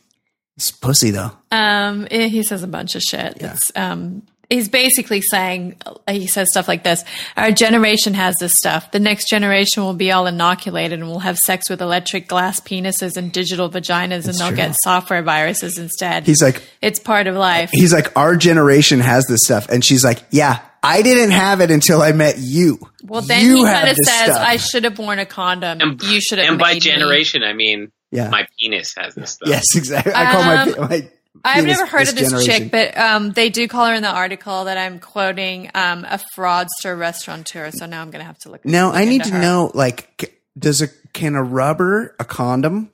It's 0.56 0.70
pussy 0.70 1.10
though. 1.10 1.32
Um, 1.50 2.06
eh, 2.10 2.28
he 2.28 2.42
says 2.42 2.62
a 2.62 2.68
bunch 2.68 2.94
of 2.94 3.02
shit. 3.02 3.38
Yeah. 3.40 3.54
It's, 3.54 3.72
um, 3.74 4.22
he's 4.48 4.68
basically 4.68 5.20
saying 5.20 5.76
he 6.08 6.26
says 6.26 6.48
stuff 6.50 6.68
like 6.68 6.84
this: 6.84 7.04
"Our 7.36 7.50
generation 7.50 8.14
has 8.14 8.34
this 8.38 8.52
stuff. 8.56 8.92
The 8.92 9.00
next 9.00 9.28
generation 9.28 9.82
will 9.82 9.94
be 9.94 10.12
all 10.12 10.26
inoculated 10.26 11.00
and 11.00 11.08
will 11.08 11.20
have 11.20 11.36
sex 11.38 11.68
with 11.68 11.82
electric 11.82 12.28
glass 12.28 12.60
penises 12.60 13.16
and 13.16 13.32
digital 13.32 13.68
vaginas, 13.68 14.26
and 14.26 14.38
they'll 14.38 14.48
true. 14.48 14.56
get 14.56 14.76
software 14.84 15.22
viruses 15.22 15.76
instead. 15.76 16.24
He's 16.24 16.42
like, 16.42 16.62
it's 16.80 17.00
part 17.00 17.26
of 17.26 17.34
life." 17.34 17.70
he's 17.72 17.92
like, 17.92 18.16
our 18.16 18.36
generation 18.36 19.00
has 19.00 19.26
this 19.26 19.40
stuff, 19.44 19.68
and 19.68 19.84
she's 19.84 20.04
like, 20.04 20.22
yeah, 20.30 20.60
I 20.84 21.02
didn't 21.02 21.30
have 21.32 21.60
it 21.60 21.70
until 21.70 22.02
I 22.02 22.12
met 22.12 22.36
you. 22.38 22.78
Well, 23.02 23.22
then 23.22 23.44
you 23.44 23.56
he 23.56 23.64
have 23.64 23.78
kind 23.84 23.90
of 23.90 23.96
says, 23.96 24.24
stuff. 24.26 24.46
"I 24.46 24.56
should 24.56 24.84
have 24.84 24.98
worn 24.98 25.18
a 25.18 25.26
condom. 25.26 25.80
And, 25.80 26.02
you 26.02 26.20
should 26.20 26.38
have." 26.38 26.48
and 26.48 26.58
by 26.58 26.74
made 26.74 26.74
me." 26.74 26.80
generation, 26.80 27.42
I 27.42 27.52
mean 27.52 27.90
yeah, 28.10 28.28
my 28.30 28.46
penis 28.58 28.94
has 28.96 29.14
this 29.14 29.32
stuff. 29.32 29.48
yes, 29.48 29.64
exactly. 29.76 30.12
I 30.14 30.32
call 30.32 30.42
Um, 30.42 30.70
my 30.82 30.88
my. 30.88 31.08
I've 31.44 31.64
never 31.66 31.84
heard 31.84 32.08
of 32.08 32.14
this 32.14 32.30
generation. 32.30 32.62
chick, 32.62 32.70
but 32.70 32.96
um, 32.96 33.32
they 33.32 33.50
do 33.50 33.66
call 33.66 33.86
her 33.86 33.94
in 33.94 34.02
the 34.02 34.08
article 34.08 34.64
that 34.66 34.78
I'm 34.78 35.00
quoting 35.00 35.68
um, 35.74 36.04
a 36.04 36.20
fraudster 36.36 36.96
restaurateur. 36.96 37.70
So 37.72 37.86
now 37.86 38.00
I'm 38.02 38.10
going 38.12 38.20
to 38.20 38.26
have 38.26 38.38
to 38.40 38.50
look. 38.50 38.64
Now 38.64 38.92
I 38.92 39.04
need 39.04 39.24
to 39.24 39.30
her. 39.30 39.40
know, 39.40 39.70
like, 39.74 40.40
does 40.56 40.80
a 40.80 40.88
can 41.12 41.34
a 41.34 41.42
rubber 41.42 42.14
a 42.20 42.24
condom 42.24 42.90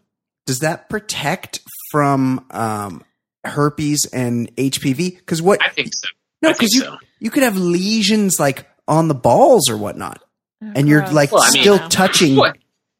does 0.47 0.61
that 0.61 0.89
protect 0.89 1.61
from 1.93 2.45
um, 2.51 3.05
herpes 3.45 4.07
and 4.13 4.55
HPV? 4.57 5.19
Because 5.19 5.41
what? 5.43 5.63
I 5.65 5.69
think 5.69 5.93
so. 5.95 6.09
No, 6.43 6.53
because 6.53 6.73
you 6.73 6.83
so. 6.83 6.97
you 7.19 7.31
could 7.31 7.43
have 7.43 7.57
lesions 7.57 8.39
like 8.41 8.67
on 8.89 9.09
the 9.09 9.15
balls 9.15 9.69
or 9.71 9.77
whatnot, 9.77 10.23
Oh, 10.63 10.73
and 10.75 10.89
you're 10.89 11.01
gross. 11.01 11.13
like 11.13 11.33
Well, 11.33 11.43
I 11.43 11.51
mean- 11.53 11.63
still 11.63 11.79
touching. 11.89 12.37
What? 12.37 12.57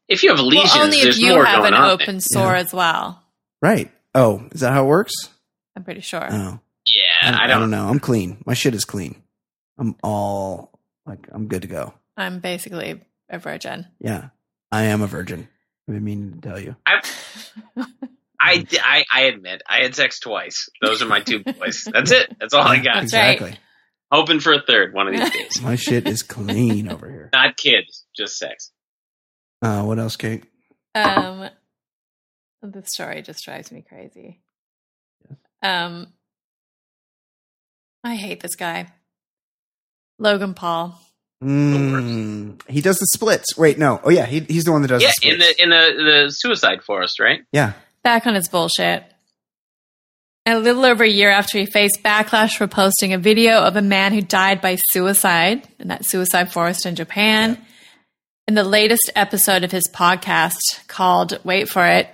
If 0.07 0.23
you 0.23 0.29
have 0.29 0.39
lesions, 0.39 0.73
Well, 0.75 0.83
only 0.85 0.97
if 0.97 1.17
you 1.17 1.29
more 1.33 1.45
have 1.45 1.63
an 1.63 1.73
open 1.73 2.15
there. 2.15 2.19
sore 2.21 2.53
Yeah. 2.53 2.59
as 2.59 2.73
well. 2.73 3.23
Right? 3.61 3.91
Oh, 4.13 4.43
is 4.51 4.59
that 4.61 4.73
how 4.73 4.83
it 4.83 4.87
works? 4.87 5.13
I'm 5.75 5.83
pretty 5.85 6.01
sure. 6.01 6.27
Oh, 6.29 6.59
Yeah, 6.85 7.37
I 7.41 7.47
don't, 7.47 7.69
know. 7.71 7.87
I'm 7.87 7.99
clean. 7.99 8.43
My 8.45 8.53
shit 8.53 8.75
is 8.75 8.83
clean. 8.83 9.21
I'm 9.77 9.95
all 10.03 10.77
like 11.05 11.27
I'm 11.31 11.47
good 11.47 11.61
to 11.61 11.67
go. 11.69 11.93
I'm 12.17 12.39
basically 12.39 12.99
a 13.29 13.39
virgin. 13.39 13.87
Yeah, 13.99 14.29
I 14.71 14.83
am 14.83 15.01
a 15.01 15.07
virgin. 15.07 15.47
I've 15.87 15.95
been 15.95 16.03
meaning 16.03 16.41
to 16.41 16.47
tell 16.49 16.59
you. 16.59 16.75
I, 18.41 18.65
I, 18.71 18.77
I, 18.81 19.03
I 19.11 19.21
admit 19.25 19.61
I 19.67 19.83
had 19.83 19.95
sex 19.95 20.19
twice. 20.19 20.67
Those 20.81 21.01
are 21.01 21.05
my 21.05 21.19
two 21.19 21.43
boys. 21.43 21.87
That's 21.91 22.11
it. 22.11 22.35
That's 22.39 22.53
all 22.53 22.63
I 22.63 22.77
got. 22.77 23.01
That's 23.01 23.13
right. 23.13 23.33
exactly. 23.33 23.59
Hoping 24.11 24.39
for 24.39 24.51
a 24.53 24.61
third 24.61 24.93
one 24.93 25.07
of 25.07 25.13
these 25.15 25.29
days. 25.33 25.61
My 25.61 25.75
shit 25.75 26.07
is 26.07 26.23
clean 26.23 26.89
over 26.89 27.09
here. 27.09 27.29
Not 27.33 27.55
kids, 27.55 28.05
just 28.15 28.37
sex. 28.37 28.71
Uh, 29.61 29.83
what 29.83 29.99
else, 29.99 30.15
Kate? 30.17 30.43
Um, 30.95 31.49
the 32.61 32.83
story 32.85 33.21
just 33.21 33.45
drives 33.45 33.71
me 33.71 33.85
crazy. 33.87 34.41
Um, 35.63 36.07
I 38.03 38.15
hate 38.15 38.41
this 38.41 38.55
guy, 38.55 38.87
Logan 40.17 40.55
Paul. 40.55 40.99
Mm, 41.43 42.61
he 42.69 42.81
does 42.81 42.97
the 42.97 43.05
splits. 43.07 43.57
Wait, 43.57 43.77
no. 43.77 43.99
Oh 44.03 44.09
yeah, 44.09 44.25
he, 44.25 44.41
he's 44.41 44.63
the 44.63 44.71
one 44.71 44.81
that 44.81 44.89
does. 44.89 45.01
Yeah, 45.01 45.11
the 45.21 45.29
in 45.31 45.39
the 45.39 45.63
in 45.63 45.69
the, 45.69 46.03
the 46.25 46.29
suicide 46.29 46.83
forest, 46.83 47.19
right? 47.19 47.41
yeah. 47.51 47.73
Back 48.03 48.25
on 48.27 48.35
his 48.35 48.47
bullshit. 48.47 49.03
A 50.47 50.57
little 50.57 50.85
over 50.85 51.03
a 51.03 51.09
year 51.09 51.29
after 51.29 51.59
he 51.59 51.67
faced 51.67 52.01
backlash 52.03 52.57
for 52.57 52.67
posting 52.67 53.13
a 53.13 53.19
video 53.19 53.59
of 53.59 53.75
a 53.75 53.81
man 53.81 54.11
who 54.11 54.21
died 54.21 54.59
by 54.59 54.77
suicide 54.89 55.67
in 55.79 55.89
that 55.89 56.03
suicide 56.05 56.51
forest 56.51 56.85
in 56.87 56.95
Japan. 56.95 57.63
In 58.47 58.55
the 58.55 58.63
latest 58.63 59.11
episode 59.15 59.63
of 59.63 59.71
his 59.71 59.83
podcast 59.93 60.57
called, 60.87 61.39
wait 61.43 61.69
for 61.69 61.85
it, 61.85 62.07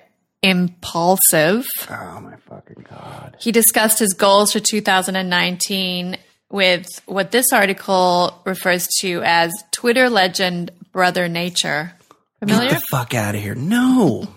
Impulsive, 0.43 1.65
Oh 1.89 2.19
my 2.21 2.35
fucking 2.47 2.85
god. 2.87 3.37
he 3.39 3.51
discussed 3.51 3.97
his 3.97 4.13
goals 4.13 4.53
for 4.53 4.59
2019 4.59 6.15
with 6.51 6.85
what 7.07 7.31
this 7.31 7.51
article 7.51 8.39
refers 8.45 8.87
to 8.99 9.23
as 9.23 9.51
Twitter 9.71 10.09
legend 10.11 10.69
Brother 10.91 11.27
Nature. 11.27 11.93
Familiar? 12.39 12.69
Get 12.69 12.79
the 12.81 12.85
fuck 12.91 13.13
out 13.15 13.33
of 13.35 13.41
here. 13.41 13.55
No. 13.55 14.27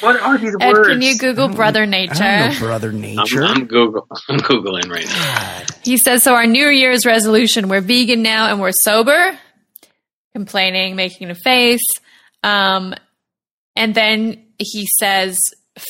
What 0.00 0.20
are 0.20 0.38
these 0.38 0.54
Ed, 0.60 0.74
can 0.84 1.02
you 1.02 1.18
Google 1.18 1.48
Brother 1.48 1.82
I 1.82 1.84
don't 1.84 1.90
Nature? 1.90 2.14
know 2.24 2.54
brother 2.58 2.88
I'm, 2.88 3.00
nature. 3.00 3.44
I'm 3.44 3.66
Google. 3.66 4.06
I'm 4.28 4.38
googling 4.40 4.90
right 4.90 5.06
now. 5.06 5.62
He 5.84 5.98
says, 5.98 6.22
So 6.22 6.34
our 6.34 6.46
New 6.46 6.68
Year's 6.68 7.04
resolution, 7.04 7.68
we're 7.68 7.82
vegan 7.82 8.22
now 8.22 8.50
and 8.50 8.60
we're 8.60 8.72
sober, 8.72 9.38
complaining, 10.32 10.96
making 10.96 11.30
a 11.30 11.34
face. 11.34 11.84
Um, 12.42 12.94
and 13.76 13.94
then 13.94 14.46
he 14.58 14.88
says, 14.98 15.38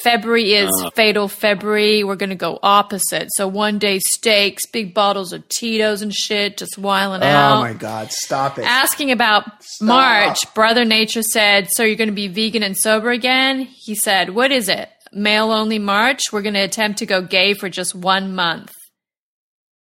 February 0.02 0.52
is 0.55 0.70
Uh. 0.85 0.90
fatal 0.90 1.28
February. 1.28 2.05
We're 2.05 2.16
going 2.16 2.31
to 2.31 2.36
go 2.36 2.59
opposite. 2.62 3.28
So 3.36 3.48
one 3.48 3.78
day 3.78 3.98
steaks, 3.98 4.66
big 4.66 4.94
bottles 4.94 5.32
of 5.32 5.48
Tito's 5.48 6.02
and 6.02 6.15
shit, 6.15 6.56
just 6.59 6.78
whiling 6.78 7.23
out. 7.23 7.59
oh 7.59 7.60
my 7.60 7.73
god, 7.73 8.10
stop 8.12 8.59
it. 8.59 8.65
Asking 8.65 9.10
about 9.10 9.44
March, 9.81 10.39
Brother 10.55 10.85
Nature 10.85 11.23
said, 11.23 11.69
So 11.70 11.82
you're 11.82 11.97
going 11.97 12.09
to 12.10 12.15
be 12.15 12.28
vegan 12.28 12.62
and 12.62 12.77
sober 12.77 13.10
again? 13.10 13.60
He 13.60 13.94
said, 13.94 14.31
What 14.31 14.52
is 14.52 14.69
it? 14.69 14.89
Male 15.12 15.51
only 15.52 15.78
March? 15.78 16.20
We're 16.32 16.43
going 16.43 16.55
to 16.55 16.60
attempt 16.60 16.98
to 16.98 17.06
go 17.06 17.23
gay 17.23 17.55
for 17.55 17.69
just 17.69 17.94
one 17.94 18.35
month. 18.35 18.73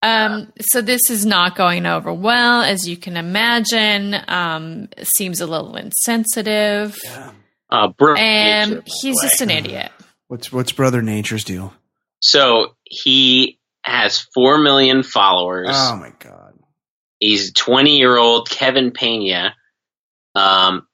Um, 0.00 0.52
so 0.60 0.80
this 0.80 1.10
is 1.10 1.26
not 1.26 1.56
going 1.56 1.84
over 1.84 2.12
well, 2.12 2.62
as 2.62 2.88
you 2.88 2.96
can 2.96 3.16
imagine. 3.16 4.14
Um, 4.28 4.88
seems 5.16 5.40
a 5.40 5.46
little 5.46 5.76
insensitive. 5.76 6.96
Uh, 7.70 7.88
bro, 7.88 8.14
And 8.14 8.70
nature, 8.70 8.82
he's 9.02 9.16
the 9.16 9.22
just 9.28 9.40
an 9.42 9.50
idiot. 9.50 9.90
What's 10.28 10.52
what's 10.52 10.72
brother 10.72 11.02
nature's 11.02 11.44
deal? 11.44 11.72
So 12.20 12.74
he 12.84 13.58
has 13.82 14.18
four 14.20 14.58
million 14.58 15.02
followers. 15.02 15.68
Oh 15.72 15.96
my 15.96 16.12
god. 16.18 16.54
He's 17.20 17.52
20 17.52 17.96
year 17.98 18.16
old 18.16 18.48
Kevin 18.48 18.92
Pena. 18.92 19.54
Um, 20.34 20.86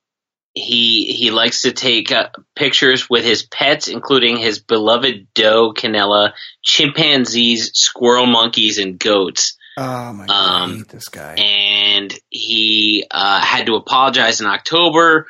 he 0.55 1.13
he 1.13 1.31
likes 1.33 1.63
to 1.63 1.73
take 1.73 2.13
uh, 2.13 2.29
pictures 2.55 3.11
with 3.11 3.25
his 3.25 3.43
pets, 3.43 3.89
including 3.89 4.37
his 4.37 4.61
beloved 4.61 5.27
doe 5.35 5.73
Canella, 5.73 6.33
chimpanzees, 6.63 7.73
squirrel 7.75 8.27
monkeys, 8.27 8.79
and 8.79 8.99
goats. 8.99 9.57
Oh 9.77 10.13
my 10.13 10.27
god. 10.27 10.33
I 10.33 10.63
Um, 10.63 10.77
hate 10.77 10.89
this 10.89 11.09
guy. 11.09 11.35
And 11.35 12.15
he 12.31 13.05
uh, 13.11 13.41
had 13.41 13.67
to 13.67 13.75
apologize 13.75 14.41
in 14.41 14.47
October 14.47 15.27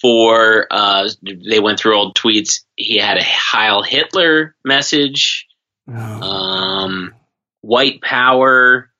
for. 0.00 0.66
Uh, 0.70 1.08
they 1.22 1.60
went 1.60 1.78
through 1.78 1.96
old 1.96 2.16
tweets. 2.16 2.60
He 2.76 2.98
had 2.98 3.18
a 3.18 3.24
Heil 3.24 3.82
Hitler 3.82 4.54
message. 4.64 5.46
Oh. 5.88 5.94
Um, 5.94 7.14
white 7.60 8.00
power. 8.02 8.90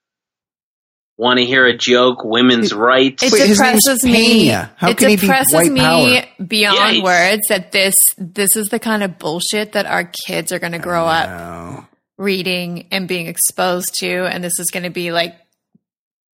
Want 1.16 1.40
to 1.40 1.44
hear 1.44 1.66
a 1.66 1.76
joke? 1.76 2.24
Women's 2.24 2.72
rights. 2.72 3.24
It 3.24 3.32
Wait, 3.32 3.48
depresses 3.48 4.04
me. 4.04 4.46
How 4.46 4.68
it 4.88 4.96
can 4.96 5.08
he 5.08 5.16
be 5.16 5.20
depresses 5.22 5.52
white 5.52 5.72
me 5.72 5.80
power? 5.80 6.22
beyond 6.46 6.96
Yeah, 6.96 7.02
words 7.02 7.42
that 7.48 7.72
this 7.72 7.94
this 8.16 8.54
is 8.54 8.68
the 8.68 8.78
kind 8.78 9.02
of 9.02 9.18
bullshit 9.18 9.72
that 9.72 9.86
our 9.86 10.04
kids 10.26 10.52
are 10.52 10.60
going 10.60 10.72
to 10.72 10.78
grow 10.78 11.06
up 11.06 11.88
reading 12.18 12.86
and 12.92 13.08
being 13.08 13.26
exposed 13.26 13.94
to, 13.98 14.26
and 14.26 14.44
this 14.44 14.60
is 14.60 14.70
going 14.70 14.84
to 14.84 14.90
be 14.90 15.10
like 15.10 15.34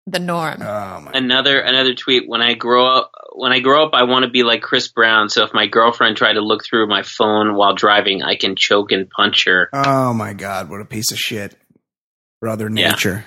the 0.07 0.19
norm. 0.19 0.61
Oh 0.61 1.01
my. 1.01 1.11
another 1.13 1.59
another 1.59 1.93
tweet. 1.93 2.27
When 2.27 2.41
I 2.41 2.53
grow 2.55 2.85
up, 2.87 3.11
when 3.33 3.51
I 3.51 3.59
grow 3.59 3.85
up, 3.85 3.91
I 3.93 4.03
want 4.03 4.23
to 4.25 4.31
be 4.31 4.43
like 4.43 4.61
Chris 4.61 4.87
Brown. 4.89 5.29
So 5.29 5.43
if 5.43 5.53
my 5.53 5.67
girlfriend 5.67 6.17
tried 6.17 6.33
to 6.33 6.41
look 6.41 6.63
through 6.65 6.87
my 6.87 7.03
phone 7.03 7.55
while 7.55 7.75
driving, 7.75 8.23
I 8.23 8.35
can 8.35 8.55
choke 8.57 8.91
and 8.91 9.09
punch 9.09 9.45
her. 9.45 9.69
Oh 9.73 10.13
my 10.13 10.33
god. 10.33 10.69
What 10.69 10.81
a 10.81 10.85
piece 10.85 11.11
of 11.11 11.17
shit. 11.17 11.55
Brother 12.41 12.69
Yeah. 12.73 12.91
nature. 12.91 13.25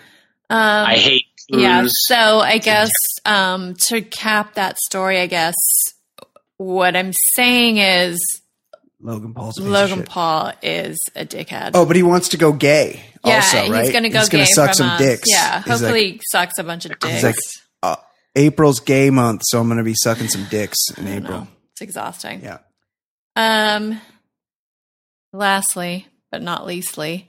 Um, 0.51 0.59
I 0.87 0.97
hate. 0.97 1.27
yeah. 1.49 1.87
So 1.89 2.41
I 2.41 2.59
guess 2.59 2.91
um, 3.25 3.75
to 3.89 4.03
cap 4.03 4.55
that 4.55 4.79
story, 4.79 5.21
I 5.21 5.27
guess 5.27 5.55
what 6.57 6.97
I'm 6.97 7.13
saying 7.35 7.79
is 7.79 8.19
Logan 9.05 9.35
Paul's 9.35 9.59
a 9.59 9.60
piece 9.60 9.66
of 9.66 9.72
Logan. 9.72 10.02
Paul 10.05 10.52
is 10.62 10.98
a 11.14 11.24
dickhead. 11.26 11.72
Oh, 11.74 11.85
but 11.86 11.94
he 11.94 12.02
wants 12.02 12.31
to 12.31 12.36
go 12.39 12.52
gay. 12.52 13.01
yeah, 13.24 13.35
also, 13.36 13.70
right? 13.70 13.82
he's 13.85 13.93
going 13.93 14.05
to 14.05 14.09
go 14.09 14.20
He's 14.20 14.28
gay 14.31 14.39
gonna 14.39 14.47
suck 14.47 14.68
from 14.70 14.74
some 14.74 14.89
us. 14.90 14.98
dicks. 14.98 15.22
Yeah, 15.31 15.59
He's 15.62 15.68
like, 15.68 15.78
hopefully 15.81 16.12
he 16.12 16.20
sucks 16.32 16.59
a 16.59 16.64
bunch 16.64 16.86
of 16.86 16.98
dicks. 16.98 17.22
like, 17.22 17.35
uh, 17.82 17.97
April's 18.35 18.81
gay 18.81 19.10
month, 19.10 19.43
so 19.44 19.60
I'm 19.60 19.66
going 19.68 19.78
to 19.78 19.85
be 19.85 19.94
sucking 19.94 20.28
some 20.28 20.47
dicks 20.51 20.78
in 20.97 21.06
April. 21.06 21.40
No, 21.43 21.48
it's 21.72 21.82
exhausting. 21.82 22.40
Yeah. 22.43 22.59
Um. 23.36 24.01
Lastly, 25.32 26.06
but 26.31 26.43
not 26.43 26.64
leastly, 26.66 27.28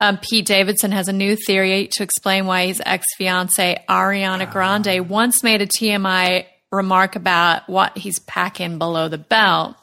Um, 0.00 0.18
Pete 0.18 0.44
Davidson 0.44 0.90
has 0.90 1.06
a 1.06 1.12
new 1.12 1.36
theory 1.36 1.86
to 1.92 2.02
explain 2.02 2.46
why 2.46 2.66
his 2.66 2.82
ex 2.84 3.06
fiancee 3.16 3.76
Ariana 3.88 4.50
Grande 4.50 5.08
once 5.08 5.44
made 5.44 5.62
a 5.62 5.66
TMI 5.66 6.46
remark 6.72 7.14
about 7.14 7.68
what 7.68 7.96
he's 7.96 8.18
packing 8.18 8.78
below 8.78 9.08
the 9.08 9.18
belt. 9.18 9.76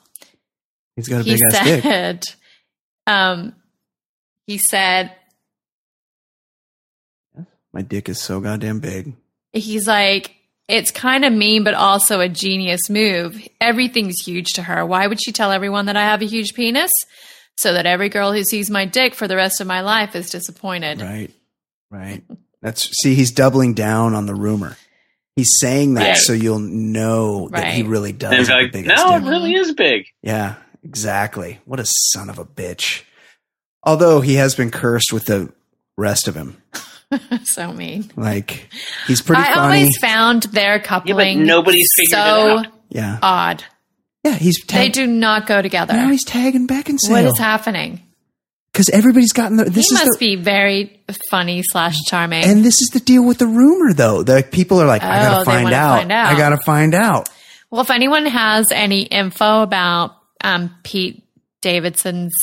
He's 0.99 1.07
got 1.07 1.21
a 1.21 1.23
He 1.23 1.31
big 1.31 1.41
ass 1.53 1.63
dick. 1.65 1.83
said, 1.83 2.23
um, 3.07 3.55
he 4.47 4.57
said, 4.57 5.11
My 7.73 7.81
dick 7.81 8.09
is 8.09 8.21
so 8.21 8.39
goddamn 8.39 8.79
big. 8.79 9.13
he's 9.53 9.87
like, 9.87 10.35
it's 10.67 10.91
kind 10.91 11.25
of 11.25 11.33
mean, 11.33 11.63
but 11.63 11.73
also 11.73 12.19
a 12.19 12.29
genius 12.29 12.89
move. 12.89 13.47
Everything's 13.59 14.19
huge 14.23 14.53
to 14.53 14.63
her. 14.63 14.85
Why 14.85 15.07
would 15.07 15.19
she 15.23 15.31
tell 15.31 15.51
everyone 15.51 15.85
that 15.87 15.97
I 15.97 16.03
have 16.03 16.21
a 16.21 16.25
huge 16.25 16.53
penis? 16.53 16.91
So 17.57 17.73
that 17.73 17.85
every 17.85 18.07
girl 18.09 18.31
who 18.31 18.43
sees 18.43 18.69
my 18.69 18.85
dick 18.85 19.13
for 19.15 19.27
the 19.27 19.35
rest 19.35 19.59
of 19.59 19.67
my 19.67 19.81
life 19.81 20.15
is 20.15 20.29
disappointed. 20.29 21.01
Right. 21.01 21.31
Right. 21.91 22.23
That's 22.61 22.89
see, 23.01 23.15
he's 23.15 23.31
doubling 23.31 23.73
down 23.73 24.13
on 24.15 24.25
the 24.27 24.35
rumor. 24.35 24.77
He's 25.35 25.51
saying 25.59 25.95
that 25.95 26.07
Right. 26.09 26.17
so 26.17 26.33
you'll 26.33 26.59
know 26.59 27.49
that 27.49 27.73
he 27.73 27.83
really 27.83 28.11
does. 28.13 28.31
And 28.31 28.39
it's 28.41 28.49
have 28.49 28.57
the 28.59 28.63
like, 28.63 28.71
biggest 28.71 28.95
no, 28.95 29.17
dick. 29.17 29.23
it 29.27 29.29
really 29.29 29.53
is 29.55 29.73
big. 29.73 30.05
Yeah, 30.21 30.55
exactly. 30.83 31.59
What 31.65 31.79
a 31.79 31.85
son 31.85 32.29
of 32.29 32.39
a 32.39 32.45
bitch. 32.45 33.03
Although 33.83 34.21
he 34.21 34.35
has 34.35 34.55
been 34.55 34.71
cursed 34.71 35.13
with 35.13 35.25
the 35.25 35.51
rest 35.97 36.27
of 36.27 36.35
him. 36.35 36.61
so 37.45 37.71
mean. 37.73 38.11
Like 38.15 38.67
he's 39.07 39.21
pretty 39.21 39.41
I 39.41 39.53
funny. 39.55 39.79
always 39.81 39.97
found 39.97 40.43
their 40.43 40.79
coupling 40.79 41.45
nobody's 41.45 41.87
figured 41.95 42.11
so 42.11 42.47
it 42.59 42.59
out. 42.59 42.67
yeah. 42.89 43.19
odd. 43.21 43.63
Yeah, 44.23 44.33
he's 44.35 44.63
Tag- 44.65 44.81
They 44.81 44.89
do 44.89 45.07
not 45.07 45.47
go 45.47 45.61
together. 45.61 45.93
now 45.93 46.09
he's 46.09 46.25
tagging 46.25 46.67
Beckinsale. 46.67 47.09
What 47.11 47.23
is 47.23 47.37
happening? 47.37 48.01
Because 48.73 48.89
everybody's 48.89 49.31
gotten 49.31 49.57
the, 49.57 49.63
this 49.65 49.87
he 49.89 49.95
is 49.95 50.05
must 50.05 50.19
the, 50.19 50.35
be 50.35 50.35
very 50.35 51.01
funny 51.31 51.63
slash 51.63 51.95
charming. 52.07 52.43
and 52.43 52.63
this 52.63 52.81
is 52.81 52.89
the 52.89 52.99
deal 52.99 53.25
with 53.25 53.37
the 53.39 53.47
rumor 53.47 53.93
though. 53.93 54.21
The 54.23 54.45
people 54.49 54.81
are 54.81 54.85
like, 54.85 55.01
I 55.03 55.25
Oh, 55.25 55.31
gotta 55.31 55.45
find 55.45 55.73
out. 55.73 55.97
find 55.99 56.11
out. 56.11 56.25
I 56.33 56.37
gotta 56.37 56.57
find 56.65 56.93
out. 56.93 57.29
well, 57.71 57.81
if 57.81 57.89
anyone 57.89 58.25
has 58.25 58.71
any 58.71 59.03
info 59.03 59.61
about 59.63 60.15
um, 60.43 60.75
Pete 60.83 61.23
Davidson's 61.61 62.33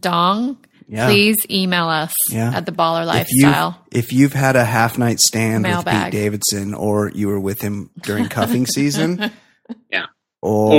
dong, 0.00 0.56
Yeah. 0.88 1.06
please 1.06 1.36
email 1.50 1.88
us 1.88 2.12
Yeah. 2.30 2.52
at 2.56 2.66
the 2.66 2.72
Baller 2.72 3.02
If 3.20 3.26
you've, 3.30 3.44
Lifestyle. 3.50 3.86
if 3.90 4.12
you've 4.12 4.32
had 4.32 4.56
a 4.56 4.64
half 4.64 4.98
night 4.98 5.20
stand 5.20 5.64
with 5.64 5.84
Pete 5.86 6.10
Davidson, 6.12 6.74
or 6.74 7.10
you 7.10 7.28
were 7.28 7.40
with 7.40 7.60
him 7.60 7.90
during 8.02 8.28
cuffing 8.28 8.66
season, 8.66 9.30
Yeah. 9.90 10.06
or, 10.40 10.72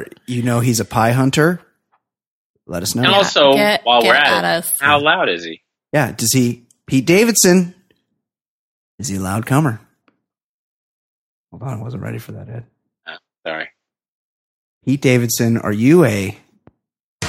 Or- 0.00 0.06
you 0.26 0.42
know 0.42 0.60
he's 0.60 0.80
a 0.80 0.84
pie 0.84 1.12
hunter, 1.12 1.60
let 2.66 2.82
us 2.82 2.94
know. 2.94 3.02
And 3.04 3.12
also, 3.12 3.52
get- 3.54 3.84
while 3.84 4.02
get 4.02 4.08
we're 4.08 4.14
at 4.14 4.44
at, 4.44 4.44
it, 4.44 4.58
us. 4.58 4.72
how 4.80 5.00
loud 5.00 5.28
is 5.28 5.44
he? 5.44 5.62
yeah, 5.92 6.12
does 6.12 6.32
he 6.32 6.64
Pete 6.86 7.06
Davidson? 7.06 7.74
Is 8.98 9.08
he 9.08 9.16
a 9.16 9.20
loud 9.20 9.46
comer? 9.46 9.80
Hold 11.50 11.62
on, 11.62 11.78
I 11.78 11.82
wasn't 11.82 12.02
ready 12.02 12.18
for 12.18 12.32
that, 12.32 12.48
Ed. 12.48 12.66
Sorry. 13.46 13.68
Pete 14.88 15.02
Davidson, 15.02 15.58
are 15.58 15.70
you 15.70 16.02
a 16.06 16.38
Who's 17.20 17.28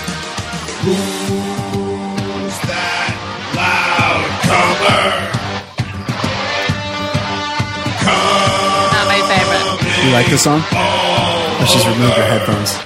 that 2.72 3.11
loud 3.52 4.23
comer? 4.48 5.03
Not 8.95 9.07
my 9.11 9.19
favorite. 9.27 9.76
you 10.06 10.11
like 10.15 10.27
this 10.31 10.41
song? 10.41 10.64
Let's 11.60 11.73
just 11.73 11.84
remove 11.86 12.15
your 12.15 12.31
headphones. 12.31 12.80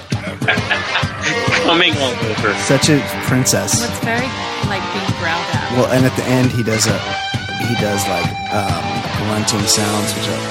Coming 1.62 1.94
all 1.98 2.10
over. 2.34 2.52
Such 2.58 2.90
a 2.90 2.98
princess. 3.30 3.74
It's 3.78 4.02
very 4.02 4.26
like 4.66 4.82
being 4.90 5.06
growled 5.22 5.46
at. 5.54 5.70
Well, 5.78 5.86
and 5.92 6.04
at 6.04 6.16
the 6.16 6.24
end 6.24 6.50
he 6.50 6.64
does 6.64 6.88
a 6.88 6.98
he 7.62 7.76
does 7.78 8.02
like 8.08 8.26
um, 8.50 8.82
grunting 9.22 9.68
sounds, 9.68 10.12
which 10.16 10.26
are 10.26 10.42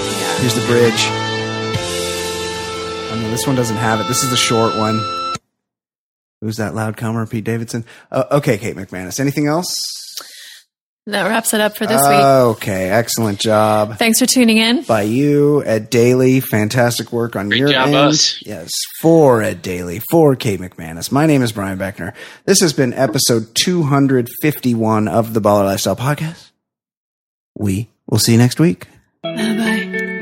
Yeah. 0.00 0.40
Here's 0.40 0.54
the 0.54 0.64
bridge. 0.64 1.27
I 3.18 3.22
mean, 3.22 3.30
this 3.32 3.46
one 3.46 3.56
doesn't 3.56 3.76
have 3.76 4.00
it. 4.00 4.06
This 4.06 4.22
is 4.22 4.30
the 4.30 4.36
short 4.36 4.76
one. 4.76 5.00
Who's 6.40 6.56
that 6.58 6.74
loud 6.74 6.96
comer? 6.96 7.26
Pete 7.26 7.42
Davidson. 7.44 7.84
Uh, 8.12 8.24
okay, 8.30 8.58
Kate 8.58 8.76
McManus. 8.76 9.18
Anything 9.18 9.48
else? 9.48 9.66
That 11.06 11.26
wraps 11.26 11.52
it 11.54 11.60
up 11.60 11.74
for 11.76 11.86
this 11.86 12.02
week. 12.02 12.20
Okay, 12.20 12.90
excellent 12.90 13.40
job 13.40 13.96
Thanks 13.96 14.18
for 14.18 14.26
tuning 14.26 14.58
in. 14.58 14.82
by 14.82 15.02
you, 15.02 15.64
Ed 15.64 15.88
Daly. 15.88 16.38
Fantastic 16.40 17.12
work 17.12 17.34
on 17.34 17.48
Great 17.48 17.58
your 17.60 17.70
job, 17.72 17.88
end. 17.88 17.96
us. 17.96 18.40
Yes, 18.46 18.70
for 19.00 19.42
Ed 19.42 19.62
Daly, 19.62 20.00
for 20.10 20.36
Kate 20.36 20.60
McManus. 20.60 21.10
My 21.10 21.24
name 21.24 21.40
is 21.42 21.50
Brian 21.50 21.78
Beckner. 21.78 22.12
This 22.44 22.60
has 22.60 22.74
been 22.74 22.92
episode 22.92 23.54
251 23.54 25.08
of 25.08 25.32
the 25.32 25.40
Baller 25.40 25.64
Lifestyle 25.64 25.96
Podcast. 25.96 26.50
We 27.56 27.88
will 28.06 28.18
see 28.18 28.32
you 28.32 28.38
next 28.38 28.60
week. 28.60 28.86
Bye 29.22 29.34
bye. 29.34 30.17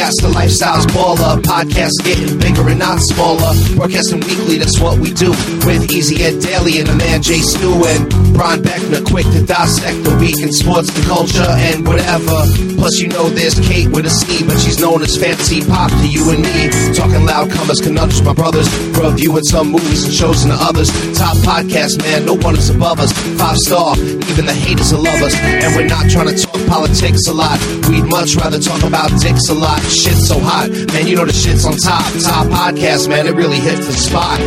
Yes, 0.00 0.16
the 0.16 0.32
lifestyle's 0.32 0.86
baller. 0.96 1.36
Podcast 1.44 1.92
getting 2.00 2.40
bigger 2.40 2.64
and 2.72 2.78
not 2.78 3.00
smaller. 3.04 3.52
Broadcasting 3.76 4.24
weekly, 4.24 4.56
that's 4.56 4.80
what 4.80 4.96
we 4.96 5.12
do. 5.12 5.28
With 5.68 5.92
Easy 5.92 6.24
Ed 6.24 6.40
Daly 6.40 6.80
and 6.80 6.88
the 6.88 6.96
man 6.96 7.20
Jay 7.20 7.44
Stu 7.44 7.68
and 7.84 8.08
Brian 8.32 8.64
Beckner, 8.64 9.04
quick 9.04 9.28
to 9.36 9.44
dissect 9.44 10.00
the 10.08 10.16
week 10.16 10.40
in 10.40 10.56
sports, 10.56 10.88
the 10.96 11.04
culture, 11.04 11.44
and 11.44 11.84
whatever. 11.84 12.48
Plus, 12.80 12.96
you 12.96 13.12
know 13.12 13.28
there's 13.28 13.60
Kate 13.60 13.92
with 13.92 14.08
a 14.08 14.10
C, 14.10 14.40
but 14.40 14.56
she's 14.56 14.80
known 14.80 15.04
as 15.04 15.20
Fancy 15.20 15.60
Pop 15.68 15.92
to 15.92 16.08
you 16.08 16.32
and 16.32 16.48
me. 16.48 16.72
Talking 16.96 17.28
loud 17.28 17.52
comers, 17.52 17.84
conundrums, 17.84 18.24
my 18.24 18.32
brothers. 18.32 18.72
Reviewing 18.96 19.44
some 19.44 19.68
movies 19.68 20.08
and 20.08 20.14
shows 20.16 20.48
and 20.48 20.52
the 20.52 20.56
others. 20.56 20.88
Top 21.12 21.36
podcast, 21.44 22.00
man, 22.00 22.24
no 22.24 22.40
one 22.40 22.56
is 22.56 22.72
above 22.72 23.04
us. 23.04 23.12
Five 23.36 23.60
star, 23.60 23.92
even 24.00 24.48
the 24.48 24.56
haters 24.56 24.96
will 24.96 25.04
love 25.04 25.20
us. 25.20 25.36
And 25.36 25.76
we're 25.76 25.92
not 25.92 26.08
trying 26.08 26.32
to 26.32 26.36
talk 26.40 26.56
politics 26.64 27.28
a 27.28 27.36
lot. 27.36 27.60
We'd 27.92 28.08
much 28.08 28.40
rather 28.40 28.56
talk 28.56 28.80
about 28.80 29.12
dicks 29.20 29.52
a 29.52 29.54
lot. 29.54 29.84
Shit's 29.90 30.28
so 30.28 30.38
hot, 30.38 30.70
man, 30.94 31.06
you 31.06 31.16
know 31.16 31.26
the 31.26 31.32
shit's 31.34 31.66
on 31.66 31.74
top. 31.74 32.06
Top 32.22 32.46
podcast, 32.46 33.08
man, 33.08 33.26
it 33.26 33.34
really 33.34 33.58
hits 33.58 33.86
the 33.86 33.92
spot. 33.92 34.38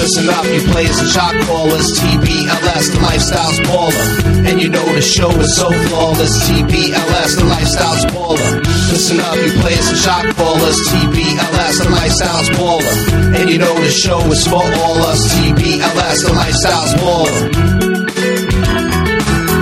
Listen 0.00 0.30
up, 0.32 0.46
you 0.48 0.64
players 0.72 0.96
and 0.96 1.08
shot 1.12 1.34
callers. 1.44 1.92
TBLS, 2.00 2.96
the 2.96 3.00
lifestyle's 3.04 3.60
baller. 3.68 4.48
And 4.48 4.62
you 4.62 4.70
know 4.70 4.84
the 4.94 5.02
show 5.02 5.28
is 5.28 5.54
so 5.56 5.68
flawless. 5.68 6.32
TBLS, 6.48 7.36
the 7.36 7.44
lifestyle's 7.44 8.04
baller. 8.06 8.64
Listen 8.88 9.20
up, 9.20 9.36
you 9.36 9.52
players 9.60 9.88
and 9.92 9.98
shot 9.98 10.24
callers. 10.36 10.78
TBLS, 10.88 11.84
the 11.84 11.90
lifestyle's 11.90 12.48
baller. 12.56 12.96
And 13.36 13.50
you 13.50 13.58
know 13.58 13.74
the 13.74 13.90
show 13.90 14.20
is 14.32 14.46
for 14.46 14.62
all 14.62 14.98
us. 15.04 15.20
TBLS, 15.36 16.24
the 16.24 16.32
lifestyle's 16.32 16.94
baller. 16.96 17.50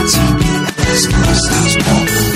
TBLS, 0.07 1.03
the 1.03 1.19
lifestyle's 1.19 1.77
baller. 1.82 2.36